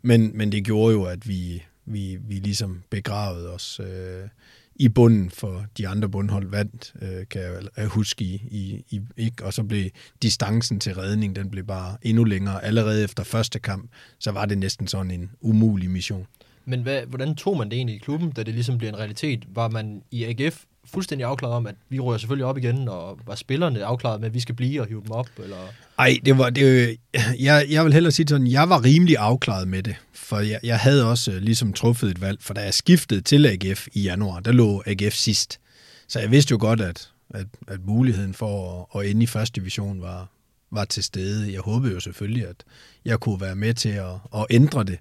men, 0.01 0.31
men 0.37 0.51
det 0.51 0.63
gjorde 0.63 0.93
jo, 0.93 1.03
at 1.03 1.27
vi, 1.27 1.63
vi, 1.85 2.17
vi 2.27 2.35
ligesom 2.35 2.83
begravede 2.89 3.49
os 3.49 3.79
øh, 3.79 4.27
i 4.75 4.89
bunden 4.89 5.29
for 5.29 5.65
de 5.77 5.87
andre 5.87 6.09
bundhold 6.09 6.49
vandt, 6.49 6.93
øh, 7.01 7.27
kan 7.29 7.41
jeg 7.77 7.87
huske 7.87 8.25
i, 8.25 8.33
i, 8.51 8.83
i 8.89 9.01
ikke? 9.17 9.45
og 9.45 9.53
så 9.53 9.63
blev 9.63 9.89
distancen 10.21 10.79
til 10.79 10.95
redning, 10.95 11.35
den 11.35 11.49
blev 11.49 11.63
bare 11.63 11.97
endnu 12.01 12.23
længere. 12.23 12.63
Allerede 12.63 13.03
efter 13.03 13.23
første 13.23 13.59
kamp, 13.59 13.91
så 14.19 14.31
var 14.31 14.45
det 14.45 14.57
næsten 14.57 14.87
sådan 14.87 15.11
en 15.11 15.31
umulig 15.41 15.89
mission. 15.89 16.25
Men 16.65 16.81
hvad, 16.81 17.01
hvordan 17.05 17.35
tog 17.35 17.57
man 17.57 17.69
det 17.69 17.77
egentlig 17.77 17.95
i 17.95 17.99
klubben, 17.99 18.31
da 18.31 18.43
det 18.43 18.53
ligesom 18.53 18.77
blev 18.77 18.89
en 18.89 18.97
realitet? 18.97 19.45
Var 19.49 19.69
man 19.69 20.01
i 20.11 20.23
AGF 20.23 20.63
fuldstændig 20.93 21.27
afklaret 21.27 21.55
om, 21.55 21.67
at 21.67 21.75
vi 21.89 21.99
rører 21.99 22.17
selvfølgelig 22.17 22.45
op 22.45 22.57
igen, 22.57 22.87
og 22.87 23.19
var 23.25 23.35
spillerne 23.35 23.85
afklaret 23.85 24.19
med, 24.19 24.27
at 24.27 24.33
vi 24.33 24.39
skal 24.39 24.55
blive 24.55 24.81
og 24.81 24.87
hive 24.87 25.01
dem 25.01 25.11
op? 25.11 25.29
Eller? 25.43 25.57
Ej, 25.99 26.17
det 26.25 26.37
var, 26.37 26.49
det, 26.49 26.97
jeg, 27.39 27.65
jeg 27.69 27.85
vil 27.85 27.93
hellere 27.93 28.11
sige 28.11 28.27
sådan, 28.27 28.47
jeg 28.47 28.69
var 28.69 28.83
rimelig 28.83 29.17
afklaret 29.17 29.67
med 29.67 29.83
det, 29.83 29.95
for 30.13 30.39
jeg, 30.39 30.59
jeg 30.63 30.79
havde 30.79 31.09
også 31.09 31.31
øh, 31.31 31.37
ligesom 31.37 31.73
truffet 31.73 32.11
et 32.11 32.21
valg, 32.21 32.37
for 32.41 32.53
da 32.53 32.61
jeg 32.61 32.73
skiftede 32.73 33.21
til 33.21 33.45
AGF 33.45 33.87
i 33.93 34.01
januar, 34.01 34.39
der 34.39 34.51
lå 34.51 34.83
AGF 34.85 35.13
sidst. 35.13 35.59
Så 36.07 36.19
jeg 36.19 36.31
vidste 36.31 36.51
jo 36.51 36.57
godt, 36.59 36.81
at, 36.81 37.09
at, 37.29 37.47
at 37.67 37.79
muligheden 37.85 38.33
for 38.33 38.87
at, 38.95 39.01
at 39.01 39.11
ende 39.11 39.23
i 39.23 39.27
første 39.27 39.61
division 39.61 40.01
var, 40.01 40.29
var 40.71 40.85
til 40.85 41.03
stede. 41.03 41.53
Jeg 41.53 41.61
håbede 41.61 41.93
jo 41.93 41.99
selvfølgelig, 41.99 42.47
at 42.47 42.63
jeg 43.05 43.19
kunne 43.19 43.41
være 43.41 43.55
med 43.55 43.73
til 43.73 43.89
at, 43.89 44.13
at 44.35 44.45
ændre 44.49 44.83
det. 44.83 44.99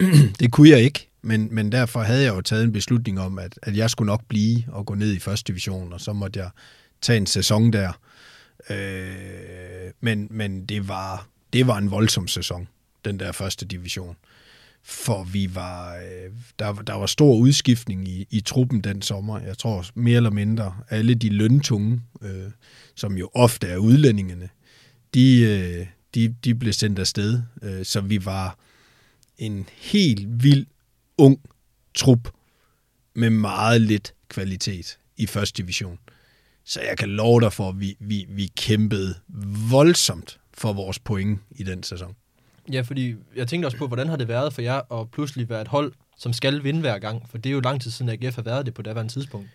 det 0.40 0.52
kunne 0.52 0.70
jeg 0.70 0.80
ikke, 0.80 1.08
men, 1.24 1.48
men 1.54 1.72
derfor 1.72 2.00
havde 2.00 2.22
jeg 2.22 2.34
jo 2.34 2.40
taget 2.40 2.64
en 2.64 2.72
beslutning 2.72 3.20
om, 3.20 3.38
at, 3.38 3.58
at 3.62 3.76
jeg 3.76 3.90
skulle 3.90 4.06
nok 4.06 4.24
blive 4.28 4.64
og 4.68 4.86
gå 4.86 4.94
ned 4.94 5.12
i 5.12 5.18
første 5.18 5.52
division, 5.52 5.92
og 5.92 6.00
så 6.00 6.12
måtte 6.12 6.40
jeg 6.40 6.50
tage 7.00 7.16
en 7.16 7.26
sæson 7.26 7.72
der. 7.72 7.92
Øh, 8.70 9.90
men 10.00 10.28
men 10.30 10.66
det, 10.66 10.88
var, 10.88 11.28
det 11.52 11.66
var 11.66 11.78
en 11.78 11.90
voldsom 11.90 12.28
sæson, 12.28 12.68
den 13.04 13.18
der 13.18 13.32
første 13.32 13.66
division. 13.66 14.16
For 14.82 15.24
vi 15.24 15.54
var, 15.54 15.96
øh, 15.96 16.32
der, 16.58 16.72
der 16.72 16.94
var 16.94 17.06
stor 17.06 17.36
udskiftning 17.36 18.08
i, 18.08 18.26
i 18.30 18.40
truppen 18.40 18.80
den 18.80 19.02
sommer. 19.02 19.40
Jeg 19.40 19.58
tror 19.58 19.86
mere 19.94 20.16
eller 20.16 20.30
mindre 20.30 20.76
alle 20.90 21.14
de 21.14 21.28
løntunge, 21.28 22.00
øh, 22.22 22.50
som 22.94 23.18
jo 23.18 23.30
ofte 23.34 23.66
er 23.66 23.76
udlændingene, 23.76 24.48
de, 25.14 25.40
øh, 25.40 25.86
de, 26.14 26.34
de 26.44 26.54
blev 26.54 26.72
sendt 26.72 26.98
afsted. 26.98 27.42
Øh, 27.62 27.84
så 27.84 28.00
vi 28.00 28.24
var 28.24 28.58
en 29.38 29.68
helt 29.72 30.42
vild, 30.42 30.66
ung 31.18 31.40
trup 31.94 32.28
med 33.14 33.30
meget 33.30 33.80
lidt 33.80 34.14
kvalitet 34.28 34.98
i 35.16 35.26
første 35.26 35.62
division. 35.62 35.98
Så 36.64 36.80
jeg 36.80 36.98
kan 36.98 37.08
love 37.08 37.40
dig 37.40 37.52
for, 37.52 37.68
at 37.68 37.80
vi, 37.80 37.96
vi, 38.00 38.26
vi 38.28 38.50
kæmpede 38.56 39.14
voldsomt 39.70 40.40
for 40.54 40.72
vores 40.72 40.98
point 40.98 41.40
i 41.50 41.62
den 41.62 41.82
sæson. 41.82 42.16
Ja, 42.72 42.80
fordi 42.80 43.14
jeg 43.36 43.48
tænkte 43.48 43.66
også 43.66 43.78
på, 43.78 43.86
hvordan 43.86 44.08
har 44.08 44.16
det 44.16 44.28
været 44.28 44.52
for 44.52 44.62
jer 44.62 44.92
at 45.00 45.10
pludselig 45.10 45.48
være 45.48 45.60
et 45.60 45.68
hold, 45.68 45.92
som 46.18 46.32
skal 46.32 46.64
vinde 46.64 46.80
hver 46.80 46.98
gang? 46.98 47.22
For 47.30 47.38
det 47.38 47.50
er 47.50 47.54
jo 47.54 47.60
lang 47.60 47.80
tid 47.80 47.90
siden, 47.90 48.08
at 48.08 48.24
AGF 48.24 48.34
har 48.34 48.42
været 48.42 48.66
det 48.66 48.74
på 48.74 48.82
daværende 48.82 49.12
tidspunkt. 49.12 49.48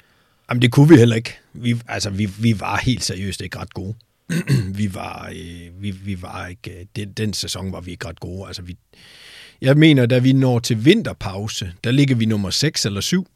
Jamen, 0.50 0.62
det 0.62 0.72
kunne 0.72 0.90
vi 0.90 0.96
heller 0.96 1.16
ikke. 1.16 1.38
Vi, 1.54 1.82
altså, 1.88 2.10
vi, 2.10 2.26
vi 2.26 2.60
var 2.60 2.78
helt 2.78 3.04
seriøst 3.04 3.42
ikke 3.42 3.60
ret 3.60 3.74
gode. 3.74 3.96
vi 4.80 4.94
var, 4.94 5.30
øh, 5.36 5.82
vi, 5.82 5.92
vi 5.92 6.22
var 6.22 6.48
ikke... 6.48 6.80
Øh, 6.80 6.86
den, 6.96 7.12
den 7.12 7.34
sæson 7.34 7.72
var 7.72 7.82
vi 7.82 7.92
ikke 7.92 8.08
ret 8.08 8.20
gode. 8.20 8.48
Altså, 8.48 8.62
vi, 8.62 8.78
jeg 9.62 9.78
mener, 9.78 10.06
da 10.06 10.20
vi 10.20 10.34
når 10.34 10.60
til 10.60 10.86
vinterpause, 10.86 11.74
der 11.84 11.92
ligger 11.92 12.16
vi 12.16 12.26
nummer 12.26 12.50
6 12.50 12.86
eller 12.86 13.02
7 13.02 13.28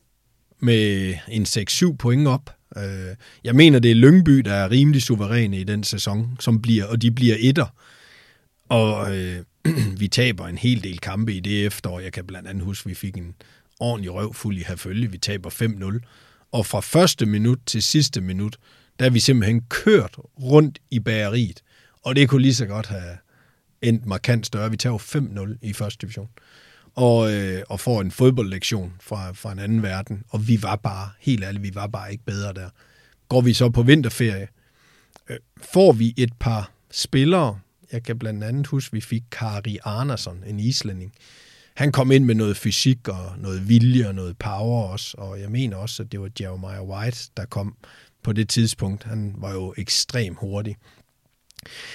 med 0.59 1.13
en 1.27 1.43
6-7 1.43 1.95
point 1.95 2.27
op. 2.27 2.55
Øh, 2.77 3.15
jeg 3.43 3.55
mener, 3.55 3.79
det 3.79 3.91
er 3.91 3.95
Lyngby, 3.95 4.37
der 4.37 4.53
er 4.53 4.71
rimelig 4.71 5.01
suveræne 5.01 5.59
i 5.59 5.63
den 5.63 5.83
sæson, 5.83 6.37
som 6.39 6.61
bliver, 6.61 6.85
og 6.85 7.01
de 7.01 7.11
bliver 7.11 7.35
etter. 7.39 7.65
Og 8.69 9.17
øh, 9.17 9.43
vi 10.01 10.07
taber 10.07 10.47
en 10.47 10.57
hel 10.57 10.83
del 10.83 10.99
kampe 10.99 11.33
i 11.33 11.39
det 11.39 11.65
efterår. 11.65 11.99
Jeg 11.99 12.13
kan 12.13 12.25
blandt 12.25 12.49
andet 12.49 12.63
huske, 12.63 12.87
at 12.87 12.89
vi 12.89 12.95
fik 12.95 13.17
en 13.17 13.35
ordentlig 13.79 14.13
røvfuld 14.13 14.57
i 14.57 14.63
Herfølge. 14.67 15.11
Vi 15.11 15.17
taber 15.17 15.49
5-0. 15.49 16.47
Og 16.51 16.65
fra 16.65 16.79
første 16.79 17.25
minut 17.25 17.59
til 17.65 17.83
sidste 17.83 18.21
minut, 18.21 18.57
der 18.99 19.05
er 19.05 19.09
vi 19.09 19.19
simpelthen 19.19 19.61
kørt 19.69 20.15
rundt 20.41 20.79
i 20.91 20.99
bageriet. 20.99 21.63
Og 22.03 22.15
det 22.15 22.29
kunne 22.29 22.41
lige 22.41 22.55
så 22.55 22.65
godt 22.65 22.87
have 22.87 23.17
endt 23.83 24.05
markant 24.05 24.45
større. 24.45 24.71
Vi 24.71 24.77
tager 24.77 24.97
5-0 24.97 25.57
i 25.61 25.73
første 25.73 26.01
division. 26.01 26.29
Og, 26.95 27.33
øh, 27.33 27.63
og 27.69 27.79
får 27.79 28.01
en 28.01 28.11
fodboldlektion 28.11 28.93
fra, 29.01 29.31
fra 29.31 29.51
en 29.51 29.59
anden 29.59 29.83
verden. 29.83 30.23
Og 30.29 30.47
vi 30.47 30.63
var 30.63 30.75
bare, 30.75 31.09
helt 31.19 31.43
ærligt, 31.43 31.63
vi 31.63 31.75
var 31.75 31.87
bare 31.87 32.11
ikke 32.11 32.23
bedre 32.25 32.53
der. 32.53 32.69
Går 33.29 33.41
vi 33.41 33.53
så 33.53 33.69
på 33.69 33.83
vinterferie, 33.83 34.47
øh, 35.29 35.37
får 35.61 35.91
vi 35.91 36.13
et 36.17 36.33
par 36.39 36.71
spillere, 36.91 37.59
jeg 37.91 38.03
kan 38.03 38.19
blandt 38.19 38.43
andet 38.43 38.67
huske, 38.67 38.89
at 38.89 38.93
vi 38.93 39.01
fik 39.01 39.23
Kari 39.31 39.77
Arnason, 39.83 40.43
en 40.47 40.59
islænding. 40.59 41.13
Han 41.73 41.91
kom 41.91 42.11
ind 42.11 42.25
med 42.25 42.35
noget 42.35 42.57
fysik 42.57 43.07
og 43.07 43.31
noget 43.37 43.69
vilje 43.69 44.07
og 44.07 44.15
noget 44.15 44.37
power 44.37 44.83
også, 44.87 45.17
og 45.17 45.39
jeg 45.39 45.51
mener 45.51 45.77
også, 45.77 46.03
at 46.03 46.11
det 46.11 46.21
var 46.21 46.29
Jeremiah 46.39 46.83
White, 46.83 47.19
der 47.37 47.45
kom 47.45 47.75
på 48.23 48.33
det 48.33 48.49
tidspunkt. 48.49 49.03
Han 49.03 49.35
var 49.37 49.53
jo 49.53 49.73
ekstrem 49.77 50.35
hurtig. 50.35 50.75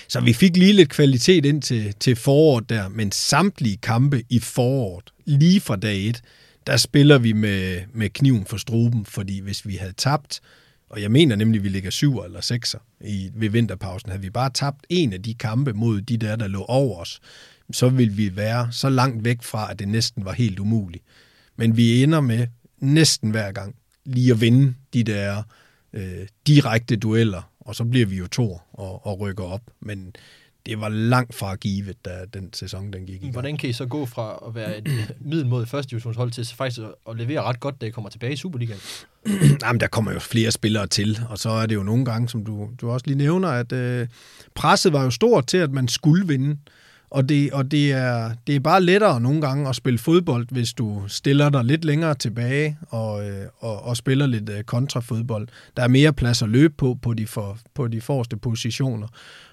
Så 0.08 0.20
vi 0.20 0.32
fik 0.32 0.56
lige 0.56 0.72
lidt 0.72 0.88
kvalitet 0.88 1.44
ind 1.44 1.62
til, 1.62 1.94
til 2.00 2.16
foråret 2.16 2.68
der, 2.68 2.88
men 2.88 3.12
samtlige 3.12 3.76
kampe 3.76 4.22
i 4.28 4.38
foråret, 4.38 5.04
lige 5.24 5.60
fra 5.60 5.76
dag 5.76 6.06
et, 6.06 6.22
der 6.66 6.76
spiller 6.76 7.18
vi 7.18 7.32
med, 7.32 7.80
med 7.92 8.10
kniven 8.10 8.46
for 8.46 8.56
struben, 8.56 9.04
fordi 9.04 9.40
hvis 9.40 9.66
vi 9.66 9.74
havde 9.74 9.92
tabt, 9.92 10.40
og 10.90 11.02
jeg 11.02 11.10
mener 11.10 11.36
nemlig, 11.36 11.58
at 11.58 11.64
vi 11.64 11.68
ligger 11.68 11.90
syv 11.90 12.18
eller 12.18 12.40
sekser 12.40 12.78
i, 13.00 13.30
ved 13.34 13.50
vinterpausen. 13.50 14.10
Havde 14.10 14.22
vi 14.22 14.30
bare 14.30 14.50
tabt 14.54 14.86
en 14.88 15.12
af 15.12 15.22
de 15.22 15.34
kampe 15.34 15.72
mod 15.72 16.00
de 16.00 16.16
der, 16.16 16.36
der 16.36 16.46
lå 16.46 16.64
over 16.64 17.00
os, 17.00 17.20
så 17.72 17.88
ville 17.88 18.12
vi 18.12 18.36
være 18.36 18.68
så 18.70 18.88
langt 18.88 19.24
væk 19.24 19.42
fra, 19.42 19.70
at 19.70 19.78
det 19.78 19.88
næsten 19.88 20.24
var 20.24 20.32
helt 20.32 20.58
umuligt. 20.58 21.04
Men 21.56 21.76
vi 21.76 22.02
ender 22.02 22.20
med 22.20 22.46
næsten 22.78 23.30
hver 23.30 23.52
gang 23.52 23.74
lige 24.04 24.32
at 24.32 24.40
vinde 24.40 24.74
de 24.94 25.04
der 25.04 25.42
øh, 25.92 26.26
direkte 26.46 26.96
dueller, 26.96 27.52
og 27.68 27.74
så 27.74 27.84
bliver 27.84 28.06
vi 28.06 28.16
jo 28.16 28.26
to 28.26 28.60
og, 28.72 29.06
og 29.06 29.20
rykker 29.20 29.44
op. 29.44 29.60
Men 29.80 30.12
det 30.66 30.80
var 30.80 30.88
langt 30.88 31.34
fra 31.34 31.54
givet, 31.54 32.04
da 32.04 32.10
den 32.34 32.52
sæson 32.52 32.92
den 32.92 33.06
gik 33.06 33.22
i 33.24 33.30
Hvordan 33.30 33.56
kan 33.56 33.70
I 33.70 33.72
så 33.72 33.86
gå 33.86 34.06
fra 34.06 34.44
at 34.46 34.54
være 34.54 34.78
et 34.78 34.88
middel 35.30 35.46
mod 35.46 35.66
første 35.66 35.90
divisionshold 35.90 36.30
til 36.30 36.46
faktisk 36.46 36.80
at 37.08 37.16
levere 37.16 37.42
ret 37.42 37.60
godt, 37.60 37.80
da 37.80 37.86
I 37.86 37.90
kommer 37.90 38.10
tilbage 38.10 38.32
i 38.32 38.36
Superligaen? 38.36 38.80
Jamen, 39.62 39.80
der 39.80 39.86
kommer 39.86 40.12
jo 40.12 40.18
flere 40.18 40.50
spillere 40.50 40.86
til, 40.86 41.18
og 41.28 41.38
så 41.38 41.50
er 41.50 41.66
det 41.66 41.74
jo 41.74 41.82
nogle 41.82 42.04
gange, 42.04 42.28
som 42.28 42.44
du, 42.44 42.68
du 42.80 42.90
også 42.90 43.06
lige 43.06 43.18
nævner, 43.18 43.48
at 43.48 43.72
øh, 43.72 44.08
presset 44.54 44.92
var 44.92 45.04
jo 45.04 45.10
stort 45.10 45.46
til, 45.46 45.56
at 45.56 45.70
man 45.70 45.88
skulle 45.88 46.26
vinde. 46.26 46.58
Og, 47.10 47.28
det, 47.28 47.52
og 47.52 47.70
det, 47.70 47.92
er, 47.92 48.30
det 48.46 48.56
er 48.56 48.60
bare 48.60 48.82
lettere 48.82 49.20
nogle 49.20 49.40
gange 49.40 49.68
at 49.68 49.76
spille 49.76 49.98
fodbold, 49.98 50.46
hvis 50.50 50.72
du 50.72 51.02
stiller 51.08 51.50
dig 51.50 51.64
lidt 51.64 51.84
længere 51.84 52.14
tilbage 52.14 52.78
og, 52.88 53.28
øh, 53.28 53.46
og, 53.58 53.82
og 53.82 53.96
spiller 53.96 54.26
lidt 54.26 54.48
øh, 54.48 54.64
kontrafodbold. 54.64 55.48
Der 55.76 55.82
er 55.82 55.88
mere 55.88 56.12
plads 56.12 56.42
at 56.42 56.48
løbe 56.48 56.74
på 56.78 56.98
på 57.02 57.14
de, 57.14 57.26
for, 57.26 57.58
på 57.74 57.88
de 57.88 58.00
forreste 58.00 58.36
positioner. 58.36 59.08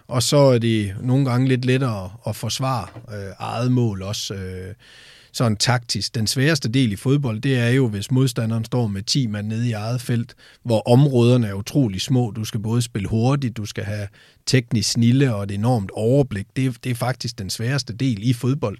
Og 0.07 0.23
så 0.23 0.37
er 0.37 0.57
det 0.57 0.95
nogle 1.01 1.25
gange 1.25 1.47
lidt 1.47 1.65
lettere 1.65 2.11
at 2.27 2.35
forsvare 2.35 2.87
øh, 3.13 3.33
eget 3.39 3.71
mål 3.71 4.01
også. 4.01 4.33
Øh, 4.33 4.73
sådan 5.35 5.57
taktisk. 5.57 6.15
Den 6.15 6.27
sværeste 6.27 6.69
del 6.69 6.91
i 6.91 6.95
fodbold, 6.95 7.41
det 7.41 7.59
er 7.59 7.69
jo, 7.69 7.87
hvis 7.87 8.11
modstanderen 8.11 8.65
står 8.65 8.87
med 8.87 9.03
10 9.03 9.27
mand 9.27 9.47
nede 9.47 9.69
i 9.69 9.71
eget 9.71 10.01
felt, 10.01 10.35
hvor 10.63 10.89
områderne 10.89 11.47
er 11.47 11.53
utrolig 11.53 12.01
små. 12.01 12.31
Du 12.31 12.45
skal 12.45 12.59
både 12.59 12.81
spille 12.81 13.07
hurtigt, 13.07 13.57
du 13.57 13.65
skal 13.65 13.83
have 13.83 14.07
teknisk 14.45 14.91
snille 14.91 15.35
og 15.35 15.43
et 15.43 15.51
enormt 15.51 15.91
overblik. 15.91 16.47
Det, 16.55 16.83
det 16.83 16.89
er 16.89 16.95
faktisk 16.95 17.39
den 17.39 17.49
sværeste 17.49 17.93
del 17.93 18.29
i 18.29 18.33
fodbold. 18.33 18.77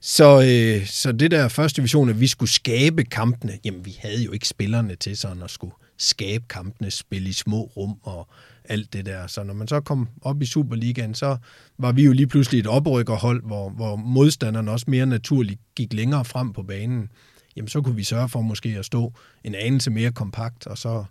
Så, 0.00 0.42
øh, 0.42 0.86
så 0.86 1.12
det 1.12 1.30
der 1.30 1.48
første 1.48 1.76
division, 1.76 2.08
at 2.08 2.20
vi 2.20 2.26
skulle 2.26 2.50
skabe 2.50 3.04
kampene, 3.04 3.58
jamen 3.64 3.84
vi 3.84 3.96
havde 3.98 4.22
jo 4.22 4.32
ikke 4.32 4.48
spillerne 4.48 4.94
til 4.94 5.16
sådan 5.16 5.42
at 5.42 5.50
skulle 5.50 5.74
skabe 5.98 6.44
kampene, 6.48 6.90
spille 6.90 7.28
i 7.28 7.32
små 7.32 7.62
rum 7.76 7.96
og 8.02 8.28
alt 8.64 8.92
det 8.92 9.06
der. 9.06 9.26
Så 9.26 9.42
når 9.42 9.54
man 9.54 9.68
så 9.68 9.80
kom 9.80 10.08
op 10.22 10.42
i 10.42 10.46
Superligaen, 10.46 11.14
så 11.14 11.36
var 11.78 11.92
vi 11.92 12.04
jo 12.04 12.12
lige 12.12 12.26
pludselig 12.26 12.60
et 12.60 12.66
oprykkerhold, 12.66 13.42
hvor, 13.42 13.70
hvor 13.70 13.96
modstanderne 13.96 14.70
også 14.70 14.84
mere 14.88 15.06
naturligt 15.06 15.60
gik 15.76 15.92
længere 15.92 16.24
frem 16.24 16.52
på 16.52 16.62
banen. 16.62 17.08
Jamen 17.56 17.68
så 17.68 17.82
kunne 17.82 17.96
vi 17.96 18.04
sørge 18.04 18.28
for 18.28 18.40
måske 18.40 18.68
at 18.68 18.84
stå 18.84 19.12
en 19.44 19.54
anelse 19.54 19.90
mere 19.90 20.12
kompakt, 20.12 20.66
og 20.66 20.78
så 20.78 21.04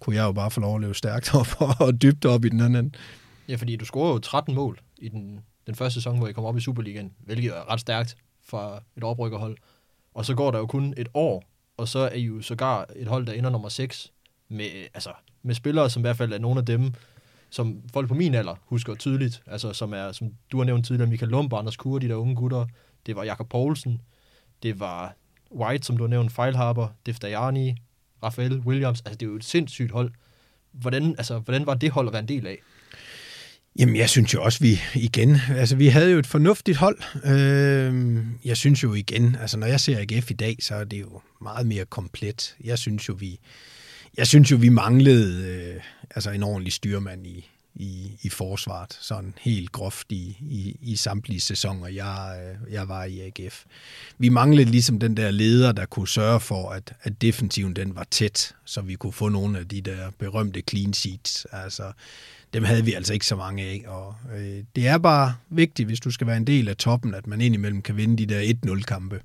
kunne 0.00 0.16
jeg 0.16 0.22
jo 0.22 0.32
bare 0.32 0.50
få 0.50 0.60
lov 0.60 0.74
at 0.74 0.80
løbe 0.80 0.94
stærkt 0.94 1.34
op 1.40 1.80
og 1.80 2.02
dybt 2.02 2.24
op 2.24 2.44
i 2.44 2.48
den 2.48 2.60
anden. 2.60 2.94
Ja, 3.48 3.56
fordi 3.56 3.76
du 3.76 3.84
scorede 3.84 4.12
jo 4.12 4.18
13 4.18 4.54
mål 4.54 4.78
i 4.98 5.08
den, 5.08 5.40
den 5.66 5.74
første 5.74 5.94
sæson, 5.94 6.18
hvor 6.18 6.28
I 6.28 6.32
kom 6.32 6.44
op 6.44 6.56
i 6.56 6.60
Superligaen, 6.60 7.12
hvilket 7.18 7.50
er 7.50 7.72
ret 7.72 7.80
stærkt 7.80 8.16
for 8.44 8.82
et 8.96 9.04
oprykkerhold. 9.04 9.56
Og 10.14 10.24
så 10.24 10.34
går 10.34 10.50
der 10.50 10.58
jo 10.58 10.66
kun 10.66 10.94
et 10.96 11.08
år, 11.14 11.44
og 11.76 11.88
så 11.88 11.98
er 11.98 12.14
I 12.14 12.22
jo 12.22 12.42
sågar 12.42 12.86
et 12.96 13.08
hold, 13.08 13.26
der 13.26 13.32
ender 13.32 13.50
nummer 13.50 13.68
6 13.68 14.12
med, 14.48 14.66
altså, 14.94 15.10
med 15.42 15.54
spillere, 15.54 15.90
som 15.90 16.00
i 16.00 16.04
hvert 16.04 16.16
fald 16.16 16.32
er 16.32 16.38
nogle 16.38 16.60
af 16.60 16.66
dem, 16.66 16.92
som 17.50 17.82
folk 17.92 18.08
på 18.08 18.14
min 18.14 18.34
alder 18.34 18.54
husker 18.64 18.94
tydeligt, 18.94 19.42
altså 19.46 19.72
som 19.72 19.92
er, 19.92 20.12
som 20.12 20.28
du 20.52 20.58
har 20.58 20.64
nævnt 20.64 20.86
tidligere, 20.86 21.10
Michael 21.10 21.30
Lumber, 21.30 21.58
Anders 21.58 21.76
Kure, 21.76 22.00
de 22.00 22.08
der 22.08 22.14
unge 22.14 22.34
gutter, 22.34 22.66
det 23.06 23.16
var 23.16 23.24
Jakob 23.24 23.48
Poulsen, 23.48 24.00
det 24.62 24.80
var 24.80 25.16
White, 25.54 25.86
som 25.86 25.96
du 25.96 26.02
har 26.02 26.08
nævnt, 26.08 26.32
Feilhaber, 26.32 26.88
Deftajani, 27.06 27.74
Rafael 28.22 28.58
Williams, 28.58 29.00
altså 29.00 29.18
det 29.18 29.26
er 29.26 29.30
jo 29.30 29.36
et 29.36 29.44
sindssygt 29.44 29.92
hold. 29.92 30.12
Hvordan, 30.72 31.14
altså, 31.18 31.38
hvordan 31.38 31.66
var 31.66 31.74
det 31.74 31.90
hold 31.90 32.06
at 32.06 32.12
være 32.12 32.22
en 32.22 32.28
del 32.28 32.46
af? 32.46 32.58
Jamen, 33.78 33.96
jeg 33.96 34.10
synes 34.10 34.34
jo 34.34 34.42
også, 34.42 34.60
vi 34.60 34.80
igen, 34.94 35.36
altså 35.50 35.76
vi 35.76 35.86
havde 35.86 36.12
jo 36.12 36.18
et 36.18 36.26
fornuftigt 36.26 36.78
hold. 36.78 36.98
Øh, 37.24 38.16
jeg 38.44 38.56
synes 38.56 38.82
jo 38.82 38.94
igen, 38.94 39.36
altså 39.40 39.58
når 39.58 39.66
jeg 39.66 39.80
ser 39.80 39.98
AGF 39.98 40.30
i 40.30 40.34
dag, 40.34 40.56
så 40.60 40.74
er 40.74 40.84
det 40.84 41.00
jo 41.00 41.20
meget 41.40 41.66
mere 41.66 41.84
komplet. 41.84 42.56
Jeg 42.64 42.78
synes 42.78 43.08
jo, 43.08 43.14
vi, 43.14 43.38
jeg 44.16 44.26
synes 44.26 44.50
jo, 44.50 44.56
vi 44.56 44.68
manglede 44.68 45.48
øh, 45.48 45.82
altså 46.14 46.30
en 46.30 46.42
ordentlig 46.42 46.72
styrmand 46.72 47.26
i, 47.26 47.50
i, 47.74 48.18
i 48.22 48.28
forsvaret, 48.28 48.98
sådan 49.00 49.34
helt 49.40 49.72
groft 49.72 50.12
i, 50.12 50.36
i, 50.40 50.76
i 50.82 50.96
samtlige 50.96 51.40
sæsoner, 51.40 51.88
jeg, 51.88 52.40
øh, 52.42 52.72
jeg 52.72 52.88
var 52.88 53.04
i 53.04 53.20
AGF. 53.20 53.64
Vi 54.18 54.28
manglede 54.28 54.70
ligesom 54.70 54.98
den 54.98 55.16
der 55.16 55.30
leder, 55.30 55.72
der 55.72 55.86
kunne 55.86 56.08
sørge 56.08 56.40
for, 56.40 56.70
at, 56.70 56.92
at 57.02 57.22
defensiven 57.22 57.76
den 57.76 57.94
var 57.94 58.06
tæt, 58.10 58.54
så 58.64 58.80
vi 58.80 58.94
kunne 58.94 59.12
få 59.12 59.28
nogle 59.28 59.58
af 59.58 59.68
de 59.68 59.80
der 59.80 60.10
berømte 60.18 60.62
clean 60.70 60.92
sheets. 60.92 61.46
Altså, 61.52 61.92
dem 62.52 62.64
havde 62.64 62.84
vi 62.84 62.92
altså 62.92 63.12
ikke 63.12 63.26
så 63.26 63.36
mange 63.36 63.62
af, 63.62 63.84
og 63.86 64.14
øh, 64.36 64.64
det 64.76 64.86
er 64.86 64.98
bare 64.98 65.34
vigtigt, 65.50 65.88
hvis 65.88 66.00
du 66.00 66.10
skal 66.10 66.26
være 66.26 66.36
en 66.36 66.46
del 66.46 66.68
af 66.68 66.76
toppen, 66.76 67.14
at 67.14 67.26
man 67.26 67.40
indimellem 67.40 67.82
kan 67.82 67.96
vinde 67.96 68.26
de 68.26 68.34
der 68.34 68.54
1-0-kampe. 68.66 69.20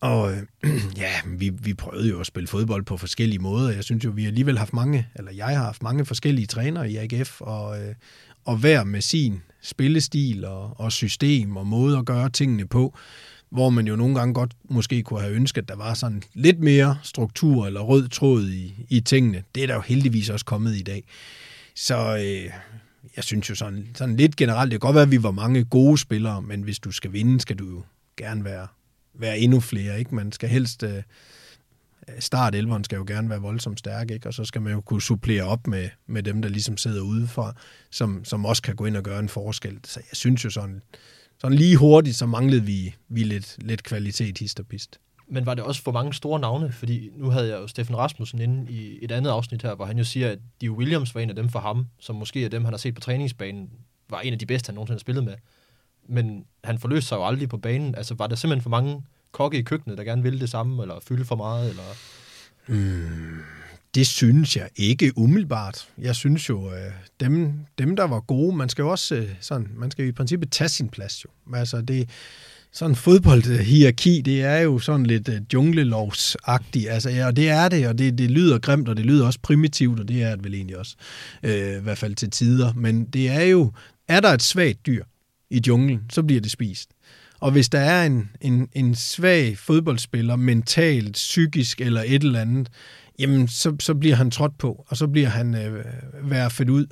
Og 0.00 0.32
øh, 0.32 0.42
ja, 0.96 1.12
vi, 1.26 1.48
vi 1.48 1.74
prøvede 1.74 2.08
jo 2.08 2.20
at 2.20 2.26
spille 2.26 2.46
fodbold 2.46 2.84
på 2.84 2.96
forskellige 2.96 3.38
måder. 3.38 3.72
Jeg 3.72 3.84
synes 3.84 4.04
jo, 4.04 4.10
vi 4.10 4.26
alligevel 4.26 4.54
har 4.54 4.58
haft 4.58 4.72
mange, 4.72 5.08
eller 5.14 5.32
jeg 5.32 5.46
har 5.46 5.64
haft 5.64 5.82
mange 5.82 6.04
forskellige 6.04 6.46
trænere 6.46 6.90
i 6.90 6.96
AGF, 6.96 7.40
og, 7.40 7.82
øh, 7.82 7.94
og 8.44 8.56
hver 8.56 8.84
med 8.84 9.00
sin 9.00 9.42
spillestil 9.62 10.44
og, 10.44 10.80
og 10.80 10.92
system 10.92 11.56
og 11.56 11.66
måde 11.66 11.98
at 11.98 12.04
gøre 12.04 12.30
tingene 12.30 12.66
på, 12.66 12.94
hvor 13.50 13.70
man 13.70 13.86
jo 13.86 13.96
nogle 13.96 14.14
gange 14.14 14.34
godt 14.34 14.52
måske 14.70 15.02
kunne 15.02 15.20
have 15.20 15.34
ønsket, 15.34 15.62
at 15.62 15.68
der 15.68 15.76
var 15.76 15.94
sådan 15.94 16.22
lidt 16.34 16.60
mere 16.60 16.98
struktur 17.02 17.66
eller 17.66 17.80
rød 17.80 18.08
tråd 18.08 18.48
i, 18.48 18.86
i 18.88 19.00
tingene. 19.00 19.42
Det 19.54 19.62
er 19.62 19.66
der 19.66 19.74
jo 19.74 19.80
heldigvis 19.80 20.30
også 20.30 20.44
kommet 20.44 20.76
i 20.76 20.82
dag. 20.82 21.04
Så 21.74 22.16
øh, 22.16 22.50
jeg 23.16 23.24
synes 23.24 23.50
jo 23.50 23.54
sådan, 23.54 23.88
sådan 23.94 24.16
lidt 24.16 24.36
generelt, 24.36 24.72
det 24.72 24.80
kan 24.80 24.86
godt 24.86 24.94
være, 24.94 25.02
at 25.02 25.10
vi 25.10 25.22
var 25.22 25.30
mange 25.30 25.64
gode 25.64 25.98
spillere, 25.98 26.42
men 26.42 26.62
hvis 26.62 26.78
du 26.78 26.92
skal 26.92 27.12
vinde, 27.12 27.40
skal 27.40 27.58
du 27.58 27.70
jo 27.70 27.82
gerne 28.16 28.44
være 28.44 28.66
være 29.18 29.38
endnu 29.38 29.60
flere. 29.60 29.98
Ikke? 29.98 30.14
Man 30.14 30.32
skal 30.32 30.48
helst... 30.48 30.82
Øh, 30.82 31.02
start 32.18 32.54
11'eren 32.54 32.82
skal 32.82 32.96
jo 32.96 33.04
gerne 33.06 33.30
være 33.30 33.40
voldsomt 33.40 33.78
stærk, 33.78 34.10
ikke? 34.10 34.28
og 34.28 34.34
så 34.34 34.44
skal 34.44 34.62
man 34.62 34.72
jo 34.72 34.80
kunne 34.80 35.02
supplere 35.02 35.42
op 35.42 35.66
med, 35.66 35.88
med 36.06 36.22
dem, 36.22 36.42
der 36.42 36.48
ligesom 36.48 36.76
sidder 36.76 37.02
udefra, 37.02 37.54
som, 37.90 38.24
som 38.24 38.44
også 38.46 38.62
kan 38.62 38.76
gå 38.76 38.84
ind 38.84 38.96
og 38.96 39.02
gøre 39.02 39.18
en 39.18 39.28
forskel. 39.28 39.78
Så 39.84 40.00
jeg 40.00 40.16
synes 40.16 40.44
jo 40.44 40.50
sådan, 40.50 40.82
sådan 41.38 41.56
lige 41.56 41.76
hurtigt, 41.76 42.16
så 42.16 42.26
manglede 42.26 42.62
vi, 42.62 42.94
vi 43.08 43.22
lidt, 43.22 43.56
lidt 43.58 43.82
kvalitet, 43.82 44.38
hist 44.38 44.60
og 44.60 44.66
pist. 44.66 45.00
Men 45.28 45.46
var 45.46 45.54
det 45.54 45.64
også 45.64 45.82
for 45.82 45.92
mange 45.92 46.14
store 46.14 46.40
navne? 46.40 46.72
Fordi 46.72 47.10
nu 47.16 47.30
havde 47.30 47.48
jeg 47.48 47.56
jo 47.56 47.66
Steffen 47.66 47.96
Rasmussen 47.96 48.40
inde 48.40 48.72
i 48.72 48.98
et 49.02 49.12
andet 49.12 49.30
afsnit 49.30 49.62
her, 49.62 49.74
hvor 49.74 49.84
han 49.84 49.98
jo 49.98 50.04
siger, 50.04 50.30
at 50.30 50.38
Dio 50.60 50.74
Williams 50.74 51.14
var 51.14 51.20
en 51.20 51.30
af 51.30 51.36
dem 51.36 51.48
for 51.48 51.58
ham, 51.58 51.86
som 51.98 52.16
måske 52.16 52.44
er 52.44 52.48
dem, 52.48 52.64
han 52.64 52.72
har 52.72 52.78
set 52.78 52.94
på 52.94 53.00
træningsbanen, 53.00 53.70
var 54.10 54.20
en 54.20 54.32
af 54.32 54.38
de 54.38 54.46
bedste, 54.46 54.68
han 54.68 54.74
nogensinde 54.74 54.94
har 54.94 55.00
spillet 55.00 55.24
med. 55.24 55.34
Men 56.08 56.44
han 56.64 56.78
forløste 56.78 57.08
sig 57.08 57.16
jo 57.16 57.26
aldrig 57.26 57.48
på 57.48 57.56
banen. 57.56 57.94
Altså 57.94 58.14
var 58.14 58.26
der 58.26 58.36
simpelthen 58.36 58.62
for 58.62 58.70
mange 58.70 59.02
kokke 59.32 59.58
i 59.58 59.62
køkkenet, 59.62 59.98
der 59.98 60.04
gerne 60.04 60.22
ville 60.22 60.40
det 60.40 60.50
samme, 60.50 60.82
eller 60.82 61.00
fylde 61.08 61.24
for 61.24 61.36
meget? 61.36 61.70
Eller? 61.70 61.82
Mm, 62.66 63.38
det 63.94 64.06
synes 64.06 64.56
jeg 64.56 64.68
ikke 64.76 65.12
umiddelbart. 65.18 65.88
Jeg 65.98 66.16
synes 66.16 66.48
jo, 66.48 66.72
øh, 66.72 66.92
dem, 67.20 67.52
dem 67.78 67.96
der 67.96 68.04
var 68.04 68.20
gode, 68.20 68.56
man 68.56 68.68
skal 68.68 68.82
jo 68.82 68.90
også 68.90 69.14
øh, 69.14 69.28
sådan, 69.40 69.68
man 69.76 69.90
skal 69.90 70.06
i 70.06 70.12
princippet 70.12 70.50
tage 70.50 70.68
sin 70.68 70.88
plads 70.88 71.24
jo. 71.24 71.28
Altså 71.54 71.80
det, 71.80 72.08
sådan 72.72 72.96
fodboldhierarki, 72.96 74.20
det 74.20 74.42
er 74.42 74.58
jo 74.58 74.78
sådan 74.78 75.06
lidt 75.06 75.28
uh, 75.28 75.34
junglelovsagtigt, 75.54 76.90
altså, 76.90 77.10
ja, 77.10 77.26
og 77.26 77.36
det 77.36 77.48
er 77.48 77.68
det, 77.68 77.88
og 77.88 77.98
det, 77.98 78.18
det 78.18 78.30
lyder 78.30 78.58
grimt, 78.58 78.88
og 78.88 78.96
det 78.96 79.06
lyder 79.06 79.26
også 79.26 79.38
primitivt, 79.42 80.00
og 80.00 80.08
det 80.08 80.22
er 80.22 80.36
det 80.36 80.44
vel 80.44 80.54
egentlig 80.54 80.78
også, 80.78 80.96
øh, 81.42 81.78
i 81.78 81.80
hvert 81.80 81.98
fald 81.98 82.14
til 82.14 82.30
tider, 82.30 82.72
men 82.74 83.04
det 83.04 83.28
er 83.28 83.42
jo, 83.42 83.72
er 84.08 84.20
der 84.20 84.28
et 84.28 84.42
svagt 84.42 84.86
dyr 84.86 85.04
i 85.50 85.60
junglen, 85.66 86.00
så 86.10 86.22
bliver 86.22 86.40
det 86.40 86.50
spist. 86.50 86.90
Og 87.40 87.50
hvis 87.50 87.68
der 87.68 87.78
er 87.78 88.06
en, 88.06 88.30
en, 88.40 88.68
en 88.72 88.94
svag 88.94 89.58
fodboldspiller, 89.58 90.36
mentalt, 90.36 91.12
psykisk 91.12 91.80
eller 91.80 92.02
et 92.06 92.22
eller 92.22 92.40
andet, 92.40 92.68
jamen 93.18 93.48
så, 93.48 93.76
så 93.80 93.94
bliver 93.94 94.16
han 94.16 94.30
trådt 94.30 94.58
på, 94.58 94.84
og 94.88 94.96
så 94.96 95.06
bliver 95.06 95.28
han 95.28 95.54
øh, 95.54 95.84
værfet 96.30 96.70
ud. 96.70 96.86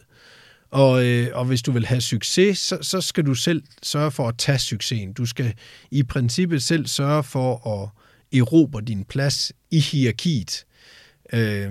Og, 0.70 1.06
øh, 1.06 1.28
og 1.32 1.44
hvis 1.44 1.62
du 1.62 1.72
vil 1.72 1.86
have 1.86 2.00
succes, 2.00 2.58
så, 2.58 2.78
så 2.80 3.00
skal 3.00 3.26
du 3.26 3.34
selv 3.34 3.62
sørge 3.82 4.10
for 4.10 4.28
at 4.28 4.34
tage 4.38 4.58
succesen. 4.58 5.12
Du 5.12 5.26
skal 5.26 5.54
i 5.90 6.02
princippet 6.02 6.62
selv 6.62 6.86
sørge 6.86 7.22
for 7.22 7.82
at 7.82 7.88
erobre 8.38 8.80
din 8.80 9.04
plads 9.04 9.52
i 9.70 9.80
hierarkiet. 9.80 10.64
Øh, 11.32 11.70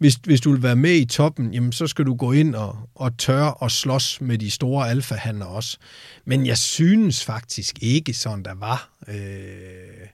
hvis, 0.00 0.14
hvis 0.14 0.40
du 0.40 0.52
vil 0.52 0.62
være 0.62 0.76
med 0.76 0.94
i 0.94 1.04
toppen, 1.04 1.54
jamen, 1.54 1.72
så 1.72 1.86
skal 1.86 2.04
du 2.04 2.14
gå 2.14 2.32
ind 2.32 2.54
og, 2.54 2.78
og 2.94 3.18
tørre 3.18 3.54
og 3.54 3.70
slås 3.70 4.20
med 4.20 4.38
de 4.38 4.50
store 4.50 4.90
alfahander 4.90 5.46
også. 5.46 5.78
Men 6.24 6.46
jeg 6.46 6.58
synes 6.58 7.24
faktisk 7.24 7.78
ikke, 7.82 8.14
sådan 8.14 8.42
der 8.42 8.54
var... 8.54 8.90
Øh, 9.08 10.06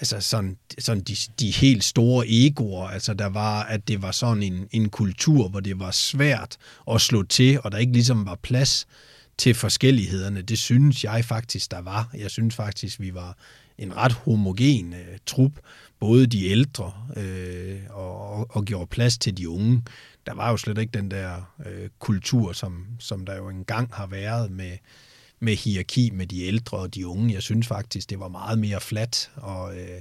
altså 0.00 0.20
sådan, 0.20 0.56
sådan 0.78 1.02
de, 1.02 1.16
de 1.40 1.50
helt 1.50 1.84
store 1.84 2.24
egoer, 2.28 2.88
altså 2.88 3.14
der 3.14 3.26
var, 3.26 3.62
at 3.62 3.88
det 3.88 4.02
var 4.02 4.12
sådan 4.12 4.42
en, 4.42 4.68
en 4.72 4.88
kultur, 4.88 5.48
hvor 5.48 5.60
det 5.60 5.78
var 5.78 5.90
svært 5.90 6.56
at 6.90 7.00
slå 7.00 7.22
til, 7.22 7.60
og 7.64 7.72
der 7.72 7.78
ikke 7.78 7.92
ligesom 7.92 8.26
var 8.26 8.38
plads 8.42 8.86
til 9.38 9.54
forskellighederne. 9.54 10.42
Det 10.42 10.58
synes 10.58 11.04
jeg 11.04 11.24
faktisk, 11.24 11.70
der 11.70 11.80
var. 11.80 12.10
Jeg 12.18 12.30
synes 12.30 12.54
faktisk, 12.54 13.00
vi 13.00 13.14
var 13.14 13.36
en 13.78 13.96
ret 13.96 14.12
homogen 14.12 14.92
øh, 14.92 15.18
trup, 15.26 15.52
både 16.00 16.26
de 16.26 16.46
ældre 16.46 16.92
øh, 17.16 17.80
og, 17.90 18.56
og 18.56 18.64
gjorde 18.64 18.86
plads 18.86 19.18
til 19.18 19.36
de 19.36 19.48
unge. 19.48 19.82
Der 20.26 20.34
var 20.34 20.50
jo 20.50 20.56
slet 20.56 20.78
ikke 20.78 20.90
den 20.90 21.10
der 21.10 21.54
øh, 21.66 21.88
kultur, 21.98 22.52
som, 22.52 22.86
som 22.98 23.26
der 23.26 23.36
jo 23.36 23.48
engang 23.48 23.94
har 23.94 24.06
været 24.06 24.50
med, 24.50 24.72
med 25.40 25.56
hierarki 25.56 26.10
med 26.10 26.26
de 26.26 26.42
ældre 26.42 26.78
og 26.78 26.94
de 26.94 27.06
unge. 27.06 27.34
Jeg 27.34 27.42
synes 27.42 27.66
faktisk, 27.66 28.10
det 28.10 28.20
var 28.20 28.28
meget 28.28 28.58
mere 28.58 28.80
fladt, 28.80 29.30
og 29.36 29.76
øh, 29.76 30.00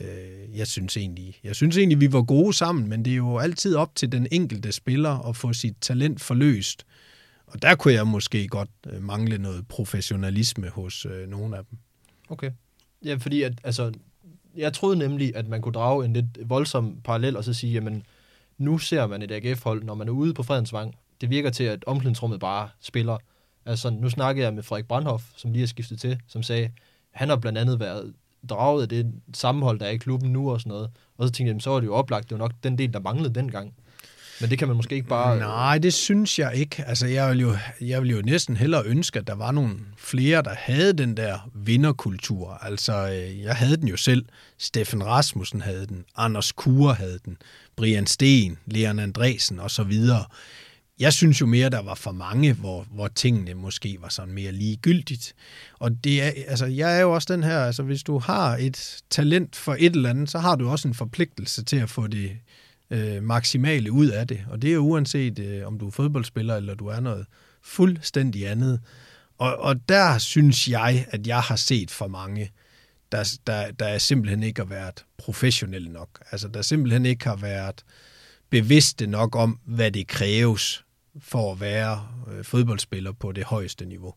øh, 0.00 0.58
jeg, 0.58 0.66
synes 0.66 0.96
egentlig, 0.96 1.40
jeg 1.44 1.56
synes 1.56 1.76
egentlig, 1.76 2.00
vi 2.00 2.12
var 2.12 2.22
gode 2.22 2.52
sammen, 2.52 2.88
men 2.88 3.04
det 3.04 3.12
er 3.12 3.16
jo 3.16 3.38
altid 3.38 3.74
op 3.74 3.94
til 3.94 4.12
den 4.12 4.26
enkelte 4.32 4.72
spiller 4.72 5.28
at 5.28 5.36
få 5.36 5.52
sit 5.52 5.76
talent 5.80 6.20
forløst. 6.20 6.86
Og 7.46 7.62
der 7.62 7.74
kunne 7.74 7.94
jeg 7.94 8.06
måske 8.06 8.48
godt 8.48 8.70
øh, 8.86 9.02
mangle 9.02 9.38
noget 9.38 9.68
professionalisme 9.68 10.68
hos 10.68 11.06
øh, 11.06 11.28
nogle 11.28 11.56
af 11.56 11.64
dem. 11.70 11.78
Okay. 12.28 12.50
Ja, 13.04 13.14
fordi 13.14 13.42
at, 13.42 13.52
altså, 13.64 13.92
jeg 14.56 14.72
troede 14.72 14.98
nemlig, 14.98 15.36
at 15.36 15.48
man 15.48 15.62
kunne 15.62 15.72
drage 15.72 16.04
en 16.04 16.12
lidt 16.12 16.38
voldsom 16.48 17.00
parallel 17.04 17.36
og 17.36 17.44
så 17.44 17.52
sige, 17.52 17.72
jamen, 17.72 18.02
nu 18.58 18.78
ser 18.78 19.06
man 19.06 19.22
et 19.22 19.32
AGF-hold, 19.32 19.84
når 19.84 19.94
man 19.94 20.08
er 20.08 20.12
ude 20.12 20.34
på 20.34 20.42
Fredensvang. 20.42 20.94
Det 21.20 21.30
virker 21.30 21.50
til, 21.50 21.64
at 21.64 21.84
omklædningsrummet 21.86 22.40
bare 22.40 22.68
spiller. 22.80 23.18
Altså, 23.66 23.90
nu 23.90 24.10
snakkede 24.10 24.44
jeg 24.44 24.54
med 24.54 24.62
Frederik 24.62 24.88
Brandhoff, 24.88 25.24
som 25.36 25.52
lige 25.52 25.62
har 25.62 25.66
skiftet 25.66 26.00
til, 26.00 26.20
som 26.28 26.42
sagde, 26.42 26.70
han 27.10 27.28
har 27.28 27.36
blandt 27.36 27.58
andet 27.58 27.80
været 27.80 28.14
draget 28.48 28.82
af 28.82 28.88
det 28.88 29.12
sammenhold, 29.34 29.78
der 29.78 29.86
er 29.86 29.90
i 29.90 29.96
klubben 29.96 30.32
nu 30.32 30.50
og 30.50 30.60
sådan 30.60 30.70
noget. 30.70 30.90
Og 31.16 31.28
så 31.28 31.32
tænkte 31.32 31.54
jeg, 31.54 31.62
så 31.62 31.70
var 31.70 31.80
det 31.80 31.86
jo 31.86 31.94
oplagt, 31.94 32.30
det 32.30 32.38
var 32.38 32.44
nok 32.44 32.52
den 32.62 32.78
del, 32.78 32.92
der 32.92 33.00
manglede 33.00 33.34
dengang. 33.34 33.74
Men 34.40 34.50
det 34.50 34.58
kan 34.58 34.68
man 34.68 34.76
måske 34.76 34.94
ikke 34.94 35.08
bare... 35.08 35.34
Øh, 35.34 35.40
Nej, 35.40 35.78
det 35.78 35.94
synes 35.94 36.38
jeg 36.38 36.54
ikke. 36.54 36.84
Altså, 36.86 37.06
jeg 37.06 37.30
vil, 37.30 37.40
jo, 37.40 37.56
jeg 37.80 38.02
vil 38.02 38.10
jo 38.10 38.22
næsten 38.24 38.56
hellere 38.56 38.84
ønske, 38.86 39.18
at 39.18 39.26
der 39.26 39.34
var 39.34 39.52
nogle 39.52 39.74
flere, 39.96 40.42
der 40.42 40.54
havde 40.58 40.92
den 40.92 41.16
der 41.16 41.50
vinderkultur. 41.54 42.58
Altså, 42.62 43.08
øh, 43.08 43.42
jeg 43.42 43.56
havde 43.56 43.76
den 43.76 43.88
jo 43.88 43.96
selv. 43.96 44.24
Steffen 44.58 45.06
Rasmussen 45.06 45.60
havde 45.60 45.86
den. 45.86 46.04
Anders 46.16 46.52
Kure 46.52 46.94
havde 46.94 47.18
den. 47.24 47.36
Brian 47.76 48.06
Sten, 48.06 48.58
Leon 48.66 48.98
Andresen 48.98 49.60
og 49.60 49.70
så 49.70 49.82
videre. 49.82 50.24
Jeg 50.98 51.12
synes 51.12 51.40
jo 51.40 51.46
mere, 51.46 51.70
der 51.70 51.82
var 51.82 51.94
for 51.94 52.12
mange, 52.12 52.52
hvor, 52.52 52.86
hvor 52.90 53.08
tingene 53.08 53.54
måske 53.54 53.98
var 54.00 54.08
sådan 54.08 54.34
mere 54.34 54.52
ligegyldigt. 54.52 55.34
Og 55.78 56.04
det 56.04 56.22
er, 56.22 56.30
altså, 56.48 56.66
jeg 56.66 56.96
er 56.96 57.00
jo 57.00 57.14
også 57.14 57.32
den 57.32 57.42
her, 57.42 57.60
altså 57.60 57.82
hvis 57.82 58.02
du 58.02 58.18
har 58.18 58.56
et 58.56 59.02
talent 59.10 59.56
for 59.56 59.76
et 59.78 59.96
eller 59.96 60.10
andet, 60.10 60.30
så 60.30 60.38
har 60.38 60.56
du 60.56 60.68
også 60.68 60.88
en 60.88 60.94
forpligtelse 60.94 61.64
til 61.64 61.76
at 61.76 61.90
få 61.90 62.06
det 62.06 62.30
øh, 62.94 63.22
maksimale 63.22 63.92
ud 63.92 64.08
af 64.08 64.28
det. 64.28 64.40
Og 64.50 64.62
det 64.62 64.74
er 64.74 64.78
uanset, 64.78 65.38
øh, 65.38 65.66
om 65.66 65.78
du 65.78 65.86
er 65.86 65.90
fodboldspiller, 65.90 66.56
eller 66.56 66.74
du 66.74 66.86
er 66.86 67.00
noget 67.00 67.26
fuldstændig 67.62 68.48
andet. 68.48 68.80
Og, 69.38 69.56
og 69.56 69.88
der 69.88 70.18
synes 70.18 70.68
jeg, 70.68 71.06
at 71.10 71.26
jeg 71.26 71.40
har 71.40 71.56
set 71.56 71.90
for 71.90 72.08
mange, 72.08 72.50
der, 73.12 73.38
der, 73.46 73.70
der 73.70 73.86
er 73.86 73.98
simpelthen 73.98 74.42
ikke 74.42 74.60
har 74.60 74.68
været 74.68 75.04
professionelle 75.18 75.92
nok. 75.92 76.08
Altså, 76.30 76.48
der 76.48 76.62
simpelthen 76.62 77.06
ikke 77.06 77.24
har 77.24 77.36
været 77.36 77.84
bevidste 78.50 79.06
nok 79.06 79.36
om, 79.36 79.58
hvad 79.64 79.90
det 79.90 80.06
kræves 80.06 80.84
for 81.18 81.52
at 81.52 81.60
være 81.60 82.08
øh, 82.32 82.44
fodboldspiller 82.44 83.12
på 83.12 83.32
det 83.32 83.44
højeste 83.44 83.84
niveau. 83.84 84.14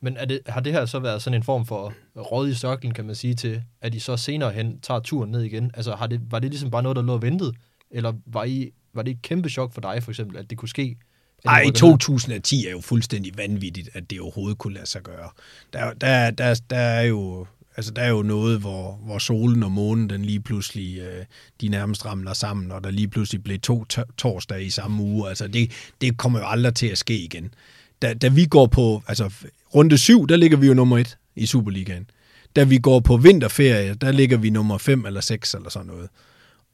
Men 0.00 0.16
er 0.16 0.24
det, 0.24 0.40
har 0.46 0.60
det 0.60 0.72
her 0.72 0.86
så 0.86 0.98
været 0.98 1.22
sådan 1.22 1.36
en 1.36 1.42
form 1.42 1.66
for 1.66 1.94
råd 2.16 2.48
i 2.48 2.54
sørklen, 2.54 2.94
kan 2.94 3.04
man 3.04 3.14
sige, 3.14 3.34
til 3.34 3.62
at 3.80 3.94
I 3.94 3.98
så 3.98 4.16
senere 4.16 4.52
hen 4.52 4.80
tager 4.80 5.00
turen 5.00 5.30
ned 5.30 5.42
igen? 5.42 5.70
Altså 5.74 5.94
har 5.94 6.06
det, 6.06 6.20
var 6.30 6.38
det 6.38 6.50
ligesom 6.50 6.70
bare 6.70 6.82
noget, 6.82 6.96
der 6.96 7.02
lå 7.02 7.18
ventet? 7.18 7.54
Eller 7.92 8.12
var, 8.26 8.44
I, 8.44 8.70
var 8.94 9.02
det 9.02 9.10
et 9.10 9.22
kæmpe 9.22 9.48
chok 9.48 9.72
for 9.72 9.80
dig, 9.80 10.02
for 10.02 10.10
eksempel, 10.10 10.36
at 10.36 10.50
det 10.50 10.58
kunne 10.58 10.68
ske? 10.68 10.96
Ej, 11.44 11.70
2010 11.74 12.66
er 12.66 12.70
jo 12.70 12.80
fuldstændig 12.80 13.32
vanvittigt, 13.36 13.88
at 13.92 14.10
det 14.10 14.20
overhovedet 14.20 14.58
kunne 14.58 14.74
lade 14.74 14.86
sig 14.86 15.02
gøre. 15.02 15.30
Der, 15.72 15.92
der, 15.92 16.30
der, 16.30 16.60
der 16.70 16.76
er 16.76 17.02
jo 17.02 17.46
Altså, 17.76 17.92
der 17.92 18.02
er 18.02 18.08
jo 18.08 18.22
noget, 18.22 18.60
hvor, 18.60 19.00
hvor 19.04 19.18
solen 19.18 19.62
og 19.62 19.72
månen, 19.72 20.10
den 20.10 20.24
lige 20.24 20.40
pludselig, 20.40 20.98
øh, 20.98 21.24
de 21.60 21.68
nærmest 21.68 22.06
ramler 22.06 22.32
sammen, 22.32 22.70
og 22.72 22.84
der 22.84 22.90
lige 22.90 23.08
pludselig 23.08 23.42
blev 23.42 23.58
to 23.58 23.84
torsdag 24.18 24.62
i 24.62 24.70
samme 24.70 25.02
uge. 25.02 25.28
Altså, 25.28 25.48
det, 25.48 25.70
det 26.00 26.16
kommer 26.16 26.38
jo 26.38 26.46
aldrig 26.48 26.74
til 26.74 26.86
at 26.86 26.98
ske 26.98 27.18
igen. 27.18 27.54
Da, 28.02 28.14
da 28.14 28.28
vi 28.28 28.46
går 28.46 28.66
på, 28.66 29.02
altså, 29.08 29.32
runde 29.74 29.98
syv, 29.98 30.28
der 30.28 30.36
ligger 30.36 30.56
vi 30.56 30.66
jo 30.66 30.74
nummer 30.74 30.98
et 30.98 31.18
i 31.36 31.46
Superligaen. 31.46 32.10
Da 32.56 32.64
vi 32.64 32.78
går 32.78 33.00
på 33.00 33.16
vinterferie, 33.16 33.94
der 33.94 34.12
ligger 34.12 34.36
vi 34.36 34.50
nummer 34.50 34.78
5 34.78 35.06
eller 35.06 35.20
6 35.20 35.54
eller 35.54 35.70
sådan 35.70 35.86
noget. 35.86 36.08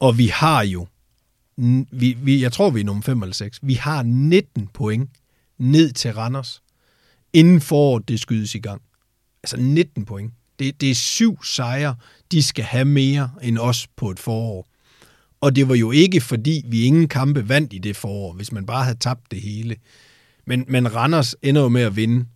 Og 0.01 0.19
vi 0.19 0.27
har 0.27 0.63
jo, 0.63 0.87
vi, 1.91 2.17
vi, 2.23 2.43
jeg 2.43 2.53
tror 2.53 2.71
vi 2.71 2.81
er 2.81 2.85
nummer 2.85 3.03
5 3.03 3.23
eller 3.23 3.35
6, 3.35 3.59
vi 3.63 3.75
har 3.75 4.03
19 4.03 4.67
point 4.67 5.11
ned 5.59 5.93
til 5.93 6.13
Randers, 6.13 6.63
inden 7.33 7.61
foråret 7.61 8.09
det 8.09 8.21
skydes 8.21 8.55
i 8.55 8.59
gang. 8.59 8.83
Altså 9.43 9.57
19 9.57 10.05
point. 10.05 10.33
Det, 10.59 10.81
det 10.81 10.91
er 10.91 10.95
syv 10.95 11.45
sejre, 11.45 11.97
de 12.33 12.43
skal 12.43 12.65
have 12.65 12.85
mere 12.85 13.31
end 13.43 13.59
os 13.59 13.87
på 13.97 14.11
et 14.11 14.19
forår. 14.19 14.69
Og 15.41 15.57
det 15.57 15.69
var 15.69 15.75
jo 15.75 15.91
ikke, 15.91 16.21
fordi 16.21 16.63
vi 16.67 16.83
ingen 16.83 17.09
kampe 17.09 17.49
vandt 17.49 17.73
i 17.73 17.79
det 17.79 17.97
forår, 17.97 18.33
hvis 18.33 18.53
man 18.53 18.67
bare 18.67 18.85
havde 18.85 18.99
tabt 18.99 19.31
det 19.31 19.41
hele. 19.41 19.77
Men, 20.47 20.65
men 20.69 20.95
Randers 20.95 21.37
ender 21.43 21.63
jo 21.63 21.69
med 21.69 21.83
at 21.83 21.97
vinde 21.97 22.27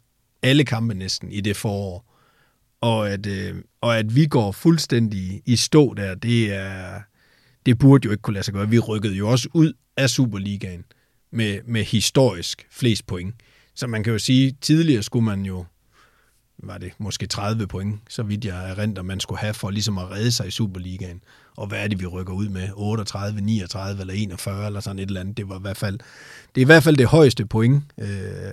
alle 0.42 0.64
kampe 0.64 0.94
næsten 0.94 1.32
i 1.32 1.40
det 1.40 1.56
forår. 1.56 2.12
Og 2.80 3.10
at, 3.10 3.26
øh, 3.26 3.56
og 3.80 3.98
at 3.98 4.16
vi 4.16 4.26
går 4.26 4.52
fuldstændig 4.52 5.42
i 5.46 5.56
stå 5.56 5.94
der, 5.94 6.14
det 6.14 6.54
er 6.54 7.00
det 7.66 7.78
burde 7.78 8.06
jo 8.06 8.10
ikke 8.10 8.22
kunne 8.22 8.34
lade 8.34 8.44
sig 8.44 8.54
gøre. 8.54 8.68
Vi 8.68 8.78
rykkede 8.78 9.14
jo 9.14 9.28
også 9.28 9.48
ud 9.54 9.72
af 9.96 10.10
Superligaen 10.10 10.84
med, 11.30 11.60
med 11.66 11.84
historisk 11.84 12.66
flest 12.70 13.06
point. 13.06 13.34
Så 13.74 13.86
man 13.86 14.02
kan 14.02 14.12
jo 14.12 14.18
sige, 14.18 14.56
tidligere 14.60 15.02
skulle 15.02 15.24
man 15.24 15.42
jo 15.42 15.64
var 16.62 16.78
det 16.78 16.92
måske 16.98 17.26
30 17.26 17.66
point, 17.66 18.00
så 18.08 18.22
vidt 18.22 18.44
jeg 18.44 18.70
erindrer, 18.70 19.02
man 19.02 19.20
skulle 19.20 19.38
have 19.38 19.54
for 19.54 19.70
ligesom 19.70 19.98
at 19.98 20.10
redde 20.10 20.32
sig 20.32 20.46
i 20.46 20.50
Superligaen. 20.50 21.22
Og 21.56 21.66
hvad 21.66 21.84
er 21.84 21.88
det, 21.88 22.00
vi 22.00 22.06
rykker 22.06 22.32
ud 22.32 22.48
med? 22.48 22.68
38, 22.74 23.40
39 23.40 24.00
eller 24.00 24.14
41 24.14 24.66
eller 24.66 24.80
sådan 24.80 24.98
et 24.98 25.06
eller 25.06 25.20
andet. 25.20 25.36
Det 25.36 25.48
var 25.48 25.58
i 25.58 25.60
hvert 25.60 25.76
fald 25.76 25.98
det, 26.54 26.60
er 26.60 26.64
i 26.64 26.64
hvert 26.64 26.82
fald 26.82 26.96
det 26.96 27.06
højeste 27.06 27.46
point 27.46 27.84
øh, 27.98 28.08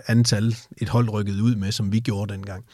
antal, 0.08 0.56
et 0.78 0.90
hold 0.90 1.10
rykket 1.10 1.42
ud 1.42 1.56
med, 1.56 1.72
som 1.72 1.92
vi 1.92 2.00
gjorde 2.00 2.34
dengang. 2.34 2.66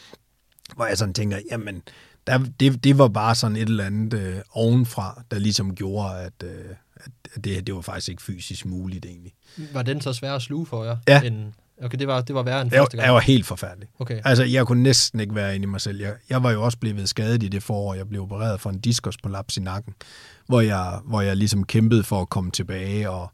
Hvor 0.76 0.86
jeg 0.86 0.98
sådan 0.98 1.14
tænker, 1.14 1.40
jamen, 1.52 1.82
der, 2.28 2.46
det, 2.60 2.84
det 2.84 2.98
var 2.98 3.08
bare 3.08 3.36
sådan 3.36 3.58
et 3.58 3.70
eller 3.70 3.86
andet 3.86 4.14
øh, 4.14 4.38
ovenfra, 4.52 5.24
der 5.32 5.40
ligesom 5.40 5.76
gjorde, 5.76 6.20
at, 6.20 6.44
øh, 6.44 6.76
at 6.96 7.44
det, 7.44 7.68
det 7.68 7.76
var 7.76 7.82
faktisk 7.82 8.10
ikke 8.10 8.22
fysisk 8.22 8.66
muligt 8.66 9.06
egentlig. 9.06 9.34
Var 9.74 9.82
den 9.82 10.02
så 10.02 10.14
svær 10.14 10.34
at 10.34 10.42
sluge 10.42 10.66
for 10.66 10.84
jer? 10.84 10.98
Ja. 11.08 11.22
End 11.22 11.54
Okay, 11.84 11.98
det 11.98 12.08
var, 12.08 12.22
det 12.22 12.36
var 12.36 12.44
værre 12.44 12.62
end 12.62 12.72
Jeg, 12.74 12.80
første 12.80 12.98
gang. 12.98 13.06
jeg 13.06 13.14
var 13.14 13.20
helt 13.20 13.46
forfærdelig. 13.46 13.90
Okay. 14.00 14.22
Altså, 14.26 14.44
jeg 14.44 14.68
kunne 14.68 14.84
næsten 14.84 15.20
ikke 15.20 15.36
være 15.36 15.56
inde 15.56 15.64
i 15.64 15.68
mig 15.68 15.82
selv. 15.82 16.00
Jeg, 16.00 16.14
jeg 16.30 16.44
var 16.44 16.52
jo 16.52 16.64
også 16.64 16.78
blevet 16.78 17.10
skadet 17.10 17.44
i 17.44 17.48
det 17.48 17.64
forår. 17.64 17.94
Jeg 17.94 18.10
blev 18.10 18.22
opereret 18.22 18.62
for 18.62 18.70
en 18.70 18.80
diskusprolaps 18.80 19.58
i 19.58 19.62
nakken, 19.62 19.94
hvor 20.48 20.62
jeg, 20.62 21.00
hvor 21.06 21.22
jeg 21.22 21.38
ligesom 21.38 21.64
kæmpede 21.64 22.04
for 22.04 22.22
at 22.22 22.30
komme 22.30 22.52
tilbage, 22.52 23.10
og, 23.10 23.32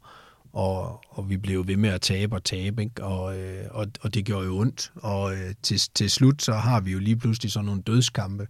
og, 0.52 1.00
og 1.10 1.30
vi 1.30 1.36
blev 1.36 1.66
ved 1.66 1.76
med 1.76 1.90
at 1.90 2.00
tabe 2.00 2.36
og 2.36 2.44
tabe, 2.44 2.82
ikke? 2.82 3.04
Og, 3.04 3.38
øh, 3.38 3.64
og, 3.70 3.86
og 4.00 4.14
det 4.14 4.24
gjorde 4.24 4.46
jo 4.46 4.58
ondt. 4.58 4.92
Og 4.96 5.34
øh, 5.34 5.54
til, 5.62 5.80
til 5.94 6.10
slut, 6.10 6.42
så 6.42 6.52
har 6.52 6.80
vi 6.80 6.92
jo 6.92 6.98
lige 6.98 7.16
pludselig 7.16 7.52
sådan 7.52 7.66
nogle 7.66 7.82
dødskampe. 7.82 8.46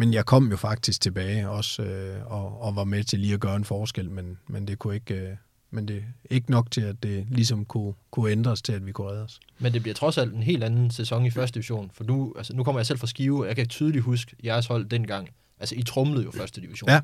Men 0.00 0.14
jeg 0.14 0.26
kom 0.26 0.50
jo 0.50 0.56
faktisk 0.56 1.00
tilbage 1.00 1.48
også, 1.48 1.82
øh, 1.82 2.26
og, 2.26 2.62
og 2.62 2.76
var 2.76 2.84
med 2.84 3.04
til 3.04 3.18
lige 3.18 3.34
at 3.34 3.40
gøre 3.40 3.56
en 3.56 3.64
forskel, 3.64 4.10
men, 4.10 4.38
men 4.48 4.68
det 4.68 4.78
kunne 4.78 4.94
ikke... 4.94 5.14
Øh, 5.14 5.36
men 5.70 5.88
det 5.88 5.96
er 5.96 6.34
ikke 6.34 6.50
nok 6.50 6.70
til, 6.70 6.80
at 6.80 7.02
det 7.02 7.26
ligesom 7.30 7.64
kunne, 7.64 7.94
kunne 8.10 8.30
ændres 8.30 8.62
til, 8.62 8.72
at 8.72 8.86
vi 8.86 8.92
kunne 8.92 9.10
redde 9.10 9.22
os. 9.22 9.40
Men 9.58 9.72
det 9.72 9.82
bliver 9.82 9.94
trods 9.94 10.18
alt 10.18 10.34
en 10.34 10.42
helt 10.42 10.64
anden 10.64 10.90
sæson 10.90 11.26
i 11.26 11.30
første 11.30 11.54
division, 11.54 11.90
for 11.94 12.04
nu, 12.04 12.34
altså, 12.36 12.56
nu 12.56 12.64
kommer 12.64 12.78
jeg 12.78 12.86
selv 12.86 12.98
fra 12.98 13.06
Skive, 13.06 13.40
og 13.40 13.46
jeg 13.46 13.56
kan 13.56 13.68
tydeligt 13.68 14.04
huske 14.04 14.36
jeres 14.44 14.66
hold 14.66 14.84
dengang. 14.86 15.28
Altså, 15.58 15.74
I 15.74 15.82
trumlede 15.82 16.24
jo 16.24 16.30
første 16.30 16.60
division. 16.60 16.90
Ja. 16.90 17.00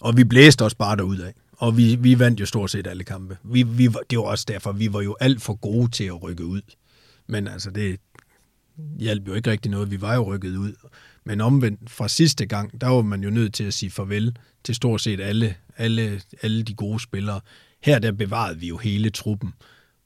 Og 0.00 0.16
vi 0.16 0.24
blæste 0.24 0.64
os 0.64 0.74
bare 0.74 0.96
derud 0.96 1.18
af. 1.18 1.34
Og 1.52 1.76
vi, 1.76 1.96
vi 1.96 2.18
vandt 2.18 2.40
jo 2.40 2.46
stort 2.46 2.70
set 2.70 2.86
alle 2.86 3.04
kampe. 3.04 3.36
Vi, 3.44 3.62
vi, 3.62 3.88
det 4.10 4.18
var 4.18 4.24
også 4.24 4.44
derfor, 4.48 4.72
vi 4.72 4.92
var 4.92 5.00
jo 5.00 5.16
alt 5.20 5.42
for 5.42 5.54
gode 5.54 5.90
til 5.90 6.04
at 6.04 6.22
rykke 6.22 6.44
ud. 6.44 6.62
Men 7.26 7.48
altså, 7.48 7.70
det 7.70 8.00
hjalp 8.98 9.28
jo 9.28 9.34
ikke 9.34 9.50
rigtig 9.50 9.70
noget. 9.70 9.90
Vi 9.90 10.00
var 10.00 10.14
jo 10.14 10.34
rykket 10.34 10.56
ud. 10.56 10.72
Men 11.24 11.40
omvendt 11.40 11.90
fra 11.90 12.08
sidste 12.08 12.46
gang, 12.46 12.80
der 12.80 12.86
var 12.86 13.02
man 13.02 13.22
jo 13.22 13.30
nødt 13.30 13.54
til 13.54 13.64
at 13.64 13.74
sige 13.74 13.90
farvel 13.90 14.36
til 14.64 14.74
stort 14.74 15.00
set 15.00 15.20
alle, 15.20 15.56
alle, 15.76 16.20
alle 16.42 16.62
de 16.62 16.74
gode 16.74 17.00
spillere. 17.00 17.40
Her 17.80 17.98
der 17.98 18.12
bevarede 18.12 18.58
vi 18.58 18.68
jo 18.68 18.76
hele 18.76 19.10
truppen. 19.10 19.54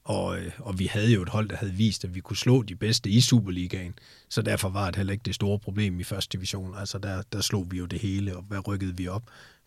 Og, 0.03 0.39
øh, 0.39 0.51
og 0.59 0.79
vi 0.79 0.85
havde 0.85 1.13
jo 1.13 1.21
et 1.21 1.29
hold, 1.29 1.49
der 1.49 1.55
havde 1.55 1.73
vist, 1.73 2.03
at 2.03 2.15
vi 2.15 2.19
kunne 2.19 2.37
slå 2.37 2.63
de 2.63 2.75
bedste 2.75 3.09
i 3.09 3.21
Superligaen. 3.21 3.93
Så 4.29 4.41
derfor 4.41 4.69
var 4.69 4.85
det 4.85 4.95
heller 4.95 5.13
ikke 5.13 5.23
det 5.23 5.35
store 5.35 5.59
problem 5.59 5.99
i 5.99 6.03
første 6.03 6.37
division. 6.37 6.75
Altså 6.77 6.97
der, 6.97 7.21
der 7.33 7.41
slog 7.41 7.67
vi 7.71 7.77
jo 7.77 7.85
det 7.85 7.99
hele, 7.99 8.37
og 8.37 8.43
hvad 8.43 8.67
rykkede 8.67 8.97
vi 8.97 9.07
op? 9.07 9.23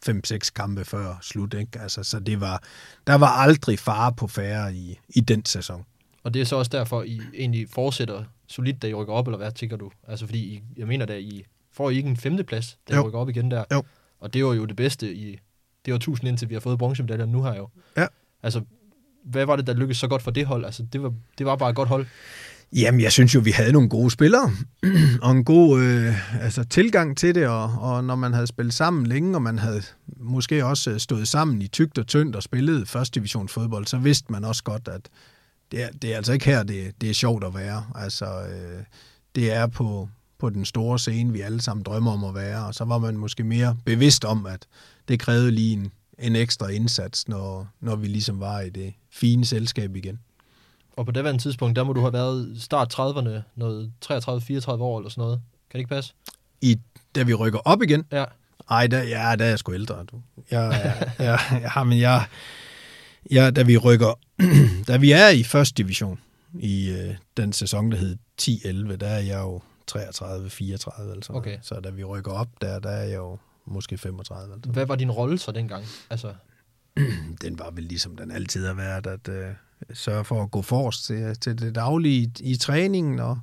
5-6 0.08 0.38
kampe 0.54 0.84
før 0.84 1.18
slut, 1.22 1.54
ikke? 1.54 1.80
Altså, 1.80 2.02
så 2.02 2.20
det 2.20 2.40
var, 2.40 2.62
der 3.06 3.14
var 3.14 3.28
aldrig 3.28 3.78
fare 3.78 4.12
på 4.12 4.26
færre 4.26 4.74
i, 4.74 4.98
i 5.08 5.20
den 5.20 5.44
sæson. 5.44 5.84
Og 6.22 6.34
det 6.34 6.40
er 6.40 6.46
så 6.46 6.56
også 6.56 6.70
derfor, 6.72 7.02
I 7.02 7.20
egentlig 7.34 7.68
fortsætter 7.68 8.24
solidt, 8.50 8.82
da 8.82 8.86
I 8.88 8.94
rykker 8.94 9.14
op, 9.14 9.26
eller 9.26 9.38
hvad 9.38 9.52
tænker 9.52 9.76
du? 9.76 9.90
Altså, 10.08 10.26
fordi 10.26 10.38
I, 10.38 10.62
jeg 10.76 10.86
mener, 10.86 11.06
da 11.06 11.18
I 11.18 11.44
får 11.72 11.90
I 11.90 11.96
ikke 11.96 12.08
en 12.08 12.16
femteplads, 12.16 12.78
da 12.88 12.94
I 12.94 12.96
Jo. 12.96 13.06
rykker 13.06 13.18
op 13.18 13.28
igen 13.28 13.50
der. 13.50 13.64
Jo. 13.72 13.82
Og 14.20 14.34
det 14.34 14.44
var 14.44 14.54
jo 14.54 14.64
det 14.64 14.76
bedste 14.76 15.14
i 15.14 15.38
det 15.84 15.92
var 15.92 15.98
tusind 15.98 16.28
indtil 16.28 16.48
vi 16.48 16.54
har 16.54 16.60
fået 16.60 16.78
bronzemedaljer 16.78 17.26
nu 17.26 17.42
her 17.42 17.54
jo. 17.56 17.68
Ja. 17.96 18.06
Altså, 18.42 18.60
hvad 19.24 19.46
var 19.46 19.56
det, 19.56 19.66
der 19.66 19.74
lykkedes 19.74 19.98
så 19.98 20.08
godt 20.08 20.22
for 20.22 20.30
det 20.30 20.46
hold? 20.46 20.64
Altså, 20.64 20.82
det 20.92 21.02
var, 21.02 21.12
det 21.38 21.46
var 21.46 21.56
bare 21.56 21.70
et 21.70 21.76
godt 21.76 21.88
hold. 21.88 22.06
Jamen, 22.72 23.00
jeg 23.00 23.12
synes 23.12 23.34
jo, 23.34 23.40
vi 23.40 23.50
havde 23.50 23.72
nogle 23.72 23.88
gode 23.88 24.10
spillere, 24.10 24.50
og 25.22 25.30
en 25.32 25.44
god 25.44 25.80
øh, 25.82 26.42
altså, 26.42 26.64
tilgang 26.64 27.16
til 27.16 27.34
det, 27.34 27.48
og, 27.48 27.62
og 27.78 28.04
når 28.04 28.14
man 28.16 28.32
havde 28.32 28.46
spillet 28.46 28.74
sammen 28.74 29.06
længe, 29.06 29.36
og 29.36 29.42
man 29.42 29.58
havde 29.58 29.82
måske 30.16 30.64
også 30.64 30.90
øh, 30.90 30.98
stået 30.98 31.28
sammen 31.28 31.62
i 31.62 31.66
tygt 31.66 31.98
og 31.98 32.06
tyndt 32.06 32.36
og 32.36 32.42
spillet 32.42 32.88
første 32.88 33.20
division 33.20 33.48
fodbold, 33.48 33.86
så 33.86 33.98
vidste 33.98 34.32
man 34.32 34.44
også 34.44 34.64
godt, 34.64 34.88
at 34.88 35.08
det 35.70 35.82
er, 35.82 35.88
det 36.02 36.12
er 36.12 36.16
altså 36.16 36.32
ikke 36.32 36.44
her, 36.44 36.62
det, 36.62 37.00
det 37.00 37.10
er 37.10 37.14
sjovt 37.14 37.44
at 37.44 37.54
være. 37.54 37.86
Altså, 37.94 38.26
øh, 38.26 38.84
det 39.34 39.52
er 39.52 39.66
på, 39.66 40.08
på 40.38 40.50
den 40.50 40.64
store 40.64 40.98
scene, 40.98 41.32
vi 41.32 41.40
alle 41.40 41.60
sammen 41.60 41.82
drømmer 41.82 42.12
om 42.12 42.24
at 42.24 42.34
være, 42.34 42.66
og 42.66 42.74
så 42.74 42.84
var 42.84 42.98
man 42.98 43.16
måske 43.16 43.44
mere 43.44 43.76
bevidst 43.84 44.24
om, 44.24 44.46
at 44.46 44.66
det 45.08 45.20
krævede 45.20 45.50
lige 45.50 45.72
en, 45.72 45.92
en 46.18 46.36
ekstra 46.36 46.68
indsats, 46.68 47.28
når, 47.28 47.68
når 47.80 47.96
vi 47.96 48.06
ligesom 48.06 48.40
var 48.40 48.60
i 48.60 48.70
det 48.70 48.92
fine 49.10 49.44
selskab 49.44 49.96
igen. 49.96 50.18
Og 50.96 51.06
på 51.06 51.12
det 51.12 51.40
tidspunkt, 51.40 51.76
der 51.76 51.84
må 51.84 51.92
du 51.92 52.00
have 52.00 52.12
været 52.12 52.56
start 52.58 52.94
30'erne, 52.94 53.42
noget 53.56 53.92
33-34 54.04 54.10
år 54.70 54.98
eller 54.98 55.10
sådan 55.10 55.22
noget. 55.22 55.40
Kan 55.70 55.78
det 55.78 55.78
ikke 55.78 55.88
passe? 55.88 56.14
I, 56.60 56.78
da 57.14 57.22
vi 57.22 57.34
rykker 57.34 57.58
op 57.58 57.82
igen, 57.82 58.04
Ja. 58.12 58.24
Ej, 58.70 58.86
der, 58.86 59.02
ja, 59.02 59.36
der 59.36 59.44
er 59.44 59.48
jeg 59.48 59.58
sgu 59.58 59.72
ældre. 59.72 60.04
Du. 60.04 60.22
Jeg, 60.50 60.94
jeg, 61.18 61.38
jeg, 61.74 61.86
men 61.86 62.00
jeg, 62.00 62.24
jeg, 63.30 63.56
da 63.56 63.62
vi 63.62 63.76
rykker, 63.76 64.18
da 64.88 64.96
vi 64.96 65.12
er 65.12 65.28
i 65.28 65.42
første 65.42 65.74
division 65.82 66.18
i 66.54 66.90
øh, 66.90 67.14
den 67.36 67.52
sæson, 67.52 67.92
der 67.92 67.96
hed 67.96 68.16
10-11, 68.42 68.96
der 68.96 69.08
er 69.08 69.18
jeg 69.18 69.38
jo 69.38 69.60
33-34 69.90 69.94
eller 69.94 70.78
sådan 71.22 71.22
Okay. 71.28 71.50
noget. 71.50 71.58
Så 71.62 71.80
da 71.84 71.90
vi 71.90 72.04
rykker 72.04 72.32
op, 72.32 72.48
der, 72.60 72.78
der 72.78 72.90
er 72.90 73.04
jeg 73.04 73.16
jo 73.16 73.38
måske 73.66 73.98
35 73.98 74.44
eller 74.44 74.56
sådan 74.56 74.72
Hvad 74.72 74.86
var 74.86 74.96
din 74.96 75.10
rolle 75.10 75.38
så 75.38 75.52
dengang? 75.52 75.84
Altså. 76.10 76.34
Den 77.42 77.58
var 77.58 77.70
vel 77.70 77.84
ligesom 77.84 78.16
den 78.16 78.30
altid 78.30 78.66
har 78.66 78.74
været, 78.74 79.06
at 79.06 79.28
øh, 79.28 79.54
sørge 79.92 80.24
for 80.24 80.42
at 80.42 80.50
gå 80.50 80.62
forrest 80.62 81.04
til, 81.04 81.36
til 81.40 81.58
det 81.58 81.74
daglige 81.74 82.32
i, 82.40 82.52
i 82.52 82.56
træningen, 82.56 83.18
og, 83.18 83.38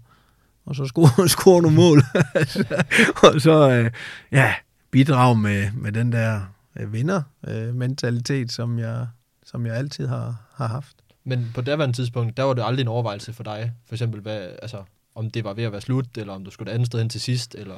og 0.65 0.75
så 0.75 0.85
score, 0.85 1.29
score 1.37 1.61
nogle 1.61 1.77
mål. 1.77 2.01
og 3.33 3.41
så, 3.41 3.69
øh, 3.71 3.91
ja, 4.31 4.53
bidrage 4.91 5.35
med, 5.37 5.71
med 5.71 5.91
den 5.91 6.11
der 6.11 6.41
øh, 6.79 6.93
vinder-mentalitet, 6.93 8.51
som 8.51 8.79
jeg, 8.79 9.07
som 9.51 9.65
jeg 9.65 9.75
altid 9.75 10.07
har, 10.07 10.35
har 10.53 10.67
haft. 10.67 10.95
men 11.23 11.51
på 11.55 11.61
det 11.61 11.95
tidspunkt, 11.95 12.37
der 12.37 12.43
var 12.43 12.53
det 12.53 12.63
aldrig 12.65 12.81
en 12.81 12.87
overvejelse 12.87 13.33
for 13.33 13.43
dig. 13.43 13.71
For 13.85 13.95
eksempel, 13.95 14.21
hvad, 14.21 14.49
altså, 14.61 14.83
om 15.15 15.31
det 15.31 15.43
var 15.43 15.53
ved 15.53 15.63
at 15.63 15.71
være 15.71 15.81
slut, 15.81 16.17
eller 16.17 16.33
om 16.33 16.43
du 16.43 16.51
skulle 16.51 16.71
et 16.71 16.75
andet 16.75 16.85
sted 16.85 16.99
hen 16.99 17.09
til 17.09 17.21
sidst, 17.21 17.55
eller... 17.55 17.75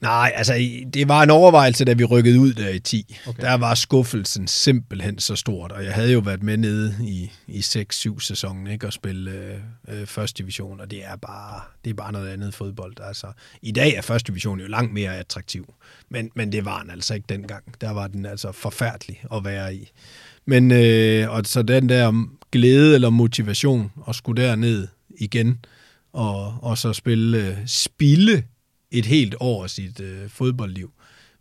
Nej, 0.00 0.32
altså 0.34 0.54
det 0.94 1.08
var 1.08 1.22
en 1.22 1.30
overvejelse, 1.30 1.84
da 1.84 1.92
vi 1.92 2.04
rykkede 2.04 2.40
ud 2.40 2.52
der 2.52 2.68
i 2.68 2.78
10. 2.78 3.06
Okay. 3.08 3.30
Okay. 3.30 3.42
Der 3.42 3.54
var 3.54 3.74
skuffelsen 3.74 4.46
simpelthen 4.46 5.18
så 5.18 5.36
stort, 5.36 5.72
og 5.72 5.84
jeg 5.84 5.94
havde 5.94 6.12
jo 6.12 6.18
været 6.18 6.42
med 6.42 6.56
nede 6.56 6.96
i, 7.00 7.30
i 7.46 7.58
6-7 7.58 8.20
sæsonen 8.20 8.66
ikke, 8.66 8.86
og 8.86 8.92
spille 8.92 9.30
øh, 9.30 9.58
øh, 9.88 10.06
første 10.06 10.42
division, 10.42 10.80
og 10.80 10.90
det 10.90 11.04
er, 11.04 11.16
bare, 11.16 11.60
det 11.84 11.90
er 11.90 11.94
bare 11.94 12.12
noget 12.12 12.28
andet 12.28 12.54
fodbold. 12.54 13.00
Altså, 13.00 13.26
I 13.62 13.72
dag 13.72 13.94
er 13.94 14.02
første 14.02 14.26
division 14.26 14.60
jo 14.60 14.66
langt 14.66 14.92
mere 14.92 15.16
attraktiv, 15.16 15.74
men, 16.08 16.30
men 16.34 16.52
det 16.52 16.64
var 16.64 16.80
den 16.82 16.90
altså 16.90 17.14
ikke 17.14 17.26
dengang. 17.28 17.80
Der 17.80 17.90
var 17.90 18.06
den 18.06 18.26
altså 18.26 18.52
forfærdelig 18.52 19.22
at 19.34 19.44
være 19.44 19.74
i. 19.74 19.90
Men 20.46 20.70
øh, 20.72 21.30
og 21.30 21.42
så 21.44 21.62
den 21.62 21.88
der 21.88 22.28
glæde 22.52 22.94
eller 22.94 23.10
motivation 23.10 23.92
at 24.08 24.14
skulle 24.14 24.42
derned 24.42 24.88
igen, 25.18 25.64
og, 26.12 26.54
og 26.62 26.78
så 26.78 26.92
spille, 26.92 27.48
øh, 27.48 27.56
spille 27.66 28.44
et 28.90 29.06
helt 29.06 29.34
år 29.40 29.64
af 29.64 29.70
sit 29.70 30.00
øh, 30.00 30.28
fodboldliv. 30.28 30.92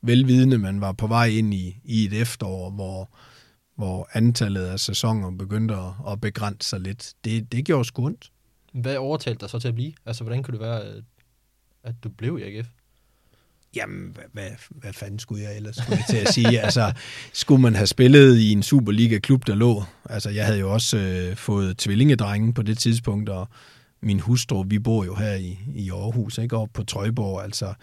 Velvidende, 0.02 0.58
man 0.58 0.82
var 0.82 0.92
på 0.92 1.08
vej 1.08 1.26
ind 1.26 1.54
i, 1.54 1.78
i 1.84 2.06
et 2.06 2.14
efterår, 2.22 2.70
hvor, 2.72 3.10
hvor 3.76 4.10
antallet 4.14 4.66
af 4.66 4.80
sæsoner 4.80 5.32
begyndte 5.32 5.74
at, 5.76 6.12
at 6.12 6.22
begrænse 6.22 6.70
sig 6.70 6.80
lidt. 6.80 7.14
Det, 7.26 7.52
det 7.52 7.66
gjorde 7.66 7.86
sgu 7.86 8.06
ondt. 8.06 8.32
Hvad 8.74 8.98
overtalte 8.98 9.40
dig 9.42 9.50
så 9.50 9.60
til 9.60 9.68
at 9.68 9.76
blive? 9.76 9.94
Altså, 10.06 10.24
hvordan 10.24 10.44
kunne 10.44 10.52
det 10.52 10.62
være, 10.62 10.82
at- 10.84 11.04
at 11.84 11.96
du 12.04 12.10
blev 12.10 12.40
i 12.40 12.44
AGF? 12.44 12.68
Jamen, 13.76 14.12
hvad, 14.14 14.24
hvad, 14.34 14.50
hvad 14.70 14.94
fanden 14.94 15.20
skulle 15.20 15.44
jeg 15.44 15.56
ellers 15.56 15.76
skulle 15.76 15.98
jeg 15.98 16.06
til 16.10 16.28
at 16.28 16.34
sige? 16.34 16.62
altså, 16.66 16.94
skulle 17.34 17.62
man 17.62 17.76
have 17.76 17.88
spillet 17.88 18.38
i 18.38 18.52
en 18.52 18.64
Superliga-klub, 18.64 19.48
der 19.48 19.56
lå? 19.56 19.84
Altså, 20.10 20.30
jeg 20.30 20.46
havde 20.46 20.60
jo 20.60 20.74
også 20.74 20.98
øh, 20.98 21.36
fået 21.36 21.78
tvillingedrenge 21.78 22.54
på 22.54 22.62
det 22.62 22.78
tidspunkt, 22.78 23.30
og 23.30 23.48
min 24.02 24.20
hustru, 24.20 24.64
vi 24.64 24.80
bor 24.80 25.06
jo 25.06 25.16
her 25.16 25.34
i, 25.34 25.60
i 25.76 25.90
Aarhus, 25.90 26.38
ikke? 26.38 26.58
Og 26.58 26.70
på 26.74 26.84
Trøjborg, 26.84 27.44
altså. 27.44 27.74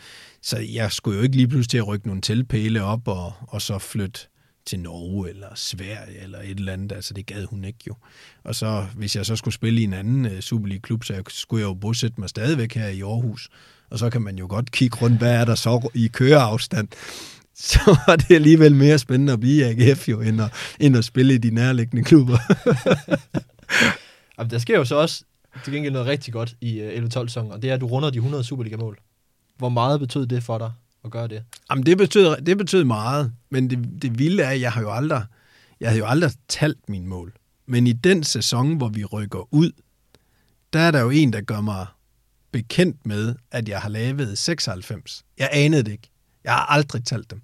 Så 0.43 0.59
jeg 0.59 0.93
skulle 0.93 1.17
jo 1.17 1.23
ikke 1.23 1.37
lige 1.37 1.49
pludselig 1.49 1.71
til 1.71 1.79
at 1.79 1.89
rykke 1.89 2.07
nogle 2.07 2.23
teltpæle 2.23 2.83
op, 2.83 3.09
og, 3.09 3.33
og 3.49 3.63
så 3.63 3.79
flytte 3.79 4.21
til 4.67 4.81
Norge 4.81 5.29
eller 5.29 5.49
Sverige 5.55 6.19
eller 6.23 6.41
et 6.41 6.59
eller 6.59 6.73
andet. 6.73 6.93
Altså, 6.93 7.15
det 7.15 7.27
gad 7.27 7.45
hun 7.45 7.65
ikke 7.65 7.79
jo. 7.87 7.95
Og 8.45 8.55
så, 8.55 8.87
hvis 8.95 9.17
jeg 9.17 9.27
så 9.27 9.37
skulle 9.37 9.55
spille 9.55 9.81
i 9.81 9.85
en 9.85 9.93
anden 9.93 10.27
øh, 10.27 10.41
Superliga-klub, 10.41 11.05
så 11.05 11.15
jeg, 11.15 11.23
skulle 11.29 11.61
jeg 11.61 11.69
jo 11.69 11.75
bosætte 11.75 12.21
mig 12.21 12.29
stadigvæk 12.29 12.75
her 12.75 12.89
i 12.89 13.01
Aarhus. 13.01 13.49
Og 13.91 13.99
så 13.99 14.11
kan 14.11 14.23
man 14.23 14.37
jo 14.37 14.47
godt 14.49 14.73
kigge 14.73 14.97
rundt, 14.97 15.19
hvad 15.19 15.33
er 15.33 15.45
der 15.45 15.55
så 15.55 15.89
i 15.95 16.07
køreafstand. 16.07 16.89
Så 17.59 17.97
er 18.09 18.17
det 18.17 18.35
alligevel 18.35 18.75
mere 18.75 18.99
spændende 18.99 19.33
at 19.33 19.41
blive 19.41 19.57
i 19.57 19.63
AGF 19.63 20.09
jo, 20.09 20.21
end 20.21 20.43
at, 20.43 20.53
end 20.81 20.97
at 20.97 21.05
spille 21.05 21.35
i 21.35 21.39
de 21.39 21.51
nærliggende 21.51 22.05
klubber. 22.05 22.39
Jamen, 24.39 24.51
der 24.51 24.59
sker 24.59 24.79
jo 24.79 24.85
så 24.85 24.97
også 24.97 25.25
til 25.65 25.73
gengæld 25.73 25.93
noget 25.93 26.09
rigtig 26.09 26.33
godt 26.33 26.55
i 26.61 26.83
uh, 26.83 26.89
11-12 26.89 27.09
sæsonen, 27.09 27.53
og 27.53 27.63
det 27.63 27.71
er, 27.71 27.75
at 27.75 27.81
du 27.81 27.87
runder 27.87 28.11
de 28.11 28.17
100 28.17 28.45
Superliga-mål. 28.45 28.99
Hvor 29.57 29.69
meget 29.69 30.01
betød 30.01 30.27
det 30.27 30.43
for 30.43 30.59
dig 30.59 30.73
at 31.05 31.11
gøre 31.11 31.29
det? 31.29 31.43
Jamen, 31.71 31.87
det 31.87 31.99
betød, 31.99 32.37
det 32.37 32.59
betød 32.59 32.85
meget, 32.85 33.33
men 33.51 33.71
det, 33.71 34.03
det 34.03 34.19
vilde 34.19 34.43
er, 34.43 34.51
at 34.51 34.61
jeg 34.61 34.73
har 34.73 34.81
jo 34.81 34.93
aldrig, 34.93 35.23
jeg 35.81 35.89
havde 35.89 35.99
jo 35.99 36.07
aldrig 36.07 36.31
talt 36.49 36.89
mine 36.89 37.07
mål. 37.07 37.33
Men 37.67 37.87
i 37.87 37.93
den 37.93 38.25
sæson, 38.25 38.77
hvor 38.77 38.89
vi 38.89 39.05
rykker 39.05 39.55
ud, 39.55 39.73
der 40.73 40.79
er 40.79 40.91
der 40.91 41.01
jo 41.01 41.11
en, 41.11 41.33
der 41.33 41.41
gør 41.41 41.61
mig 41.61 41.87
bekendt 42.57 43.07
med, 43.07 43.35
at 43.51 43.69
jeg 43.69 43.81
har 43.81 43.89
lavet 43.89 44.39
96. 44.39 45.25
Jeg 45.39 45.49
anede 45.53 45.83
det 45.83 45.93
ikke. 45.93 46.11
Jeg 46.45 46.53
har 46.53 46.67
aldrig 46.67 47.05
talt 47.05 47.31
dem. 47.31 47.43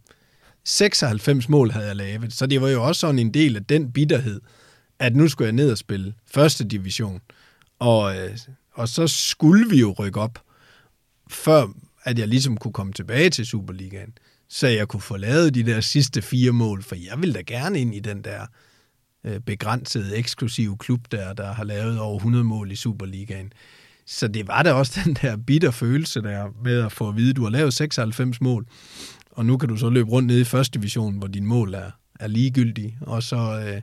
96 0.65 1.49
mål 1.49 1.71
havde 1.71 1.87
jeg 1.87 1.97
lavet, 1.97 2.33
så 2.33 2.47
det 2.47 2.61
var 2.61 2.69
jo 2.69 2.85
også 2.85 3.01
sådan 3.01 3.19
en 3.19 3.35
del 3.35 3.57
af 3.57 3.65
den 3.65 3.93
bitterhed, 3.93 4.41
at 4.99 5.17
nu 5.17 5.29
skulle 5.29 5.47
jeg 5.47 5.53
ned 5.53 5.71
og 5.71 5.79
spille 5.79 6.15
første 6.27 6.65
division, 6.65 7.21
og, 7.79 8.17
øh, 8.17 8.39
og 8.73 8.89
så 8.89 9.07
skulle 9.07 9.69
vi 9.69 9.81
jo 9.81 9.95
rykke 9.99 10.21
op, 10.21 10.43
før 11.31 11.67
at 12.03 12.19
jeg 12.19 12.29
ligesom 12.29 12.57
kunne 12.57 12.73
komme 12.73 12.93
tilbage 12.93 13.31
til 13.31 13.47
Superligaen, 13.47 14.13
så 14.49 14.67
jeg 14.67 14.89
kunne 14.89 15.01
få 15.01 15.17
lavet 15.17 15.55
de 15.55 15.63
der 15.63 15.81
sidste 15.81 16.23
fire 16.23 16.53
mål, 16.53 16.83
for 16.83 16.95
jeg 16.95 17.21
ville 17.21 17.35
da 17.35 17.41
gerne 17.41 17.81
ind 17.81 17.95
i 17.95 18.01
den 18.01 18.25
der 18.25 18.47
øh, 19.25 19.41
begrænsede, 19.41 20.17
eksklusive 20.17 20.77
klub 20.79 21.01
der, 21.11 21.33
der 21.33 21.53
har 21.53 21.65
lavet 21.65 21.99
over 21.99 22.17
100 22.17 22.45
mål 22.45 22.73
i 22.73 22.77
Superligaen. 22.77 23.53
Så 24.07 24.29
det 24.29 24.49
var 24.49 24.63
da 24.63 24.73
også 24.73 25.01
den 25.05 25.15
der 25.15 25.37
bitter 25.37 25.71
følelse 25.71 26.23
der 26.23 26.49
med 26.65 26.81
at 26.81 26.93
få 26.93 27.09
at 27.09 27.17
vide, 27.17 27.31
at 27.31 27.37
du 27.37 27.43
har 27.43 27.51
lavet 27.51 27.75
96 27.75 28.41
mål, 28.41 28.67
og 29.31 29.47
nu 29.47 29.57
kan 29.57 29.69
du 29.69 29.77
så 29.77 29.91
løbe 29.91 30.11
rundt 30.11 30.27
nede 30.27 30.41
i 30.41 30.45
første 30.45 30.79
division, 30.79 31.19
hvor 31.19 31.27
din 31.27 31.47
mål 31.47 31.75
er, 31.75 31.91
er 32.21 32.27
ligegyldige, 32.27 32.99
og 33.01 33.23
så 33.23 33.65
øh, 33.67 33.83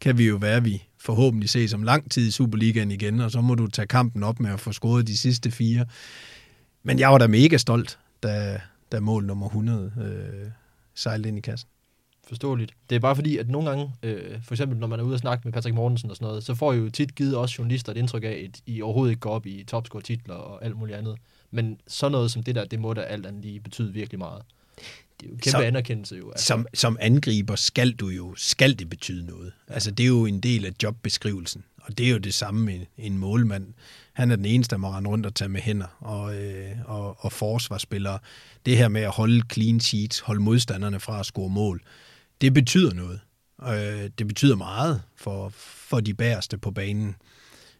kan 0.00 0.18
vi 0.18 0.26
jo 0.26 0.36
være, 0.36 0.56
at 0.56 0.64
vi 0.64 0.82
forhåbentlig 0.98 1.50
ses 1.50 1.74
om 1.74 1.82
lang 1.82 2.10
tid 2.10 2.28
i 2.28 2.30
Superligaen 2.30 2.90
igen, 2.90 3.20
og 3.20 3.30
så 3.30 3.40
må 3.40 3.54
du 3.54 3.66
tage 3.66 3.86
kampen 3.86 4.22
op 4.22 4.40
med 4.40 4.50
at 4.50 4.60
få 4.60 4.72
scoret 4.72 5.06
de 5.06 5.18
sidste 5.18 5.50
fire. 5.50 5.86
Men 6.82 6.98
jeg 6.98 7.12
var 7.12 7.18
da 7.18 7.26
mega 7.26 7.56
stolt, 7.56 7.98
da, 8.22 8.60
da 8.92 9.00
mål 9.00 9.24
nummer 9.24 9.46
100 9.46 9.92
øh, 10.00 10.50
sejlede 10.94 11.28
ind 11.28 11.38
i 11.38 11.40
kassen. 11.40 11.68
Forståeligt. 12.28 12.72
Det 12.90 12.96
er 12.96 13.00
bare 13.00 13.14
fordi, 13.14 13.36
at 13.36 13.48
nogle 13.48 13.68
gange, 13.68 13.92
øh, 14.02 14.42
for 14.42 14.54
eksempel 14.54 14.78
når 14.78 14.86
man 14.86 15.00
er 15.00 15.04
ude 15.04 15.14
og 15.14 15.18
snakke 15.18 15.42
med 15.44 15.52
Patrick 15.52 15.74
Mortensen 15.74 16.10
og 16.10 16.16
sådan 16.16 16.26
noget, 16.26 16.44
så 16.44 16.54
får 16.54 16.72
I 16.72 16.76
jo 16.76 16.90
tit 16.90 17.14
givet 17.14 17.36
også 17.36 17.54
journalister 17.58 17.92
et 17.92 17.96
indtryk 17.96 18.24
af, 18.24 18.48
at 18.48 18.60
I 18.66 18.82
overhovedet 18.82 19.10
ikke 19.10 19.20
går 19.20 19.30
op 19.30 19.46
i 19.46 19.64
topscore-titler 19.64 20.34
og 20.34 20.64
alt 20.64 20.76
muligt 20.76 20.98
andet. 20.98 21.16
Men 21.50 21.78
sådan 21.86 22.12
noget 22.12 22.30
som 22.30 22.42
det 22.42 22.54
der, 22.54 22.64
det 22.64 22.80
må 22.80 22.94
da 22.94 23.00
alt 23.00 23.26
andet 23.26 23.42
lige 23.42 23.60
betyde 23.60 23.92
virkelig 23.92 24.18
meget. 24.18 24.42
Det 25.20 25.26
er 25.26 25.30
jo 25.30 25.34
en 25.34 25.40
kæmpe 25.40 25.50
som, 25.50 25.62
anerkendelse 25.62 26.16
jo. 26.16 26.30
Altså. 26.30 26.46
Som, 26.46 26.66
som 26.74 26.96
angriber 27.00 27.56
skal 27.56 27.92
du 27.92 28.08
jo, 28.08 28.34
skal 28.36 28.78
det 28.78 28.90
betyde 28.90 29.26
noget. 29.26 29.52
Ja. 29.68 29.74
Altså 29.74 29.90
det 29.90 30.04
er 30.04 30.08
jo 30.08 30.26
en 30.26 30.40
del 30.40 30.66
af 30.66 30.72
jobbeskrivelsen. 30.82 31.64
Og 31.82 31.98
det 31.98 32.06
er 32.06 32.10
jo 32.10 32.18
det 32.18 32.34
samme 32.34 32.64
med 32.64 32.80
en 32.98 33.18
målmand. 33.18 33.66
Han 34.12 34.30
er 34.30 34.36
den 34.36 34.44
eneste, 34.44 34.70
der 34.70 34.76
må 34.76 34.90
rende 34.90 35.10
rundt 35.10 35.26
og 35.26 35.34
tage 35.34 35.48
med 35.48 35.60
hænder 35.60 35.96
og, 36.00 36.36
øh, 36.36 36.70
og, 36.84 37.24
og 37.24 37.32
forsvarsspillere. 37.32 38.18
Det 38.66 38.76
her 38.76 38.88
med 38.88 39.00
at 39.00 39.10
holde 39.10 39.42
clean 39.52 39.80
sheets, 39.80 40.20
holde 40.20 40.40
modstanderne 40.40 41.00
fra 41.00 41.20
at 41.20 41.26
score 41.26 41.50
mål, 41.50 41.82
det 42.40 42.54
betyder 42.54 42.94
noget. 42.94 43.20
Øh, 43.62 44.10
det 44.18 44.28
betyder 44.28 44.56
meget 44.56 45.02
for, 45.16 45.48
for 45.88 46.00
de 46.00 46.14
bæreste 46.14 46.58
på 46.58 46.70
banen. 46.70 47.16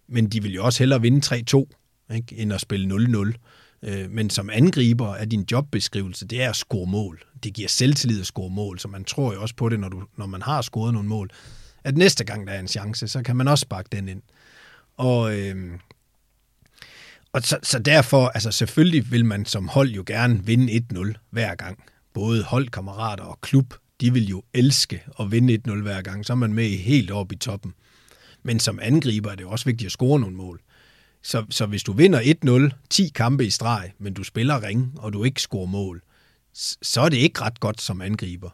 Men 0.08 0.26
de 0.26 0.42
vil 0.42 0.54
jo 0.54 0.64
også 0.64 0.78
hellere 0.78 1.00
vinde 1.00 1.44
3-2, 1.56 2.14
ikke, 2.14 2.36
end 2.36 2.52
at 2.52 2.60
spille 2.60 2.96
0-0. 2.96 3.32
Øh, 3.82 4.10
men 4.10 4.30
som 4.30 4.50
angriber 4.50 5.14
er 5.14 5.24
din 5.24 5.46
jobbeskrivelse, 5.50 6.26
det 6.26 6.42
er 6.42 6.50
at 6.50 6.56
score 6.56 6.86
mål. 6.86 7.22
Det 7.44 7.54
giver 7.54 7.68
selvtillid 7.68 8.20
at 8.20 8.26
score 8.26 8.50
mål, 8.50 8.78
så 8.78 8.88
man 8.88 9.04
tror 9.04 9.34
jo 9.34 9.42
også 9.42 9.54
på 9.54 9.68
det, 9.68 9.80
når, 9.80 9.88
du, 9.88 10.02
når 10.16 10.26
man 10.26 10.42
har 10.42 10.62
scoret 10.62 10.92
nogle 10.92 11.08
mål, 11.08 11.30
at 11.84 11.96
næste 11.96 12.24
gang 12.24 12.46
der 12.46 12.52
er 12.52 12.60
en 12.60 12.68
chance, 12.68 13.08
så 13.08 13.22
kan 13.22 13.36
man 13.36 13.48
også 13.48 13.62
sparke 13.62 13.88
den 13.92 14.08
ind. 14.08 14.22
Og, 14.96 15.38
øh, 15.38 15.78
og 17.32 17.42
så, 17.42 17.58
så 17.62 17.78
derfor, 17.78 18.28
altså 18.28 18.50
selvfølgelig 18.50 19.10
vil 19.10 19.24
man 19.24 19.46
som 19.46 19.68
hold 19.68 19.90
jo 19.90 20.04
gerne 20.06 20.46
vinde 20.46 20.72
1-0 20.94 21.12
hver 21.30 21.54
gang. 21.54 21.84
Både 22.12 22.42
holdkammerater 22.42 23.24
og 23.24 23.40
klub, 23.40 23.74
de 24.04 24.12
vil 24.12 24.28
jo 24.28 24.42
elske 24.54 25.02
at 25.20 25.32
vinde 25.32 25.58
1-0 25.68 25.82
hver 25.82 26.02
gang, 26.02 26.26
så 26.26 26.32
er 26.32 26.36
man 26.36 26.52
med 26.52 26.68
helt 26.68 27.10
op 27.10 27.32
i 27.32 27.36
toppen. 27.36 27.74
Men 28.42 28.60
som 28.60 28.78
angriber 28.82 29.30
er 29.30 29.34
det 29.34 29.46
også 29.46 29.64
vigtigt 29.64 29.86
at 29.86 29.92
score 29.92 30.20
nogle 30.20 30.36
mål. 30.36 30.60
Så, 31.22 31.44
så 31.50 31.66
hvis 31.66 31.82
du 31.82 31.92
vinder 31.92 32.68
1-0, 32.70 32.86
10 32.90 33.08
kampe 33.14 33.46
i 33.46 33.50
streg, 33.50 33.92
men 33.98 34.14
du 34.14 34.24
spiller 34.24 34.62
ring, 34.62 34.94
og 34.98 35.12
du 35.12 35.24
ikke 35.24 35.42
scorer 35.42 35.66
mål, 35.66 36.02
så 36.82 37.00
er 37.00 37.08
det 37.08 37.16
ikke 37.16 37.40
ret 37.40 37.60
godt 37.60 37.80
som 37.80 38.00
angriber. 38.00 38.50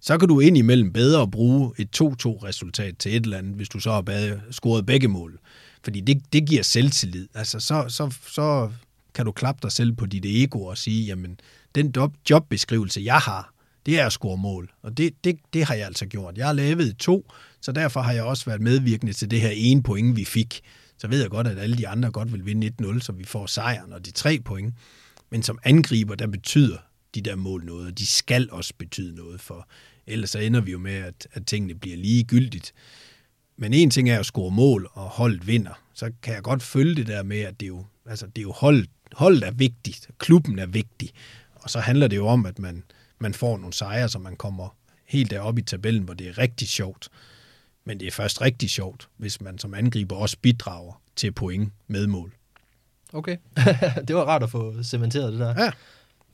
Så 0.00 0.18
kan 0.18 0.28
du 0.28 0.40
indimellem 0.40 0.92
bedre 0.92 1.30
bruge 1.30 1.72
et 1.78 2.00
2-2-resultat 2.02 2.98
til 2.98 3.16
et 3.16 3.24
eller 3.24 3.38
andet, 3.38 3.54
hvis 3.54 3.68
du 3.68 3.80
så 3.80 3.92
har 3.92 4.40
scoret 4.50 4.86
begge 4.86 5.08
mål. 5.08 5.38
Fordi 5.84 6.00
det, 6.00 6.32
det 6.32 6.48
giver 6.48 6.62
selvtillid. 6.62 7.28
Altså, 7.34 7.60
så, 7.60 7.84
så, 7.88 8.14
så 8.26 8.70
kan 9.14 9.26
du 9.26 9.32
klappe 9.32 9.58
dig 9.62 9.72
selv 9.72 9.92
på 9.92 10.06
dit 10.06 10.24
ego 10.26 10.64
og 10.64 10.78
sige, 10.78 11.04
jamen, 11.04 11.40
den 11.74 11.94
jobbeskrivelse, 12.30 13.00
jeg 13.04 13.18
har, 13.18 13.52
det 13.86 14.00
er 14.00 14.06
at 14.06 14.12
score 14.12 14.36
mål. 14.36 14.70
Og 14.82 14.96
det, 14.96 15.24
det, 15.24 15.38
det 15.52 15.64
har 15.64 15.74
jeg 15.74 15.86
altså 15.86 16.06
gjort. 16.06 16.38
Jeg 16.38 16.46
har 16.46 16.52
lavet 16.52 16.96
to, 16.98 17.32
så 17.60 17.72
derfor 17.72 18.00
har 18.00 18.12
jeg 18.12 18.24
også 18.24 18.44
været 18.44 18.60
medvirkende 18.60 19.12
til 19.12 19.30
det 19.30 19.40
her 19.40 19.50
ene 19.54 19.82
point, 19.82 20.16
vi 20.16 20.24
fik. 20.24 20.60
Så 20.98 21.08
ved 21.08 21.20
jeg 21.20 21.30
godt, 21.30 21.46
at 21.46 21.58
alle 21.58 21.76
de 21.76 21.88
andre 21.88 22.10
godt 22.10 22.32
vil 22.32 22.46
vinde 22.46 22.72
1-0, 22.82 23.00
så 23.00 23.12
vi 23.12 23.24
får 23.24 23.46
sejren 23.46 23.92
og 23.92 24.06
de 24.06 24.10
tre 24.10 24.38
point. 24.44 24.74
Men 25.30 25.42
som 25.42 25.58
angriber, 25.64 26.14
der 26.14 26.26
betyder 26.26 26.76
de 27.14 27.20
der 27.20 27.36
mål 27.36 27.64
noget, 27.64 27.86
og 27.86 27.98
de 27.98 28.06
skal 28.06 28.48
også 28.50 28.72
betyde 28.78 29.14
noget, 29.16 29.40
for 29.40 29.68
ellers 30.06 30.30
så 30.30 30.38
ender 30.38 30.60
vi 30.60 30.72
jo 30.72 30.78
med, 30.78 30.94
at, 30.94 31.28
at 31.32 31.46
tingene 31.46 31.74
bliver 31.74 31.96
ligegyldigt. 31.96 32.72
Men 33.56 33.74
en 33.74 33.90
ting 33.90 34.10
er 34.10 34.18
at 34.18 34.26
score 34.26 34.50
mål, 34.50 34.90
og 34.92 35.04
holdet 35.04 35.46
vinder. 35.46 35.82
Så 35.94 36.12
kan 36.22 36.34
jeg 36.34 36.42
godt 36.42 36.62
følge 36.62 36.94
det 36.94 37.06
der 37.06 37.22
med, 37.22 37.40
at 37.40 37.60
det 37.60 37.66
er 37.66 37.68
jo, 37.68 37.84
altså 38.06 38.26
det 38.26 38.38
er 38.38 38.42
jo 38.42 38.52
hold, 38.52 38.86
holdet 39.12 39.42
er 39.42 39.50
vigtigt, 39.50 40.08
klubben 40.18 40.58
er 40.58 40.66
vigtig. 40.66 41.10
Og 41.54 41.70
så 41.70 41.80
handler 41.80 42.08
det 42.08 42.16
jo 42.16 42.26
om, 42.26 42.46
at 42.46 42.58
man, 42.58 42.82
man 43.22 43.34
får 43.34 43.58
nogle 43.58 43.72
sejre, 43.72 44.08
så 44.08 44.18
man 44.18 44.36
kommer 44.36 44.76
helt 45.04 45.30
deroppe 45.30 45.60
i 45.60 45.64
tabellen, 45.64 46.02
hvor 46.02 46.14
det 46.14 46.28
er 46.28 46.38
rigtig 46.38 46.68
sjovt. 46.68 47.08
Men 47.84 48.00
det 48.00 48.06
er 48.06 48.10
først 48.10 48.40
rigtig 48.40 48.70
sjovt, 48.70 49.08
hvis 49.16 49.40
man 49.40 49.58
som 49.58 49.74
angriber 49.74 50.16
også 50.16 50.36
bidrager 50.42 51.00
til 51.16 51.32
point 51.32 51.72
med 51.86 52.06
mål. 52.06 52.32
Okay, 53.12 53.36
det 54.08 54.16
var 54.16 54.24
rart 54.24 54.42
at 54.42 54.50
få 54.50 54.82
cementeret 54.82 55.32
det 55.32 55.40
der. 55.40 55.64
Ja. 55.64 55.72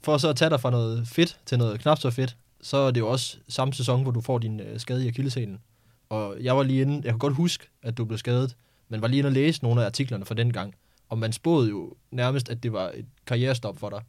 For 0.02 0.19
så 0.19 0.28
at 0.28 0.36
tage 0.36 0.51
dig 0.51 0.60
fra 0.60 0.70
noget 0.70 1.09
fedt 1.09 1.40
til 1.47 1.59
noget 1.59 1.81
knap 1.81 1.98
så 1.98 2.10
fedt, 2.10 2.36
så 2.60 2.77
er 2.77 2.90
det 2.90 3.01
jo 3.01 3.09
også 3.09 3.36
samme 3.48 3.74
sæson, 3.74 4.02
hvor 4.02 4.10
du 4.10 4.20
får 4.20 4.39
din 4.39 4.60
øh, 4.60 4.81
skade 4.81 5.05
i 5.05 5.09
akillescenen. 5.09 5.60
Og 6.09 6.36
jeg 6.40 6.56
var 6.56 6.62
lige 6.62 6.82
inde, 6.82 6.94
jeg 6.94 7.12
kan 7.12 7.19
godt 7.19 7.35
huske, 7.35 7.69
at 7.82 7.98
du 7.98 8.05
blev 8.05 8.19
skadet, 8.19 8.56
men 8.89 9.02
var 9.02 9.09
lige 9.09 9.19
inde 9.19 9.28
og 9.28 9.32
læse 9.32 9.62
nogle 9.62 9.82
af 9.82 9.86
artiklerne 9.86 10.24
fra 10.24 10.35
den 10.35 10.52
gang. 10.52 10.74
Og 11.09 11.19
man 11.19 11.32
spåede 11.32 11.69
jo 11.69 11.94
nærmest, 12.10 12.48
at 12.48 12.62
det 12.62 12.73
var 12.73 12.93
et 12.94 13.06
karrierestop 13.27 13.78
for 13.78 13.90
dig. 13.90 14.02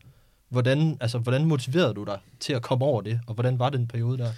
Hvordan, 0.49 0.97
altså, 1.01 1.17
hvordan 1.17 1.45
motiverede 1.45 1.93
du 1.93 2.03
dig 2.03 2.19
til 2.39 2.53
at 2.53 2.61
komme 2.61 2.85
over 2.85 3.01
det, 3.01 3.19
og 3.27 3.33
hvordan 3.33 3.59
var 3.59 3.69
den 3.69 3.87
periode 3.87 4.17
der? 4.17 4.31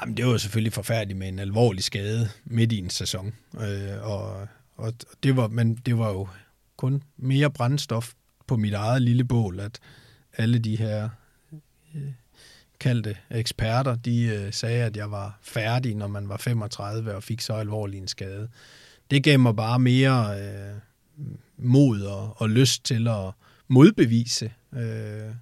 Jamen, 0.00 0.16
det 0.16 0.26
var 0.26 0.36
selvfølgelig 0.36 0.72
forfærdeligt 0.72 1.18
med 1.18 1.28
en 1.28 1.38
alvorlig 1.38 1.84
skade 1.84 2.28
midt 2.44 2.72
i 2.72 2.78
en 2.78 2.90
sæson. 2.90 3.34
Øh, 3.60 4.02
og, 4.02 4.48
og 4.76 4.94
det 5.22 5.36
var, 5.36 5.48
men 5.48 5.74
det 5.74 5.98
var 5.98 6.08
jo 6.08 6.28
kun 6.76 7.02
mere 7.16 7.50
brændstof 7.50 8.12
på 8.46 8.56
mit 8.56 8.74
eget 8.74 9.02
lille 9.02 9.24
bål, 9.24 9.60
at 9.60 9.78
alle 10.36 10.58
de 10.58 10.76
her 10.76 11.08
øh, 11.94 12.12
kaldte 12.80 13.16
eksperter, 13.30 13.94
de 13.94 14.24
øh, 14.24 14.52
sagde, 14.52 14.84
at 14.84 14.96
jeg 14.96 15.10
var 15.10 15.38
færdig, 15.42 15.94
når 15.94 16.06
man 16.06 16.28
var 16.28 16.36
35 16.36 17.14
og 17.14 17.22
fik 17.22 17.40
så 17.40 17.52
alvorlig 17.52 17.98
en 17.98 18.08
skade. 18.08 18.48
Det 19.10 19.24
gav 19.24 19.38
mig 19.38 19.56
bare 19.56 19.78
mere 19.78 20.40
øh, 20.40 20.74
mod 21.56 22.00
og, 22.00 22.34
og 22.36 22.50
lyst 22.50 22.84
til 22.84 23.08
at 23.08 23.30
modbevise 23.68 24.52
øh, 24.72 25.34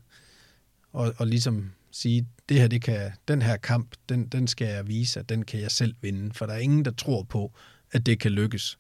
og, 0.92 1.14
og 1.18 1.26
ligesom 1.26 1.70
sige, 1.90 2.26
det 2.48 2.60
her, 2.60 2.68
det 2.68 2.82
kan, 2.82 3.12
den 3.28 3.42
her 3.42 3.56
kamp, 3.56 3.94
den, 4.08 4.26
den 4.26 4.46
skal 4.46 4.68
jeg 4.68 4.88
vise, 4.88 5.20
at 5.20 5.28
den 5.28 5.44
kan 5.44 5.60
jeg 5.60 5.70
selv 5.70 5.94
vinde, 6.00 6.34
for 6.34 6.46
der 6.46 6.52
er 6.52 6.58
ingen, 6.58 6.84
der 6.84 6.90
tror 6.90 7.22
på, 7.22 7.52
at 7.92 8.06
det 8.06 8.18
kan 8.18 8.32
lykkes. 8.32 8.78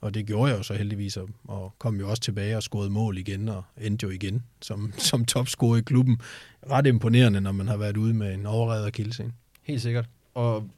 Og 0.00 0.14
det 0.14 0.26
gjorde 0.26 0.50
jeg 0.50 0.58
jo 0.58 0.62
så 0.62 0.74
heldigvis, 0.74 1.18
og 1.44 1.74
kom 1.78 2.00
jo 2.00 2.10
også 2.10 2.22
tilbage 2.22 2.56
og 2.56 2.62
scorede 2.62 2.90
mål 2.90 3.18
igen, 3.18 3.48
og 3.48 3.64
endte 3.80 4.04
jo 4.04 4.10
igen 4.10 4.42
som, 4.62 4.92
som 5.10 5.24
topscorer 5.24 5.76
i 5.76 5.80
klubben. 5.80 6.20
Ret 6.70 6.86
imponerende, 6.86 7.40
når 7.40 7.52
man 7.52 7.68
har 7.68 7.76
været 7.76 7.96
ude 7.96 8.14
med 8.14 8.34
en 8.34 8.46
overredet 8.46 8.92
kildescene. 8.92 9.32
Helt 9.62 9.82
sikkert. 9.82 10.08
Og 10.34 10.70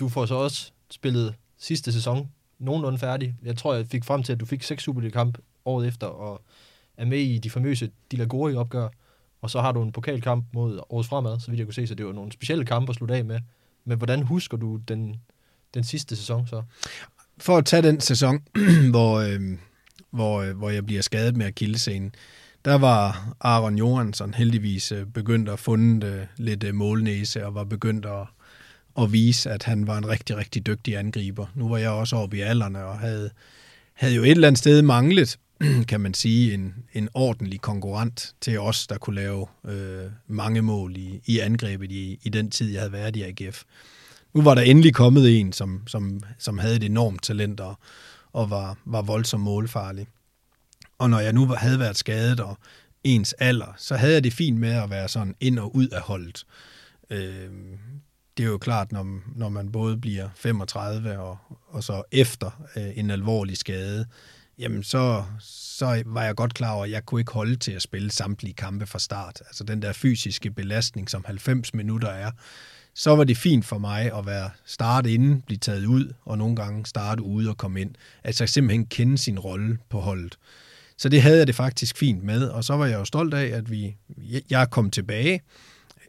du 0.00 0.08
får 0.08 0.26
så 0.26 0.34
også 0.34 0.72
spillet 0.90 1.34
sidste 1.58 1.92
sæson 1.92 2.28
nogenlunde 2.58 2.98
færdig. 2.98 3.34
Jeg 3.42 3.56
tror, 3.56 3.74
jeg 3.74 3.86
fik 3.86 4.04
frem 4.04 4.22
til, 4.22 4.32
at 4.32 4.40
du 4.40 4.46
fik 4.46 4.62
seks 4.62 4.82
Superliga-kamp 4.82 5.38
året 5.64 5.88
efter, 5.88 6.06
og 6.06 6.42
er 6.96 7.04
med 7.04 7.18
i 7.18 7.38
de 7.38 7.50
famøse 7.50 7.90
Dilagori-opgør. 8.10 8.88
Og 9.46 9.50
så 9.50 9.60
har 9.60 9.72
du 9.72 9.82
en 9.82 9.92
pokalkamp 9.92 10.44
mod 10.52 10.76
Aarhus 10.76 11.08
Fremad, 11.08 11.40
så 11.40 11.50
vidt 11.50 11.58
jeg 11.58 11.66
kunne 11.66 11.74
se, 11.74 11.86
så 11.86 11.94
det 11.94 12.06
var 12.06 12.12
nogle 12.12 12.32
specielle 12.32 12.64
kampe 12.64 12.90
at 12.90 12.96
slutte 12.96 13.14
af 13.14 13.24
med. 13.24 13.40
Men 13.84 13.98
hvordan 13.98 14.22
husker 14.22 14.56
du 14.56 14.76
den, 14.76 15.16
den 15.74 15.84
sidste 15.84 16.16
sæson 16.16 16.46
så? 16.46 16.62
For 17.38 17.56
at 17.56 17.64
tage 17.64 17.82
den 17.82 18.00
sæson, 18.00 18.42
hvor, 18.94 19.14
øh, 19.14 19.40
hvor, 20.10 20.42
øh, 20.42 20.56
hvor 20.56 20.70
jeg 20.70 20.86
bliver 20.86 21.02
skadet 21.02 21.36
med 21.36 21.46
akillescenen, 21.46 22.14
der 22.64 22.74
var 22.74 23.32
Aaron 23.40 23.78
Johansson 23.78 24.34
heldigvis 24.34 24.92
øh, 24.92 25.06
begyndt 25.06 25.48
at 25.48 25.58
funde 25.58 26.06
øh, 26.06 26.26
lidt 26.36 26.64
øh, 26.64 26.74
målnæse 26.74 27.46
og 27.46 27.54
var 27.54 27.64
begyndt 27.64 28.06
at, 28.06 28.26
at 28.98 29.12
vise, 29.12 29.50
at 29.50 29.62
han 29.62 29.86
var 29.86 29.98
en 29.98 30.08
rigtig, 30.08 30.36
rigtig 30.36 30.66
dygtig 30.66 30.96
angriber. 30.96 31.46
Nu 31.54 31.68
var 31.68 31.78
jeg 31.78 31.90
også 31.90 32.16
oppe 32.16 32.36
i 32.36 32.40
alderne 32.40 32.84
og 32.84 32.98
havde, 32.98 33.30
havde 33.94 34.14
jo 34.14 34.22
et 34.22 34.30
eller 34.30 34.48
andet 34.48 34.58
sted 34.58 34.82
manglet 34.82 35.38
kan 35.88 36.00
man 36.00 36.14
sige, 36.14 36.54
en, 36.54 36.74
en 36.92 37.08
ordentlig 37.14 37.60
konkurrent 37.60 38.34
til 38.40 38.60
os, 38.60 38.86
der 38.86 38.98
kunne 38.98 39.16
lave 39.16 39.46
øh, 39.64 40.10
mange 40.26 40.62
mål 40.62 40.96
i, 40.96 41.20
i 41.26 41.38
angrebet 41.38 41.92
i, 41.92 42.18
i 42.22 42.28
den 42.28 42.50
tid, 42.50 42.72
jeg 42.72 42.80
havde 42.80 42.92
været 42.92 43.16
i 43.16 43.22
AGF. 43.22 43.62
Nu 44.34 44.42
var 44.42 44.54
der 44.54 44.62
endelig 44.62 44.94
kommet 44.94 45.40
en, 45.40 45.52
som, 45.52 45.82
som, 45.86 46.20
som 46.38 46.58
havde 46.58 46.76
et 46.76 46.84
enormt 46.84 47.22
talent 47.22 47.60
og, 47.60 47.78
og 48.32 48.50
var, 48.50 48.78
var 48.84 49.02
voldsomt 49.02 49.42
målfarlig. 49.42 50.06
Og 50.98 51.10
når 51.10 51.20
jeg 51.20 51.32
nu 51.32 51.46
havde 51.46 51.78
været 51.78 51.96
skadet 51.96 52.40
og 52.40 52.58
ens 53.04 53.32
alder, 53.32 53.74
så 53.76 53.96
havde 53.96 54.14
jeg 54.14 54.24
det 54.24 54.32
fint 54.32 54.58
med 54.58 54.72
at 54.72 54.90
være 54.90 55.08
sådan 55.08 55.34
ind 55.40 55.58
og 55.58 55.76
ud 55.76 55.88
af 55.88 56.00
holdet. 56.00 56.46
Øh, 57.10 57.50
det 58.36 58.44
er 58.44 58.48
jo 58.48 58.58
klart, 58.58 58.92
når, 58.92 59.20
når 59.36 59.48
man 59.48 59.72
både 59.72 59.96
bliver 59.96 60.28
35 60.34 61.18
og, 61.18 61.38
og 61.68 61.84
så 61.84 62.02
efter 62.12 62.66
øh, 62.76 62.98
en 62.98 63.10
alvorlig 63.10 63.56
skade, 63.56 64.06
jamen 64.58 64.82
så, 64.82 65.24
så 65.40 66.02
var 66.06 66.24
jeg 66.24 66.36
godt 66.36 66.54
klar 66.54 66.72
over, 66.72 66.84
at 66.84 66.90
jeg 66.90 67.06
kunne 67.06 67.20
ikke 67.20 67.32
holde 67.32 67.56
til 67.56 67.72
at 67.72 67.82
spille 67.82 68.10
samtlige 68.10 68.54
kampe 68.54 68.86
fra 68.86 68.98
start. 68.98 69.42
Altså 69.46 69.64
den 69.64 69.82
der 69.82 69.92
fysiske 69.92 70.50
belastning, 70.50 71.10
som 71.10 71.24
90 71.26 71.74
minutter 71.74 72.08
er, 72.08 72.30
så 72.94 73.16
var 73.16 73.24
det 73.24 73.36
fint 73.36 73.64
for 73.64 73.78
mig 73.78 74.12
at 74.18 74.26
være 74.26 74.50
starte 74.64 75.14
inden, 75.14 75.42
blive 75.42 75.58
taget 75.58 75.86
ud, 75.86 76.12
og 76.24 76.38
nogle 76.38 76.56
gange 76.56 76.86
starte 76.86 77.22
ude 77.22 77.50
og 77.50 77.56
komme 77.56 77.80
ind. 77.80 77.94
Altså 78.24 78.46
simpelthen 78.46 78.86
kende 78.86 79.18
sin 79.18 79.38
rolle 79.38 79.78
på 79.88 80.00
holdet. 80.00 80.38
Så 80.98 81.08
det 81.08 81.22
havde 81.22 81.38
jeg 81.38 81.46
det 81.46 81.54
faktisk 81.54 81.96
fint 81.96 82.22
med, 82.22 82.48
og 82.48 82.64
så 82.64 82.76
var 82.76 82.86
jeg 82.86 82.98
jo 82.98 83.04
stolt 83.04 83.34
af, 83.34 83.46
at 83.46 83.70
vi, 83.70 83.96
jeg 84.50 84.70
kom 84.70 84.90
tilbage 84.90 85.40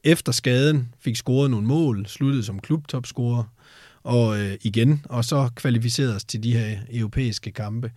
efter 0.04 0.32
skaden, 0.32 0.94
fik 1.00 1.16
scoret 1.16 1.52
nogle 1.52 1.68
mål, 1.68 2.06
sluttede 2.06 2.44
som 2.44 2.60
klubtopscorer, 2.60 3.44
og 4.04 4.40
øh, 4.40 4.58
igen, 4.62 5.06
og 5.10 5.26
så 5.26 5.50
kvalificerede 5.56 6.16
os 6.16 6.24
til 6.24 6.44
de 6.44 6.54
her 6.54 6.78
europæiske 6.90 7.52
kampe. 7.52 7.92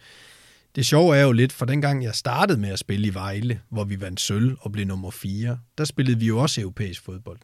Det 0.75 0.87
sjove 0.87 1.17
er 1.17 1.23
jo 1.23 1.33
lidt, 1.33 1.53
for 1.53 1.67
dengang 1.67 2.05
jeg 2.05 2.15
startede 2.15 2.61
med 2.61 2.69
at 2.69 2.79
spille 2.79 3.07
i 3.07 3.15
Vejle, 3.15 3.61
hvor 3.69 3.85
vi 3.85 4.01
vandt 4.01 4.21
sølv 4.21 4.57
og 4.61 4.73
blev 4.73 4.87
nummer 4.87 5.11
4, 5.11 5.59
der 5.79 5.85
spillede 5.85 6.19
vi 6.19 6.27
jo 6.27 6.39
også 6.39 6.61
europæisk 6.61 7.03
fodbold. 7.03 7.39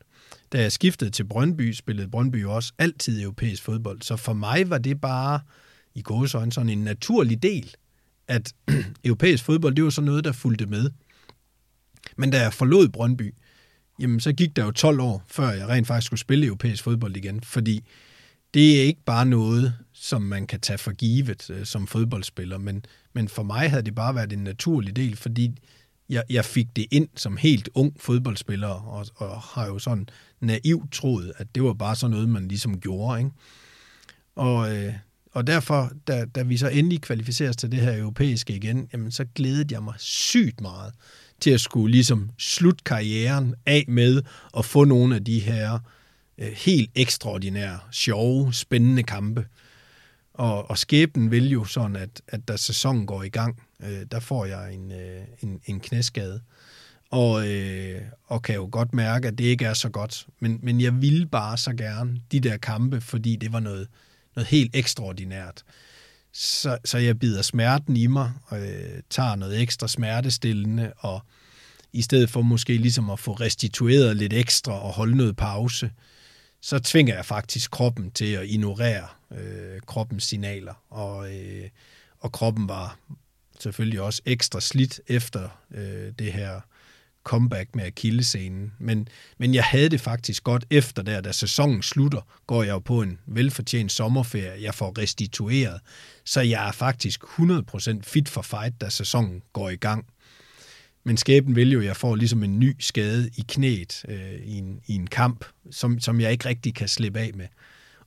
Da 0.53 0.61
jeg 0.61 0.73
skiftede 0.73 1.11
til 1.11 1.24
Brøndby, 1.24 1.73
spillede 1.73 2.09
Brøndby 2.09 2.43
jo 2.43 2.55
også 2.55 2.73
altid 2.78 3.23
europæisk 3.23 3.62
fodbold. 3.62 4.03
Så 4.03 4.16
for 4.16 4.32
mig 4.32 4.70
var 4.70 4.78
det 4.78 5.01
bare 5.01 5.40
i 5.94 6.03
gåsøjne 6.03 6.53
sådan 6.53 6.69
en 6.69 6.78
naturlig 6.78 7.43
del, 7.43 7.74
at 8.28 8.53
europæisk 9.05 9.44
fodbold, 9.44 9.74
det 9.74 9.85
var 9.85 9.90
sådan 9.90 10.07
noget, 10.07 10.24
der 10.24 10.32
fulgte 10.32 10.66
med. 10.66 10.90
Men 12.16 12.31
da 12.31 12.40
jeg 12.40 12.53
forlod 12.53 12.89
Brøndby, 12.89 13.35
jamen 13.98 14.20
så 14.20 14.32
gik 14.32 14.57
der 14.57 14.65
jo 14.65 14.70
12 14.70 15.01
år, 15.01 15.24
før 15.27 15.51
jeg 15.51 15.69
rent 15.69 15.86
faktisk 15.86 16.07
skulle 16.07 16.20
spille 16.20 16.47
europæisk 16.47 16.82
fodbold 16.82 17.16
igen, 17.16 17.40
fordi 17.40 17.85
det 18.55 18.81
er 18.81 18.82
ikke 18.85 19.05
bare 19.07 19.27
noget, 19.27 19.74
som 20.06 20.22
man 20.22 20.46
kan 20.46 20.60
tage 20.60 20.78
for 20.78 20.92
givet 20.92 21.50
øh, 21.50 21.66
som 21.66 21.86
fodboldspiller, 21.86 22.58
men, 22.58 22.84
men 23.12 23.28
for 23.28 23.42
mig 23.42 23.70
havde 23.70 23.82
det 23.82 23.94
bare 23.94 24.14
været 24.14 24.32
en 24.32 24.44
naturlig 24.44 24.96
del, 24.96 25.16
fordi 25.16 25.58
jeg, 26.08 26.22
jeg 26.30 26.44
fik 26.44 26.76
det 26.76 26.86
ind 26.90 27.08
som 27.16 27.36
helt 27.36 27.68
ung 27.74 27.96
fodboldspiller, 28.00 28.68
og, 28.68 29.06
og 29.16 29.40
har 29.40 29.66
jo 29.66 29.78
sådan 29.78 30.08
naivt 30.40 30.92
troet, 30.92 31.32
at 31.36 31.54
det 31.54 31.62
var 31.62 31.72
bare 31.72 31.96
sådan 31.96 32.10
noget, 32.10 32.28
man 32.28 32.48
ligesom 32.48 32.80
gjorde. 32.80 33.18
Ikke? 33.18 33.30
Og, 34.36 34.76
øh, 34.76 34.94
og 35.32 35.46
derfor, 35.46 35.92
da, 36.06 36.24
da 36.24 36.42
vi 36.42 36.56
så 36.56 36.68
endelig 36.68 37.00
kvalificeres 37.00 37.56
til 37.56 37.72
det 37.72 37.80
her 37.80 37.98
europæiske 37.98 38.56
igen, 38.56 38.88
jamen, 38.92 39.10
så 39.10 39.24
glædede 39.34 39.74
jeg 39.74 39.82
mig 39.82 39.94
sygt 39.98 40.60
meget 40.60 40.92
til 41.40 41.50
at 41.50 41.60
skulle 41.60 41.92
ligesom 41.92 42.30
slutte 42.38 42.84
karrieren 42.84 43.54
af 43.66 43.84
med 43.88 44.22
at 44.56 44.64
få 44.64 44.84
nogle 44.84 45.14
af 45.14 45.24
de 45.24 45.38
her 45.40 45.78
øh, 46.38 46.52
helt 46.52 46.90
ekstraordinære, 46.94 47.78
sjove, 47.90 48.54
spændende 48.54 49.02
kampe. 49.02 49.46
Og, 50.36 50.70
og 50.70 50.78
skæbnen 50.78 51.30
vil 51.30 51.50
jo 51.50 51.64
sådan, 51.64 51.96
at, 51.96 52.22
at 52.28 52.48
da 52.48 52.56
sæsonen 52.56 53.06
går 53.06 53.22
i 53.22 53.28
gang, 53.28 53.62
øh, 53.82 54.06
der 54.10 54.20
får 54.20 54.44
jeg 54.44 54.74
en, 54.74 54.92
øh, 54.92 55.22
en, 55.40 55.60
en 55.66 55.80
knæskade. 55.80 56.40
Og, 57.10 57.48
øh, 57.48 58.00
og 58.24 58.42
kan 58.42 58.54
jo 58.54 58.68
godt 58.72 58.94
mærke, 58.94 59.28
at 59.28 59.38
det 59.38 59.44
ikke 59.44 59.64
er 59.64 59.74
så 59.74 59.88
godt. 59.88 60.26
Men, 60.40 60.58
men 60.62 60.80
jeg 60.80 61.02
ville 61.02 61.26
bare 61.26 61.58
så 61.58 61.72
gerne 61.72 62.20
de 62.32 62.40
der 62.40 62.56
kampe, 62.56 63.00
fordi 63.00 63.36
det 63.36 63.52
var 63.52 63.60
noget, 63.60 63.88
noget 64.36 64.48
helt 64.48 64.76
ekstraordinært. 64.76 65.64
Så, 66.32 66.78
så 66.84 66.98
jeg 66.98 67.18
bider 67.18 67.42
smerten 67.42 67.96
i 67.96 68.06
mig, 68.06 68.32
og 68.46 68.58
øh, 68.58 69.02
tager 69.10 69.36
noget 69.36 69.60
ekstra 69.60 69.88
smertestillende, 69.88 70.92
og 70.98 71.20
i 71.92 72.02
stedet 72.02 72.30
for 72.30 72.42
måske 72.42 72.76
ligesom 72.76 73.10
at 73.10 73.18
få 73.18 73.32
restitueret 73.32 74.16
lidt 74.16 74.32
ekstra 74.32 74.72
og 74.82 74.92
holde 74.92 75.16
noget 75.16 75.36
pause, 75.36 75.90
så 76.60 76.78
tvinger 76.78 77.14
jeg 77.14 77.24
faktisk 77.24 77.70
kroppen 77.70 78.10
til 78.10 78.32
at 78.32 78.46
ignorere 78.46 79.08
øh, 79.32 79.81
kroppens 79.86 80.24
signaler. 80.24 80.74
Og, 80.90 81.35
øh, 81.35 81.69
og 82.19 82.32
kroppen 82.32 82.69
var 82.69 82.98
selvfølgelig 83.61 84.01
også 84.01 84.23
ekstra 84.24 84.61
slidt 84.61 85.01
efter 85.09 85.48
øh, 85.74 86.12
det 86.19 86.32
her 86.32 86.61
comeback 87.27 87.74
med 87.74 87.85
akillescenen. 87.85 88.73
Men, 88.78 89.09
men 89.39 89.55
jeg 89.55 89.65
havde 89.65 89.89
det 89.89 90.01
faktisk 90.01 90.44
godt 90.44 90.65
efter 90.70 91.03
der, 91.03 91.20
da 91.20 91.32
sæsonen 91.32 91.82
slutter, 91.82 92.20
går 92.47 92.62
jeg 92.62 92.73
jo 92.73 92.78
på 92.78 93.03
en 93.03 93.19
velfortjent 93.27 93.93
sommerferie. 93.93 94.62
Jeg 94.62 94.74
får 94.74 94.98
restitueret, 94.98 95.81
så 96.24 96.40
jeg 96.40 96.69
er 96.69 96.73
faktisk 96.73 97.23
100% 97.23 98.03
fit 98.03 98.28
for 98.28 98.43
fight, 98.43 98.81
da 98.81 98.89
sæsonen 98.89 99.43
går 99.53 99.70
i 99.70 99.77
gang. 99.77 100.07
Men 101.05 101.16
skæben 101.16 101.57
vil 101.57 101.73
jo, 101.73 101.81
at 101.81 101.86
jeg 101.86 101.97
får 101.97 102.15
ligesom 102.15 102.43
en 102.43 102.59
ny 102.59 102.77
skade 102.78 103.31
i 103.36 103.44
knæet 103.48 104.05
øh, 104.09 104.35
i, 104.44 104.59
en, 104.59 104.81
i 104.86 104.94
en 104.94 105.07
kamp, 105.07 105.44
som, 105.70 106.01
som 106.01 106.20
jeg 106.20 106.32
ikke 106.32 106.48
rigtig 106.48 106.74
kan 106.74 106.89
slippe 106.89 107.20
af 107.20 107.31
med. 107.35 107.47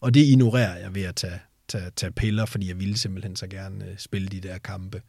Og 0.01 0.13
det 0.13 0.26
ignorerer 0.26 0.77
jeg 0.77 0.95
ved 0.95 1.03
at 1.03 1.15
tage, 1.15 1.39
tage, 1.67 1.91
tage 1.95 2.11
piller, 2.11 2.45
fordi 2.45 2.67
jeg 2.67 2.80
ville 2.80 2.97
simpelthen 2.97 3.35
så 3.35 3.47
gerne 3.47 3.85
øh, 3.85 3.97
spille 3.97 4.27
de 4.27 4.39
der 4.39 4.57
kampe. 4.57 5.01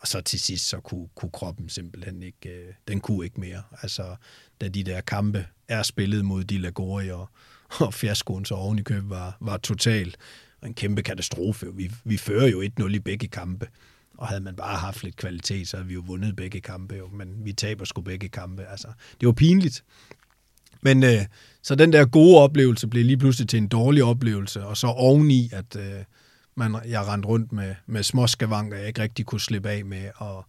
Og 0.00 0.08
så 0.08 0.20
til 0.20 0.40
sidst, 0.40 0.68
så 0.68 0.80
kunne, 0.80 1.08
kunne 1.14 1.30
kroppen 1.30 1.68
simpelthen 1.68 2.22
ikke, 2.22 2.48
øh, 2.48 2.74
den 2.88 3.00
kunne 3.00 3.24
ikke 3.24 3.40
mere. 3.40 3.62
Altså, 3.82 4.16
da 4.60 4.68
de 4.68 4.84
der 4.84 5.00
kampe 5.00 5.46
er 5.68 5.82
spillet 5.82 6.24
mod 6.24 6.44
de 6.44 6.58
Lagori 6.58 7.10
og, 7.10 7.28
og 7.86 7.94
fiaskoen 7.94 8.44
så 8.44 8.54
oven 8.54 8.78
i 8.78 8.82
køb 8.82 9.02
var, 9.08 9.36
var 9.40 9.56
total 9.56 10.14
en 10.66 10.74
kæmpe 10.74 11.02
katastrofe. 11.02 11.66
Vi, 11.74 11.90
vi 12.04 12.16
fører 12.16 12.46
jo 12.46 12.62
1-0 12.80 12.94
i 12.94 12.98
begge 12.98 13.28
kampe. 13.28 13.68
Og 14.18 14.28
havde 14.28 14.40
man 14.40 14.56
bare 14.56 14.76
haft 14.76 15.04
lidt 15.04 15.16
kvalitet, 15.16 15.68
så 15.68 15.76
havde 15.76 15.88
vi 15.88 15.94
jo 15.94 16.02
vundet 16.06 16.36
begge 16.36 16.60
kampe, 16.60 16.96
jo. 16.96 17.08
men 17.08 17.44
vi 17.44 17.52
taber 17.52 17.84
sgu 17.84 18.00
begge 18.00 18.28
kampe. 18.28 18.64
Altså, 18.64 18.88
det 19.20 19.26
var 19.26 19.32
pinligt. 19.32 19.84
Men 20.82 21.02
øh, 21.02 21.26
så 21.62 21.74
den 21.74 21.92
der 21.92 22.06
gode 22.06 22.38
oplevelse 22.38 22.86
blev 22.86 23.04
lige 23.04 23.16
pludselig 23.18 23.48
til 23.48 23.56
en 23.56 23.68
dårlig 23.68 24.04
oplevelse, 24.04 24.64
og 24.64 24.76
så 24.76 24.86
oveni, 24.86 25.50
at 25.52 25.76
øh, 25.76 26.04
man, 26.54 26.76
jeg 26.88 27.06
rendte 27.06 27.28
rundt 27.28 27.52
med, 27.52 27.74
med 27.86 28.02
små 28.02 28.26
skavanker, 28.26 28.76
jeg 28.76 28.86
ikke 28.86 29.02
rigtig 29.02 29.26
kunne 29.26 29.40
slippe 29.40 29.70
af 29.70 29.84
med, 29.84 30.10
og, 30.16 30.44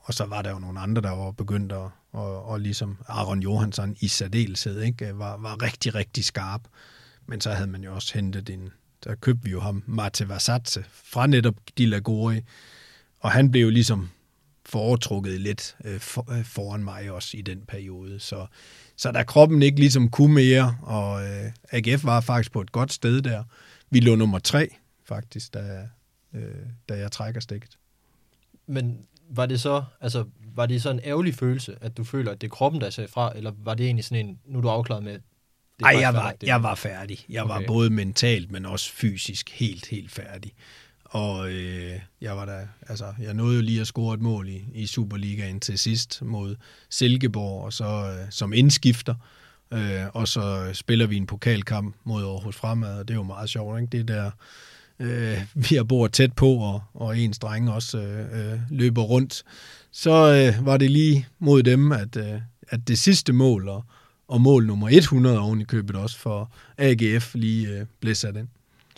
og 0.00 0.14
så 0.14 0.24
var 0.24 0.42
der 0.42 0.50
jo 0.50 0.58
nogle 0.58 0.80
andre, 0.80 1.02
der 1.02 1.10
var 1.10 1.30
begyndt 1.30 1.72
at, 1.72 1.88
og, 2.12 2.44
og 2.44 2.60
ligesom 2.60 2.98
Aaron 3.08 3.40
Johansson 3.40 3.96
i 4.00 4.08
særdeleshed, 4.08 4.82
ikke, 4.82 5.18
var, 5.18 5.36
var 5.36 5.62
rigtig, 5.62 5.94
rigtig 5.94 6.24
skarp. 6.24 6.60
Men 7.26 7.40
så 7.40 7.50
havde 7.50 7.70
man 7.70 7.84
jo 7.84 7.94
også 7.94 8.14
hentet 8.14 8.50
en, 8.50 8.70
der 9.04 9.14
købte 9.14 9.44
vi 9.44 9.50
jo 9.50 9.60
ham, 9.60 9.82
Mate 9.86 10.28
Vasatze, 10.28 10.84
fra 10.90 11.26
netop 11.26 11.54
de 11.78 11.86
Lagori, 11.86 12.40
og 13.20 13.30
han 13.30 13.50
blev 13.50 13.62
jo 13.62 13.70
ligesom 13.70 14.08
foretrukket 14.68 15.40
lidt 15.40 15.76
øh, 15.84 16.00
for, 16.00 16.32
øh, 16.32 16.44
foran 16.44 16.84
mig 16.84 17.10
også 17.10 17.36
i 17.36 17.42
den 17.42 17.60
periode. 17.68 18.20
Så, 18.20 18.46
så 18.96 19.12
da 19.12 19.22
kroppen 19.22 19.62
ikke 19.62 19.78
ligesom 19.78 20.08
kunne 20.10 20.34
mere, 20.34 20.78
og 20.82 21.22
øh, 21.22 21.52
AGF 21.72 22.04
var 22.04 22.20
faktisk 22.20 22.52
på 22.52 22.60
et 22.60 22.72
godt 22.72 22.92
sted 22.92 23.22
der. 23.22 23.44
Vi 23.90 24.00
lå 24.00 24.14
nummer 24.14 24.38
tre 24.38 24.68
faktisk, 25.04 25.54
da, 25.54 25.88
øh, 26.34 26.42
da 26.88 26.98
jeg 26.98 27.12
trækker 27.12 27.40
stikket. 27.40 27.78
Men 28.66 28.98
var 29.30 29.46
det 29.46 29.60
så, 29.60 29.84
altså, 30.00 30.24
var 30.54 30.66
det 30.66 30.82
så 30.82 30.90
en 30.90 31.00
ærgerlig 31.04 31.34
følelse, 31.34 31.76
at 31.80 31.96
du 31.96 32.04
føler, 32.04 32.32
at 32.32 32.40
det 32.40 32.46
er 32.46 32.50
kroppen, 32.50 32.80
der 32.80 32.90
sagde 32.90 33.08
fra, 33.08 33.32
eller 33.36 33.52
var 33.58 33.74
det 33.74 33.86
egentlig 33.86 34.04
sådan 34.04 34.26
en, 34.26 34.38
nu 34.46 34.58
er 34.58 34.62
du 34.62 34.68
afklaret 34.68 35.04
med, 35.04 35.18
Nej, 35.80 35.96
jeg 36.00 36.14
var, 36.14 36.34
jeg 36.42 36.62
var 36.62 36.74
færdig. 36.74 37.18
Jeg 37.28 37.42
okay. 37.42 37.54
var 37.54 37.64
både 37.66 37.90
mentalt, 37.90 38.50
men 38.50 38.66
også 38.66 38.92
fysisk 38.92 39.50
helt, 39.50 39.86
helt 39.86 40.10
færdig. 40.10 40.52
Og 41.08 41.52
øh, 41.52 42.00
jeg 42.20 42.36
var 42.36 42.44
der, 42.44 42.60
altså, 42.88 43.04
jeg 43.20 43.34
nåede 43.34 43.56
jo 43.56 43.62
lige 43.62 43.80
at 43.80 43.86
score 43.86 44.14
et 44.14 44.20
mål 44.20 44.48
i, 44.48 44.64
i 44.74 44.86
Superligaen 44.86 45.60
til 45.60 45.78
sidst 45.78 46.22
mod 46.22 46.56
Silkeborg, 46.90 47.64
og 47.64 47.72
så 47.72 47.84
øh, 47.84 48.26
som 48.30 48.52
indskifter. 48.52 49.14
Øh, 49.72 50.02
og 50.12 50.28
så 50.28 50.70
spiller 50.72 51.06
vi 51.06 51.16
en 51.16 51.26
pokalkamp 51.26 51.96
mod 52.04 52.22
Aarhus 52.22 52.56
Fremad, 52.56 52.98
og 52.98 53.08
det 53.08 53.14
er 53.14 53.18
jo 53.18 53.22
meget 53.22 53.50
sjovt, 53.50 53.80
ikke? 53.80 53.98
Det 53.98 54.08
der, 54.08 54.30
øh, 54.98 55.38
vi 55.54 55.74
har 55.76 55.84
bor 55.84 56.06
tæt 56.08 56.32
på, 56.32 56.54
og, 56.54 56.82
og 56.94 57.18
en 57.18 57.32
drenge 57.32 57.72
også 57.72 57.98
øh, 57.98 58.52
øh, 58.52 58.60
løber 58.70 59.02
rundt. 59.02 59.42
Så 59.92 60.10
øh, 60.10 60.66
var 60.66 60.76
det 60.76 60.90
lige 60.90 61.26
mod 61.38 61.62
dem, 61.62 61.92
at, 61.92 62.16
øh, 62.16 62.40
at 62.68 62.88
det 62.88 62.98
sidste 62.98 63.32
mål, 63.32 63.68
og, 63.68 63.84
og 64.28 64.40
mål 64.40 64.66
nummer 64.66 64.88
100 64.88 65.38
oven 65.38 65.60
i 65.60 65.64
købet 65.64 65.96
også 65.96 66.18
for 66.18 66.52
AGF 66.78 67.34
lige 67.34 67.68
øh, 67.68 67.86
blev 68.00 68.14
sat 68.14 68.36
ind. 68.36 68.48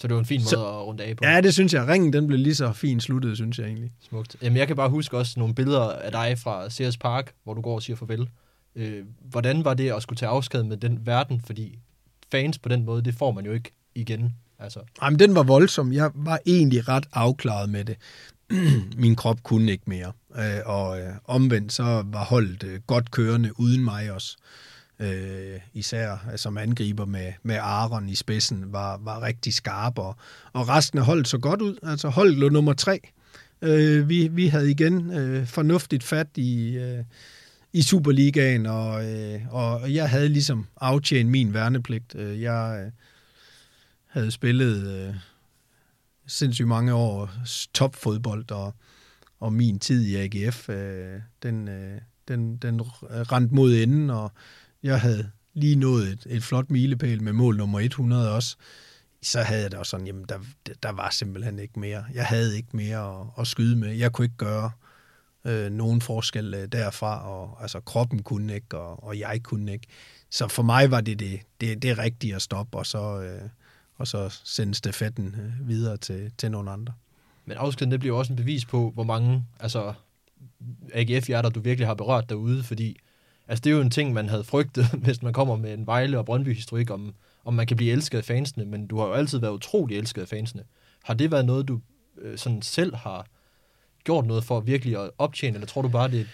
Så 0.01 0.09
det 0.09 0.14
var 0.14 0.20
en 0.20 0.27
fin 0.27 0.40
måde 0.40 0.48
så, 0.48 0.66
at 0.66 0.86
runde 0.86 1.05
af 1.05 1.16
på. 1.16 1.24
Ja, 1.24 1.40
det 1.40 1.55
synes 1.55 1.74
jeg. 1.74 1.86
Ringen 1.86 2.12
den 2.12 2.27
blev 2.27 2.39
lige 2.39 2.55
så 2.55 2.72
fin 2.72 3.01
sluttet, 3.01 3.36
synes 3.36 3.59
jeg 3.59 3.66
egentlig. 3.66 3.90
Smukt. 4.09 4.36
Jamen, 4.43 4.56
jeg 4.56 4.66
kan 4.66 4.77
bare 4.77 4.89
huske 4.89 5.18
også 5.18 5.35
nogle 5.36 5.55
billeder 5.55 5.93
af 5.93 6.12
dig 6.12 6.39
fra 6.39 6.70
Sears 6.70 6.97
Park, 6.97 7.32
hvor 7.44 7.55
du 7.55 7.60
går 7.60 7.74
og 7.74 7.82
siger 7.82 7.97
farvel. 7.97 8.28
Øh, 8.77 9.05
hvordan 9.31 9.64
var 9.64 9.74
det 9.74 9.93
at 9.93 10.02
skulle 10.02 10.16
tage 10.16 10.31
afsked 10.31 10.62
med 10.62 10.77
den 10.77 11.06
verden? 11.06 11.43
Fordi 11.47 11.78
fans 12.32 12.59
på 12.59 12.68
den 12.68 12.85
måde, 12.85 13.02
det 13.02 13.14
får 13.14 13.32
man 13.32 13.44
jo 13.47 13.52
ikke 13.52 13.70
igen. 13.94 14.35
Altså. 14.59 14.81
Jamen, 15.02 15.18
den 15.18 15.35
var 15.35 15.43
voldsom. 15.43 15.93
Jeg 15.93 16.10
var 16.14 16.39
egentlig 16.47 16.89
ret 16.89 17.06
afklaret 17.12 17.70
med 17.70 17.85
det. 17.85 17.97
Min 19.02 19.16
krop 19.16 19.43
kunne 19.43 19.72
ikke 19.72 19.85
mere. 19.86 20.12
Øh, 20.39 20.60
og 20.66 21.01
øh, 21.01 21.12
omvendt 21.24 21.72
så 21.72 21.82
var 22.06 22.24
holdet 22.24 22.62
øh, 22.62 22.81
godt 22.86 23.10
kørende 23.10 23.60
uden 23.60 23.85
mig 23.85 24.12
også 24.12 24.36
øh, 24.39 24.69
Øh, 25.01 25.60
især 25.74 26.28
øh, 26.32 26.39
som 26.39 26.59
angriber 26.59 27.05
med, 27.05 27.32
med 27.43 27.56
Aaron 27.56 28.09
i 28.09 28.14
spidsen, 28.14 28.72
var, 28.72 28.98
var 28.98 29.22
rigtig 29.22 29.55
skarp, 29.55 29.98
og, 29.98 30.16
og 30.52 30.68
resten 30.68 30.98
af 30.98 31.05
holdet 31.05 31.28
så 31.28 31.39
godt 31.39 31.62
ud. 31.62 31.77
Altså 31.82 32.09
holdet 32.09 32.39
lå 32.39 32.48
nummer 32.48 32.72
tre. 32.72 33.01
Øh, 33.62 34.09
vi, 34.09 34.28
vi 34.28 34.47
havde 34.47 34.70
igen 34.70 35.12
øh, 35.12 35.47
fornuftigt 35.47 36.02
fat 36.02 36.28
i, 36.36 36.77
øh, 36.77 37.05
i 37.72 37.82
Superligaen, 37.82 38.66
og, 38.66 39.10
øh, 39.10 39.40
og 39.51 39.94
jeg 39.94 40.10
havde 40.10 40.28
ligesom 40.28 40.66
aftjent 40.81 41.31
min 41.31 41.55
værnepligt. 41.55 42.14
Øh, 42.14 42.40
jeg 42.40 42.82
øh, 42.85 42.93
havde 44.06 44.31
spillet 44.31 45.09
øh, 45.09 45.14
sindssygt 46.27 46.68
mange 46.68 46.94
år 46.94 47.31
topfodbold, 47.74 48.51
og, 48.51 48.74
og 49.40 49.52
min 49.52 49.78
tid 49.78 50.06
i 50.06 50.16
AGF, 50.16 50.68
øh, 50.68 51.20
den, 51.43 51.68
øh, 51.68 52.01
den, 52.28 52.56
den 52.56 52.81
rendte 53.02 53.55
mod 53.55 53.74
enden, 53.74 54.10
og 54.10 54.32
jeg 54.82 55.01
havde 55.01 55.31
lige 55.55 55.77
nået 55.77 56.09
et, 56.09 56.27
et 56.31 56.43
flot 56.43 56.70
milepæl 56.70 57.23
med 57.23 57.32
mål 57.32 57.57
nummer 57.57 57.81
100 57.81 58.35
også, 58.35 58.57
så 59.23 59.43
havde 59.43 59.62
jeg 59.62 59.73
da 59.73 59.78
også 59.78 59.90
sådan, 59.90 60.07
jamen 60.07 60.24
der, 60.28 60.39
der 60.82 60.93
var 60.93 61.11
simpelthen 61.11 61.59
ikke 61.59 61.81
mere. 61.81 62.05
Jeg 62.15 62.27
havde 62.27 62.57
ikke 62.57 62.77
mere 62.77 63.20
at, 63.20 63.27
at 63.39 63.47
skyde 63.47 63.77
med. 63.77 63.93
Jeg 63.93 64.12
kunne 64.12 64.24
ikke 64.24 64.36
gøre 64.36 64.70
øh, 65.44 65.73
nogen 65.73 66.01
forskel 66.01 66.55
øh, 66.55 66.69
derfra, 66.69 67.28
og 67.28 67.62
altså 67.62 67.81
kroppen 67.81 68.23
kunne 68.23 68.55
ikke, 68.55 68.78
og, 68.78 69.05
og 69.05 69.19
jeg 69.19 69.40
kunne 69.43 69.73
ikke. 69.73 69.86
Så 70.31 70.48
for 70.48 70.62
mig 70.62 70.90
var 70.90 71.01
det 71.01 71.19
det, 71.19 71.40
det, 71.61 71.82
det 71.82 71.98
rigtige 71.98 72.35
at 72.35 72.43
stoppe, 72.43 72.78
og 72.78 72.86
så, 72.86 73.20
øh, 73.20 73.48
og 73.97 74.07
så 74.07 74.40
sende 74.44 74.74
stafetten 74.74 75.27
øh, 75.27 75.69
videre 75.69 75.97
til, 75.97 76.32
til 76.39 76.51
nogle 76.51 76.70
andre. 76.70 76.94
Men 77.44 77.57
afskeden, 77.57 77.90
det 77.93 78.01
bliver 78.01 78.16
også 78.16 78.32
en 78.32 78.36
bevis 78.36 78.65
på, 78.65 78.90
hvor 78.94 79.05
mange 79.05 79.44
altså, 79.61 79.94
AGF-hjerter 80.93 81.51
du 81.51 81.61
virkelig 81.61 81.86
har 81.86 81.94
berørt 81.94 82.28
derude, 82.28 82.62
fordi 82.62 82.97
altså, 83.51 83.60
det 83.64 83.70
er 83.70 83.74
jo 83.74 83.81
en 83.81 83.90
ting, 83.90 84.12
man 84.12 84.28
havde 84.28 84.44
frygtet, 84.44 84.86
hvis 85.05 85.22
man 85.22 85.32
kommer 85.32 85.56
med 85.56 85.74
en 85.74 85.86
Vejle- 85.86 86.18
og 86.18 86.24
Brøndby-historik 86.24 86.90
om, 86.90 87.14
om 87.44 87.55
man 87.55 87.66
kan 87.66 87.77
blive 87.77 87.93
elsket 87.93 88.18
af 88.18 88.24
fansene, 88.24 88.64
men 88.64 88.86
du 88.86 88.98
har 88.98 89.06
jo 89.06 89.12
altid 89.12 89.39
været 89.39 89.52
utrolig 89.52 89.98
elsket 89.98 90.22
af 90.22 90.28
fansene. 90.28 90.62
Har 91.05 91.14
det 91.14 91.31
været 91.31 91.44
noget, 91.44 91.68
du 91.68 91.81
øh, 92.22 92.39
sådan 92.39 92.62
selv 92.62 92.94
har 92.94 93.27
gjort 94.05 94.27
noget 94.27 94.44
for 94.44 94.60
virkelig 94.60 94.97
at 95.05 95.10
optjene, 95.18 95.55
eller 95.55 95.66
tror 95.66 95.82
du 95.82 95.89
bare, 95.89 96.10
det 96.10 96.27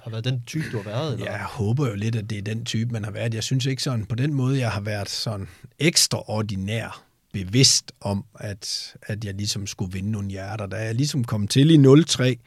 har 0.00 0.10
været 0.10 0.24
den 0.24 0.42
type, 0.46 0.64
du 0.72 0.76
har 0.76 0.84
været? 0.84 1.12
Eller? 1.12 1.30
Jeg 1.30 1.44
håber 1.44 1.88
jo 1.88 1.94
lidt, 1.94 2.16
at 2.16 2.30
det 2.30 2.38
er 2.38 2.42
den 2.42 2.64
type, 2.64 2.92
man 2.92 3.04
har 3.04 3.10
været. 3.10 3.34
Jeg 3.34 3.42
synes 3.42 3.66
ikke 3.66 3.82
sådan, 3.82 4.06
på 4.06 4.14
den 4.14 4.34
måde, 4.34 4.58
jeg 4.58 4.70
har 4.70 4.80
været 4.80 5.08
sådan 5.08 5.48
ekstraordinær 5.78 7.04
bevidst 7.32 7.92
om, 8.00 8.24
at, 8.34 8.94
at 9.02 9.24
jeg 9.24 9.34
ligesom 9.34 9.66
skulle 9.66 9.92
vinde 9.92 10.10
nogle 10.10 10.28
hjerter. 10.28 10.66
Da 10.66 10.76
jeg 10.76 10.94
ligesom 10.94 11.24
kom 11.24 11.48
til 11.48 11.70
i 11.70 12.04
03, 12.04 12.38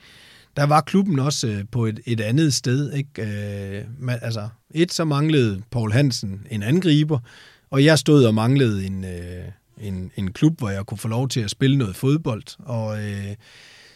der 0.58 0.64
var 0.64 0.82
klubben 0.82 1.20
også 1.20 1.48
øh, 1.48 1.64
på 1.72 1.86
et, 1.86 2.00
et 2.06 2.22
andet 2.22 2.54
sted. 2.54 2.94
Ikke? 2.94 3.22
Øh, 3.22 3.86
man, 4.00 4.20
altså, 4.22 4.50
et, 4.72 4.94
så 4.94 5.06
manglede 5.06 5.62
Paul 5.72 5.92
Hansen 5.92 6.48
en 6.52 6.64
angriber, 6.64 7.20
og 7.70 7.86
jeg 7.86 8.00
stod 8.00 8.26
og 8.26 8.36
manglede 8.36 8.86
en, 8.86 9.04
øh, 9.06 9.46
en, 9.78 10.12
en 10.16 10.34
klub, 10.34 10.60
hvor 10.60 10.70
jeg 10.70 10.86
kunne 10.86 10.98
få 10.98 11.08
lov 11.08 11.30
til 11.30 11.40
at 11.40 11.50
spille 11.50 11.78
noget 11.78 11.96
fodbold. 11.96 12.44
Og, 12.60 13.04
øh, 13.04 13.36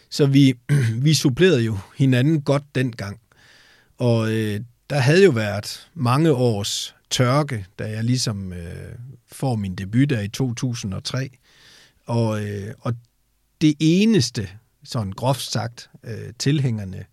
så 0.09 0.25
vi, 0.25 0.53
vi 1.05 1.13
supplerede 1.13 1.61
jo 1.61 1.77
hinanden 1.97 2.41
godt 2.41 2.63
dengang. 2.75 3.19
Og 3.97 4.31
øh, 4.33 4.59
der 4.89 4.99
havde 4.99 5.23
jo 5.23 5.31
været 5.31 5.89
mange 5.93 6.33
års 6.33 6.95
tørke, 7.09 7.65
da 7.79 7.89
jeg 7.89 8.03
ligesom 8.03 8.53
øh, 8.53 8.95
får 9.31 9.55
min 9.55 9.75
debut 9.75 10.09
der 10.09 10.21
i 10.21 10.27
2003. 10.27 11.29
Og, 12.05 12.45
øh, 12.45 12.73
og 12.79 12.93
det 13.61 13.73
eneste, 13.79 14.49
sådan 14.87 15.11
groft 15.11 15.41
sagt, 15.41 15.89
øh, 16.03 16.33
tilhængerne 16.39 17.05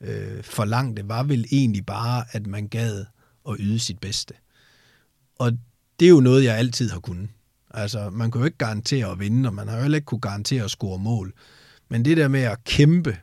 øh, 0.00 0.42
forlangte, 0.42 1.08
var 1.08 1.22
vel 1.22 1.46
egentlig 1.50 1.86
bare, 1.86 2.24
at 2.30 2.46
man 2.46 2.68
gad 2.68 3.04
at 3.48 3.56
yde 3.58 3.78
sit 3.78 3.98
bedste. 3.98 4.34
Og 5.38 5.52
det 6.00 6.06
er 6.06 6.10
jo 6.10 6.20
noget, 6.20 6.44
jeg 6.44 6.56
altid 6.56 6.90
har 6.90 7.00
kunnet. 7.00 7.28
Altså, 7.70 8.10
man 8.10 8.30
kan 8.30 8.40
jo 8.40 8.44
ikke 8.44 8.58
garantere 8.58 9.10
at 9.10 9.18
vinde, 9.18 9.48
og 9.48 9.54
man 9.54 9.68
har 9.68 9.76
jo 9.76 9.82
heller 9.82 9.96
ikke 9.96 10.06
kunne 10.06 10.20
garantere 10.20 10.64
at 10.64 10.70
score 10.70 10.98
mål. 10.98 11.32
Men 11.88 12.04
det 12.04 12.16
der 12.16 12.28
med 12.28 12.40
at 12.40 12.64
kæmpe, 12.64 13.16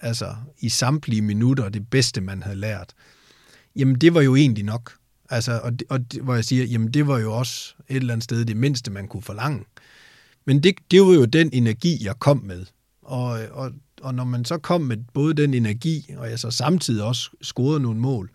altså 0.00 0.36
i 0.58 0.68
samtlige 0.68 1.22
minutter, 1.22 1.68
det 1.68 1.90
bedste, 1.90 2.20
man 2.20 2.42
havde 2.42 2.56
lært, 2.56 2.94
jamen 3.76 3.94
det 3.94 4.14
var 4.14 4.20
jo 4.20 4.36
egentlig 4.36 4.64
nok. 4.64 4.96
Altså, 5.30 5.60
og, 5.64 5.72
og 5.88 6.00
hvor 6.22 6.34
jeg 6.34 6.44
siger, 6.44 6.64
jamen 6.64 6.94
det 6.94 7.06
var 7.06 7.18
jo 7.18 7.38
også 7.38 7.74
et 7.88 7.96
eller 7.96 8.12
andet 8.12 8.24
sted 8.24 8.44
det 8.44 8.56
mindste, 8.56 8.90
man 8.90 9.08
kunne 9.08 9.22
forlange. 9.22 9.64
Men 10.46 10.62
det, 10.62 10.74
det 10.90 11.00
var 11.02 11.12
jo 11.12 11.24
den 11.24 11.50
energi, 11.52 12.04
jeg 12.04 12.18
kom 12.18 12.42
med. 12.44 12.66
Og, 13.10 13.40
og, 13.50 13.72
og 14.02 14.14
når 14.14 14.24
man 14.24 14.44
så 14.44 14.58
kom 14.58 14.80
med 14.80 14.96
både 15.14 15.34
den 15.34 15.54
energi, 15.54 16.14
og 16.16 16.30
jeg 16.30 16.38
så 16.38 16.50
samtidig 16.50 17.04
også 17.04 17.30
scorede 17.42 17.80
nogle 17.80 18.00
mål, 18.00 18.30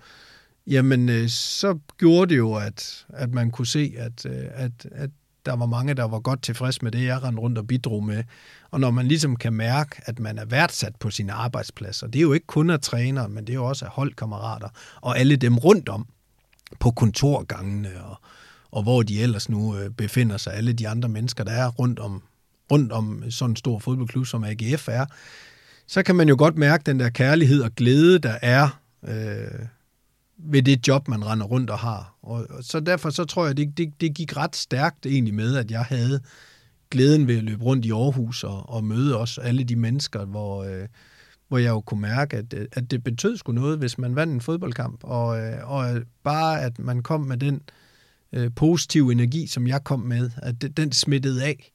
jamen 0.68 1.10
øh, 1.10 1.30
så 1.30 1.80
gjorde 1.98 2.30
det 2.30 2.38
jo, 2.38 2.54
at, 2.54 3.06
at 3.10 3.34
man 3.34 3.52
kunne 3.52 3.68
se, 3.68 3.94
at, 3.98 4.26
øh, 4.26 4.46
at, 4.54 4.72
at 4.92 5.10
der 5.46 5.56
var 5.56 5.66
mange, 5.66 5.94
der 5.94 6.04
var 6.04 6.20
godt 6.20 6.42
tilfreds 6.42 6.82
med 6.82 6.92
det, 6.92 7.06
jeg 7.06 7.24
rendte 7.24 7.42
rundt 7.42 7.58
og 7.58 7.68
bidrog 7.68 8.04
med. 8.04 8.24
Og 8.72 8.80
når 8.80 8.92
man 8.92 9.08
ligesom 9.08 9.36
kan 9.36 9.54
mærke, 9.54 10.02
at 10.06 10.20
man 10.20 10.38
er 10.38 10.46
værdsat 10.46 10.96
på 10.96 11.10
sin 11.10 11.30
arbejdsplads, 11.30 12.04
og 12.04 12.14
det 12.14 12.20
er 12.20 12.24
jo 12.24 12.34
ikke 12.34 12.48
kun 12.48 12.70
af 12.70 12.80
træner, 12.80 13.28
men 13.28 13.48
det 13.48 13.54
er 13.54 13.58
jo 13.58 13.66
også 13.66 13.86
af 13.86 13.92
holdkammerater, 13.92 14.70
og 15.02 15.20
alle 15.20 15.36
dem 15.36 15.58
rundt 15.58 15.90
om 15.90 16.08
på 16.80 16.92
kontorgangene, 16.92 18.04
og, 18.04 18.16
og 18.72 18.84
hvor 18.84 19.04
de 19.04 19.22
ellers 19.22 19.50
nu 19.50 19.78
øh, 19.78 19.90
befinder 19.90 20.38
sig, 20.38 20.54
alle 20.54 20.74
de 20.74 20.88
andre 20.88 21.10
mennesker, 21.10 21.44
der 21.44 21.52
er 21.52 21.68
rundt 21.68 22.00
om, 22.00 22.24
rundt 22.72 22.92
om 22.92 23.24
sådan 23.32 23.52
en 23.52 23.56
stor 23.56 23.80
fodboldklub, 23.80 24.26
som 24.26 24.44
AGF 24.44 24.88
er, 24.88 25.06
så 25.88 26.04
kan 26.04 26.16
man 26.16 26.30
jo 26.30 26.36
godt 26.38 26.58
mærke 26.58 26.84
den 26.86 27.00
der 27.00 27.10
kærlighed 27.10 27.62
og 27.62 27.76
glæde, 27.76 28.20
der 28.20 28.38
er 28.42 28.82
øh, 29.08 29.66
ved 30.38 30.64
det 30.64 30.88
job, 30.88 31.08
man 31.08 31.26
render 31.26 31.46
rundt 31.46 31.70
og 31.70 31.80
har. 31.80 32.16
Og, 32.22 32.46
og 32.50 32.64
så 32.64 32.80
derfor 32.80 33.10
så 33.10 33.26
tror 33.26 33.46
jeg, 33.46 33.58
det, 33.58 33.78
det, 33.78 34.02
det 34.02 34.14
gik 34.14 34.38
ret 34.38 34.56
stærkt 34.56 35.06
egentlig 35.06 35.34
med, 35.34 35.56
at 35.56 35.72
jeg 35.72 35.84
havde 35.84 36.20
glæden 36.92 37.28
ved 37.28 37.38
at 37.38 37.44
løbe 37.44 37.64
rundt 37.64 37.86
i 37.86 37.92
Aarhus 37.92 38.44
og, 38.44 38.70
og 38.70 38.84
møde 38.84 39.18
også 39.18 39.42
alle 39.42 39.64
de 39.64 39.76
mennesker, 39.76 40.26
hvor, 40.26 40.64
øh, 40.64 40.88
hvor 41.48 41.58
jeg 41.58 41.70
jo 41.70 41.82
kunne 41.82 42.02
mærke, 42.02 42.38
at, 42.38 42.54
at 42.72 42.92
det 42.92 43.04
betød 43.04 43.38
sgu 43.38 43.52
noget, 43.52 43.78
hvis 43.78 43.98
man 43.98 44.16
vandt 44.16 44.34
en 44.34 44.42
fodboldkamp. 44.42 45.04
Og, 45.04 45.40
øh, 45.40 45.72
og 45.72 46.02
bare 46.24 46.62
at 46.62 46.80
man 46.80 47.04
kom 47.04 47.22
med 47.22 47.38
den 47.38 47.62
øh, 48.34 48.52
positive 48.56 49.12
energi, 49.12 49.48
som 49.48 49.68
jeg 49.68 49.84
kom 49.84 50.00
med, 50.00 50.32
at 50.38 50.62
det, 50.62 50.78
den 50.78 50.92
smittede 50.92 51.44
af. 51.44 51.72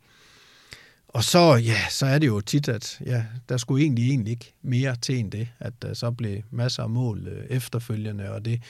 Og 1.13 1.25
så, 1.25 1.55
ja, 1.55 1.79
så 1.91 2.07
er 2.07 2.19
det 2.19 2.27
jo 2.27 2.41
tit, 2.41 2.69
at 2.69 3.01
ja, 3.07 3.25
der 3.49 3.57
skulle 3.57 3.85
egentlig, 3.85 4.09
egentlig 4.09 4.31
ikke 4.31 4.55
mere 4.63 4.97
til 4.97 5.19
end 5.19 5.31
det, 5.31 5.49
at 5.59 5.73
der 5.83 5.95
så 5.95 6.11
blev 6.11 6.43
masser 6.51 6.83
af 6.83 6.91
mål 6.91 7.29
øh, 7.29 7.45
efterfølgende, 7.51 8.31
og 8.31 8.45
det, 8.45 8.63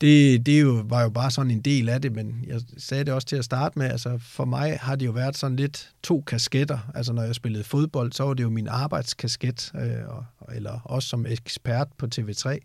det, 0.00 0.46
det 0.46 0.62
jo, 0.62 0.84
var 0.88 1.02
jo 1.02 1.10
bare 1.10 1.30
sådan 1.30 1.50
en 1.50 1.60
del 1.60 1.88
af 1.88 2.02
det, 2.02 2.12
men 2.12 2.44
jeg 2.46 2.60
sagde 2.78 3.04
det 3.04 3.14
også 3.14 3.28
til 3.28 3.36
at 3.36 3.44
starte 3.44 3.78
med, 3.78 3.86
altså 3.90 4.18
for 4.18 4.44
mig 4.44 4.78
har 4.80 4.96
det 4.96 5.06
jo 5.06 5.10
været 5.10 5.36
sådan 5.36 5.56
lidt 5.56 5.90
to 6.02 6.20
kasketter, 6.20 6.78
altså 6.94 7.12
når 7.12 7.22
jeg 7.22 7.34
spillede 7.34 7.64
fodbold, 7.64 8.12
så 8.12 8.24
var 8.24 8.34
det 8.34 8.42
jo 8.42 8.50
min 8.50 8.68
arbejdskasket, 8.68 9.72
øh, 9.74 10.56
eller 10.56 10.80
også 10.84 11.08
som 11.08 11.26
ekspert 11.26 11.88
på 11.98 12.06
TV3, 12.14 12.58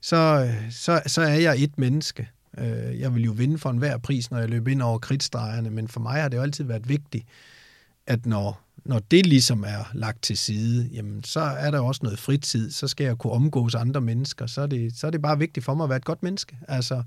så, 0.00 0.16
øh, 0.16 0.72
så, 0.72 1.02
så 1.06 1.22
er 1.22 1.34
jeg 1.34 1.62
et 1.62 1.78
menneske. 1.78 2.28
Øh, 2.58 3.00
jeg 3.00 3.14
vil 3.14 3.24
jo 3.24 3.32
vinde 3.32 3.58
for 3.58 3.70
enhver 3.70 3.98
pris, 3.98 4.30
når 4.30 4.38
jeg 4.38 4.48
løber 4.48 4.70
ind 4.70 4.82
over 4.82 4.98
kritstregerne, 4.98 5.70
men 5.70 5.88
for 5.88 6.00
mig 6.00 6.22
har 6.22 6.28
det 6.28 6.36
jo 6.36 6.42
altid 6.42 6.64
været 6.64 6.88
vigtigt, 6.88 7.24
at 8.06 8.26
når, 8.26 8.60
når 8.84 8.98
det 8.98 9.26
ligesom 9.26 9.64
er 9.64 9.90
lagt 9.94 10.22
til 10.22 10.36
side, 10.36 10.88
jamen 10.92 11.24
så 11.24 11.40
er 11.40 11.70
der 11.70 11.80
også 11.80 12.00
noget 12.02 12.18
fritid, 12.18 12.70
så 12.70 12.88
skal 12.88 13.04
jeg 13.04 13.18
kunne 13.18 13.32
omgås 13.32 13.74
andre 13.74 14.00
mennesker, 14.00 14.46
så 14.46 14.60
er 14.60 14.66
det, 14.66 14.96
så 14.96 15.06
er 15.06 15.10
det 15.10 15.22
bare 15.22 15.38
vigtigt 15.38 15.64
for 15.64 15.74
mig 15.74 15.84
at 15.84 15.90
være 15.90 15.96
et 15.96 16.04
godt 16.04 16.22
menneske. 16.22 16.58
Altså, 16.68 17.02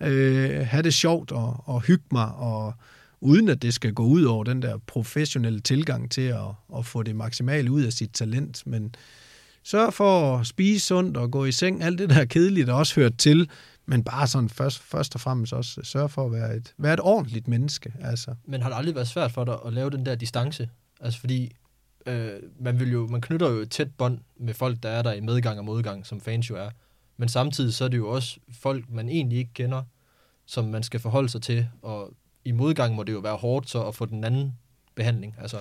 øh, 0.00 0.66
have 0.66 0.82
det 0.82 0.94
sjovt 0.94 1.32
og, 1.32 1.62
og 1.64 1.82
hygge 1.82 2.04
mig, 2.12 2.34
og 2.34 2.74
uden 3.20 3.48
at 3.48 3.62
det 3.62 3.74
skal 3.74 3.92
gå 3.92 4.04
ud 4.04 4.24
over 4.24 4.44
den 4.44 4.62
der 4.62 4.78
professionelle 4.86 5.60
tilgang 5.60 6.10
til 6.10 6.22
at, 6.22 6.78
at 6.78 6.86
få 6.86 7.02
det 7.02 7.16
maksimale 7.16 7.70
ud 7.70 7.82
af 7.82 7.92
sit 7.92 8.10
talent, 8.10 8.66
men 8.66 8.94
sørg 9.62 9.94
for 9.94 10.38
at 10.38 10.46
spise 10.46 10.86
sundt 10.86 11.16
og 11.16 11.30
gå 11.30 11.44
i 11.44 11.52
seng, 11.52 11.82
alt 11.82 11.98
det 11.98 12.10
der 12.10 12.24
kedeligt, 12.24 12.66
der 12.66 12.72
også 12.72 12.94
hørt 12.94 13.18
til, 13.18 13.50
men 13.86 14.04
bare 14.04 14.26
sådan 14.26 14.48
først, 14.48 14.82
først 14.82 15.14
og 15.14 15.20
fremmest 15.20 15.52
også 15.52 15.80
sørge 15.82 16.08
for 16.08 16.26
at 16.26 16.32
være 16.32 16.56
et, 16.56 16.74
være 16.78 16.94
et 16.94 17.00
ordentligt 17.00 17.48
menneske. 17.48 17.92
Altså. 18.00 18.34
Men 18.44 18.62
har 18.62 18.68
det 18.68 18.76
aldrig 18.76 18.94
været 18.94 19.08
svært 19.08 19.32
for 19.32 19.44
dig 19.44 19.58
at 19.66 19.72
lave 19.72 19.90
den 19.90 20.06
der 20.06 20.14
distance? 20.14 20.68
Altså 21.00 21.20
fordi 21.20 21.52
øh, 22.06 22.32
man, 22.60 22.80
vil 22.80 22.92
jo, 22.92 23.06
man 23.06 23.20
knytter 23.20 23.50
jo 23.50 23.56
et 23.56 23.70
tæt 23.70 23.94
bånd 23.94 24.18
med 24.36 24.54
folk, 24.54 24.82
der 24.82 24.88
er 24.88 25.02
der 25.02 25.12
i 25.12 25.20
medgang 25.20 25.58
og 25.58 25.64
modgang, 25.64 26.06
som 26.06 26.20
fans 26.20 26.50
jo 26.50 26.56
er. 26.56 26.70
Men 27.16 27.28
samtidig 27.28 27.74
så 27.74 27.84
er 27.84 27.88
det 27.88 27.96
jo 27.96 28.08
også 28.08 28.38
folk, 28.52 28.90
man 28.90 29.08
egentlig 29.08 29.38
ikke 29.38 29.52
kender, 29.54 29.82
som 30.46 30.64
man 30.64 30.82
skal 30.82 31.00
forholde 31.00 31.28
sig 31.28 31.42
til. 31.42 31.68
Og 31.82 32.12
i 32.44 32.52
modgang 32.52 32.94
må 32.94 33.02
det 33.02 33.12
jo 33.12 33.18
være 33.18 33.36
hårdt 33.36 33.70
så 33.70 33.82
at 33.82 33.94
få 33.94 34.04
den 34.04 34.24
anden 34.24 34.52
behandling. 34.96 35.34
Altså. 35.40 35.58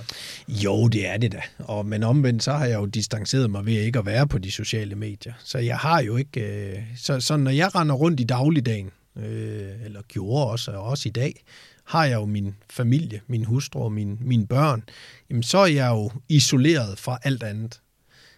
Jo, 0.47 0.87
det 0.87 1.07
er 1.07 1.17
det 1.17 1.31
da. 1.31 1.41
Og, 1.59 1.85
men 1.85 2.03
omvendt, 2.03 2.43
så 2.43 2.53
har 2.53 2.65
jeg 2.65 2.75
jo 2.75 2.85
distanceret 2.85 3.51
mig 3.51 3.65
ved 3.65 3.73
ikke 3.73 3.99
at 3.99 4.05
være 4.05 4.27
på 4.27 4.37
de 4.37 4.51
sociale 4.51 4.95
medier. 4.95 5.33
Så 5.43 5.57
jeg 5.57 5.77
har 5.77 6.01
jo 6.01 6.17
ikke... 6.17 6.41
Øh, 6.41 6.83
så, 6.97 7.19
så 7.19 7.37
når 7.37 7.51
jeg 7.51 7.75
render 7.75 7.95
rundt 7.95 8.19
i 8.19 8.23
dagligdagen, 8.23 8.89
øh, 9.15 9.85
eller 9.85 10.01
gjorde 10.07 10.47
også, 10.47 10.71
og 10.71 10.83
også 10.83 11.09
i 11.09 11.11
dag, 11.11 11.43
har 11.83 12.05
jeg 12.05 12.15
jo 12.15 12.25
min 12.25 12.55
familie, 12.69 13.21
min 13.27 13.45
hustru 13.45 13.83
og 13.83 13.91
min, 13.91 14.17
mine 14.21 14.47
børn, 14.47 14.83
jamen 15.29 15.43
så 15.43 15.57
er 15.57 15.65
jeg 15.65 15.89
jo 15.89 16.11
isoleret 16.29 16.99
fra 16.99 17.19
alt 17.23 17.43
andet. 17.43 17.79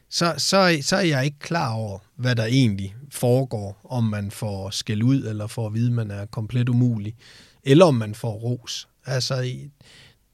Så, 0.10 0.34
så, 0.38 0.78
så 0.82 0.96
er 0.96 1.02
jeg 1.02 1.26
ikke 1.26 1.40
klar 1.40 1.74
over, 1.74 2.00
hvad 2.16 2.36
der 2.36 2.46
egentlig 2.46 2.96
foregår, 3.12 3.82
om 3.84 4.04
man 4.04 4.32
får 4.32 4.70
skæld 4.70 5.04
ud, 5.04 5.24
eller 5.24 5.48
får 5.48 5.68
at 5.68 5.74
vide, 5.74 5.88
at 5.88 5.94
man 5.94 6.12
er 6.12 6.26
komplet 6.26 6.70
umulig, 6.70 7.16
eller 7.64 7.86
om 7.86 7.96
man 7.96 8.16
får 8.16 8.32
ros. 8.32 8.88
Altså, 9.06 9.52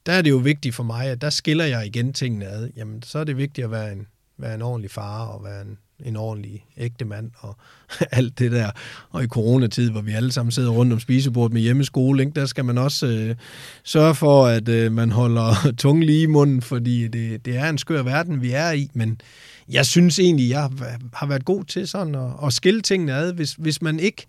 der 0.05 0.11
er 0.11 0.21
det 0.21 0.29
jo 0.29 0.37
vigtigt 0.37 0.75
for 0.75 0.83
mig, 0.83 1.05
at 1.05 1.21
der 1.21 1.29
skiller 1.29 1.65
jeg 1.65 1.85
igen 1.85 2.13
tingene 2.13 2.45
ad. 2.45 2.69
Jamen, 2.77 3.03
så 3.03 3.19
er 3.19 3.23
det 3.23 3.37
vigtigt 3.37 3.65
at 3.65 3.71
være 3.71 3.91
en, 3.91 4.07
være 4.37 4.55
en 4.55 4.61
ordentlig 4.61 4.91
far 4.91 5.25
og 5.25 5.43
være 5.43 5.61
en, 5.61 5.77
en 6.05 6.15
ordentlig 6.15 6.65
ægte 6.77 7.05
mand 7.05 7.31
og 7.37 7.57
alt 8.11 8.39
det 8.39 8.51
der. 8.51 8.71
Og 9.09 9.23
i 9.23 9.27
coronatid, 9.27 9.89
hvor 9.89 10.01
vi 10.01 10.11
alle 10.11 10.31
sammen 10.31 10.51
sidder 10.51 10.69
rundt 10.69 10.93
om 10.93 10.99
spisebordet 10.99 11.53
med 11.53 11.61
hjemmeskole, 11.61 12.23
ikke, 12.23 12.39
der 12.39 12.45
skal 12.45 12.65
man 12.65 12.77
også 12.77 13.07
øh, 13.07 13.35
sørge 13.83 14.15
for, 14.15 14.45
at 14.45 14.69
øh, 14.69 14.91
man 14.91 15.11
holder 15.11 15.55
tungen 15.77 16.03
lige 16.03 16.23
i 16.23 16.25
munden, 16.25 16.61
fordi 16.61 17.07
det, 17.07 17.45
det 17.45 17.57
er 17.57 17.69
en 17.69 17.77
skør 17.77 18.03
verden, 18.03 18.41
vi 18.41 18.51
er 18.51 18.71
i. 18.71 18.89
Men 18.93 19.21
jeg 19.69 19.85
synes 19.85 20.19
egentlig, 20.19 20.49
jeg 20.49 20.69
har 21.13 21.25
været 21.25 21.45
god 21.45 21.63
til 21.63 21.87
sådan 21.87 22.15
at, 22.15 22.31
at 22.45 22.53
skille 22.53 22.81
tingene 22.81 23.13
ad. 23.13 23.33
Hvis, 23.33 23.53
hvis 23.53 23.81
man 23.81 23.99
ikke 23.99 24.25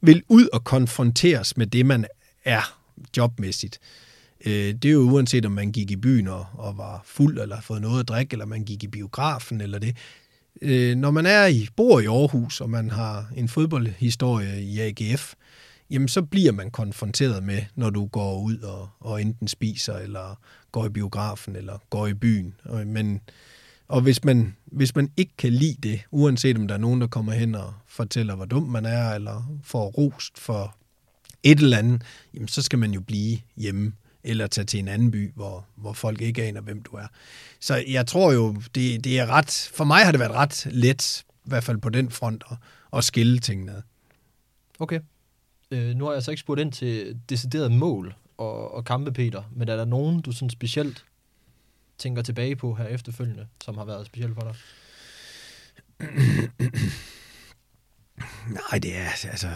vil 0.00 0.22
ud 0.28 0.48
og 0.52 0.64
konfronteres 0.64 1.56
med 1.56 1.66
det, 1.66 1.86
man 1.86 2.06
er 2.44 2.76
jobmæssigt. 3.16 3.78
Øh, 4.46 4.74
det 4.74 4.84
er 4.84 4.92
jo 4.92 5.00
uanset, 5.00 5.46
om 5.46 5.52
man 5.52 5.72
gik 5.72 5.90
i 5.90 5.96
byen 5.96 6.28
og, 6.28 6.46
og 6.52 6.78
var 6.78 7.02
fuld, 7.04 7.38
eller 7.38 7.54
har 7.54 7.62
fået 7.62 7.82
noget 7.82 8.00
at 8.00 8.08
drikke, 8.08 8.34
eller 8.34 8.46
man 8.46 8.64
gik 8.64 8.84
i 8.84 8.88
biografen, 8.88 9.60
eller 9.60 9.78
det. 9.78 9.96
Øh, 10.62 10.96
når 10.96 11.10
man 11.10 11.26
er 11.26 11.46
i, 11.46 11.68
bor 11.76 12.00
i 12.00 12.06
Aarhus, 12.06 12.60
og 12.60 12.70
man 12.70 12.90
har 12.90 13.32
en 13.36 13.48
fodboldhistorie 13.48 14.62
i 14.62 14.80
AGF, 14.80 15.34
jamen 15.90 16.08
så 16.08 16.22
bliver 16.22 16.52
man 16.52 16.70
konfronteret 16.70 17.42
med, 17.42 17.62
når 17.74 17.90
du 17.90 18.06
går 18.06 18.40
ud 18.40 18.58
og, 18.58 18.88
og 19.00 19.22
enten 19.22 19.48
spiser, 19.48 19.96
eller 19.96 20.38
går 20.72 20.86
i 20.86 20.88
biografen, 20.88 21.56
eller 21.56 21.78
går 21.90 22.06
i 22.06 22.14
byen. 22.14 22.54
Men, 22.86 23.20
og 23.88 24.00
hvis 24.00 24.24
man, 24.24 24.56
hvis 24.64 24.94
man 24.94 25.10
ikke 25.16 25.32
kan 25.38 25.52
lide 25.52 25.88
det, 25.88 26.00
uanset 26.10 26.58
om 26.58 26.68
der 26.68 26.74
er 26.74 26.78
nogen, 26.78 27.00
der 27.00 27.06
kommer 27.06 27.32
hen 27.32 27.54
og 27.54 27.74
fortæller, 27.86 28.34
hvor 28.34 28.44
dum 28.44 28.62
man 28.62 28.86
er, 28.86 29.14
eller 29.14 29.58
får 29.64 29.90
rost 29.90 30.38
for 30.38 30.76
et 31.42 31.58
eller 31.58 31.78
andet, 31.78 32.02
jamen 32.34 32.48
så 32.48 32.62
skal 32.62 32.78
man 32.78 32.90
jo 32.90 33.00
blive 33.00 33.38
hjemme 33.56 33.92
eller 34.24 34.46
tage 34.46 34.64
til 34.64 34.78
en 34.80 34.88
anden 34.88 35.10
by, 35.10 35.32
hvor, 35.34 35.66
hvor 35.74 35.92
folk 35.92 36.20
ikke 36.20 36.42
aner, 36.42 36.60
hvem 36.60 36.82
du 36.82 36.96
er. 36.96 37.06
Så 37.60 37.84
jeg 37.88 38.06
tror 38.06 38.32
jo, 38.32 38.56
det, 38.74 39.04
det 39.04 39.18
er 39.18 39.26
ret, 39.26 39.70
for 39.74 39.84
mig 39.84 40.04
har 40.04 40.12
det 40.12 40.20
været 40.20 40.32
ret 40.32 40.66
let, 40.70 41.24
i 41.44 41.48
hvert 41.48 41.64
fald 41.64 41.78
på 41.78 41.88
den 41.88 42.10
front, 42.10 42.44
at, 42.50 42.56
at 42.92 43.04
skille 43.04 43.38
tingene 43.38 43.72
ad. 43.72 43.82
Okay. 44.78 45.00
Øh, 45.70 45.94
nu 45.94 46.04
har 46.04 46.12
jeg 46.12 46.22
så 46.22 46.30
ikke 46.30 46.40
spurgt 46.40 46.60
ind 46.60 46.72
til 46.72 47.20
decideret 47.28 47.72
mål 47.72 48.14
og, 48.38 48.74
og 48.74 48.84
kampe, 48.84 49.12
Peter, 49.12 49.42
men 49.52 49.68
er 49.68 49.76
der 49.76 49.84
nogen, 49.84 50.20
du 50.20 50.32
sådan 50.32 50.50
specielt 50.50 51.04
tænker 51.98 52.22
tilbage 52.22 52.56
på 52.56 52.74
her 52.74 52.84
efterfølgende, 52.84 53.46
som 53.64 53.78
har 53.78 53.84
været 53.84 54.06
specielt 54.06 54.34
for 54.34 54.40
dig? 54.40 54.54
Nej, 58.50 58.78
det 58.78 58.96
er, 58.96 59.28
altså, 59.30 59.46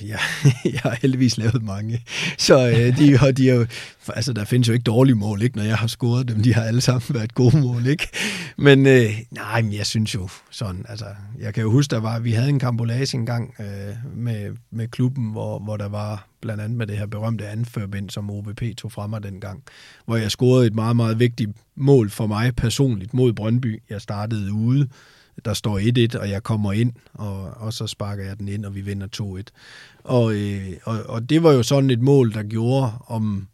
jeg, 0.00 0.18
jeg 0.72 0.80
har 0.82 0.96
heldigvis 1.02 1.38
lavet 1.38 1.62
mange. 1.62 2.04
Så 2.38 2.68
øh, 2.68 2.98
de, 2.98 3.18
og 3.22 3.36
de 3.36 3.50
er 3.50 3.66
altså, 4.08 4.32
der 4.32 4.44
findes 4.44 4.68
jo 4.68 4.72
ikke 4.72 4.82
dårlige 4.82 5.14
mål, 5.14 5.42
ikke, 5.42 5.56
når 5.56 5.64
jeg 5.64 5.76
har 5.76 5.86
scoret 5.86 6.28
dem. 6.28 6.42
De 6.42 6.54
har 6.54 6.62
alle 6.62 6.80
sammen 6.80 7.02
været 7.10 7.34
gode 7.34 7.60
mål, 7.60 7.86
ikke? 7.86 8.08
Men 8.56 8.86
øh, 8.86 9.10
nej, 9.30 9.62
men 9.62 9.72
jeg 9.72 9.86
synes 9.86 10.14
jo 10.14 10.28
sådan, 10.50 10.84
altså, 10.88 11.06
jeg 11.40 11.54
kan 11.54 11.62
jo 11.62 11.70
huske, 11.70 11.90
der 11.90 12.00
var, 12.00 12.18
vi 12.18 12.32
havde 12.32 12.48
en 12.48 12.58
kambolage 12.58 13.16
engang 13.16 13.54
øh, 13.60 14.16
med, 14.16 14.56
med 14.70 14.88
klubben, 14.88 15.30
hvor, 15.30 15.58
hvor 15.58 15.76
der 15.76 15.88
var 15.88 16.26
blandt 16.40 16.62
andet 16.62 16.78
med 16.78 16.86
det 16.86 16.98
her 16.98 17.06
berømte 17.06 17.48
anførbind, 17.48 18.10
som 18.10 18.30
OVP 18.30 18.62
tog 18.76 18.92
fra 18.92 19.06
mig 19.06 19.22
dengang, 19.22 19.62
hvor 20.06 20.16
jeg 20.16 20.30
scorede 20.30 20.66
et 20.66 20.74
meget, 20.74 20.96
meget 20.96 21.18
vigtigt 21.18 21.50
mål 21.76 22.10
for 22.10 22.26
mig 22.26 22.56
personligt 22.56 23.14
mod 23.14 23.32
Brøndby. 23.32 23.82
Jeg 23.90 24.00
startede 24.00 24.52
ude, 24.52 24.88
der 25.44 25.54
står 25.54 26.14
1-1, 26.14 26.18
og 26.18 26.30
jeg 26.30 26.42
kommer 26.42 26.72
ind, 26.72 26.92
og, 27.12 27.50
og 27.50 27.72
så 27.72 27.86
sparker 27.86 28.24
jeg 28.24 28.38
den 28.38 28.48
ind, 28.48 28.64
og 28.64 28.74
vi 28.74 28.80
vinder 28.80 29.06
2-1. 29.16 29.42
Og, 30.04 30.34
øh, 30.34 30.72
og, 30.84 31.02
og 31.02 31.30
det 31.30 31.42
var 31.42 31.52
jo 31.52 31.62
sådan 31.62 31.90
et 31.90 32.00
mål, 32.00 32.32
der 32.32 32.42
gjorde, 32.42 32.92
om 33.06 33.48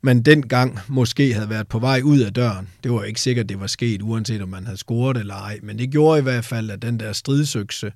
man 0.00 0.22
dengang 0.22 0.78
måske 0.88 1.34
havde 1.34 1.50
været 1.50 1.68
på 1.68 1.78
vej 1.78 2.00
ud 2.04 2.20
af 2.20 2.34
døren. 2.34 2.68
Det 2.84 2.92
var 2.92 3.04
ikke 3.04 3.20
sikkert, 3.20 3.48
det 3.48 3.60
var 3.60 3.66
sket, 3.66 4.02
uanset 4.02 4.42
om 4.42 4.48
man 4.48 4.64
havde 4.64 4.78
scoret 4.78 5.16
eller 5.16 5.34
ej, 5.34 5.58
men 5.62 5.78
det 5.78 5.90
gjorde 5.90 6.18
i 6.18 6.22
hvert 6.22 6.44
fald, 6.44 6.70
at 6.70 6.82
den 6.82 7.00
der 7.00 7.12
stridsøkse, 7.12 7.92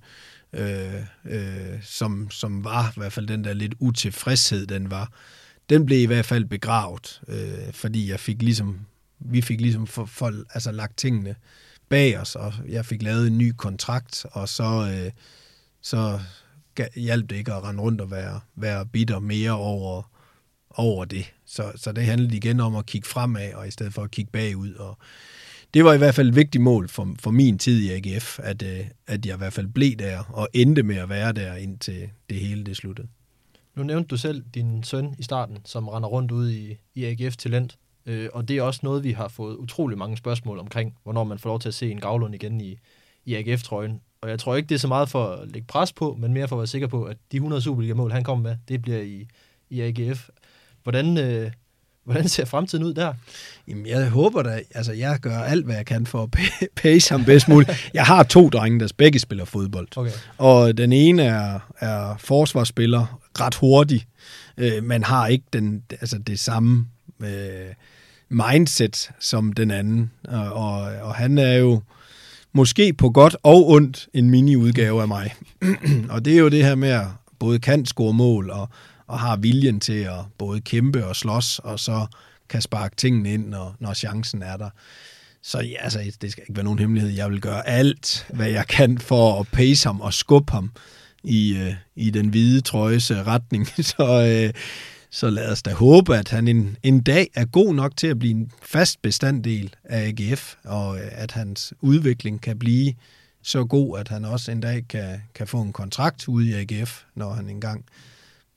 øh, 0.53 0.95
øh, 1.25 1.83
som, 1.83 2.31
som 2.31 2.65
var 2.65 2.89
i 2.89 2.93
hvert 2.97 3.13
fald 3.13 3.27
den 3.27 3.45
der 3.45 3.53
lidt 3.53 3.75
utilfredshed, 3.79 4.67
den 4.67 4.91
var, 4.91 5.13
den 5.71 5.87
blev 5.87 5.99
i 5.99 6.07
hvert 6.07 6.27
fald 6.27 6.45
begravet, 6.45 7.21
øh, 7.29 7.73
fordi 7.73 8.11
jeg 8.11 8.21
fik 8.21 8.43
ligesom, 8.43 8.81
vi 9.19 9.41
fik 9.41 9.61
ligesom 9.61 9.87
for, 9.87 10.05
for, 10.05 10.33
altså 10.55 10.73
lagt 10.73 10.97
tingene 10.97 11.35
bag 11.91 12.19
os, 12.19 12.35
og 12.35 12.53
jeg 12.69 12.87
fik 12.87 13.03
lavet 13.03 13.27
en 13.27 13.39
ny 13.39 13.53
kontrakt, 13.57 14.27
og 14.33 14.49
så, 14.49 14.91
øh, 14.95 15.11
så 15.83 16.21
hjalp 16.97 17.31
det 17.31 17.37
ikke 17.37 17.53
at 17.53 17.65
rende 17.65 17.83
rundt 17.83 18.01
og 18.01 18.11
være, 18.11 18.41
være 18.57 18.87
bitter 18.87 19.19
mere 19.19 19.51
over, 19.51 20.03
over 20.71 21.05
det. 21.05 21.33
Så, 21.47 21.73
så 21.77 21.93
det 21.93 22.05
handlede 22.05 22.37
igen 22.37 22.61
om 22.61 22.77
at 22.77 22.87
kigge 22.87 23.09
fremad, 23.09 23.55
og 23.55 23.69
i 23.69 23.71
stedet 23.71 23.95
for 23.95 24.03
at 24.03 24.11
kigge 24.11 24.31
bagud. 24.31 24.75
Og 24.75 24.99
det 25.75 25.85
var 25.85 25.93
i 25.93 25.99
hvert 25.99 26.15
fald 26.15 26.29
et 26.29 26.37
vigtigt 26.37 26.63
mål 26.63 26.89
for, 26.89 27.15
for 27.19 27.31
min 27.31 27.59
tid 27.59 27.81
i 27.81 27.91
AGF, 27.91 28.39
at, 28.43 28.63
øh, 28.63 28.87
at 29.07 29.27
jeg 29.27 29.35
i 29.35 29.39
hvert 29.39 29.53
fald 29.53 29.67
blev 29.67 29.97
der, 29.97 30.19
og 30.19 30.49
endte 30.53 30.83
med 30.83 30.97
at 30.97 31.09
være 31.09 31.33
der, 31.33 31.55
indtil 31.55 32.11
det 32.31 32.41
hele 32.41 32.65
det 32.65 32.77
sluttede. 32.77 33.09
Nu 33.77 33.83
nævnte 33.83 34.09
du 34.09 34.17
selv 34.17 34.45
din 34.55 34.85
søn 34.85 35.15
i 35.19 35.23
starten, 35.23 35.59
som 35.65 35.89
render 35.89 36.09
rundt 36.09 36.31
ude 36.31 36.59
i, 36.59 36.77
i 36.95 37.05
AGF 37.05 37.37
Talent. 37.37 37.79
Øh, 38.07 38.29
og 38.33 38.49
det 38.49 38.57
er 38.57 38.63
også 38.63 38.81
noget, 38.83 39.05
vi 39.05 39.13
har 39.13 39.29
fået 39.29 39.57
utrolig 39.57 39.99
mange 39.99 40.17
spørgsmål 40.17 40.59
omkring, 40.59 40.95
hvornår 41.03 41.25
man 41.25 41.39
får 41.39 41.51
lov 41.51 41.61
til 41.61 41.69
at 41.69 41.75
se 41.75 41.91
en 41.91 42.01
gavlund 42.01 42.35
igen 42.35 42.61
i, 42.61 42.79
i 43.25 43.35
AGF-trøjen. 43.35 44.01
Og 44.23 44.31
jeg 44.31 44.39
tror 44.39 44.57
ikke, 44.57 44.69
det 44.69 44.75
er 44.75 44.79
så 44.79 44.89
meget 44.89 45.09
for 45.09 45.27
at 45.27 45.49
lægge 45.53 45.67
pres 45.67 45.93
på, 45.93 46.17
men 46.19 46.33
mere 46.33 46.49
for 46.49 46.57
at 46.57 46.61
være 46.61 46.67
sikker 46.67 46.89
på, 46.89 47.05
at 47.05 47.17
de 47.33 47.37
100 47.37 47.63
Superliga-mål, 47.63 48.13
han 48.13 48.25
kommer 48.25 48.43
med, 48.43 48.57
det 48.69 48.83
bliver 48.83 49.01
i, 49.01 49.27
i 49.71 49.81
AGF. 49.81 50.29
Hvordan, 50.83 51.19
øh, 51.19 51.51
hvordan 52.05 52.29
ser 52.29 52.45
fremtiden 52.45 52.85
ud 52.85 52.95
der? 52.95 53.15
Jamen, 53.69 53.87
jeg 53.87 54.11
håber 54.11 54.43
da, 54.43 54.61
altså 54.75 54.93
jeg 54.93 55.19
gør 55.19 55.39
alt, 55.39 55.65
hvad 55.65 55.77
jeg 55.77 55.87
kan 55.87 56.07
for 56.07 56.23
at 56.23 56.29
pace 56.77 57.11
ham 57.11 57.25
bedst 57.25 57.49
muligt. 57.49 57.91
Jeg 57.95 58.07
har 58.07 58.23
to 58.23 58.49
drenge, 58.49 58.81
der 58.81 58.89
begge 58.97 59.19
spiller 59.19 59.45
fodbold. 59.45 59.89
Okay. 59.97 60.11
Og 60.39 60.77
den 60.77 60.93
ene 60.93 61.23
er, 61.23 61.59
er 61.79 62.17
forsvarsspiller, 62.19 63.21
ret 63.41 63.55
hurtig, 63.55 64.07
øh, 64.57 64.85
men 64.85 65.05
har 65.05 65.27
ikke 65.27 65.45
den, 65.53 65.83
altså 65.91 66.19
det 66.19 66.39
samme 66.39 66.87
øh, 67.25 67.75
mindset 68.29 69.11
som 69.21 69.53
den 69.53 69.71
anden. 69.71 70.11
Og, 70.25 70.53
og, 70.53 70.81
og 70.81 71.15
han 71.15 71.39
er 71.39 71.55
jo 71.55 71.83
måske 72.53 72.93
på 72.93 73.11
godt 73.11 73.37
og 73.43 73.71
ondt 73.71 74.09
en 74.15 74.31
mini-udgave 74.31 75.03
af 75.03 75.09
mig. 75.09 75.35
og 76.11 76.25
det 76.25 76.35
er 76.35 76.39
jo 76.39 76.49
det 76.49 76.65
her 76.65 76.75
med 76.75 76.89
at 76.89 77.07
både 77.39 77.59
kan 77.59 77.87
score 77.87 78.13
mål 78.13 78.51
og, 78.51 78.69
og 79.07 79.19
har 79.19 79.37
viljen 79.37 79.81
til 79.81 79.99
at 80.03 80.21
både 80.39 80.61
kæmpe 80.61 81.07
og 81.07 81.17
slås, 81.17 81.59
og 81.59 81.81
så 81.81 82.07
kan 82.49 82.63
sparke 82.63 82.97
tingene 82.97 83.33
ind, 83.33 83.49
når, 83.49 83.77
når 83.79 83.95
chancen 83.95 84.43
er 84.43 84.57
der. 84.57 84.71
Så 85.43 85.61
ja, 85.61 85.77
altså, 85.81 86.17
det 86.21 86.33
skal 86.33 86.43
ikke 86.43 86.57
være 86.57 86.65
nogen 86.65 86.79
hemmelighed. 86.79 87.11
Jeg 87.11 87.31
vil 87.31 87.41
gøre 87.41 87.69
alt, 87.69 88.27
hvad 88.35 88.51
jeg 88.51 88.67
kan 88.67 88.99
for 88.99 89.41
at 89.41 89.47
pace 89.53 89.89
ham 89.89 90.01
og 90.01 90.15
skubbe 90.15 90.53
ham 90.53 90.71
i, 91.25 91.57
øh, 91.57 91.75
i 91.97 92.11
den 92.11 92.29
hvide 92.29 92.61
trøjes 92.61 93.11
øh, 93.11 93.27
retning. 93.27 93.67
Så 93.97 94.43
øh, 94.47 94.63
så 95.11 95.31
lad 95.31 95.53
os 95.53 95.63
da 95.63 95.73
håbe, 95.73 96.17
at 96.17 96.29
han 96.29 96.49
en, 96.49 96.77
en 96.83 97.03
dag 97.03 97.31
er 97.35 97.45
god 97.45 97.75
nok 97.75 97.97
til 97.97 98.07
at 98.07 98.19
blive 98.19 98.31
en 98.31 98.53
fast 98.63 99.03
bestanddel 99.03 99.75
af 99.85 100.07
AGF, 100.07 100.55
og 100.65 100.97
øh, 100.99 101.09
at 101.11 101.33
hans 101.33 101.75
udvikling 101.81 102.41
kan 102.41 102.59
blive 102.59 102.95
så 103.43 103.65
god, 103.65 103.99
at 103.99 104.09
han 104.09 104.25
også 104.25 104.53
en 104.53 104.61
dag 104.61 104.89
kan, 104.89 105.23
kan 105.35 105.47
få 105.47 105.63
en 105.63 105.73
kontrakt 105.73 106.29
ude 106.29 106.49
i 106.49 106.53
AGF, 106.53 107.03
når 107.15 107.33
han 107.33 107.49
engang 107.49 107.85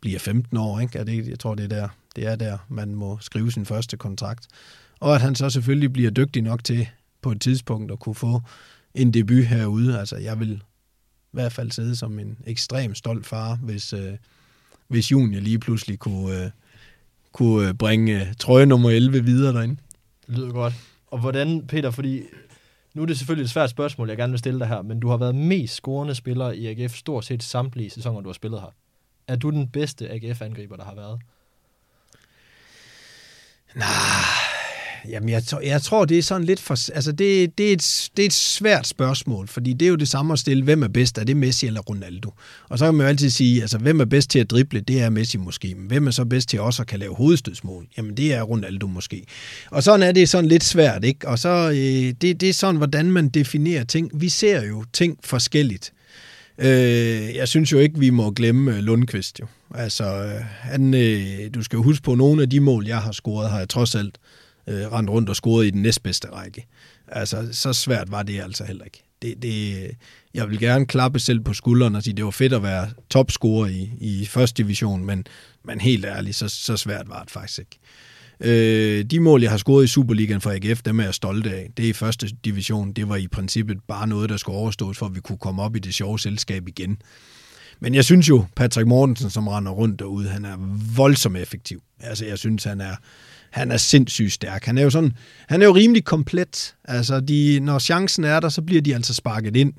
bliver 0.01 0.19
15 0.19 0.57
år. 0.57 0.79
Ikke? 0.79 0.99
Er 0.99 1.03
det, 1.03 1.27
jeg 1.27 1.39
tror, 1.39 1.55
det 1.55 1.63
er, 1.63 1.67
der, 1.67 1.87
det 2.15 2.27
er 2.27 2.35
der, 2.35 2.57
man 2.69 2.95
må 2.95 3.17
skrive 3.21 3.51
sin 3.51 3.65
første 3.65 3.97
kontrakt. 3.97 4.47
Og 4.99 5.15
at 5.15 5.21
han 5.21 5.35
så 5.35 5.49
selvfølgelig 5.49 5.93
bliver 5.93 6.11
dygtig 6.11 6.41
nok 6.41 6.63
til 6.63 6.87
på 7.21 7.31
et 7.31 7.41
tidspunkt 7.41 7.91
at 7.91 7.99
kunne 7.99 8.15
få 8.15 8.41
en 8.93 9.13
debut 9.13 9.45
herude. 9.45 9.99
Altså, 9.99 10.17
jeg 10.17 10.39
vil 10.39 10.51
i 10.51 11.31
hvert 11.31 11.53
fald 11.53 11.71
sidde 11.71 11.95
som 11.95 12.19
en 12.19 12.37
ekstrem 12.45 12.95
stolt 12.95 13.25
far, 13.25 13.55
hvis, 13.55 13.93
øh, 13.93 14.13
hvis 14.87 15.11
Junior 15.11 15.41
lige 15.41 15.59
pludselig 15.59 15.99
kunne, 15.99 16.43
øh, 16.43 16.49
kunne 17.31 17.67
øh, 17.67 17.73
bringe 17.73 18.21
øh, 18.21 18.33
trøje 18.39 18.65
nummer 18.65 18.89
11 18.89 19.23
videre 19.23 19.53
derinde. 19.53 19.77
Det 20.27 20.37
lyder 20.37 20.51
godt. 20.51 20.73
Og 21.07 21.19
hvordan, 21.19 21.67
Peter, 21.67 21.91
fordi 21.91 22.21
nu 22.93 23.01
er 23.01 23.05
det 23.05 23.17
selvfølgelig 23.17 23.43
et 23.43 23.49
svært 23.49 23.69
spørgsmål, 23.69 24.09
jeg 24.09 24.17
gerne 24.17 24.31
vil 24.31 24.39
stille 24.39 24.59
dig 24.59 24.67
her, 24.67 24.81
men 24.81 24.99
du 24.99 25.07
har 25.09 25.17
været 25.17 25.35
mest 25.35 25.73
scorende 25.73 26.15
spiller 26.15 26.51
i 26.51 26.65
AGF 26.65 26.95
stort 26.95 27.25
set 27.25 27.43
samtlige 27.43 27.89
sæsoner, 27.89 28.21
du 28.21 28.29
har 28.29 28.33
spillet 28.33 28.61
her. 28.61 28.73
Er 29.27 29.35
du 29.35 29.49
den 29.49 29.67
bedste 29.67 30.09
AGF-angriber, 30.09 30.75
der 30.75 30.83
har 30.83 30.95
været? 30.95 31.19
Nej, 33.75 34.42
Jamen, 35.09 35.29
jeg, 35.29 35.43
jeg 35.63 35.81
tror, 35.81 36.05
det 36.05 36.17
er 36.17 36.21
sådan 36.21 36.47
lidt 36.47 36.59
for... 36.59 36.93
Altså, 36.95 37.11
det, 37.11 37.57
det, 37.57 37.69
er 37.69 37.73
et, 37.73 38.09
det 38.17 38.23
er 38.23 38.27
et 38.27 38.33
svært 38.33 38.87
spørgsmål, 38.87 39.47
fordi 39.47 39.73
det 39.73 39.85
er 39.85 39.89
jo 39.89 39.95
det 39.95 40.07
samme 40.07 40.33
at 40.33 40.39
stille, 40.39 40.63
hvem 40.63 40.83
er 40.83 40.87
bedst? 40.87 41.17
Er 41.17 41.23
det 41.23 41.37
Messi 41.37 41.67
eller 41.67 41.81
Ronaldo? 41.81 42.33
Og 42.69 42.79
så 42.79 42.85
kan 42.85 42.93
man 42.93 43.05
jo 43.05 43.09
altid 43.09 43.29
sige, 43.29 43.61
altså, 43.61 43.77
hvem 43.77 43.99
er 43.99 44.05
bedst 44.05 44.29
til 44.29 44.39
at 44.39 44.51
drible? 44.51 44.79
Det 44.79 45.01
er 45.01 45.09
Messi 45.09 45.37
måske. 45.37 45.75
Men 45.75 45.87
hvem 45.87 46.07
er 46.07 46.11
så 46.11 46.25
bedst 46.25 46.49
til 46.49 46.61
også 46.61 46.81
at 46.81 46.87
kan 46.87 46.99
lave 46.99 47.15
hovedstødsmål? 47.15 47.87
Jamen, 47.97 48.17
det 48.17 48.33
er 48.33 48.41
Ronaldo 48.41 48.87
måske. 48.87 49.25
Og 49.71 49.83
sådan 49.83 50.03
er 50.03 50.11
det 50.11 50.29
sådan 50.29 50.49
lidt 50.49 50.63
svært, 50.63 51.03
ikke? 51.03 51.27
Og 51.27 51.39
så, 51.39 51.69
øh, 51.69 52.13
det, 52.21 52.41
det 52.41 52.43
er 52.43 52.53
sådan, 52.53 52.75
hvordan 52.75 53.11
man 53.11 53.29
definerer 53.29 53.83
ting. 53.83 54.11
Vi 54.13 54.29
ser 54.29 54.63
jo 54.63 54.83
ting 54.93 55.17
forskelligt. 55.23 55.93
Øh, 56.57 57.35
jeg 57.35 57.47
synes 57.47 57.71
jo 57.71 57.79
ikke, 57.79 57.99
vi 57.99 58.09
må 58.09 58.31
glemme 58.31 58.77
øh, 58.77 58.83
Lundqvist 58.83 59.39
jo. 59.39 59.45
Altså, 59.75 60.03
øh, 60.03 60.41
han, 60.45 60.93
øh, 60.93 61.25
du 61.53 61.63
skal 61.63 61.77
jo 61.77 61.83
huske 61.83 62.03
på, 62.03 62.15
nogle 62.15 62.41
af 62.41 62.49
de 62.49 62.59
mål, 62.59 62.87
jeg 62.87 62.97
har 62.97 63.11
scoret, 63.11 63.49
har 63.49 63.57
jeg 63.57 63.69
trods 63.69 63.95
alt 63.95 64.17
øh, 64.17 64.42
Øh, 64.67 64.91
rendt 64.91 65.09
rundt 65.09 65.29
og 65.29 65.35
scorede 65.35 65.67
i 65.67 65.71
den 65.71 65.81
næstbedste 65.81 66.27
række. 66.29 66.67
Altså, 67.07 67.47
så 67.51 67.73
svært 67.73 68.11
var 68.11 68.23
det 68.23 68.41
altså 68.41 68.63
heller 68.63 68.85
ikke. 68.85 69.03
Det, 69.21 69.41
det, 69.41 69.91
jeg 70.33 70.49
vil 70.49 70.59
gerne 70.59 70.85
klappe 70.85 71.19
selv 71.19 71.39
på 71.39 71.53
skulderen 71.53 71.95
og 71.95 72.03
sige, 72.03 72.13
det 72.13 72.25
var 72.25 72.31
fedt 72.31 72.53
at 72.53 72.63
være 72.63 72.89
topscorer 73.09 73.67
i, 73.67 73.91
i 73.99 74.25
første 74.25 74.63
division, 74.63 75.05
men, 75.05 75.25
men 75.63 75.81
helt 75.81 76.05
ærligt, 76.05 76.35
så, 76.35 76.47
så 76.47 76.77
svært 76.77 77.09
var 77.09 77.23
det 77.23 77.31
faktisk 77.31 77.59
ikke. 77.59 77.79
Øh, 78.39 79.03
de 79.03 79.19
mål, 79.19 79.41
jeg 79.41 79.51
har 79.51 79.57
scoret 79.57 79.83
i 79.83 79.87
Superligaen 79.87 80.41
for 80.41 80.51
AGF, 80.51 80.81
dem 80.81 80.99
er 80.99 81.03
jeg 81.03 81.13
stolt 81.13 81.47
af. 81.47 81.69
Det 81.77 81.83
i 81.83 81.93
første 81.93 82.27
division. 82.45 82.93
Det 82.93 83.09
var 83.09 83.15
i 83.15 83.27
princippet 83.27 83.77
bare 83.87 84.07
noget, 84.07 84.29
der 84.29 84.37
skulle 84.37 84.57
overstås, 84.57 84.97
for 84.97 85.05
at 85.05 85.15
vi 85.15 85.19
kunne 85.19 85.37
komme 85.37 85.61
op 85.61 85.75
i 85.75 85.79
det 85.79 85.93
sjove 85.93 86.19
selskab 86.19 86.67
igen. 86.67 86.97
Men 87.79 87.95
jeg 87.95 88.05
synes 88.05 88.29
jo, 88.29 88.45
Patrick 88.55 88.87
Mortensen, 88.87 89.29
som 89.29 89.47
render 89.47 89.71
rundt 89.71 89.99
derude, 89.99 90.29
han 90.29 90.45
er 90.45 90.57
voldsomt 90.95 91.37
effektiv. 91.37 91.83
Altså, 91.99 92.25
jeg 92.25 92.37
synes, 92.37 92.63
han 92.63 92.81
er, 92.81 92.95
han 93.53 93.71
er 93.71 93.77
sindssygt 93.77 94.33
stærk. 94.33 94.65
Han 94.65 94.77
er 94.77 94.83
jo 94.83 94.89
sådan, 94.89 95.13
han 95.47 95.61
er 95.61 95.65
jo 95.65 95.75
rimelig 95.75 96.05
komplet. 96.05 96.75
Altså, 96.83 97.19
de, 97.19 97.59
når 97.59 97.79
chancen 97.79 98.23
er 98.23 98.39
der, 98.39 98.49
så 98.49 98.61
bliver 98.61 98.81
de 98.81 98.95
altså 98.95 99.13
sparket 99.13 99.55
ind. 99.55 99.73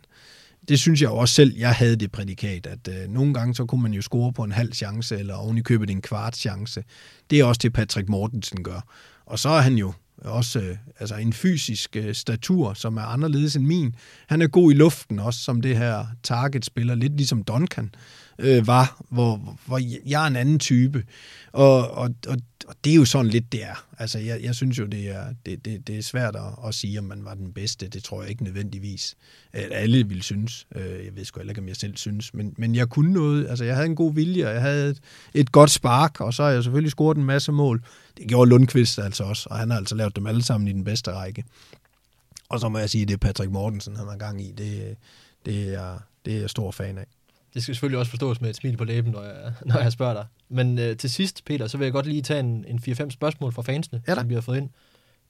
Det 0.69 0.79
synes 0.79 1.03
jeg 1.03 1.09
også 1.09 1.35
selv, 1.35 1.57
jeg 1.57 1.73
havde 1.73 1.97
det 1.97 2.13
prædikat, 2.13 2.67
at 2.67 2.89
øh, 2.89 3.09
nogle 3.09 3.35
gange 3.35 3.55
så 3.55 3.65
kunne 3.65 3.83
man 3.83 3.93
jo 3.93 4.03
score 4.03 4.33
på 4.33 4.45
en 4.45 4.53
halv 4.53 4.73
chance, 4.73 5.19
eller 5.19 5.35
oven 5.35 5.59
i 5.59 5.61
købet 5.61 5.91
en 5.91 6.03
kvart 6.03 6.37
chance. 6.37 6.85
Det 7.31 7.41
er 7.41 7.45
også 7.45 7.61
det, 7.63 7.73
Patrick 7.73 8.09
Mortensen 8.09 8.63
gør. 8.63 8.81
Og 9.27 9.39
så 9.39 9.49
er 9.49 9.61
han 9.61 9.75
jo 9.75 9.93
også 10.19 10.61
øh, 10.61 10.77
altså 11.01 11.15
en 11.15 11.33
fysisk 11.33 11.97
øh, 11.97 12.15
statur, 12.15 12.75
som 12.75 12.97
er 12.97 13.03
anderledes 13.03 13.57
end 13.57 13.67
min. 13.67 13.95
Han 14.29 14.43
er 14.43 14.47
god 14.47 14.73
i 14.73 14.75
luften 14.75 15.19
også, 15.19 15.41
som 15.41 15.61
det 15.61 15.77
her 15.77 16.07
target-spiller, 16.23 16.95
lidt 16.95 17.17
ligesom 17.17 17.43
Duncan 17.43 17.91
øh, 17.95 18.01
Øh, 18.39 18.67
var, 18.67 19.03
hvor, 19.09 19.59
hvor 19.67 19.81
jeg 20.07 20.23
er 20.23 20.27
en 20.27 20.37
anden 20.37 20.59
type. 20.59 21.05
Og, 21.53 21.91
og, 21.91 22.15
og, 22.29 22.37
og 22.69 22.75
det 22.85 22.91
er 22.91 22.97
jo 22.97 23.05
sådan 23.05 23.31
lidt, 23.31 23.53
det 23.53 23.65
er. 23.65 23.87
Altså, 23.99 24.19
jeg, 24.19 24.43
jeg 24.43 24.55
synes 24.55 24.79
jo, 24.79 24.87
det 24.87 25.11
er, 25.11 25.25
det, 25.47 25.65
det, 25.65 25.87
det 25.87 25.99
er 25.99 26.03
svært 26.03 26.37
at, 26.37 26.69
at 26.69 26.75
sige, 26.75 26.99
om 26.99 27.05
man 27.05 27.25
var 27.25 27.35
den 27.35 27.53
bedste. 27.53 27.89
Det 27.89 28.05
tror 28.05 28.23
jeg 28.23 28.31
ikke 28.31 28.45
nødvendigvis, 28.45 29.17
at 29.53 29.69
alle 29.73 30.09
vil 30.09 30.23
synes. 30.23 30.67
Øh, 30.75 31.05
jeg 31.05 31.17
ved 31.17 31.25
sgu 31.25 31.41
heller 31.41 31.51
ikke, 31.51 31.61
om 31.61 31.69
jeg 31.69 31.77
selv 31.77 31.97
synes. 31.97 32.35
Men, 32.35 32.55
men 32.59 32.75
jeg 32.75 32.89
kunne 32.89 33.13
noget. 33.13 33.49
Altså, 33.49 33.65
jeg 33.65 33.75
havde 33.75 33.87
en 33.87 33.97
god 33.97 34.15
vilje, 34.15 34.47
og 34.47 34.53
jeg 34.53 34.63
havde 34.63 34.91
et, 34.91 35.01
et 35.35 35.53
godt 35.53 35.71
spark, 35.71 36.21
og 36.21 36.35
så 36.35 36.43
har 36.43 36.51
jeg 36.51 36.65
selvfølgelig 36.65 36.91
scoret 36.91 37.17
en 37.17 37.25
masse 37.25 37.53
mål. 37.53 37.85
Det 38.17 38.29
gjorde 38.29 38.49
Lundqvist 38.49 38.99
altså 38.99 39.25
også, 39.25 39.49
og 39.51 39.59
han 39.59 39.71
har 39.71 39.79
altså 39.79 39.95
lavet 39.95 40.17
dem 40.17 40.27
alle 40.27 40.43
sammen 40.43 40.69
i 40.69 40.73
den 40.73 40.85
bedste 40.85 41.13
række. 41.13 41.45
Og 42.49 42.61
så 42.61 42.69
må 42.69 42.79
jeg 42.79 42.91
sige, 42.91 43.03
at 43.03 43.09
det 43.09 43.15
er 43.15 43.19
Patrick 43.19 43.51
Mortensen, 43.51 43.97
han 43.97 44.09
har 44.09 44.17
gang 44.17 44.43
i. 44.43 44.53
Det, 44.53 44.97
det, 45.47 45.75
er, 45.75 45.99
det 46.25 46.35
er 46.35 46.41
jeg 46.41 46.51
stor 46.51 46.71
fan 46.71 46.99
af. 46.99 47.07
Det 47.55 47.63
skal 47.63 47.75
selvfølgelig 47.75 47.99
også 47.99 48.11
forstås 48.11 48.41
med 48.41 48.51
et 48.51 48.57
smil 48.57 48.77
på 48.77 48.85
læben, 48.85 49.13
når 49.13 49.23
jeg, 49.23 49.53
når 49.67 49.79
jeg 49.79 49.93
spørger 49.93 50.15
dig. 50.15 50.27
Men 50.49 50.79
øh, 50.79 50.97
til 50.97 51.11
sidst, 51.11 51.45
Peter, 51.45 51.67
så 51.67 51.79
vil 51.79 51.85
jeg 51.85 51.93
godt 51.93 52.07
lige 52.07 52.23
tage 52.23 52.41
en, 52.41 52.65
en 52.69 52.79
4-5 52.89 53.11
spørgsmål 53.11 53.53
fra 53.53 53.63
fansene, 53.63 54.03
ja 54.09 54.15
som 54.15 54.29
vi 54.29 54.35
har 54.35 54.41
fået 54.41 54.57
ind. 54.57 54.69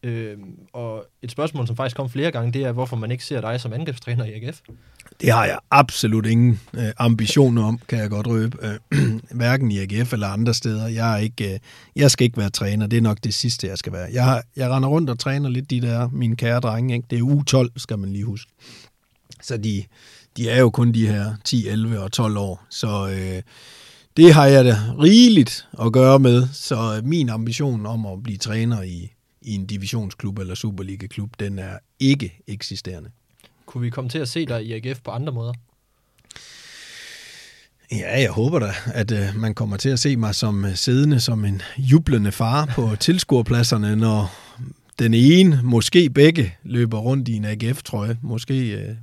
Øh, 0.03 0.39
og 0.73 1.07
et 1.23 1.31
spørgsmål, 1.31 1.67
som 1.67 1.77
faktisk 1.77 1.97
kom 1.97 2.11
flere 2.11 2.31
gange, 2.31 2.53
det 2.53 2.63
er, 2.63 2.73
hvorfor 2.73 2.97
man 2.97 3.11
ikke 3.11 3.25
ser 3.25 3.41
dig 3.41 3.61
som 3.61 3.73
angrebstræner 3.73 4.25
i 4.25 4.33
AGF. 4.33 4.61
Det 5.21 5.33
har 5.33 5.45
jeg 5.45 5.59
absolut 5.71 6.27
ingen 6.27 6.61
øh, 6.75 6.93
ambitioner 6.99 7.65
om, 7.65 7.81
kan 7.89 7.99
jeg 7.99 8.11
godt 8.11 8.27
røbe. 8.27 8.59
Øh, 8.93 9.21
hverken 9.41 9.71
i 9.71 9.79
AGF 9.79 10.13
eller 10.13 10.27
andre 10.27 10.55
steder. 10.55 10.89
Jeg, 10.89 11.15
er 11.15 11.17
ikke, 11.17 11.55
øh, 11.55 11.59
jeg 11.97 12.11
skal 12.11 12.25
ikke 12.25 12.37
være 12.37 12.51
træner. 12.51 12.87
Det 12.87 12.97
er 12.97 13.01
nok 13.01 13.19
det 13.25 13.35
sidste, 13.35 13.67
jeg 13.67 13.79
skal 13.79 13.93
være. 13.93 14.09
Jeg, 14.13 14.25
har, 14.25 14.43
jeg 14.57 14.71
render 14.71 14.89
rundt 14.89 15.11
og 15.11 15.19
træner 15.19 15.49
lidt 15.49 15.71
de 15.71 15.81
der, 15.81 16.09
mine 16.09 16.37
kære 16.37 16.61
drenge. 16.61 16.95
Ikke? 16.95 17.07
Det 17.11 17.19
er 17.19 17.23
U12, 17.23 17.69
skal 17.77 17.99
man 17.99 18.11
lige 18.13 18.25
huske. 18.25 18.51
Så 19.43 19.57
de, 19.57 19.85
de 20.37 20.51
er 20.51 20.61
jo 20.61 20.71
kun 20.71 20.93
de 20.93 21.07
her 21.07 21.35
10, 21.45 21.69
11 21.69 22.01
og 22.01 22.13
12 22.13 22.37
år. 22.37 22.67
Så 22.71 23.09
øh, 23.09 23.43
det 24.17 24.35
har 24.35 24.47
jeg 24.47 24.65
da 24.65 24.77
rigeligt 25.03 25.67
at 25.83 25.93
gøre 25.93 26.19
med. 26.19 26.49
Så 26.53 27.01
min 27.05 27.29
ambition 27.29 27.87
om 27.87 28.07
at 28.07 28.23
blive 28.23 28.39
træner 28.39 28.83
i, 28.83 29.13
i 29.43 29.55
en 29.55 29.67
divisionsklub 29.67 30.39
eller 30.39 30.55
Superliga-klub, 30.55 31.31
den 31.41 31.59
er 31.59 31.79
ikke 32.01 32.43
eksisterende. 32.47 33.11
Kunne 33.67 33.83
vi 33.83 33.91
komme 33.91 34.11
til 34.11 34.19
at 34.19 34.29
se 34.29 34.47
dig 34.47 34.65
i 34.65 34.73
AGF 34.73 35.01
på 35.05 35.11
andre 35.11 35.33
måder? 35.33 35.53
Ja, 37.93 38.21
jeg 38.21 38.31
håber 38.31 38.59
da, 38.59 38.73
at 38.87 39.13
øh, 39.13 39.37
man 39.37 39.55
kommer 39.55 39.77
til 39.77 39.89
at 39.89 39.99
se 39.99 40.17
mig 40.17 40.35
som 40.35 40.65
øh, 40.65 40.75
siddende 40.75 41.21
som 41.21 41.45
en 41.45 41.63
jublende 41.79 42.33
far 42.33 42.67
på 42.67 42.97
tilskuerpladserne, 43.01 43.97
når 43.97 44.35
den 44.99 45.15
ene, 45.15 45.61
måske 45.63 46.11
begge, 46.11 46.55
løber 46.63 46.99
rundt 46.99 47.29
i 47.29 47.37
en 47.37 47.45
AGF-trøje. 47.45 48.19
Måske 48.23 48.71
øh, 48.71 48.95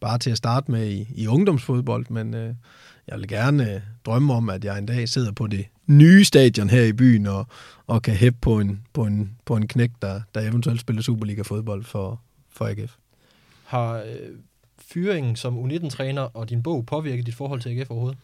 bare 0.00 0.18
til 0.18 0.30
at 0.30 0.36
starte 0.36 0.70
med 0.70 0.88
i, 0.88 1.08
i 1.14 1.26
ungdomsfodbold, 1.26 2.06
men 2.08 2.34
øh, 2.34 2.54
jeg 3.08 3.18
vil 3.18 3.28
gerne 3.28 3.74
øh, 3.74 3.80
drømme 4.06 4.34
om, 4.34 4.50
at 4.50 4.64
jeg 4.64 4.78
en 4.78 4.86
dag 4.86 5.08
sidder 5.08 5.32
på 5.32 5.46
det 5.46 5.66
nye 5.86 6.24
stadion 6.24 6.70
her 6.70 6.82
i 6.82 6.92
byen 6.92 7.26
og, 7.26 7.46
og 7.86 8.02
kan 8.02 8.14
hæppe 8.14 8.38
på 8.40 8.60
en, 8.60 8.82
på 8.92 9.04
en, 9.04 9.36
på 9.44 9.56
en 9.56 9.68
knæk, 9.68 9.90
der, 10.02 10.20
der 10.34 10.40
eventuelt 10.40 10.80
spiller 10.80 11.02
Superliga-fodbold 11.02 11.84
for, 11.84 12.20
for 12.50 12.66
AGF. 12.66 12.94
Har 13.64 13.94
øh, 13.96 14.30
fyringen 14.78 15.36
som 15.36 15.58
U19-træner 15.64 16.22
og 16.22 16.50
din 16.50 16.62
bog 16.62 16.86
påvirket 16.86 17.26
dit 17.26 17.34
forhold 17.34 17.60
til 17.60 17.68
AGF 17.68 17.90
overhovedet? 17.90 18.18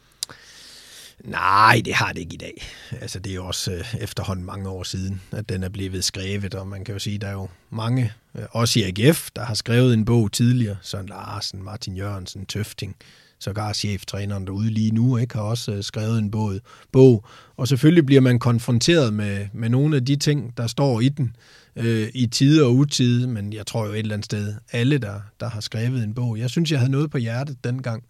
Nej, 1.24 1.82
det 1.84 1.94
har 1.94 2.12
det 2.12 2.20
ikke 2.20 2.34
i 2.34 2.36
dag. 2.36 2.62
Altså, 3.00 3.18
det 3.18 3.30
er 3.30 3.34
jo 3.34 3.46
også 3.46 3.72
øh, 3.72 3.94
efterhånden 4.00 4.46
mange 4.46 4.68
år 4.68 4.82
siden, 4.82 5.20
at 5.30 5.48
den 5.48 5.62
er 5.62 5.68
blevet 5.68 6.04
skrevet, 6.04 6.54
og 6.54 6.66
man 6.66 6.84
kan 6.84 6.92
jo 6.94 6.98
sige, 6.98 7.14
at 7.14 7.20
der 7.20 7.26
er 7.28 7.32
jo 7.32 7.48
mange, 7.70 8.12
øh, 8.38 8.44
også 8.50 8.78
i 8.78 8.82
AGF, 8.82 9.30
der 9.36 9.44
har 9.44 9.54
skrevet 9.54 9.94
en 9.94 10.04
bog 10.04 10.32
tidligere. 10.32 10.76
Søren 10.82 11.06
Larsen, 11.06 11.62
Martin 11.62 11.96
Jørgensen, 11.96 12.46
Tøfting, 12.46 12.96
sågar 13.38 13.72
cheftræneren 13.72 14.46
derude 14.46 14.70
lige 14.70 14.90
nu, 14.90 15.16
ikke, 15.16 15.34
har 15.34 15.42
også 15.42 15.72
øh, 15.72 15.82
skrevet 15.82 16.18
en 16.18 16.30
bog, 16.30 16.54
bog. 16.92 17.24
Og 17.56 17.68
selvfølgelig 17.68 18.06
bliver 18.06 18.20
man 18.20 18.38
konfronteret 18.38 19.14
med, 19.14 19.46
med 19.52 19.68
nogle 19.68 19.96
af 19.96 20.04
de 20.04 20.16
ting, 20.16 20.56
der 20.56 20.66
står 20.66 21.00
i 21.00 21.08
den, 21.08 21.36
øh, 21.76 22.08
i 22.14 22.26
tide 22.26 22.64
og 22.64 22.74
utide, 22.74 23.28
men 23.28 23.52
jeg 23.52 23.66
tror 23.66 23.86
jo 23.86 23.92
et 23.92 23.98
eller 23.98 24.14
andet 24.14 24.24
sted, 24.24 24.54
alle, 24.72 24.98
der, 24.98 25.20
der 25.40 25.50
har 25.50 25.60
skrevet 25.60 26.04
en 26.04 26.14
bog. 26.14 26.38
Jeg 26.38 26.50
synes, 26.50 26.70
jeg 26.70 26.78
havde 26.78 26.92
noget 26.92 27.10
på 27.10 27.18
hjertet 27.18 27.64
dengang, 27.64 28.04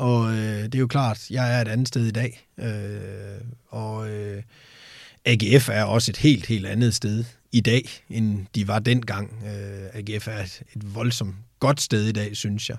og 0.00 0.32
øh, 0.32 0.62
det 0.62 0.74
er 0.74 0.78
jo 0.78 0.86
klart, 0.86 1.30
jeg 1.30 1.56
er 1.56 1.60
et 1.60 1.68
andet 1.68 1.88
sted 1.88 2.06
i 2.06 2.10
dag. 2.10 2.46
Øh, 2.58 3.40
og 3.68 4.10
øh, 4.10 4.42
AGF 5.24 5.68
er 5.68 5.82
også 5.82 6.12
et 6.12 6.16
helt, 6.16 6.46
helt 6.46 6.66
andet 6.66 6.94
sted 6.94 7.24
i 7.52 7.60
dag, 7.60 7.88
end 8.10 8.46
de 8.54 8.68
var 8.68 8.78
dengang. 8.78 9.42
Øh, 9.44 9.88
AGF 9.92 10.28
er 10.28 10.38
et, 10.38 10.62
et 10.76 10.94
voldsomt 10.94 11.34
godt 11.58 11.80
sted 11.80 12.06
i 12.06 12.12
dag, 12.12 12.36
synes 12.36 12.68
jeg. 12.68 12.76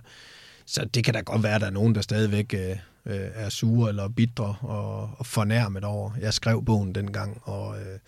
Så 0.66 0.86
det 0.86 1.04
kan 1.04 1.14
da 1.14 1.20
godt 1.20 1.44
være, 1.44 1.56
at 1.56 1.62
der 1.62 1.68
er 1.68 1.72
nogen, 1.72 1.96
der 1.96 2.02
stadigvæk 2.02 2.54
øh, 2.54 2.70
øh, 3.06 3.30
er 3.34 3.50
sure 3.50 3.90
eller 3.90 4.10
bitre 4.10 4.56
og, 4.62 5.10
og 5.18 5.26
fornærmet 5.26 5.84
over. 5.84 6.12
Jeg 6.20 6.34
skrev 6.34 6.66
bogen 6.66 6.96
dengang, 6.96 7.42
og 7.44 7.80
øh, 7.80 8.00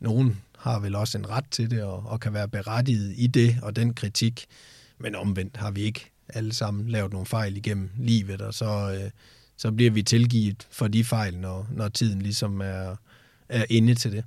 nogen 0.00 0.40
har 0.58 0.78
vel 0.78 0.94
også 0.94 1.18
en 1.18 1.30
ret 1.30 1.44
til 1.50 1.70
det, 1.70 1.82
og, 1.82 2.02
og 2.06 2.20
kan 2.20 2.34
være 2.34 2.48
berettiget 2.48 3.14
i 3.16 3.26
det 3.26 3.56
og 3.62 3.76
den 3.76 3.94
kritik. 3.94 4.46
Men 4.98 5.14
omvendt 5.14 5.56
har 5.56 5.70
vi 5.70 5.80
ikke 5.80 6.10
alle 6.34 6.54
sammen 6.54 6.88
lavet 6.88 7.12
nogle 7.12 7.26
fejl 7.26 7.56
igennem 7.56 7.90
livet, 7.98 8.40
og 8.40 8.54
så, 8.54 8.98
øh, 9.02 9.10
så 9.56 9.72
bliver 9.72 9.90
vi 9.90 10.02
tilgivet 10.02 10.66
for 10.70 10.88
de 10.88 11.04
fejl, 11.04 11.38
når, 11.38 11.66
når 11.72 11.88
tiden 11.88 12.22
ligesom 12.22 12.60
er, 12.60 12.96
er 13.48 13.64
inde 13.70 13.94
til 13.94 14.12
det. 14.12 14.24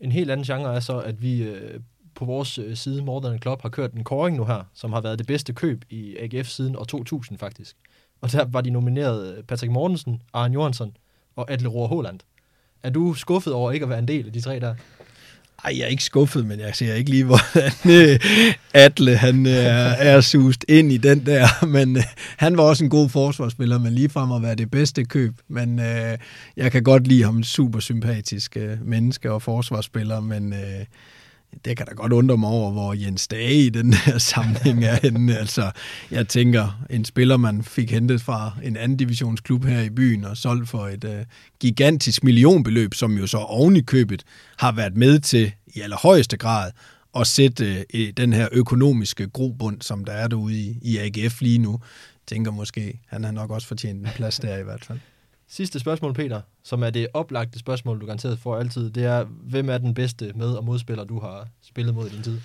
En 0.00 0.12
helt 0.12 0.30
anden 0.30 0.46
genre 0.46 0.74
er 0.74 0.80
så, 0.80 0.98
at 0.98 1.22
vi 1.22 1.42
øh, 1.42 1.80
på 2.14 2.24
vores 2.24 2.58
øh, 2.58 2.76
side, 2.76 3.02
Morten 3.02 3.42
Club, 3.42 3.62
har 3.62 3.68
kørt 3.68 3.92
en 3.92 4.04
koring 4.04 4.36
nu 4.36 4.44
her, 4.44 4.62
som 4.74 4.92
har 4.92 5.00
været 5.00 5.18
det 5.18 5.26
bedste 5.26 5.52
køb 5.52 5.84
i 5.90 6.16
AGF 6.16 6.48
siden 6.48 6.76
år 6.76 6.84
2000 6.84 7.38
faktisk. 7.38 7.76
Og 8.20 8.32
der 8.32 8.44
var 8.44 8.60
de 8.60 8.70
nomineret 8.70 9.36
øh, 9.36 9.44
Patrick 9.44 9.72
Mortensen, 9.72 10.22
Arne 10.32 10.54
Johansson 10.54 10.96
og 11.36 11.50
Atle 11.50 11.68
Rohr 11.68 11.86
Holland. 11.86 12.20
Er 12.82 12.90
du 12.90 13.14
skuffet 13.14 13.52
over 13.52 13.72
ikke 13.72 13.84
at 13.84 13.90
være 13.90 13.98
en 13.98 14.08
del 14.08 14.26
af 14.26 14.32
de 14.32 14.40
tre 14.40 14.60
der? 14.60 14.74
Ej, 15.66 15.78
jeg 15.78 15.84
er 15.84 15.88
ikke 15.88 16.04
skuffet, 16.04 16.46
men 16.46 16.60
jeg 16.60 16.74
ser 16.74 16.94
ikke 16.94 17.10
lige, 17.10 17.24
hvordan 17.24 17.72
øh, 17.84 18.20
Atle 18.74 19.16
han, 19.16 19.46
øh, 19.46 19.52
er 19.98 20.20
sust 20.20 20.64
ind 20.68 20.92
i 20.92 20.96
den 20.96 21.26
der. 21.26 21.64
Men 21.76 21.96
øh, 21.96 22.02
han 22.36 22.56
var 22.56 22.62
også 22.62 22.84
en 22.84 22.90
god 22.90 23.08
forsvarsspiller, 23.08 23.78
men 23.78 23.92
lige 23.92 24.08
frem 24.08 24.32
at 24.32 24.42
være 24.42 24.54
det 24.54 24.70
bedste 24.70 25.04
køb. 25.04 25.34
Men 25.48 25.78
øh, 25.78 26.18
jeg 26.56 26.72
kan 26.72 26.82
godt 26.82 27.06
lide 27.06 27.24
ham, 27.24 27.42
super 27.42 27.80
sympatisk 27.80 28.56
øh, 28.56 28.86
menneske 28.86 29.32
og 29.32 29.42
forsvarsspiller, 29.42 30.20
men 30.20 30.52
øh, 30.52 30.84
det 31.64 31.76
kan 31.76 31.86
da 31.86 31.92
godt 31.92 32.12
undre 32.12 32.36
mig 32.36 32.50
over, 32.50 32.72
hvor 32.72 32.92
Jens 32.92 33.28
Dage 33.28 33.54
i 33.54 33.68
den 33.68 33.92
her 33.92 34.18
samling 34.32 34.84
er 34.84 34.98
henne. 35.02 35.38
Altså, 35.38 35.70
jeg 36.10 36.28
tænker, 36.28 36.84
en 36.90 37.04
spiller, 37.04 37.36
man 37.36 37.62
fik 37.62 37.90
hentet 37.90 38.20
fra 38.20 38.52
en 38.62 38.76
anden 38.76 38.98
divisionsklub 38.98 39.64
her 39.64 39.80
i 39.80 39.90
byen 39.90 40.24
og 40.24 40.36
solgt 40.36 40.68
for 40.68 40.86
et 40.86 41.04
uh, 41.04 41.10
gigantisk 41.60 42.24
millionbeløb, 42.24 42.94
som 42.94 43.18
jo 43.18 43.26
så 43.26 43.38
oven 43.38 43.76
i 43.76 43.80
købet 43.80 44.24
har 44.56 44.72
været 44.72 44.96
med 44.96 45.18
til 45.18 45.52
i 45.66 45.80
allerhøjeste 45.80 46.36
grad 46.36 46.70
at 47.16 47.26
sætte 47.26 47.84
uh, 47.94 48.00
den 48.16 48.32
her 48.32 48.48
økonomiske 48.52 49.28
grobund, 49.28 49.82
som 49.82 50.04
der 50.04 50.12
er 50.12 50.28
derude 50.28 50.60
i, 50.60 50.78
i 50.82 50.98
AGF 50.98 51.40
lige 51.40 51.58
nu. 51.58 51.70
Jeg 51.70 52.26
tænker 52.26 52.50
måske, 52.50 53.00
han 53.06 53.24
har 53.24 53.32
nok 53.32 53.50
også 53.50 53.68
fortjent 53.68 54.06
en 54.06 54.12
plads 54.14 54.36
der 54.36 54.58
i 54.58 54.62
hvert 54.62 54.84
fald. 54.84 54.98
Sidste 55.50 55.78
spørgsmål, 55.78 56.14
Peter, 56.14 56.40
som 56.64 56.82
er 56.82 56.90
det 56.90 57.06
oplagte 57.14 57.58
spørgsmål, 57.58 58.00
du 58.00 58.06
garanteret 58.06 58.38
får 58.38 58.56
altid, 58.58 58.90
det 58.90 59.04
er, 59.04 59.24
hvem 59.50 59.68
er 59.70 59.78
den 59.78 59.94
bedste 59.94 60.32
med- 60.34 60.46
og 60.46 60.64
modspiller, 60.64 61.04
du 61.04 61.20
har 61.20 61.48
spillet 61.62 61.94
mod 61.94 62.06
i 62.06 62.10
din 62.14 62.22
tid? 62.22 62.38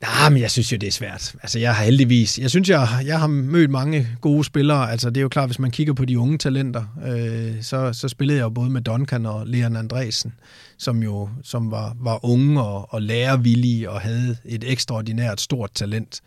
Nej, 0.00 0.30
men 0.30 0.42
jeg 0.42 0.50
synes 0.50 0.72
jo, 0.72 0.76
det 0.76 0.86
er 0.86 0.92
svært. 0.92 1.34
Altså, 1.42 1.58
jeg 1.58 1.74
har 1.74 1.84
heldigvis... 1.84 2.38
Jeg 2.38 2.50
synes, 2.50 2.68
jeg, 2.68 2.88
jeg 3.06 3.20
har 3.20 3.26
mødt 3.26 3.70
mange 3.70 4.08
gode 4.20 4.44
spillere. 4.44 4.90
Altså, 4.90 5.10
det 5.10 5.16
er 5.16 5.22
jo 5.22 5.28
klart, 5.28 5.48
hvis 5.48 5.58
man 5.58 5.70
kigger 5.70 5.94
på 5.94 6.04
de 6.04 6.18
unge 6.18 6.38
talenter, 6.38 6.84
øh, 7.06 7.62
så, 7.62 7.92
så 7.92 8.08
spillede 8.08 8.38
jeg 8.38 8.44
jo 8.44 8.50
både 8.50 8.70
med 8.70 8.82
Duncan 8.82 9.26
og 9.26 9.46
Leon 9.46 9.76
Andresen, 9.76 10.34
som 10.78 11.02
jo 11.02 11.28
som 11.42 11.70
var, 11.70 11.96
var 12.00 12.24
unge 12.24 12.62
og, 12.62 12.94
og 12.94 13.02
lærervillige 13.02 13.90
og 13.90 14.00
havde 14.00 14.36
et 14.44 14.64
ekstraordinært 14.72 15.40
stort 15.40 15.70
talent. 15.74 16.20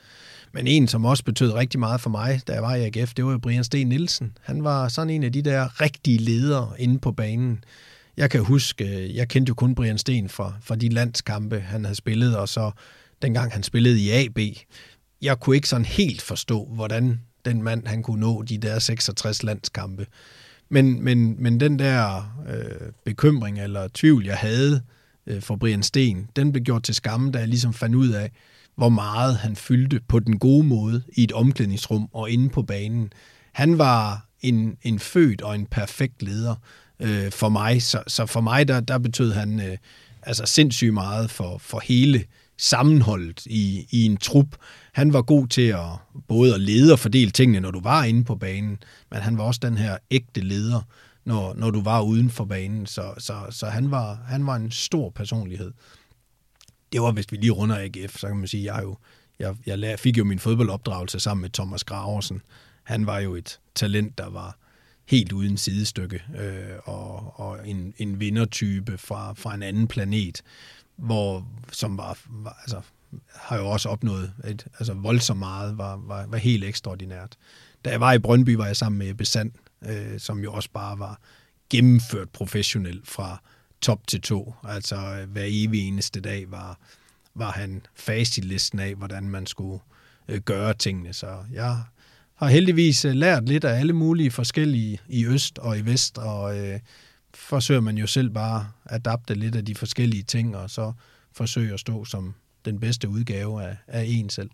Men 0.53 0.67
en, 0.67 0.87
som 0.87 1.05
også 1.05 1.23
betød 1.23 1.53
rigtig 1.53 1.79
meget 1.79 2.01
for 2.01 2.09
mig, 2.09 2.41
da 2.47 2.53
jeg 2.53 2.63
var 2.63 2.75
i 2.75 2.85
AGF, 2.85 3.13
det 3.13 3.25
var 3.25 3.31
jo 3.31 3.37
Brian 3.37 3.63
Sten 3.63 3.87
Nielsen. 3.87 4.37
Han 4.41 4.63
var 4.63 4.87
sådan 4.87 5.09
en 5.09 5.23
af 5.23 5.31
de 5.31 5.41
der 5.41 5.81
rigtige 5.81 6.17
ledere 6.17 6.71
inde 6.79 6.99
på 6.99 7.11
banen. 7.11 7.63
Jeg 8.17 8.29
kan 8.29 8.43
huske, 8.43 8.85
øh, 8.85 9.15
jeg 9.15 9.27
kendte 9.27 9.49
jo 9.49 9.53
kun 9.53 9.75
Brian 9.75 9.97
Sten 9.97 10.29
fra, 10.29 10.53
fra 10.61 10.75
de 10.75 10.89
landskampe, 10.89 11.59
han 11.59 11.85
havde 11.85 11.95
spillet, 11.95 12.37
og 12.37 12.49
så 12.49 12.71
dengang 13.21 13.51
han 13.51 13.63
spillede 13.63 13.99
i 13.99 14.09
AB. 14.11 14.39
Jeg 15.21 15.39
kunne 15.39 15.55
ikke 15.55 15.69
sådan 15.69 15.85
helt 15.85 16.21
forstå, 16.21 16.65
hvordan 16.65 17.21
den 17.45 17.63
mand, 17.63 17.87
han 17.87 18.03
kunne 18.03 18.19
nå 18.19 18.41
de 18.41 18.57
der 18.57 18.79
66 18.79 19.43
landskampe. 19.43 20.05
Men, 20.69 21.03
men, 21.03 21.43
men 21.43 21.59
den 21.59 21.79
der 21.79 22.33
øh, 22.49 22.91
bekymring 23.05 23.61
eller 23.61 23.87
tvivl, 23.93 24.25
jeg 24.25 24.37
havde 24.37 24.81
øh, 25.27 25.41
for 25.41 25.55
Brian 25.55 25.83
Sten, 25.83 26.29
den 26.35 26.51
blev 26.51 26.63
gjort 26.63 26.83
til 26.83 26.95
skamme, 26.95 27.31
da 27.31 27.39
jeg 27.39 27.47
ligesom 27.47 27.73
fandt 27.73 27.95
ud 27.95 28.09
af, 28.09 28.31
hvor 28.75 28.89
meget 28.89 29.37
han 29.37 29.55
fyldte 29.55 29.99
på 30.07 30.19
den 30.19 30.39
gode 30.39 30.63
måde 30.63 31.03
i 31.17 31.23
et 31.23 31.31
omklædningsrum 31.31 32.09
og 32.13 32.29
inde 32.29 32.49
på 32.49 32.61
banen. 32.61 33.13
Han 33.53 33.77
var 33.77 34.27
en, 34.41 34.77
en 34.81 34.99
født 34.99 35.41
og 35.41 35.55
en 35.55 35.65
perfekt 35.65 36.23
leder 36.23 36.55
øh, 36.99 37.31
for 37.31 37.49
mig, 37.49 37.81
så, 37.81 38.03
så 38.07 38.25
for 38.25 38.41
mig 38.41 38.67
der, 38.67 38.79
der 38.79 38.97
betød 38.97 39.31
han 39.31 39.59
øh, 39.59 39.77
altså 40.23 40.45
sindssygt 40.45 40.93
meget 40.93 41.31
for, 41.31 41.57
for 41.57 41.81
hele 41.83 42.23
sammenholdet 42.57 43.45
i, 43.45 43.87
i 43.91 44.05
en 44.05 44.17
trup. 44.17 44.55
Han 44.93 45.13
var 45.13 45.21
god 45.21 45.47
til 45.47 45.67
at 45.67 45.89
både 46.27 46.53
at 46.53 46.61
lede 46.61 46.93
og 46.93 46.99
fordele 46.99 47.31
tingene, 47.31 47.59
når 47.59 47.71
du 47.71 47.81
var 47.81 48.03
inde 48.03 48.23
på 48.23 48.35
banen, 48.35 48.77
men 49.11 49.19
han 49.19 49.37
var 49.37 49.43
også 49.43 49.59
den 49.63 49.77
her 49.77 49.97
ægte 50.11 50.41
leder, 50.41 50.81
når, 51.25 51.53
når 51.53 51.71
du 51.71 51.81
var 51.81 52.01
uden 52.01 52.29
for 52.29 52.45
banen. 52.45 52.85
Så, 52.85 53.13
så, 53.17 53.33
så 53.49 53.65
han, 53.65 53.91
var, 53.91 54.19
han 54.27 54.45
var 54.47 54.55
en 54.55 54.71
stor 54.71 55.09
personlighed. 55.09 55.71
Det 56.91 57.01
var, 57.01 57.11
hvis 57.11 57.31
vi 57.31 57.37
lige 57.37 57.51
runder 57.51 57.77
AGF, 57.77 58.17
så 58.17 58.27
kan 58.27 58.37
man 58.37 58.47
sige, 58.47 58.73
jeg, 58.73 58.83
jo, 58.83 58.97
jeg, 59.39 59.55
jeg 59.65 59.99
fik 59.99 60.17
jo 60.17 60.23
min 60.23 60.39
fodboldopdragelse 60.39 61.19
sammen 61.19 61.41
med 61.41 61.49
Thomas 61.49 61.83
Graversen. 61.83 62.41
Han 62.83 63.05
var 63.05 63.19
jo 63.19 63.35
et 63.35 63.59
talent, 63.75 64.17
der 64.17 64.29
var 64.29 64.57
helt 65.07 65.31
uden 65.31 65.57
sidestykke, 65.57 66.23
øh, 66.39 66.77
og, 66.83 67.39
og 67.39 67.69
en, 67.69 67.93
en 67.97 68.19
vindertype 68.19 68.97
fra, 68.97 69.33
fra 69.33 69.55
en 69.55 69.63
anden 69.63 69.87
planet, 69.87 70.41
hvor, 70.95 71.47
som 71.71 71.97
var, 71.97 72.17
var 72.29 72.57
altså, 72.61 72.81
har 73.35 73.57
jo 73.57 73.69
også 73.69 73.89
opnået 73.89 74.33
et, 74.47 74.67
altså 74.79 74.93
voldsomt 74.93 75.39
meget, 75.39 75.77
var, 75.77 75.95
var, 75.95 76.25
var 76.27 76.37
helt 76.37 76.63
ekstraordinært. 76.63 77.35
Da 77.85 77.89
jeg 77.89 77.99
var 77.99 78.13
i 78.13 78.19
Brøndby, 78.19 78.55
var 78.55 78.65
jeg 78.65 78.75
sammen 78.75 78.99
med 78.99 79.13
Besand, 79.13 79.51
øh, 79.85 80.19
som 80.19 80.39
jo 80.39 80.53
også 80.53 80.69
bare 80.73 80.99
var 80.99 81.19
gennemført 81.69 82.29
professionelt 82.29 83.07
fra 83.07 83.41
top 83.81 84.07
til 84.07 84.21
to. 84.21 84.53
Altså 84.63 85.25
hver 85.27 85.45
evig 85.45 85.87
eneste 85.87 86.21
dag 86.21 86.51
var, 86.51 86.79
var 87.35 87.51
han 87.51 87.85
fast 87.95 88.37
i 88.37 88.41
listen 88.41 88.79
af, 88.79 88.95
hvordan 88.95 89.23
man 89.23 89.45
skulle 89.45 89.79
øh, 90.27 90.39
gøre 90.39 90.73
tingene. 90.73 91.13
Så 91.13 91.37
jeg 91.53 91.77
har 92.35 92.47
heldigvis 92.47 93.05
øh, 93.05 93.13
lært 93.13 93.49
lidt 93.49 93.63
af 93.63 93.79
alle 93.79 93.93
mulige 93.93 94.31
forskellige 94.31 94.99
i 95.09 95.25
øst 95.25 95.59
og 95.59 95.77
i 95.77 95.81
vest, 95.81 96.17
og 96.17 96.59
øh, 96.59 96.79
forsøger 97.33 97.81
man 97.81 97.97
jo 97.97 98.07
selv 98.07 98.29
bare 98.29 98.67
at 98.85 98.95
adapte 98.95 99.33
lidt 99.33 99.55
af 99.55 99.65
de 99.65 99.75
forskellige 99.75 100.23
ting, 100.23 100.57
og 100.57 100.69
så 100.69 100.93
forsøge 101.33 101.73
at 101.73 101.79
stå 101.79 102.05
som 102.05 102.33
den 102.65 102.79
bedste 102.79 103.09
udgave 103.09 103.63
af, 103.63 103.77
af 103.87 104.05
en 104.07 104.29
selv. 104.29 104.49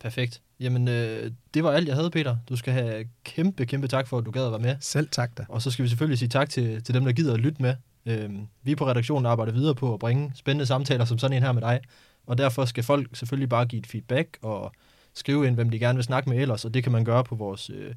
Perfekt. 0.00 0.40
Jamen, 0.60 0.88
øh, 0.88 1.30
det 1.54 1.64
var 1.64 1.72
alt, 1.72 1.88
jeg 1.88 1.96
havde, 1.96 2.10
Peter. 2.10 2.36
Du 2.48 2.56
skal 2.56 2.72
have 2.72 3.04
kæmpe, 3.24 3.66
kæmpe 3.66 3.88
tak 3.88 4.08
for, 4.08 4.18
at 4.18 4.26
du 4.26 4.30
gad 4.30 4.44
at 4.44 4.50
være 4.50 4.60
med. 4.60 4.76
Selv 4.80 5.08
tak 5.08 5.38
da. 5.38 5.44
Og 5.48 5.62
så 5.62 5.70
skal 5.70 5.82
vi 5.82 5.88
selvfølgelig 5.88 6.18
sige 6.18 6.28
tak 6.28 6.50
til, 6.50 6.82
til 6.82 6.94
dem, 6.94 7.04
der 7.04 7.12
gider 7.12 7.34
at 7.34 7.40
lytte 7.40 7.62
med. 7.62 7.74
Øh, 8.06 8.30
vi 8.62 8.74
på 8.74 8.86
redaktionen 8.86 9.26
arbejder 9.26 9.52
videre 9.52 9.74
på 9.74 9.94
at 9.94 9.98
bringe 9.98 10.32
spændende 10.34 10.66
samtaler 10.66 11.04
som 11.04 11.18
sådan 11.18 11.36
en 11.36 11.42
her 11.42 11.52
med 11.52 11.62
dig. 11.62 11.80
Og 12.26 12.38
derfor 12.38 12.64
skal 12.64 12.84
folk 12.84 13.16
selvfølgelig 13.16 13.48
bare 13.48 13.66
give 13.66 13.80
et 13.80 13.86
feedback 13.86 14.38
og 14.42 14.72
skrive 15.14 15.46
ind, 15.46 15.54
hvem 15.54 15.70
de 15.70 15.78
gerne 15.78 15.96
vil 15.96 16.04
snakke 16.04 16.30
med 16.30 16.38
ellers. 16.38 16.64
Og 16.64 16.74
det 16.74 16.82
kan 16.82 16.92
man 16.92 17.04
gøre 17.04 17.24
på 17.24 17.34
vores, 17.34 17.70
øh, 17.70 17.94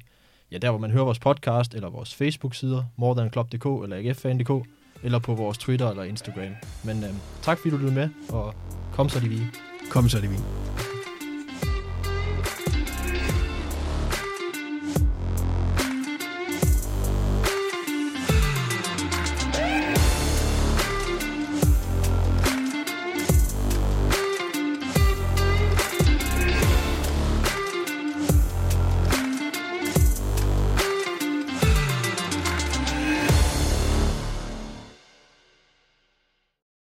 ja, 0.52 0.58
der 0.58 0.70
hvor 0.70 0.78
man 0.78 0.90
hører 0.90 1.04
vores 1.04 1.18
podcast, 1.18 1.74
eller 1.74 1.90
vores 1.90 2.14
Facebook-sider, 2.14 2.84
morethanclub.dk 2.96 3.84
eller 3.84 3.96
agffan.dk, 3.96 4.68
eller 5.02 5.18
på 5.18 5.34
vores 5.34 5.58
Twitter 5.58 5.90
eller 5.90 6.02
Instagram. 6.02 6.52
Men 6.84 7.04
øh, 7.04 7.10
tak 7.42 7.58
fordi 7.58 7.70
du 7.70 7.76
lyttede 7.76 7.94
med, 7.94 8.08
og 8.28 8.54
kom 8.92 9.08
så 9.08 9.20
de 9.20 9.28
vi. 9.28 9.38
Kom 9.90 10.08
så 10.08 10.20
de 10.20 10.28
vi. 10.28 10.36